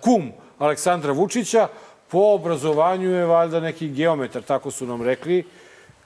kum 0.01 0.33
Aleksandra 0.59 1.13
Vučića. 1.13 1.69
Po 2.09 2.19
obrazovanju 2.19 3.11
je 3.11 3.27
valjda 3.27 3.61
neki 3.61 3.89
geometar, 3.89 4.43
tako 4.43 4.71
su 4.71 4.87
nam 4.87 5.03
rekli. 5.03 5.45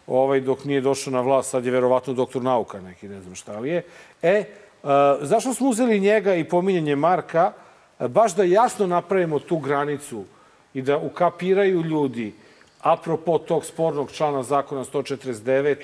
Ovaj, 0.06 0.40
dok 0.40 0.64
nije 0.64 0.81
došao 0.81 1.12
na 1.12 1.20
vlast, 1.20 1.51
sad 1.51 1.64
je 1.64 1.72
verovatno 1.72 2.12
doktor 2.12 2.43
nauka 2.43 2.81
neki, 2.81 3.09
ne 3.09 3.20
znam 3.20 3.35
šta 3.35 3.59
li 3.59 3.70
je. 3.70 3.82
E, 4.22 4.31
e, 4.31 4.44
zašto 5.20 5.55
smo 5.55 5.68
uzeli 5.68 6.01
njega 6.01 6.35
i 6.35 6.44
pominjanje 6.44 6.97
Marka? 6.97 7.52
Baš 7.98 8.35
da 8.35 8.44
jasno 8.44 8.86
napravimo 8.86 9.39
tu 9.39 9.59
granicu 9.59 10.24
i 10.74 10.82
da 10.82 10.98
ukapiraju 10.98 11.82
ljudi, 11.82 12.35
apropo 12.85 13.39
tog 13.39 13.65
spornog 13.65 14.12
člana 14.12 14.43
zakona 14.43 14.85
149, 14.85 15.77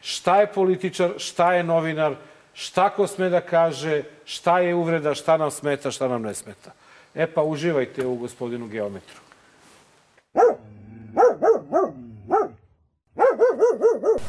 šta 0.00 0.40
je 0.40 0.52
političar, 0.52 1.10
šta 1.16 1.52
je 1.54 1.62
novinar, 1.62 2.14
šta 2.52 2.90
ko 2.90 3.06
sme 3.06 3.28
da 3.28 3.40
kaže, 3.40 4.02
šta 4.24 4.58
je 4.58 4.74
uvreda, 4.74 5.14
šta 5.14 5.36
nam 5.36 5.50
smeta, 5.50 5.90
šta 5.90 6.08
nam 6.08 6.22
ne 6.22 6.34
smeta. 6.34 6.72
E 7.14 7.26
pa 7.26 7.42
uživajte 7.42 8.06
u 8.06 8.14
gospodinu 8.14 8.66
geometru. 8.66 9.20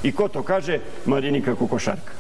I 0.03 0.11
ko 0.11 0.27
to 0.27 0.43
kaže? 0.43 0.79
Marinika 1.05 1.55
Kokošarka. 1.55 2.11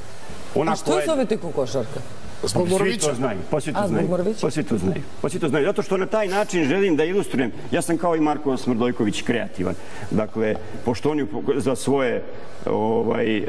Ona 0.55 0.71
A 0.71 0.75
što 0.75 1.01
zovete 1.05 1.37
kokošarka? 1.37 2.18
Svi 2.47 2.97
to 2.97 3.15
znaju, 3.15 3.39
pa 3.49 3.59
to 3.59 3.71
zbog 3.71 3.87
znaju. 3.87 4.07
Morovića? 4.07 4.39
Pa 4.41 4.51
svi 4.51 4.63
to 4.63 4.77
znaju. 4.77 5.01
Pa 5.21 5.29
svi 5.29 5.39
to 5.39 5.49
znaju. 5.49 5.65
Zato 5.65 5.81
što 5.81 5.97
na 5.97 6.05
taj 6.05 6.27
način 6.27 6.67
želim 6.67 6.95
da 6.95 7.03
ilustrujem. 7.03 7.51
Ja 7.71 7.81
sam 7.81 7.97
kao 7.97 8.15
i 8.15 8.19
Marko 8.19 8.57
Smrdojković 8.57 9.21
kreativan. 9.21 9.75
Dakle, 10.11 10.55
pošto 10.85 11.11
oni 11.11 11.25
za 11.55 11.75
svoje 11.75 12.23
ovaj, 12.65 13.37
e, 13.37 13.43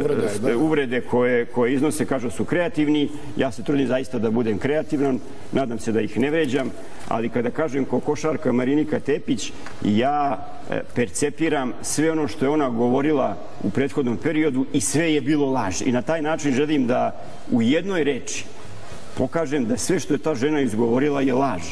Uvrede, 0.00 0.26
e, 0.36 0.38
da. 0.38 0.56
uvrede 0.56 1.00
koje, 1.00 1.46
koje 1.46 1.74
iznose 1.74 2.06
kažu 2.06 2.30
su 2.30 2.44
kreativni, 2.44 3.08
ja 3.36 3.52
se 3.52 3.62
trudim 3.62 3.86
zaista 3.86 4.18
da 4.18 4.30
budem 4.30 4.58
kreativan, 4.58 5.18
nadam 5.52 5.78
se 5.78 5.92
da 5.92 6.00
ih 6.00 6.18
ne 6.18 6.30
vređam, 6.30 6.70
ali 7.08 7.28
kada 7.28 7.50
kažem 7.50 7.84
kokošarka 7.84 8.52
Marinika 8.52 9.00
Tepić, 9.00 9.52
ja 9.84 10.46
e, 10.70 10.82
percepiram 10.94 11.72
sve 11.82 12.12
ono 12.12 12.28
što 12.28 12.44
je 12.44 12.48
ona 12.48 12.68
govorila 12.68 13.36
u 13.62 13.70
prethodnom 13.70 14.16
periodu 14.16 14.66
i 14.72 14.80
sve 14.80 15.14
je 15.14 15.20
bilo 15.20 15.50
laž. 15.50 15.82
I 15.82 15.92
na 15.92 16.02
taj 16.02 16.22
način 16.22 16.52
želim 16.52 16.86
da 16.86 17.24
u 17.52 17.62
jednoj 17.62 18.04
reči 18.04 18.44
pokažem 19.16 19.64
da 19.64 19.76
sve 19.76 20.00
što 20.00 20.14
je 20.14 20.18
ta 20.18 20.34
žena 20.34 20.60
izgovorila 20.60 21.20
je 21.20 21.34
laž. 21.34 21.62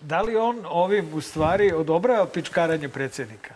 Da 0.00 0.22
li 0.22 0.36
on 0.36 0.58
ovim 0.68 1.14
u 1.14 1.20
stvari 1.20 1.72
odobrava 1.72 2.26
pičkaranje 2.26 2.88
predsjednika? 2.88 3.54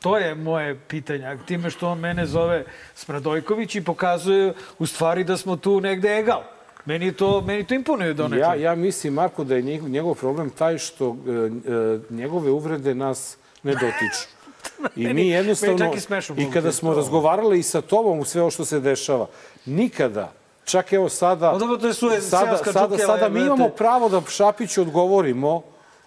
To 0.00 0.18
je 0.18 0.34
moje 0.34 0.78
pitanje. 0.88 1.38
Time 1.46 1.70
što 1.70 1.88
on 1.88 1.98
mene 1.98 2.26
zove 2.26 2.64
Smradojković 2.94 3.74
i 3.74 3.84
pokazuje 3.84 4.52
u 4.78 4.86
stvari 4.86 5.24
da 5.24 5.36
smo 5.36 5.56
tu 5.56 5.80
negde 5.80 6.18
egal. 6.18 6.42
Meni 6.88 7.12
to, 7.12 7.40
meni 7.40 7.64
to 7.64 7.74
imponuje 7.74 8.14
donekle. 8.14 8.38
Ja, 8.38 8.54
ja 8.54 8.74
mislim, 8.74 9.14
Marko, 9.14 9.44
da 9.44 9.54
je 9.54 9.62
njegov, 9.62 9.88
njegov 9.88 10.14
problem 10.14 10.50
taj 10.50 10.78
što 10.78 11.16
e, 11.26 11.30
e, 11.30 12.14
njegove 12.14 12.50
uvrede 12.50 12.94
nas 12.94 13.36
ne 13.62 13.72
dotiču. 13.72 14.24
I 15.02 15.14
mi 15.14 15.28
jednostavno, 15.28 15.92
i 16.36 16.42
i 16.42 16.50
kada 16.50 16.66
da- 16.66 16.72
smo 16.72 16.94
razgovarali 16.94 17.58
i 17.58 17.62
sa 17.62 17.80
tobom 17.80 18.18
u 18.18 18.24
sve 18.24 18.40
ovo 18.40 18.50
što 18.50 18.64
se 18.64 18.80
dešava, 18.80 19.26
nikada, 19.66 20.32
čak 20.64 20.92
evo 20.92 21.08
sada, 21.08 21.50
O, 21.50 21.58
dobro, 21.58 21.76
to 21.76 21.86
je 21.86 21.94
sada, 21.94 22.20
sada, 22.56 22.58
čukela, 22.58 22.98
sada 22.98 23.28
mi 23.28 23.40
imamo 23.40 23.68
pravo 23.68 24.08
da 24.08 24.22
Šapiću 24.28 24.82
odgovorimo 24.82 25.62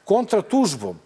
kontra 0.05 0.41
tužbom 0.41 0.97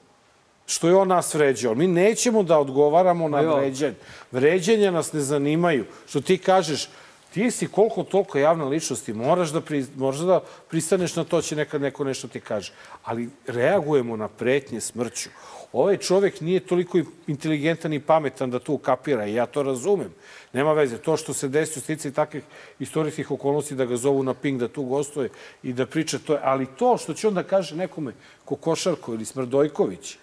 što 0.66 0.88
je 0.88 0.96
on 0.96 1.08
nas 1.08 1.34
vređao. 1.34 1.76
Mi 1.76 1.88
nećemo 1.88 2.44
da 2.44 2.60
odgovaramo 2.60 3.30
na 3.30 3.40
jo. 3.40 3.56
vređanje. 3.56 3.96
Vređanja 4.32 4.92
nas 4.92 5.14
ne 5.14 5.20
zanimaju. 5.20 5.86
Što 6.08 6.22
ti 6.22 6.38
kažeš, 6.38 6.90
ti 7.36 7.52
si 7.52 7.68
koliko 7.68 8.04
toliko 8.04 8.38
javna 8.38 8.66
ličnost 8.66 9.10
i 9.10 9.14
moraš 9.14 9.50
da, 9.50 9.62
pri, 9.62 9.86
moraš 9.96 10.20
da 10.20 10.40
pristaneš 10.70 11.16
na 11.16 11.24
to 11.24 11.42
će 11.42 11.56
nekad 11.56 11.82
neko 11.82 12.04
nešto 12.04 12.28
ti 12.28 12.40
kaže. 12.40 12.72
Ali 13.04 13.30
reagujemo 13.48 14.16
na 14.16 14.28
pretnje 14.28 14.82
smrću. 14.82 15.30
Ovaj 15.74 15.98
čovek 15.98 16.42
nije 16.42 16.60
toliko 16.60 17.00
inteligentan 17.28 17.94
i 17.94 18.00
pametan 18.00 18.52
da 18.52 18.60
to 18.60 18.74
ukapira 18.74 19.26
i 19.26 19.34
ja 19.34 19.46
to 19.46 19.64
razumem. 19.64 20.14
Nema 20.54 20.74
veze. 20.74 20.98
To 20.98 21.18
što 21.18 21.34
se 21.34 21.48
desi 21.48 21.80
u 21.80 21.82
stici 21.82 22.14
takvih 22.14 22.44
istorijskih 22.80 23.32
okolnosti 23.32 23.76
da 23.76 23.86
ga 23.86 23.98
zovu 23.98 24.24
na 24.24 24.34
ping, 24.34 24.60
da 24.60 24.68
tu 24.68 24.84
gostuje 24.84 25.30
i 25.64 25.74
da 25.74 25.86
priča 25.86 26.20
to. 26.20 26.40
Ali 26.42 26.66
to 26.78 26.98
što 26.98 27.14
će 27.14 27.28
on 27.28 27.34
da 27.34 27.44
kaže 27.44 27.76
nekome 27.76 28.14
Kokošarko 28.46 29.14
ili 29.14 29.26
Smrdojković, 29.26 30.18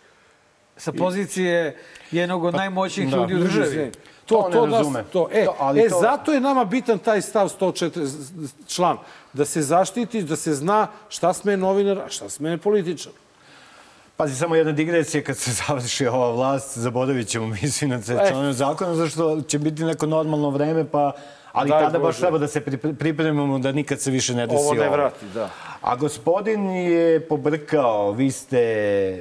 Sa 0.77 0.93
pozicije 0.93 1.77
jednog 2.11 2.45
od 2.45 2.55
najmoćnijih 2.55 3.11
Da. 3.11 3.17
ljudi 3.17 3.35
u 3.35 3.39
državi. 3.39 3.91
To, 4.27 4.35
To 4.35 4.49
ne 4.49 4.53
to, 4.53 4.67
da, 4.67 4.77
razume. 4.79 5.05
to, 5.05 5.29
e, 5.33 5.45
To- 5.45 5.57
ali 5.59 5.81
e 5.81 5.89
to- 5.89 5.99
zato 6.01 6.33
je 6.33 6.41
nama 6.41 6.65
bitan 6.65 6.99
taj 6.99 7.23
stav 7.23 7.49
104 7.51 8.09
član. 8.67 8.97
Da 9.33 9.45
se 9.45 9.63
zaštiti, 9.63 10.23
da 10.23 10.37
se 10.37 10.55
zna 10.55 10.87
šta 11.09 11.33
sme 11.33 11.57
novinar, 11.57 11.99
a 11.99 12.09
šta 12.09 12.29
sme 12.29 12.59
političar. 12.59 13.13
Pazi, 14.17 14.35
samo 14.37 14.55
jedna 14.55 14.73
digresija, 14.73 15.23
kad 15.23 15.37
se 15.37 15.51
završi 15.61 16.07
ova 16.07 16.31
vlast, 16.31 16.79
zaboravit 16.79 17.29
ćemo 17.29 17.47
mislim 17.49 17.91
na 17.91 18.03
sve 18.03 18.15
E. 18.17 18.53
zakona, 18.53 18.95
zašto 18.95 19.41
će 19.43 19.59
biti 19.59 19.85
neko 19.85 20.07
normalno 20.07 20.51
vreme, 20.51 20.85
pa... 20.85 21.13
Ali 21.53 21.71
Daj 21.71 21.81
tada 21.81 21.99
baš 21.99 22.17
treba 22.17 22.39
da 22.39 22.49
se 22.49 22.61
pri- 22.61 22.95
pripremimo 22.95 23.59
da 23.59 23.73
nikad 23.73 24.01
se 24.01 24.11
više 24.11 24.35
ne 24.35 24.47
desi 24.47 24.59
Ovo 24.59 24.75
ne 24.75 24.89
vrati, 24.89 25.27
da. 25.27 25.51
A 25.83 25.97
gospodin 25.97 26.71
je 26.71 27.21
pobrkao, 27.21 28.13
vi 28.13 28.31
ste 28.31 28.63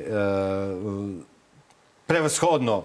uh, 0.07 1.09
prevashodno 2.07 2.83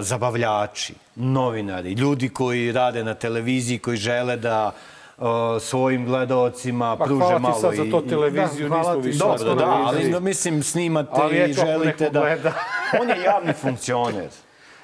zabavljači, 0.00 0.94
novinari, 1.14 1.92
ljudi 1.92 2.28
koji 2.28 2.72
rade 2.72 3.04
na 3.04 3.14
televiziji, 3.14 3.78
koji 3.78 3.96
žele 3.96 4.36
da 4.36 4.72
uh, 5.18 5.26
svojim 5.60 6.06
gledaocima 6.06 6.96
Pa 6.96 7.04
pruže 7.04 7.20
hvala 7.20 7.36
ti 7.36 7.42
malo 7.42 7.54
sad 7.54 7.74
za 7.74 7.84
to 7.90 8.00
televiziju, 8.00 8.68
Da, 8.68 8.78
nismo 8.78 8.96
više 8.96 9.18
Dobro, 9.18 9.54
da, 9.54 9.64
ali 9.66 10.20
mislim 10.20 10.62
snimate 10.62 11.10
Ali 11.12 11.50
i 11.50 11.52
želite 11.52 12.10
da... 12.10 12.20
gleda. 12.20 12.52
On 13.00 13.08
je 13.08 13.22
javni 13.24 13.52
funkcioner. 13.52 14.28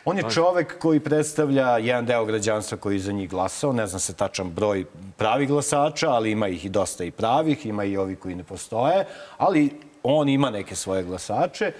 On 0.05 0.17
je 0.17 0.25
čovek 0.31 0.79
koji 0.79 1.01
predstavlja 1.01 1.79
jedan 1.79 2.07
deo 2.07 2.25
građanstva 2.25 2.79
koji 2.79 2.95
je 2.95 3.01
za 3.01 3.13
njih 3.13 3.31
glasao. 3.31 3.73
Ne 3.73 3.87
znam 3.87 4.01
se 4.01 4.15
tačan 4.15 4.51
broj 4.51 4.85
pravih 5.17 5.49
glasača, 5.49 6.11
ali 6.11 6.31
ima 6.31 6.49
ih 6.49 6.65
i 6.65 6.69
dosta 6.69 7.05
i 7.05 7.11
pravih, 7.11 7.67
ima 7.67 7.85
i 7.85 7.97
ovi 7.97 8.17
koji 8.17 8.35
ne 8.35 8.45
postoje. 8.45 9.07
Ali 9.39 9.71
on 10.03 10.29
ima 10.29 10.51
neke 10.51 10.75
svoje 10.75 11.03
glasače 11.03 11.73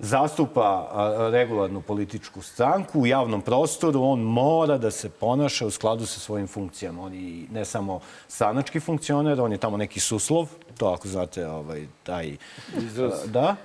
zastupa 0.00 0.90
regularnu 1.32 1.80
političku 1.80 2.42
stranku 2.42 3.00
u 3.00 3.06
javnom 3.06 3.42
prostoru, 3.42 4.02
on 4.02 4.20
mora 4.20 4.78
da 4.78 4.90
se 4.90 5.10
ponaša 5.10 5.66
u 5.66 5.70
skladu 5.70 6.06
sa 6.06 6.20
svojim 6.20 6.46
funkcijama. 6.46 7.02
On 7.02 7.14
je 7.14 7.46
ne 7.50 7.64
samo 7.64 8.00
stranački 8.28 8.80
funkcioner, 8.80 9.40
on 9.40 9.52
je 9.52 9.58
tamo 9.58 9.76
neki 9.76 10.00
suslov, 10.00 10.48
to 10.78 10.86
ako 10.88 11.08
znate 11.08 11.46
ovaj, 11.46 11.86
taj... 12.02 12.36
Izraz. 12.76 13.12
Da, 13.26 13.56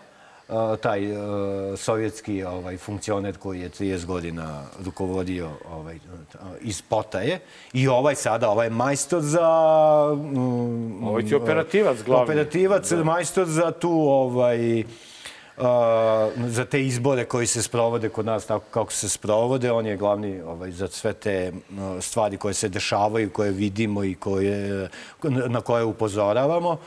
taj 0.81 1.01
sovjetski 1.77 2.43
ovaj, 2.43 2.77
funkcioner 2.77 3.37
koji 3.37 3.61
je 3.61 3.69
30 3.69 4.05
godina 4.05 4.63
rukovodio 4.85 5.49
ovaj, 5.71 5.99
iz 6.61 6.81
Potaje. 6.81 7.39
I 7.73 7.87
ovaj 7.87 8.15
sada, 8.15 8.49
ovaj 8.49 8.69
majstor 8.69 9.21
za... 9.21 9.49
Mm, 10.15 11.07
Ovaj 11.07 11.25
ti 11.25 11.35
operativac 11.35 11.97
glavni. 12.05 12.23
Operativac, 12.23 12.91
majstor 12.91 13.45
za 13.45 13.71
tu 13.71 13.91
ovaj, 13.91 14.83
za 16.47 16.65
te 16.65 16.85
izbore 16.85 17.25
koji 17.25 17.47
se 17.47 17.61
sprovode 17.61 18.09
kod 18.09 18.25
nas 18.25 18.45
tako 18.45 18.65
kako 18.71 18.91
se 18.91 19.09
sprovode. 19.09 19.71
On 19.71 19.85
je 19.85 19.97
glavni 19.97 20.41
ovaj, 20.41 20.71
za 20.71 20.87
sve 20.87 21.13
te 21.13 21.51
stvari 22.01 22.37
koje 22.37 22.53
se 22.53 22.69
dešavaju, 22.69 23.29
koje 23.29 23.51
vidimo 23.51 24.03
i 24.03 24.15
koje, 24.15 24.89
na 25.23 25.61
koje 25.61 25.83
upozoravamo. 25.83 26.77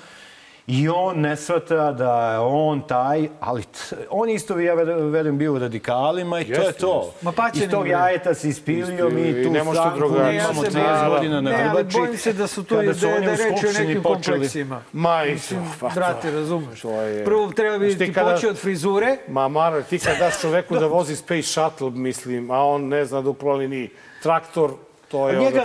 I 0.68 0.88
on 0.88 1.20
ne 1.20 1.36
shvata 1.36 1.92
da 1.92 2.32
je 2.32 2.38
on 2.38 2.80
taj, 2.82 3.28
ali 3.40 3.62
t, 3.62 3.78
on 4.10 4.30
isto, 4.30 4.58
ja 4.58 4.74
ver- 4.74 5.02
verujem, 5.02 5.38
bio 5.38 5.52
u 5.52 5.58
radikalima 5.58 6.40
i 6.40 6.44
to 6.46 6.60
je 6.60 6.72
to. 6.72 7.12
Ma 7.22 7.32
pa 7.32 7.50
Iz 7.54 7.70
tog 7.70 7.88
jajeta 7.88 8.34
se 8.34 8.48
ispilio, 8.48 9.10
mi 9.10 9.20
I 9.22 9.44
tu 9.44 9.50
stranku 9.50 9.98
imamo 9.98 10.22
Ne, 10.22 10.34
ja 10.34 10.44
se 10.46 10.60
30 10.60 10.72
bojim- 10.72 11.08
godina 11.10 11.40
na 11.40 11.50
ne, 11.50 11.62
ali 11.62 11.74
grbači. 11.74 11.98
bojim 11.98 12.16
se 12.16 12.32
da 12.32 12.46
su 12.46 12.64
tu 12.64 12.74
Kada 12.76 12.92
da, 12.92 13.08
reč 13.20 13.64
o 13.64 13.78
nekim 13.78 14.02
počeli- 14.02 14.02
kompleksima. 14.02 14.82
Ma, 14.92 15.24
Mislim, 15.24 15.60
pa 15.80 15.88
to- 15.88 15.94
brate, 15.94 16.30
razumeš. 16.30 16.80
to 16.80 16.90
je- 16.92 17.24
Prvo 17.24 17.52
treba 17.52 17.78
bi 17.78 17.84
Znaš 17.86 17.98
ti 17.98 18.06
ti 18.06 18.12
kada- 18.12 18.32
poći 18.32 18.46
od 18.48 18.56
frizure, 18.56 19.16
Ma, 19.28 19.48
Mara, 19.48 19.82
ti 19.82 19.98
kad 19.98 20.18
daš 20.18 20.40
čoveku 20.40 20.76
da 20.76 20.86
vozi 20.86 21.16
Space 21.16 21.42
Shuttle, 21.44 21.90
mislim, 21.92 22.50
a 22.50 22.64
on 22.64 22.88
ne 22.88 23.04
zna 23.04 23.20
da 23.20 23.30
uplali 23.30 23.68
ni 23.68 23.90
traktor, 24.22 24.70
to 25.08 25.28
je 25.28 25.38
Njega, 25.38 25.64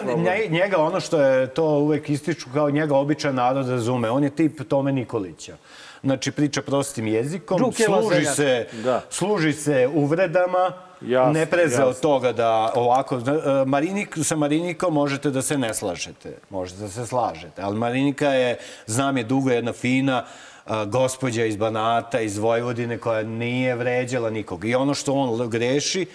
njega 0.49 0.77
ono 0.77 0.99
što 0.99 1.21
je 1.21 1.47
to 1.47 1.65
uvek 1.65 2.09
ističu 2.09 2.47
kao 2.53 2.69
njega 2.69 2.95
običan 2.95 3.35
narod 3.35 3.69
razume. 3.69 4.09
On 4.09 4.23
je 4.23 4.29
tip 4.29 4.61
Tome 4.63 4.91
Nikolića. 4.91 5.57
Znači, 6.03 6.31
priča 6.31 6.61
prostim 6.61 7.07
jezikom, 7.07 7.57
Džukela 7.59 8.01
služi 8.01 8.15
seljak. 8.17 8.35
se, 8.35 8.67
Da. 8.73 9.01
služi 9.09 9.53
se 9.53 9.89
uvredama, 9.89 10.71
Jasno, 11.01 11.33
ne 11.33 11.45
preze 11.45 11.73
jasno. 11.73 11.87
od 11.87 11.99
toga 11.99 12.31
da 12.31 12.71
ovako, 12.75 13.19
zna- 13.19 13.33
Marinik, 13.65 14.17
sa 14.23 14.35
Marinikom 14.35 14.93
možete 14.93 15.29
da 15.29 15.41
se 15.41 15.57
ne 15.57 15.73
slažete, 15.73 16.37
možete 16.49 16.79
da 16.79 16.89
se 16.89 17.05
slažete, 17.05 17.61
ali 17.61 17.77
Marinika 17.77 18.27
je, 18.27 18.57
znam 18.85 19.17
je 19.17 19.23
dugo, 19.23 19.49
jedna 19.49 19.73
fina 19.73 20.25
a, 20.65 20.85
gospođa 20.85 21.45
iz 21.45 21.55
Banata, 21.57 22.19
iz 22.21 22.37
Vojvodine, 22.37 22.97
koja 22.97 23.23
nije 23.23 23.75
vređala 23.75 24.29
nikog. 24.29 24.65
I 24.65 24.75
ono 24.75 24.93
što 24.93 25.13
on 25.13 25.49
greši, 25.49 26.05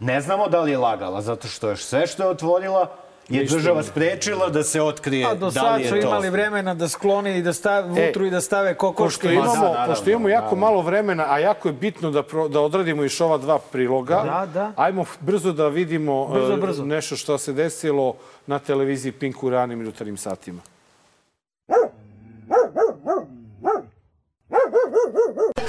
ne 0.00 0.20
znamo 0.20 0.48
da 0.48 0.60
li 0.60 0.70
je 0.70 0.78
lagala, 0.78 1.20
zato 1.22 1.48
što 1.48 1.70
je 1.70 1.76
sve 1.76 2.06
što 2.06 2.22
je 2.22 2.28
otvorila, 2.28 2.90
je 3.28 3.44
država 3.44 3.82
sprečila 3.82 4.48
da 4.48 4.62
se 4.62 4.82
otkrije 4.82 5.26
a 5.26 5.34
do 5.34 5.38
da 5.40 5.62
li 5.62 5.68
sad 5.68 5.80
je 5.80 5.86
su 5.86 5.94
to. 5.96 6.00
imali 6.00 6.30
vremena 6.30 6.74
da 6.74 6.88
sklone 6.88 7.38
i 7.38 7.42
da 7.42 7.52
stave 7.52 7.88
vutru 7.88 8.26
i 8.26 8.30
da 8.30 8.40
stave 8.40 8.68
Pošto 8.70 8.78
kokoške. 8.78 9.28
imamo, 9.28 9.54
da, 9.54 9.60
naravno, 9.62 9.86
pošto 9.86 10.10
imamo 10.10 10.28
jako 10.28 10.42
naravno. 10.44 10.60
malo 10.60 10.82
vremena, 10.82 11.26
a 11.28 11.38
jako 11.38 11.68
je 11.68 11.72
bitno 11.74 12.10
da, 12.10 12.22
pro, 12.22 12.48
da 12.48 12.60
odradimo 12.60 13.02
još 13.02 13.20
ova 13.20 13.38
dva 13.38 13.58
priloga, 13.60 14.14
Da, 14.16 14.46
da. 14.54 14.72
ajmo 14.76 15.04
brzo 15.20 15.52
da 15.52 15.68
vidimo 15.68 16.26
Brzo, 16.26 16.52
e, 16.52 16.56
brzo. 16.56 16.84
nešto 16.84 17.16
što 17.16 17.38
se 17.38 17.52
desilo 17.52 18.14
na 18.46 18.58
televiziji 18.58 19.12
Pink 19.12 19.42
u 19.42 19.50
ranim 19.50 19.82
jutarnjim 19.82 20.16
satima. 20.16 20.60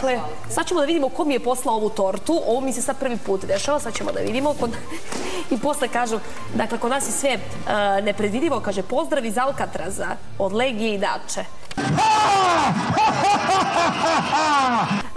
Dakle, 0.01 0.19
sad 0.49 0.67
ćemo 0.67 0.79
da 0.79 0.85
vidimo 0.85 1.09
ko 1.09 1.25
mi 1.25 1.33
je 1.33 1.39
poslao 1.39 1.75
ovu 1.75 1.89
tortu. 1.89 2.41
Ovo 2.47 2.61
mi 2.61 2.73
se 2.73 2.81
sad 2.81 2.99
prvi 2.99 3.17
put 3.17 3.45
dešava, 3.45 3.79
sad 3.79 3.93
ćemo 3.93 4.11
da 4.11 4.19
vidimo. 4.19 4.53
Kod... 4.59 4.71
I 5.51 5.57
posle 5.57 5.87
kažu, 5.87 6.19
dakle, 6.55 6.77
kod 6.77 6.91
nas 6.91 7.07
je 7.07 7.11
sve 7.11 7.33
uh, 7.35 8.03
nepredvidivo. 8.05 8.59
Kaže, 8.59 8.81
pozdrav 8.83 9.25
iz 9.25 9.37
Alcatraza 9.37 10.07
od 10.39 10.53
Legije 10.53 10.95
i 10.95 10.97
Dače. 10.97 11.45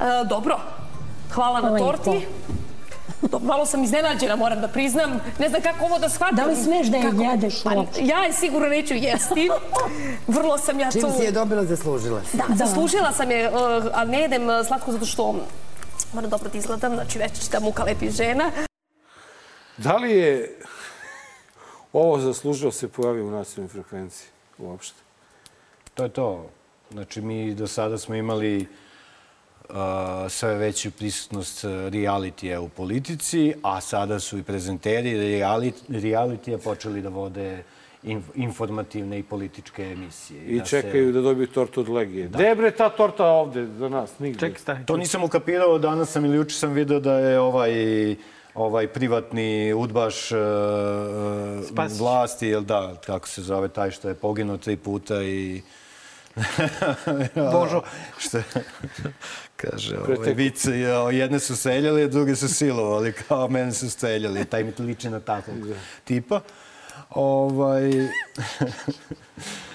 E, 0.01 0.24
dobro, 0.28 0.59
hvala 1.31 1.61
na 1.61 1.78
torti. 1.78 2.27
Malo 3.43 3.67
sam 3.67 3.85
iznenađena, 3.85 4.37
moram 4.37 4.61
da 4.61 4.69
priznam. 4.69 5.21
Ne 5.39 5.49
znam 5.49 5.63
kako 5.63 5.85
ovo 5.85 5.99
da 5.99 6.09
shvatim. 6.09 6.37
Da 6.37 6.45
li 6.45 6.57
smeš 6.57 6.87
da 6.87 6.97
je 6.97 7.03
Kako? 7.03 7.23
jedeš 7.23 7.63
Pa, 7.63 7.75
uopšte? 7.75 8.05
Ja 8.05 8.19
je 8.19 8.33
sigurno 8.33 8.69
neću 8.69 8.95
jesti. 8.95 9.51
Vrlo 10.27 10.59
sam 10.59 10.81
ja 10.81 10.91
Čim 10.91 11.01
tu... 11.01 11.11
si 11.19 11.25
je 11.25 11.33
dobila, 11.33 11.65
zaslužila 11.65 12.21
si. 12.31 12.37
Da, 12.37 12.45
zaslužila 12.55 13.13
sam 13.13 13.31
je, 13.31 13.49
uh, 13.49 13.57
a 13.93 14.05
ne 14.05 14.21
jedem 14.21 14.49
uh, 14.49 14.67
slatko 14.67 14.93
zato 14.93 15.07
što 15.07 15.35
moram 16.13 16.31
dobro 16.31 16.49
da 16.53 16.59
izgledam, 16.59 16.95
znači 16.95 17.19
već 17.19 17.49
ta 17.49 17.61
muka 17.61 17.85
lepih 17.85 18.11
žena. 18.11 18.51
Da 19.77 19.97
li 19.97 20.13
je 20.13 20.59
ovo 21.93 22.19
zaslužilo 22.19 22.73
se 22.73 22.89
pojavi 22.89 23.23
u 23.23 23.31
nacionalnoj 23.31 23.73
frekvenciji 23.73 24.29
uopšte? 24.59 24.99
To 25.95 26.03
je 26.03 26.09
to. 26.09 26.47
Znači, 26.91 27.21
mi 27.21 27.55
do 27.55 27.67
sada 27.67 27.99
smo 27.99 28.15
imali 28.15 28.69
sve 30.29 30.55
veću 30.55 30.91
prisutnost 30.91 31.65
realitija 31.91 32.61
u 32.61 32.69
politici, 32.69 33.55
a 33.63 33.81
sada 33.81 34.21
su 34.21 34.39
i 34.39 34.43
prezenteri 34.43 35.17
realit, 35.31 35.75
realitija 35.89 36.59
počeli 36.59 37.03
da 37.03 37.09
vode 37.09 37.63
inf- 38.05 38.31
informativne 38.35 39.19
i 39.19 39.23
političke 39.23 39.83
emisije. 39.85 40.41
I 40.43 40.59
da 40.59 40.65
se- 40.65 40.83
čekaju 40.83 41.13
da 41.13 41.21
dobiju 41.21 41.47
tortu 41.47 41.81
od 41.81 41.89
Legije. 41.89 42.29
Gde 42.29 42.45
je 42.45 42.55
bre 42.55 42.71
ta 42.71 42.89
torta 42.89 43.25
ovde 43.27 43.67
za 43.69 43.89
nas? 43.89 44.19
Nigde. 44.19 44.39
Čekaj, 44.41 44.59
stani. 44.59 44.87
To 44.87 44.97
nisam 44.97 45.25
ukapirao, 45.25 45.79
danas 45.79 46.11
sam 46.11 46.25
ili 46.25 46.37
juče 46.37 46.57
sam 46.57 46.73
video 46.73 47.01
da 47.01 47.15
je 47.15 47.41
ovaj 47.41 47.73
ovaj 48.55 48.89
privatni 48.89 49.73
udbaš 49.75 50.33
uh, 50.33 50.39
Spasić. 51.69 52.01
vlasti, 52.01 52.47
jel 52.47 52.63
da, 52.63 52.95
kako 53.07 53.29
se 53.29 53.43
zove 53.43 53.69
taj 53.69 53.91
što 53.91 54.09
je 54.09 54.15
poginuo 54.15 54.57
tri 54.57 54.77
puta 54.77 55.23
i... 55.23 55.63
Božo. 57.52 57.82
je, 58.19 58.43
kaže, 59.56 59.98
ovaj, 59.98 60.16
Pretek- 60.16 60.36
vic, 60.36 60.65
je, 60.65 61.16
jedne 61.16 61.40
su 61.40 61.56
seljali, 61.56 62.02
a 62.02 62.09
druge 62.09 62.36
su 62.36 62.48
silovali, 62.48 63.12
kao 63.12 63.48
mene 63.48 63.73
su 63.73 63.90
streljali. 63.90 64.44
Taj 64.44 64.65
mi 64.65 64.73
liči 64.78 65.11
na 65.11 65.20
takvog 65.20 65.56
tipa. 66.05 66.40
Ovaj... 67.11 67.90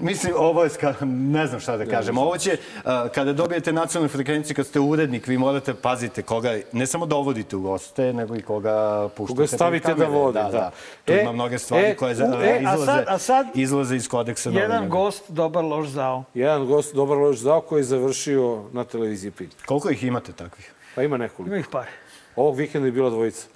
Mislim, 0.00 0.32
ovo 0.36 0.64
je, 0.64 0.70
ska- 0.70 0.94
ne 1.02 1.46
znam 1.46 1.60
šta 1.60 1.76
da 1.76 1.86
kažem. 1.86 2.18
Ovo 2.18 2.38
će, 2.38 2.56
a, 2.84 3.08
kada 3.08 3.32
dobijete 3.32 3.72
nacionalnu 3.72 4.08
frekvenciju, 4.08 4.56
kad 4.56 4.66
ste 4.66 4.80
urednik, 4.80 5.26
vi 5.26 5.38
morate 5.38 5.74
pazite 5.74 6.22
koga, 6.22 6.58
ne 6.72 6.86
samo 6.86 7.06
dovodite 7.06 7.56
u 7.56 7.60
goste, 7.60 8.12
nego 8.12 8.36
i 8.36 8.42
koga 8.42 8.68
puštate. 9.08 9.36
Koga 9.36 9.46
stavite 9.48 9.94
da 9.94 10.04
vodi, 10.06 10.34
Da, 10.34 10.42
da. 10.42 10.50
da. 10.50 10.70
Tu 11.04 11.12
E, 11.12 11.20
ima 11.22 11.32
mnoge 11.32 11.58
stvari 11.58 11.84
e, 11.84 11.96
koje 11.96 12.10
e, 12.10 12.14
a 12.14 12.58
izlaze, 12.58 12.84
sad- 12.86 13.04
a 13.08 13.18
sad- 13.18 13.46
izlaze 13.54 13.96
iz 13.96 14.08
kodeksa 14.08 14.50
Jedan 14.50 14.62
novinara. 14.62 14.88
gost, 14.88 15.24
dobar 15.28 15.64
loš 15.64 15.88
zao. 15.88 16.24
Jedan 16.34 16.66
gost, 16.66 16.94
dobar 16.94 17.18
loš 17.18 17.36
zao, 17.38 17.60
koji 17.60 17.80
je 17.80 17.84
završio 17.84 18.62
na 18.72 18.84
televiziji 18.84 19.30
Pink. 19.30 19.50
Koliko 19.66 19.90
ih 19.90 20.04
imate 20.04 20.32
takvih? 20.32 20.72
Pa 20.94 21.02
ima 21.02 21.16
nekoliko. 21.16 21.46
Ima 21.46 21.58
ih 21.58 21.68
pare. 21.68 21.90
Ovog 22.36 22.56
vikenda 22.56 22.86
je 22.86 22.92
bila 22.92 23.10
dvojica. 23.10 23.46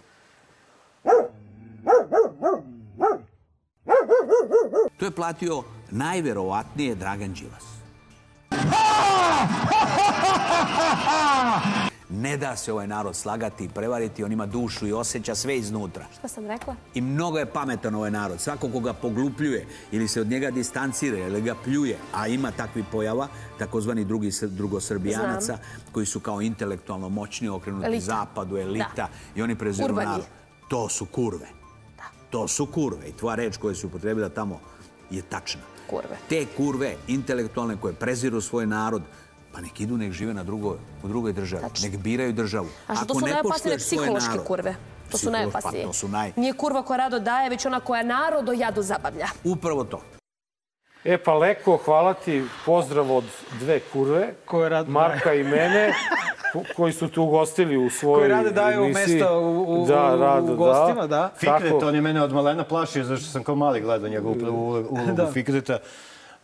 To 4.98 5.04
je 5.04 5.10
platio 5.10 5.62
najverovatnije 5.93 6.94
Dragan 6.94 7.32
Đilas. 7.32 7.64
Ne 12.09 12.36
da 12.36 12.56
se 12.56 12.73
ovaj 12.73 12.86
narod 12.86 13.16
slagati 13.16 13.64
i 13.64 13.69
prevariti, 13.69 14.24
on 14.24 14.32
ima 14.32 14.47
dušu 14.47 14.86
i 14.86 14.93
osjeća 14.93 15.35
sve 15.35 15.56
iznutra. 15.59 16.05
Šta 16.19 16.28
sam 16.28 16.47
rekla? 16.47 16.77
I 16.94 17.01
mnogo 17.01 17.39
je 17.39 17.47
pametan 17.47 17.94
ovaj 17.94 18.10
narod. 18.10 18.40
Svako 18.40 18.69
koga 18.69 18.93
poglupljuje 18.93 19.66
ili 19.93 20.09
se 20.09 20.20
od 20.20 20.27
njega 20.27 20.51
distancira 20.51 21.19
ili 21.19 21.43
ga 21.43 21.55
pljuje, 21.55 21.98
a 22.14 22.27
ima 22.27 22.51
takvi 22.51 22.85
pojava, 22.93 23.28
takozvani 23.59 24.05
drugi 24.05 24.27
sr- 24.28 24.47
drugosrbijanaca, 24.48 25.40
Znam. 25.40 25.59
koji 25.93 26.06
su 26.06 26.20
kao 26.20 26.43
intelektualno 26.43 27.09
moćni, 27.09 27.48
okrenuti 27.48 27.86
Elita. 27.86 28.05
zapadu, 28.05 28.56
elita, 28.56 28.93
Da. 28.97 29.09
i 29.35 29.43
oni 29.43 29.55
preziru 29.56 29.94
narod. 29.94 30.24
To 30.69 30.89
su 30.89 31.06
kurve. 31.06 31.47
To 32.31 32.48
su 32.48 32.66
kurve. 32.66 33.09
I 33.09 33.12
tvoja 33.12 33.35
reč 33.35 33.56
koju 33.56 33.74
su 33.74 33.86
upotrebila 33.86 34.28
tamo 34.28 34.60
je 35.10 35.23
tačna. 35.23 35.60
Kurve. 35.93 36.16
Te 36.28 36.47
kurve 36.56 36.94
intelektualne 37.09 37.77
koje 37.77 37.93
preziru 37.94 38.40
svoj 38.40 38.66
narod, 38.66 39.02
pa 39.52 39.60
nek 39.60 39.81
idu, 39.81 39.97
nek 39.97 40.12
žive 40.12 40.35
na 40.35 40.44
drugoj, 40.44 40.77
u 41.02 41.09
drugoj 41.09 41.32
državi. 41.32 41.62
Tačno. 41.62 41.89
Nek 41.89 41.98
biraju 41.98 42.32
državu. 42.32 42.69
A 42.86 42.94
što 42.97 43.05
to 43.05 43.12
Ako 43.12 43.20
su 43.20 43.27
ne 43.27 43.32
najopasnije 43.32 43.78
psihološke 43.78 44.31
narod- 44.31 44.47
kurve. 44.47 44.74
To 45.10 45.19
su 45.19 45.27
Psiholo- 45.27 45.32
najopasnije. 45.32 45.85
Pa 45.85 45.89
to 45.89 45.93
su 45.93 46.09
naj... 46.09 46.32
Nije 46.36 46.52
kurva 46.52 46.82
koja 46.82 46.97
rado 46.97 47.19
daje, 47.20 47.51
već 47.51 47.66
ona 47.66 47.81
koja 47.81 48.02
narodo 48.02 48.52
jadu 48.52 48.82
zabavlja. 48.82 49.27
Upravo 49.44 49.85
to. 49.85 50.01
E 51.04 51.18
pa 51.18 51.34
Leko, 51.34 51.76
hvala 51.76 52.14
ti. 52.14 52.44
Pozdrav 52.66 53.12
od 53.12 53.24
dve 53.52 53.80
kurve. 53.82 54.28
Koje 54.44 54.68
rad... 54.68 54.88
Marka 54.88 55.34
i 55.34 55.44
mene, 55.44 55.92
ko- 56.52 56.62
koji 56.76 56.92
su 56.92 57.08
tu 57.08 57.22
ugostili 57.22 57.76
u 57.76 57.90
svojoj 57.90 58.18
Koji 58.20 58.30
rade 58.30 58.50
daju 58.52 58.80
emisiji. 58.80 59.14
mesta 59.14 59.32
u, 59.32 59.62
u, 59.74 59.86
da, 59.86 60.14
u, 60.14 60.18
rado, 60.18 60.52
u 60.52 60.56
gostima, 60.56 61.06
da. 61.06 61.30
Fikret, 61.36 61.62
Tako. 61.62 61.78
on 61.78 61.94
je 61.94 62.00
mene 62.00 62.22
od 62.22 62.32
malena 62.32 62.64
plašio, 62.64 63.04
zašto 63.04 63.26
sam 63.26 63.42
kao 63.42 63.54
mali 63.54 63.80
gledao 63.80 64.08
njegovu 64.08 64.34
prvu 64.34 64.56
ulogu 64.62 64.98
Da. 65.12 65.26
Fikreta. 65.28 65.78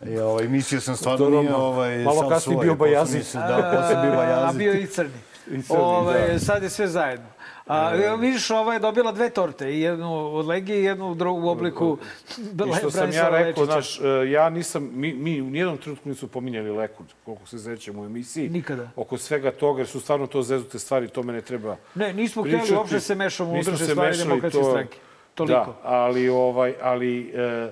I 0.03 0.19
ovaj, 0.19 0.43
mislio 0.45 0.81
sam 0.81 0.95
stvarno 0.95 1.17
Dobro, 1.19 1.39
nije 1.39 1.55
ovaj, 1.55 1.97
malo 1.97 2.21
kasnije 2.21 2.39
svoj. 2.55 2.65
bio 2.65 2.75
mislio- 3.05 3.41
Da, 3.41 3.71
posle 3.73 4.01
bio 4.01 4.11
A 4.11 4.15
Bajazid. 4.17 4.57
bio 4.57 4.73
i 4.73 4.85
crni. 4.85 5.11
I 5.47 5.61
crni, 5.61 5.79
Ovaj, 5.79 6.27
da. 6.27 6.39
Sad 6.39 6.63
je 6.63 6.69
sve 6.69 6.87
zajedno. 6.87 7.25
A, 7.69 7.95
evo, 8.05 8.15
vidiš, 8.15 8.49
ova 8.49 8.73
je 8.73 8.79
dobila 8.79 9.11
dve 9.11 9.29
torte, 9.29 9.79
jednu 9.79 10.35
od 10.35 10.45
Legije 10.45 10.79
i 10.79 10.83
jednu 10.83 11.11
u 11.11 11.15
drugom 11.15 11.45
obliku 11.45 11.97
I 12.69 12.73
što 12.79 12.91
sam 12.91 13.11
ja 13.11 13.29
rekao, 13.29 13.65
znaš, 13.65 13.99
e, 13.99 14.31
ja 14.31 14.49
nisam, 14.49 14.89
mi, 14.93 15.13
mi 15.13 15.41
u 15.41 15.49
nijednom 15.49 15.77
trenutku 15.77 16.09
nisu 16.09 16.27
pominjali 16.27 16.71
Leku, 16.71 17.03
koliko 17.25 17.47
se 17.47 17.57
zećemo 17.57 18.01
u 18.01 18.05
emisiji. 18.05 18.49
Nikada. 18.49 18.89
Oko 18.95 19.17
svega 19.17 19.51
toga, 19.51 19.79
jer 19.79 19.87
su 19.87 19.99
stvarno 19.99 20.27
to 20.27 20.41
zezute 20.41 20.79
stvari, 20.79 21.07
to 21.07 21.23
me 21.23 21.33
ne 21.33 21.41
treba 21.41 21.75
Ne, 21.95 22.13
nismo 22.13 22.43
pričati. 22.43 22.63
htjeli 22.63 22.77
uopšte 22.77 22.99
se 22.99 23.15
mešamo 23.15 23.53
u 23.53 23.63
se 23.63 23.77
stvari 23.77 24.17
demokratske 24.17 24.59
to- 24.59 24.69
stranke. 24.71 24.97
Toliko. 25.35 25.53
Da, 25.53 25.79
ali, 25.83 26.29
ovaj, 26.29 26.73
ali 26.81 27.31
e, 27.35 27.41
e, 27.41 27.71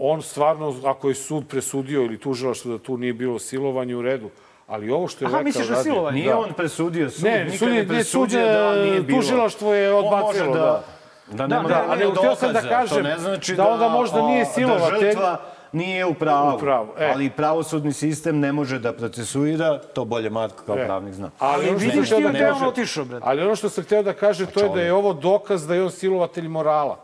on 0.00 0.22
stvarno, 0.22 0.74
ako 0.84 1.08
je 1.08 1.14
sud 1.14 1.48
presudio 1.48 2.02
ili 2.02 2.18
tužilaštvo 2.18 2.72
da 2.72 2.78
tu 2.78 2.96
nije 2.96 3.12
bilo 3.12 3.38
silovanje 3.38 3.96
u 3.96 4.02
redu, 4.02 4.30
Ali 4.66 4.90
ovo 4.90 5.08
što 5.08 5.24
je 5.24 5.26
Aha, 5.26 5.32
rekao... 5.32 5.44
misliš 5.44 5.68
na 5.68 5.72
Rade- 5.72 5.82
silovanje? 5.82 6.20
Nije 6.20 6.34
on 6.34 6.52
presudio 6.52 7.10
sud, 7.10 7.24
Ne, 7.24 7.44
nikad 7.44 7.58
sud 7.58 7.68
je- 7.68 7.84
ne 7.84 7.94
ne, 7.94 8.04
sud 8.04 8.32
je- 8.32 8.42
da 8.44 8.74
nije 8.76 9.00
bilo. 9.00 9.20
tužilaštvo 9.20 9.74
je 9.74 9.92
odbacilo, 9.92 10.46
da, 10.46 10.60
da. 10.60 10.82
da, 11.28 11.36
Da, 11.36 11.46
nema 11.46 11.62
da, 11.62 11.74
dovoljno 11.74 11.92
ali 12.04 12.16
htio 12.16 12.34
sam 12.36 12.52
da 12.52 12.60
kažem 12.60 12.96
to 12.96 13.02
ne 13.02 13.18
znači 13.18 13.54
da 13.54 13.68
onda 13.68 13.88
možda 13.88 14.22
nije 14.22 14.44
silovatelj. 14.46 15.00
Da 15.00 15.06
žrtva 15.06 15.40
nije 15.72 16.06
u 16.06 16.14
pravu. 16.14 16.56
U 16.56 16.58
pravu, 16.58 16.88
e. 16.98 17.06
Ali 17.06 17.30
pravosudni 17.30 17.92
sistem 17.92 18.40
ne 18.40 18.52
može 18.52 18.78
da 18.78 18.92
procesuira, 18.92 19.78
to 19.80 20.04
bolje 20.04 20.30
Marko 20.30 20.62
kao 20.64 20.76
E. 20.76 20.86
pravnik 20.86 21.14
zna. 21.14 21.30
Ali 21.38 21.68
ono 21.68 21.78
što 21.78 21.86
vidiš 21.86 22.08
ti 22.08 22.14
od 22.16 22.32
da 22.32 22.54
on 22.54 22.64
otišao, 22.64 23.04
brate. 23.04 23.24
Ali 23.28 23.42
ono 23.42 23.56
što 23.56 23.68
sam 23.68 23.84
hteo 23.84 24.02
da 24.02 24.12
kaže, 24.12 24.46
to 24.46 24.60
je 24.60 24.68
da 24.68 24.80
je 24.80 24.92
ovo 24.92 25.12
dokaz 25.12 25.66
da 25.66 25.74
je 25.74 25.82
on 25.82 25.90
silovatelj 25.90 26.48
morala. 26.48 26.98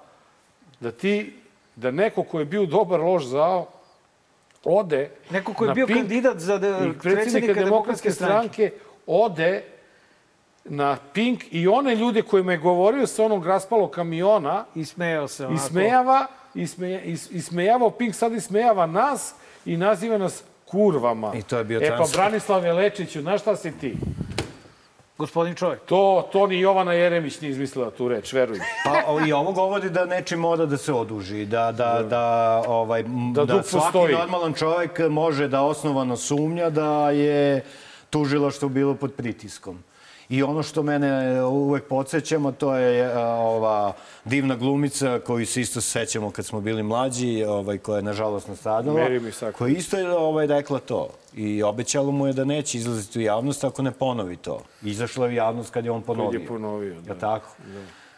Da 0.80 0.90
ti, 0.90 1.36
da 1.76 1.90
neko 1.90 2.22
ko 2.22 2.39
je 2.39 2.44
bio 2.44 2.66
dobar 2.66 3.01
loš 3.01 3.24
zao, 3.24 3.66
ode 4.64 5.10
Neko 5.30 5.55
ko 5.55 5.64
je 5.64 5.68
na 5.68 5.74
bio 5.74 5.86
Pink 5.86 5.98
kandidat 5.98 6.39
za 6.39 6.59
de, 6.59 6.93
predsjednika 7.02 7.55
demokratske 7.55 8.10
stranke 8.10 8.70
ode 9.06 9.64
na 10.64 10.97
Pink 11.12 11.44
i 11.51 11.68
one 11.68 11.94
ljude 11.94 12.22
kojima 12.22 12.52
je 12.52 12.59
govorio 12.59 13.06
sa 13.06 13.24
onog 13.24 13.47
raspalog 13.47 13.90
kamiona 13.90 14.64
I 14.74 14.84
smejao 14.84 15.28
se 15.28 15.43
i 15.43 15.47
onako. 15.47 15.68
smejava, 15.68 16.26
i, 16.55 16.66
smeja, 16.66 17.01
i, 17.02 17.12
i 17.12 17.40
smejavao 17.40 17.90
Pink, 17.90 18.14
sad 18.14 18.32
i 18.32 18.40
smejava 18.40 18.86
nas 18.86 19.34
i 19.64 19.76
naziva 19.76 20.18
nas 20.18 20.43
kurvama. 20.64 21.32
I 21.34 21.43
to 21.43 21.59
je 21.59 21.64
bio 21.64 21.80
E 21.82 21.89
pa 21.89 21.97
transfer. 21.97 22.20
Branislave 22.20 22.72
Lečiću, 22.72 23.20
znaš 23.20 23.40
šta 23.40 23.56
si 23.56 23.72
ti? 23.78 23.97
Gospodin 25.23 25.55
čovjek. 25.55 25.81
To, 25.86 26.28
to 26.32 26.47
ni 26.47 26.61
Jovana 26.61 26.93
Jeremić 26.93 27.40
nije 27.40 27.51
izmislila 27.51 27.90
tu 27.90 28.09
reč, 28.09 28.32
veruj. 28.32 28.59
Pa 28.85 29.27
i 29.27 29.32
ovo 29.32 29.53
govori 29.53 29.90
da 29.90 30.07
nečim 30.07 30.39
mora 30.39 30.66
da 30.66 30.77
se 30.77 30.93
oduži, 30.93 31.44
da, 31.47 31.73
da, 31.73 32.03
da, 32.03 32.27
ovaj, 32.66 33.01
m, 33.01 33.32
Da 33.35 33.44
da, 33.44 33.62
svaki 33.62 33.85
postoji. 33.85 34.15
normalan 34.15 34.55
čovjek 34.55 34.99
može 35.11 35.49
da 35.49 35.62
osnovano 35.62 36.16
sumnja 36.16 36.70
da 36.70 37.11
je 37.11 37.65
tužilaštvo 38.11 38.69
bilo 38.69 38.94
pod 38.94 39.12
pritiskom. 39.15 39.78
I 40.28 40.43
ono 40.43 40.62
što 40.62 40.82
mene 40.82 41.43
uvek 41.44 41.85
podsjećamo, 41.85 42.53
to 42.53 42.74
je 42.77 43.12
a, 43.15 43.20
ova 43.28 43.93
divna 44.24 44.57
glumica 44.57 45.20
koju 45.27 45.47
se 45.47 45.61
isto 45.61 45.81
sećamo 45.81 46.31
kad 46.31 46.47
smo 46.47 46.61
bili 46.61 46.82
mlađi, 46.82 47.44
ovaj, 47.44 47.78
koja 47.78 47.97
je 47.97 48.03
nažalost 48.03 48.49
nastradala, 48.49 48.99
koja 49.53 49.69
isto 49.73 49.97
je 49.99 50.11
ovaj, 50.16 50.47
rekla 50.47 50.78
to. 50.78 51.09
I 51.34 51.62
obećalo 51.62 52.10
mu 52.12 52.26
je 52.26 52.32
da 52.32 52.44
neće 52.44 52.78
izlaziti 52.78 53.18
u 53.18 53.22
javnost 53.22 53.64
ako 53.64 53.82
ne 53.82 53.90
ponovi 53.90 54.36
to. 54.36 54.60
Izašla 54.82 55.26
je 55.26 55.32
u 55.32 55.34
javnost 55.34 55.70
kad 55.72 55.84
je 55.84 55.90
on 55.90 56.02
ponovio. 56.02 56.40
je 56.40 56.46
ponovio, 56.46 57.00
da. 57.00 57.12
Je 57.12 57.18
tako? 57.18 57.48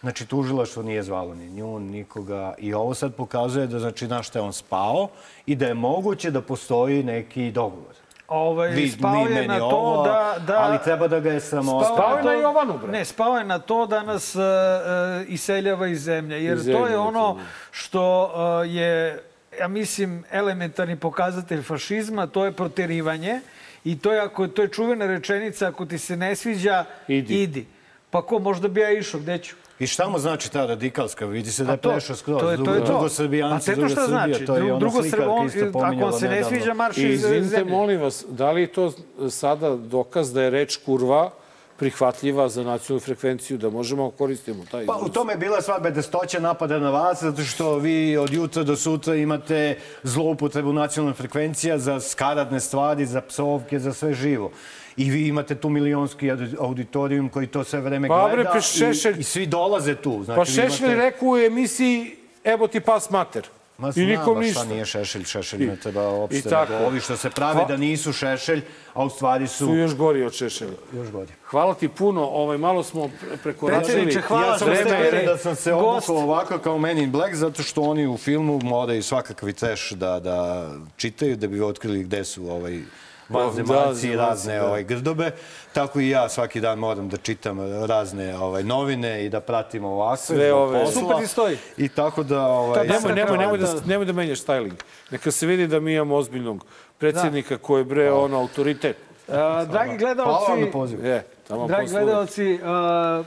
Znači, 0.00 0.26
tužilaštvo 0.26 0.82
nije 0.82 1.02
zvalo 1.02 1.34
ni 1.34 1.50
nju, 1.50 1.78
nikoga. 1.80 2.54
I 2.58 2.74
ovo 2.74 2.94
sad 2.94 3.14
pokazuje 3.14 3.66
da, 3.66 3.78
znači, 3.78 4.08
na 4.08 4.22
šta 4.22 4.38
je 4.38 4.42
on 4.42 4.52
spao 4.52 5.08
i 5.46 5.56
da 5.56 5.66
je 5.66 5.74
moguće 5.74 6.30
da 6.30 6.40
postoji 6.40 7.02
neki 7.02 7.50
dogovor. 7.50 7.94
Ovaj, 8.28 8.68
Vi- 8.68 8.88
spao 8.88 9.26
je 9.26 9.48
na 9.48 9.58
to 9.58 9.64
ovo, 9.66 10.02
da, 10.02 10.34
da... 10.46 10.58
ali 10.58 10.78
treba 10.84 11.08
da 11.08 11.20
ga 11.20 11.30
je 11.32 11.40
sramota. 11.40 11.90
Spao 11.94 12.16
je 12.16 12.22
to- 12.22 12.28
na 12.28 12.34
Jovanu, 12.34 12.78
bre. 12.78 12.92
Ne, 12.92 13.04
spao 13.04 13.38
je 13.38 13.44
na 13.44 13.58
to 13.58 13.86
da 13.86 14.02
nas 14.02 14.34
uh, 14.34 14.42
uh, 14.42 15.28
iseljava 15.28 15.86
iz 15.86 16.02
zemlje. 16.02 16.44
Jer 16.44 16.56
Iz 16.58 16.64
to 16.64 16.70
je 16.70 16.76
zemlje, 16.76 16.98
ono 16.98 17.34
da. 17.34 17.40
što 17.70 18.22
uh, 18.24 18.74
je, 18.74 19.22
ja 19.54 19.68
mislim, 19.68 20.24
elementarni 20.30 20.96
pokazatelj 20.96 21.62
fašizma, 21.62 22.26
to 22.26 22.44
je 22.44 22.52
proterivanje. 22.52 23.40
I 23.84 23.98
to 23.98 24.12
je, 24.12 24.20
ako 24.20 24.48
to 24.48 24.62
je 24.62 24.68
čuvena 24.68 25.06
rečenica, 25.06 25.68
ako 25.68 25.86
ti 25.86 25.98
se 25.98 26.16
ne 26.16 26.36
sviđa, 26.36 26.84
Idi. 27.08 27.34
idi. 27.36 27.66
Pa 28.10 28.22
ko, 28.22 28.38
možda 28.38 28.68
bi 28.68 28.80
ja 28.80 28.90
išao, 28.92 29.20
gde 29.20 29.38
ću? 29.38 29.54
I 29.78 29.86
šta 29.86 30.08
mu 30.08 30.18
znači 30.18 30.52
ta 30.52 30.66
radikalska? 30.66 31.26
Vidi 31.26 31.50
se 31.50 31.64
da 31.64 31.70
je 31.70 31.74
A 31.74 31.78
to- 31.78 31.90
prešao 31.90 32.16
skroz. 32.16 32.40
to 32.40 32.50
je- 32.50 32.56
to 32.56 32.62
je 32.62 32.64
Drugo, 32.66 32.80
to. 32.80 32.86
drugo 32.86 33.08
Srbijanci, 33.08 33.72
druga 33.72 33.88
Srbija. 33.88 34.06
znači? 34.06 34.44
To 34.46 34.54
je 34.54 34.62
Dru- 34.62 34.66
ona 34.66 34.78
drugo 34.78 35.02
slika 35.02 35.16
koju 35.18 35.46
isto 35.46 35.58
ako 35.60 35.72
pominjala 35.74 36.10
vam 36.10 36.20
se 36.20 36.24
ne 36.24 36.30
nedavno. 36.30 36.48
sviđa, 36.50 36.74
marš 36.74 36.96
iz 36.98 37.04
izvinite, 37.14 37.44
zemlje. 37.46 37.70
molim 37.70 38.00
vas, 38.00 38.24
da 38.28 38.50
li 38.50 38.60
je 38.60 38.66
to 38.68 38.92
sada 39.30 39.70
dokaz 39.72 40.32
da 40.32 40.42
je 40.42 40.50
reč 40.50 40.76
kurva 40.76 41.30
prihvatljiva 41.76 42.48
za 42.48 42.62
nacionalnu 42.64 43.00
frekvenciju, 43.00 43.58
da 43.58 43.70
možemo 43.70 44.04
da 44.04 44.16
koristimo 44.16 44.64
taj 44.64 44.86
Pa 44.86 44.92
izraz? 44.92 45.02
u 45.02 45.12
tome 45.12 45.32
je 45.32 45.38
bila 45.38 45.62
sva 45.62 45.78
bedestoća 45.78 46.40
napada 46.40 46.78
na 46.78 46.90
vas, 46.90 47.22
zato 47.22 47.42
što 47.42 47.76
vi 47.76 48.16
od 48.16 48.32
jutra 48.32 48.62
do 48.62 48.76
sutra 48.76 49.14
imate 49.16 49.74
zloupotrebu 50.02 50.72
nacionalne 50.72 51.14
frekvencija 51.14 51.78
za 51.78 52.00
skaradne 52.00 52.60
stvari, 52.60 53.06
za 53.06 53.20
psovke, 53.20 53.78
za 53.78 53.92
sve 53.92 54.14
živo. 54.14 54.50
I 54.96 55.10
vi 55.10 55.28
imate 55.28 55.54
tu 55.54 55.68
milionski 55.70 56.26
audi- 56.26 56.56
auditorijum 56.60 57.28
koji 57.28 57.46
to 57.46 57.64
sve 57.64 57.80
vreme 57.80 58.08
Pa, 58.08 58.28
gleda 58.28 58.50
pa 58.50 58.58
Šešelj- 58.58 59.16
i, 59.16 59.20
i 59.20 59.24
svi 59.24 59.46
dolaze 59.46 59.94
tu. 59.94 60.22
Znači, 60.24 60.38
Pa 60.38 60.44
Šešelj 60.44 60.86
imate- 60.86 60.94
rekao 60.96 61.28
u 61.28 61.36
emisiji 61.36 62.16
Evo 62.44 62.68
ti 62.68 62.80
pas 62.80 63.10
mater. 63.10 63.42
Ma 63.78 63.88
I 63.88 63.92
znam, 63.92 64.06
nikom 64.06 64.34
ba, 64.34 64.40
ništa. 64.40 64.60
Šta 64.60 64.68
nije 64.68 64.84
šešelj, 64.84 65.24
šešelj 65.24 65.66
ne 65.66 65.76
treba 65.76 66.08
uopšte. 66.10 66.38
I 66.38 66.42
tako. 66.42 66.72
nego 66.72 66.84
Ovi 66.86 67.00
što 67.00 67.16
se 67.16 67.30
prave 67.30 67.54
Hva- 67.54 67.68
da 67.68 67.76
nisu 67.76 68.12
šešelj, 68.12 68.62
a 68.94 69.04
u 69.04 69.10
stvari 69.10 69.46
su... 69.48 69.66
Su 69.66 69.74
još 69.74 69.94
gori 69.94 70.22
od 70.22 70.32
Šešelja. 70.34 70.70
Još 70.92 71.10
gori. 71.10 71.32
Hvala 71.44 71.74
ti 71.74 71.88
puno, 71.88 72.22
ovaj, 72.22 72.58
malo 72.58 72.82
smo 72.82 73.02
pre- 73.02 73.36
prekoračili. 73.42 73.84
Predsjedniče, 73.84 74.20
hvala 74.20 74.46
ja 74.46 74.56
što 74.56 74.64
sam 74.64 74.74
vreme 74.74 75.10
bili 75.10 75.26
da 75.26 75.36
sam 75.36 75.54
se 75.56 75.72
gost. 75.72 76.08
obukao 76.08 76.24
ovako 76.24 76.58
kao 76.58 76.78
Men 76.78 76.98
in 76.98 77.12
Black, 77.12 77.34
zato 77.34 77.62
što 77.62 77.82
oni 77.82 78.06
u 78.06 78.16
filmu 78.16 78.60
moraju 78.62 79.02
svakakvi 79.02 79.52
trash 79.52 79.92
da, 79.92 80.20
da 80.20 80.68
čitaju, 80.96 81.36
da 81.36 81.46
bi 81.46 81.60
otkrili 81.62 82.02
gde 82.02 82.24
su 82.24 82.50
ovaj, 82.50 82.80
vanzemaljci 83.28 84.08
i 84.08 84.16
Da, 84.16 84.22
razne 84.22 84.56
da. 84.56 84.66
ovaj, 84.66 84.84
grdobe. 84.84 85.30
Tako 85.72 86.00
i 86.00 86.08
ja 86.08 86.28
svaki 86.28 86.60
dan 86.60 86.78
moram 86.78 87.08
da 87.08 87.16
čitam 87.16 87.58
razne 87.84 88.38
ovaj, 88.38 88.62
novine 88.62 89.24
i 89.24 89.28
da 89.28 89.40
pratim 89.40 89.84
ovako. 89.84 90.16
Sve 90.16 90.52
ove- 90.52 90.80
posla. 90.80 91.00
Super 91.00 91.16
ti 91.16 91.26
stoji. 91.26 91.58
I 91.76 91.88
tako 91.88 92.22
da... 92.22 92.42
Ovaj, 92.42 92.86
Nemoj, 92.86 93.12
nemoj, 93.14 93.38
nemoj 93.38 93.58
da, 93.58 93.66
kravata. 93.66 93.86
nemoj 93.86 94.06
da 94.06 94.12
menjaš 94.12 94.38
styling. 94.38 94.74
Neka 95.10 95.30
se 95.30 95.46
vidi 95.46 95.66
da 95.66 95.80
mi 95.80 95.94
imamo 95.94 96.16
ozbiljnog 96.16 96.64
predsjednika 96.98 97.58
koji 97.58 97.80
je 97.80 97.84
bre 97.84 98.12
ono 98.12 98.38
autoritet. 98.38 98.96
A, 99.28 99.64
dragi 99.64 99.68
Hvala 99.68 99.80
vam 99.80 99.90
na 99.90 99.96
gledalci, 99.96 100.72
pozivu. 100.72 101.04
Je, 101.04 101.26
tamo 101.48 101.66
dragi 101.66 101.90
gledalci, 101.90 102.58
a, 102.64 103.22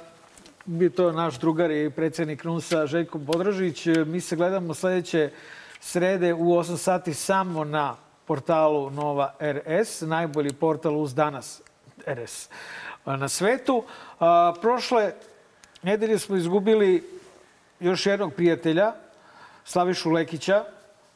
bi 0.66 0.90
to 0.90 1.12
naš 1.12 1.36
drugar 1.36 1.72
i 1.72 1.90
predsjednik 1.90 2.44
NUNSA 2.44 2.86
Željko 2.86 3.20
Podražić. 3.22 3.86
Mi 4.06 4.22
se 4.22 4.36
gledamo 4.36 4.74
sledeće 4.74 5.30
srede 5.80 6.34
u 6.34 6.38
8 6.46 6.78
sati 6.78 7.14
samo 7.14 7.64
na 7.64 7.96
portalu 8.28 8.90
Nova 8.90 9.34
RS, 9.40 10.02
najbolji 10.02 10.54
portal 10.54 10.98
uz 10.98 11.16
danas 11.16 11.62
RS 12.08 12.50
na 13.06 13.30
svetu. 13.30 13.84
Prošle 14.62 15.14
nedelje 15.84 16.20
smo 16.20 16.36
izgubili 16.36 17.20
još 17.80 18.06
jednog 18.06 18.34
prijatelja, 18.34 18.94
Slavišu 19.64 20.12
Lekića, 20.12 20.64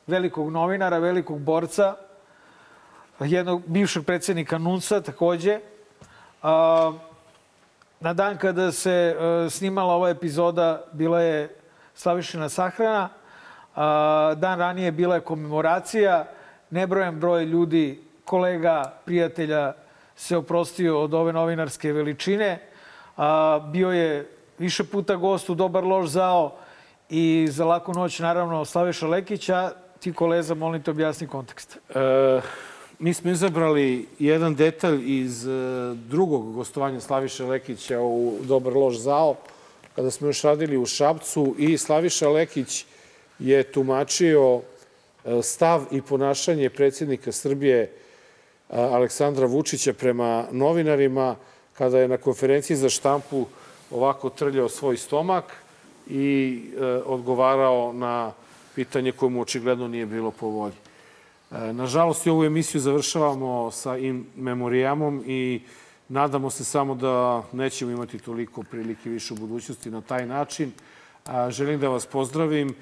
velikog 0.08 0.52
novinara, 0.52 0.98
velikog 0.98 1.40
borca, 1.40 1.96
jednog 3.20 3.62
bivšeg 3.66 4.06
predsjednika 4.06 4.58
NUNSA 4.58 5.02
takođe. 5.02 5.60
A, 6.44 6.94
na 8.00 8.14
dan 8.14 8.38
kada 8.38 8.72
se 8.72 8.92
e, 8.92 9.50
snimala 9.50 9.94
ova 9.94 10.10
epizoda 10.10 10.84
bila 10.92 11.22
je 11.22 11.56
Slavišina 11.96 12.50
sahrana. 12.50 13.10
A, 13.76 14.34
dan 14.38 14.60
ranije 14.60 14.92
bila 14.92 15.16
je 15.16 15.22
komemoracija. 15.22 16.26
Nebrojan 16.72 17.20
broj 17.20 17.46
ljudi, 17.46 18.00
kolega, 18.26 18.94
prijatelja 19.06 19.74
se 20.16 20.38
oprostio 20.38 21.02
od 21.02 21.14
ove 21.14 21.34
novinarske 21.34 21.94
veličine. 21.94 22.60
Bio 23.72 23.92
je 23.92 24.30
više 24.58 24.84
puta 24.84 25.16
gost 25.16 25.50
u 25.50 25.56
Dobar 25.56 25.84
loš 25.84 26.10
zao 26.10 26.56
i 27.10 27.48
za 27.52 27.66
laku 27.66 27.94
noć 27.94 28.20
naravno 28.20 28.66
Slaviša 28.66 29.08
Lekića. 29.08 29.72
Ti 30.00 30.14
koleza, 30.14 30.56
molim 30.56 30.84
te 30.84 30.92
objasni 30.92 31.28
kontekst. 31.28 31.78
E, 31.90 32.42
mi 33.00 33.14
smo 33.14 33.32
izabrali 33.32 34.08
jedan 34.20 34.56
detalj 34.56 35.02
iz 35.06 35.48
e, 35.48 35.52
drugog 35.96 36.54
gostovanja 36.54 37.00
Slaviše 37.00 37.44
Lekića 37.44 38.00
u 38.00 38.38
Dobar 38.42 38.74
loš 38.74 38.98
zao, 38.98 39.36
kada 39.96 40.12
smo 40.12 40.28
još 40.28 40.42
radili 40.42 40.78
u 40.78 40.86
Šapcu 40.86 41.56
i 41.58 41.78
Slaviša 41.78 42.30
Lekić 42.30 42.86
je 43.40 43.64
tumačio 43.64 44.62
stav 45.44 45.86
i 45.92 46.02
ponašanje 46.02 46.70
predsjednika 46.70 47.32
Srbije 47.32 47.92
Aleksandra 48.70 49.46
Vučića 49.46 49.94
prema 49.94 50.46
novinarima 50.52 51.36
kada 51.74 52.00
je 52.00 52.08
na 52.08 52.18
konferenciji 52.18 52.78
za 52.78 52.90
štampu 52.90 53.46
ovako 53.92 54.30
trljao 54.30 54.70
svoj 54.70 54.98
stomak 54.98 55.44
i 56.10 56.62
e, 56.78 56.86
odgovarao 56.86 57.94
na 57.94 58.32
pitanje 58.76 59.12
koje 59.12 59.30
mu 59.30 59.42
očigledno 59.42 59.88
nije 59.88 60.06
bilo 60.06 60.32
po 60.32 60.48
volji. 60.48 60.76
E, 61.52 61.74
Nažalost, 61.74 62.28
ovu 62.28 62.44
emisiju 62.44 62.82
završavamo 62.82 63.72
sa 63.72 63.98
in 63.98 64.26
memorijamom 64.36 65.24
i 65.28 65.62
nadamo 66.10 66.50
se 66.50 66.64
samo 66.64 66.96
da 66.96 67.44
nećemo 67.52 67.92
imati 67.92 68.20
toliko 68.20 68.64
prilike 68.64 69.10
više 69.10 69.34
u 69.34 69.38
budućnosti 69.38 69.90
na 69.90 70.02
taj 70.02 70.26
način. 70.26 70.72
Želim 71.50 71.80
da 71.80 71.90
vas 71.90 72.06
pozdravim, 72.06 72.76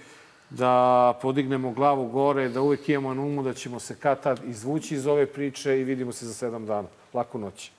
da 0.50 1.14
podignemo 1.22 1.72
glavu 1.72 2.08
gore, 2.08 2.50
da 2.50 2.62
uvek 2.62 2.90
imamo 2.90 3.14
na 3.14 3.22
umu 3.22 3.44
da 3.44 3.54
ćemo 3.54 3.80
se 3.80 3.96
kad 3.96 4.24
tad 4.24 4.40
izvući 4.46 4.96
iz 4.96 5.08
ove 5.08 5.26
priče 5.26 5.80
i 5.80 5.84
vidimo 5.84 6.12
se 6.12 6.26
za 6.26 6.34
sedam 6.34 6.66
dana. 6.66 6.88
Laku 7.14 7.40
noć. 7.40 7.72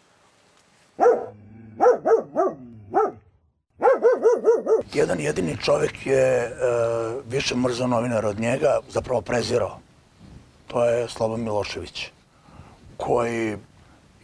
Jedan 4.95 5.21
jedini 5.21 5.57
čovjek 5.57 6.07
je 6.07 6.23
e, 6.37 6.51
više 7.29 7.57
mrzao 7.57 7.87
novinara 7.87 8.29
od 8.29 8.41
njega, 8.41 8.79
zapravo 8.89 9.21
prezirao. 9.21 9.79
To 10.67 10.85
je 10.85 11.09
Slobo 11.09 11.37
Milošević, 11.37 12.11
koji 12.97 13.57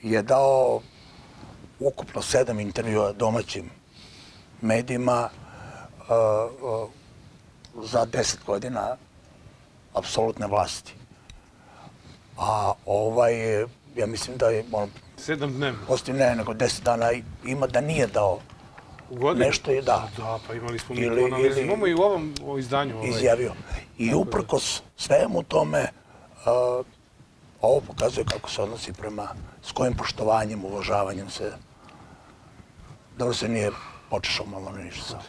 je 0.02 0.23
dao 0.23 0.81
ukupno 1.81 2.23
sedam 2.23 2.60
intervjua 2.60 3.12
domaćim 3.12 3.70
medijima 4.60 5.28
uh, 5.28 6.09
uh, 6.62 6.89
za 7.82 8.05
deset 8.05 8.40
godina 8.47 8.97
apsolutne 9.94 10.47
vlasti. 10.47 10.94
A 12.39 12.73
ovaj, 12.86 13.61
ja 13.97 14.07
mislim 14.07 14.36
da 14.36 14.48
je, 14.48 14.65
on, 14.73 14.90
Sedam 15.16 15.53
dnevno. 15.53 15.78
postoji 15.86 16.19
ne, 16.19 16.35
nego 16.36 16.55
deset 16.55 16.85
dana 16.85 17.11
ima 17.44 17.66
da 17.66 17.81
nije 17.81 18.07
dao 18.07 18.39
U 19.11 19.16
godini? 19.16 19.47
nešto 19.47 19.70
je 19.70 19.82
da. 19.82 20.09
Da, 20.16 20.39
pa 20.48 20.55
imali 20.55 20.78
smo 20.78 20.94
mi 20.94 21.01
Ili- 21.01 21.20
to 21.20 21.27
analizu. 21.27 21.61
Imamo 21.61 21.86
i 21.86 21.94
u 21.94 21.98
ovom 21.98 22.35
o 22.44 22.59
izdanju. 22.59 22.97
Ovaj. 22.97 23.09
izjavio. 23.09 23.53
I 23.98 24.07
Tako 24.09 24.20
uprkos 24.20 24.82
svemu 24.97 25.43
tome, 25.43 25.82
uh, 25.82 26.86
ovo 27.61 27.81
pokazuje 27.81 28.24
kako 28.24 28.51
se 28.51 28.62
odnosi 28.62 28.93
prema, 28.93 29.28
s 29.62 29.73
kojim 29.73 29.94
poštovanjem, 29.94 30.65
uvažavanjem 30.65 31.31
se, 31.31 31.53
dobro 33.19 33.35
se 33.35 33.48
nije 33.48 33.70
počešao 34.11 34.47
malo 34.47 34.73
ništa 34.73 35.03
samo. 35.05 35.23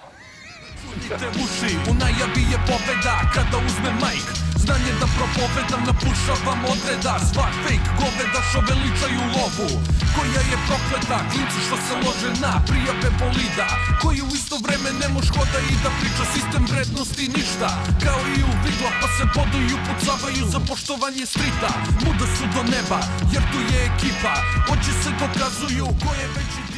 Budite 0.85 1.27
uši, 1.43 1.71
u 1.89 1.93
najavi 2.01 2.43
je 2.51 2.59
pobeda. 2.69 3.15
Kada 3.35 3.57
uzme 3.67 3.91
majk, 4.01 4.27
znanje 4.63 4.91
da 5.01 5.07
propovedam 5.15 5.81
Napušavam 5.89 6.61
odreda, 6.73 7.13
svak 7.31 7.53
fake 7.63 7.89
Goveda 8.01 8.39
što 8.49 8.59
veličaju 8.69 9.21
lovu. 9.35 9.69
Koja 10.15 10.41
je 10.51 10.57
prokleta, 10.67 11.17
klinci 11.31 11.59
što 11.67 11.77
se 11.85 11.93
lože 12.03 12.31
na 12.43 12.53
Prijave 12.67 13.09
bolida, 13.19 13.67
koji 14.01 14.19
u 14.21 14.29
isto 14.39 14.55
vreme 14.65 14.89
Ne 15.01 15.07
moš 15.15 15.27
hoda 15.35 15.59
i 15.71 15.75
da 15.83 15.89
priča 15.99 16.23
sistem 16.33 16.63
vrednosti 16.71 17.25
ništa. 17.37 17.69
Kao 18.05 18.21
i 18.37 18.39
u 18.49 18.51
vidla, 18.63 18.91
pa 19.01 19.07
se 19.15 19.23
boduju 19.35 19.77
Pucavaju 19.87 20.43
za 20.53 20.59
poštovanje 20.69 21.25
strita. 21.33 21.69
Muda 22.03 22.27
su 22.35 22.45
do 22.55 22.61
neba, 22.73 22.99
jer 23.33 23.43
tu 23.51 23.59
je 23.71 23.79
ekipa. 23.91 24.33
Oči 24.73 24.93
se 25.01 25.09
dokazuju, 25.21 25.85
ko 26.03 26.09
je 26.21 26.27
veći 26.35 26.76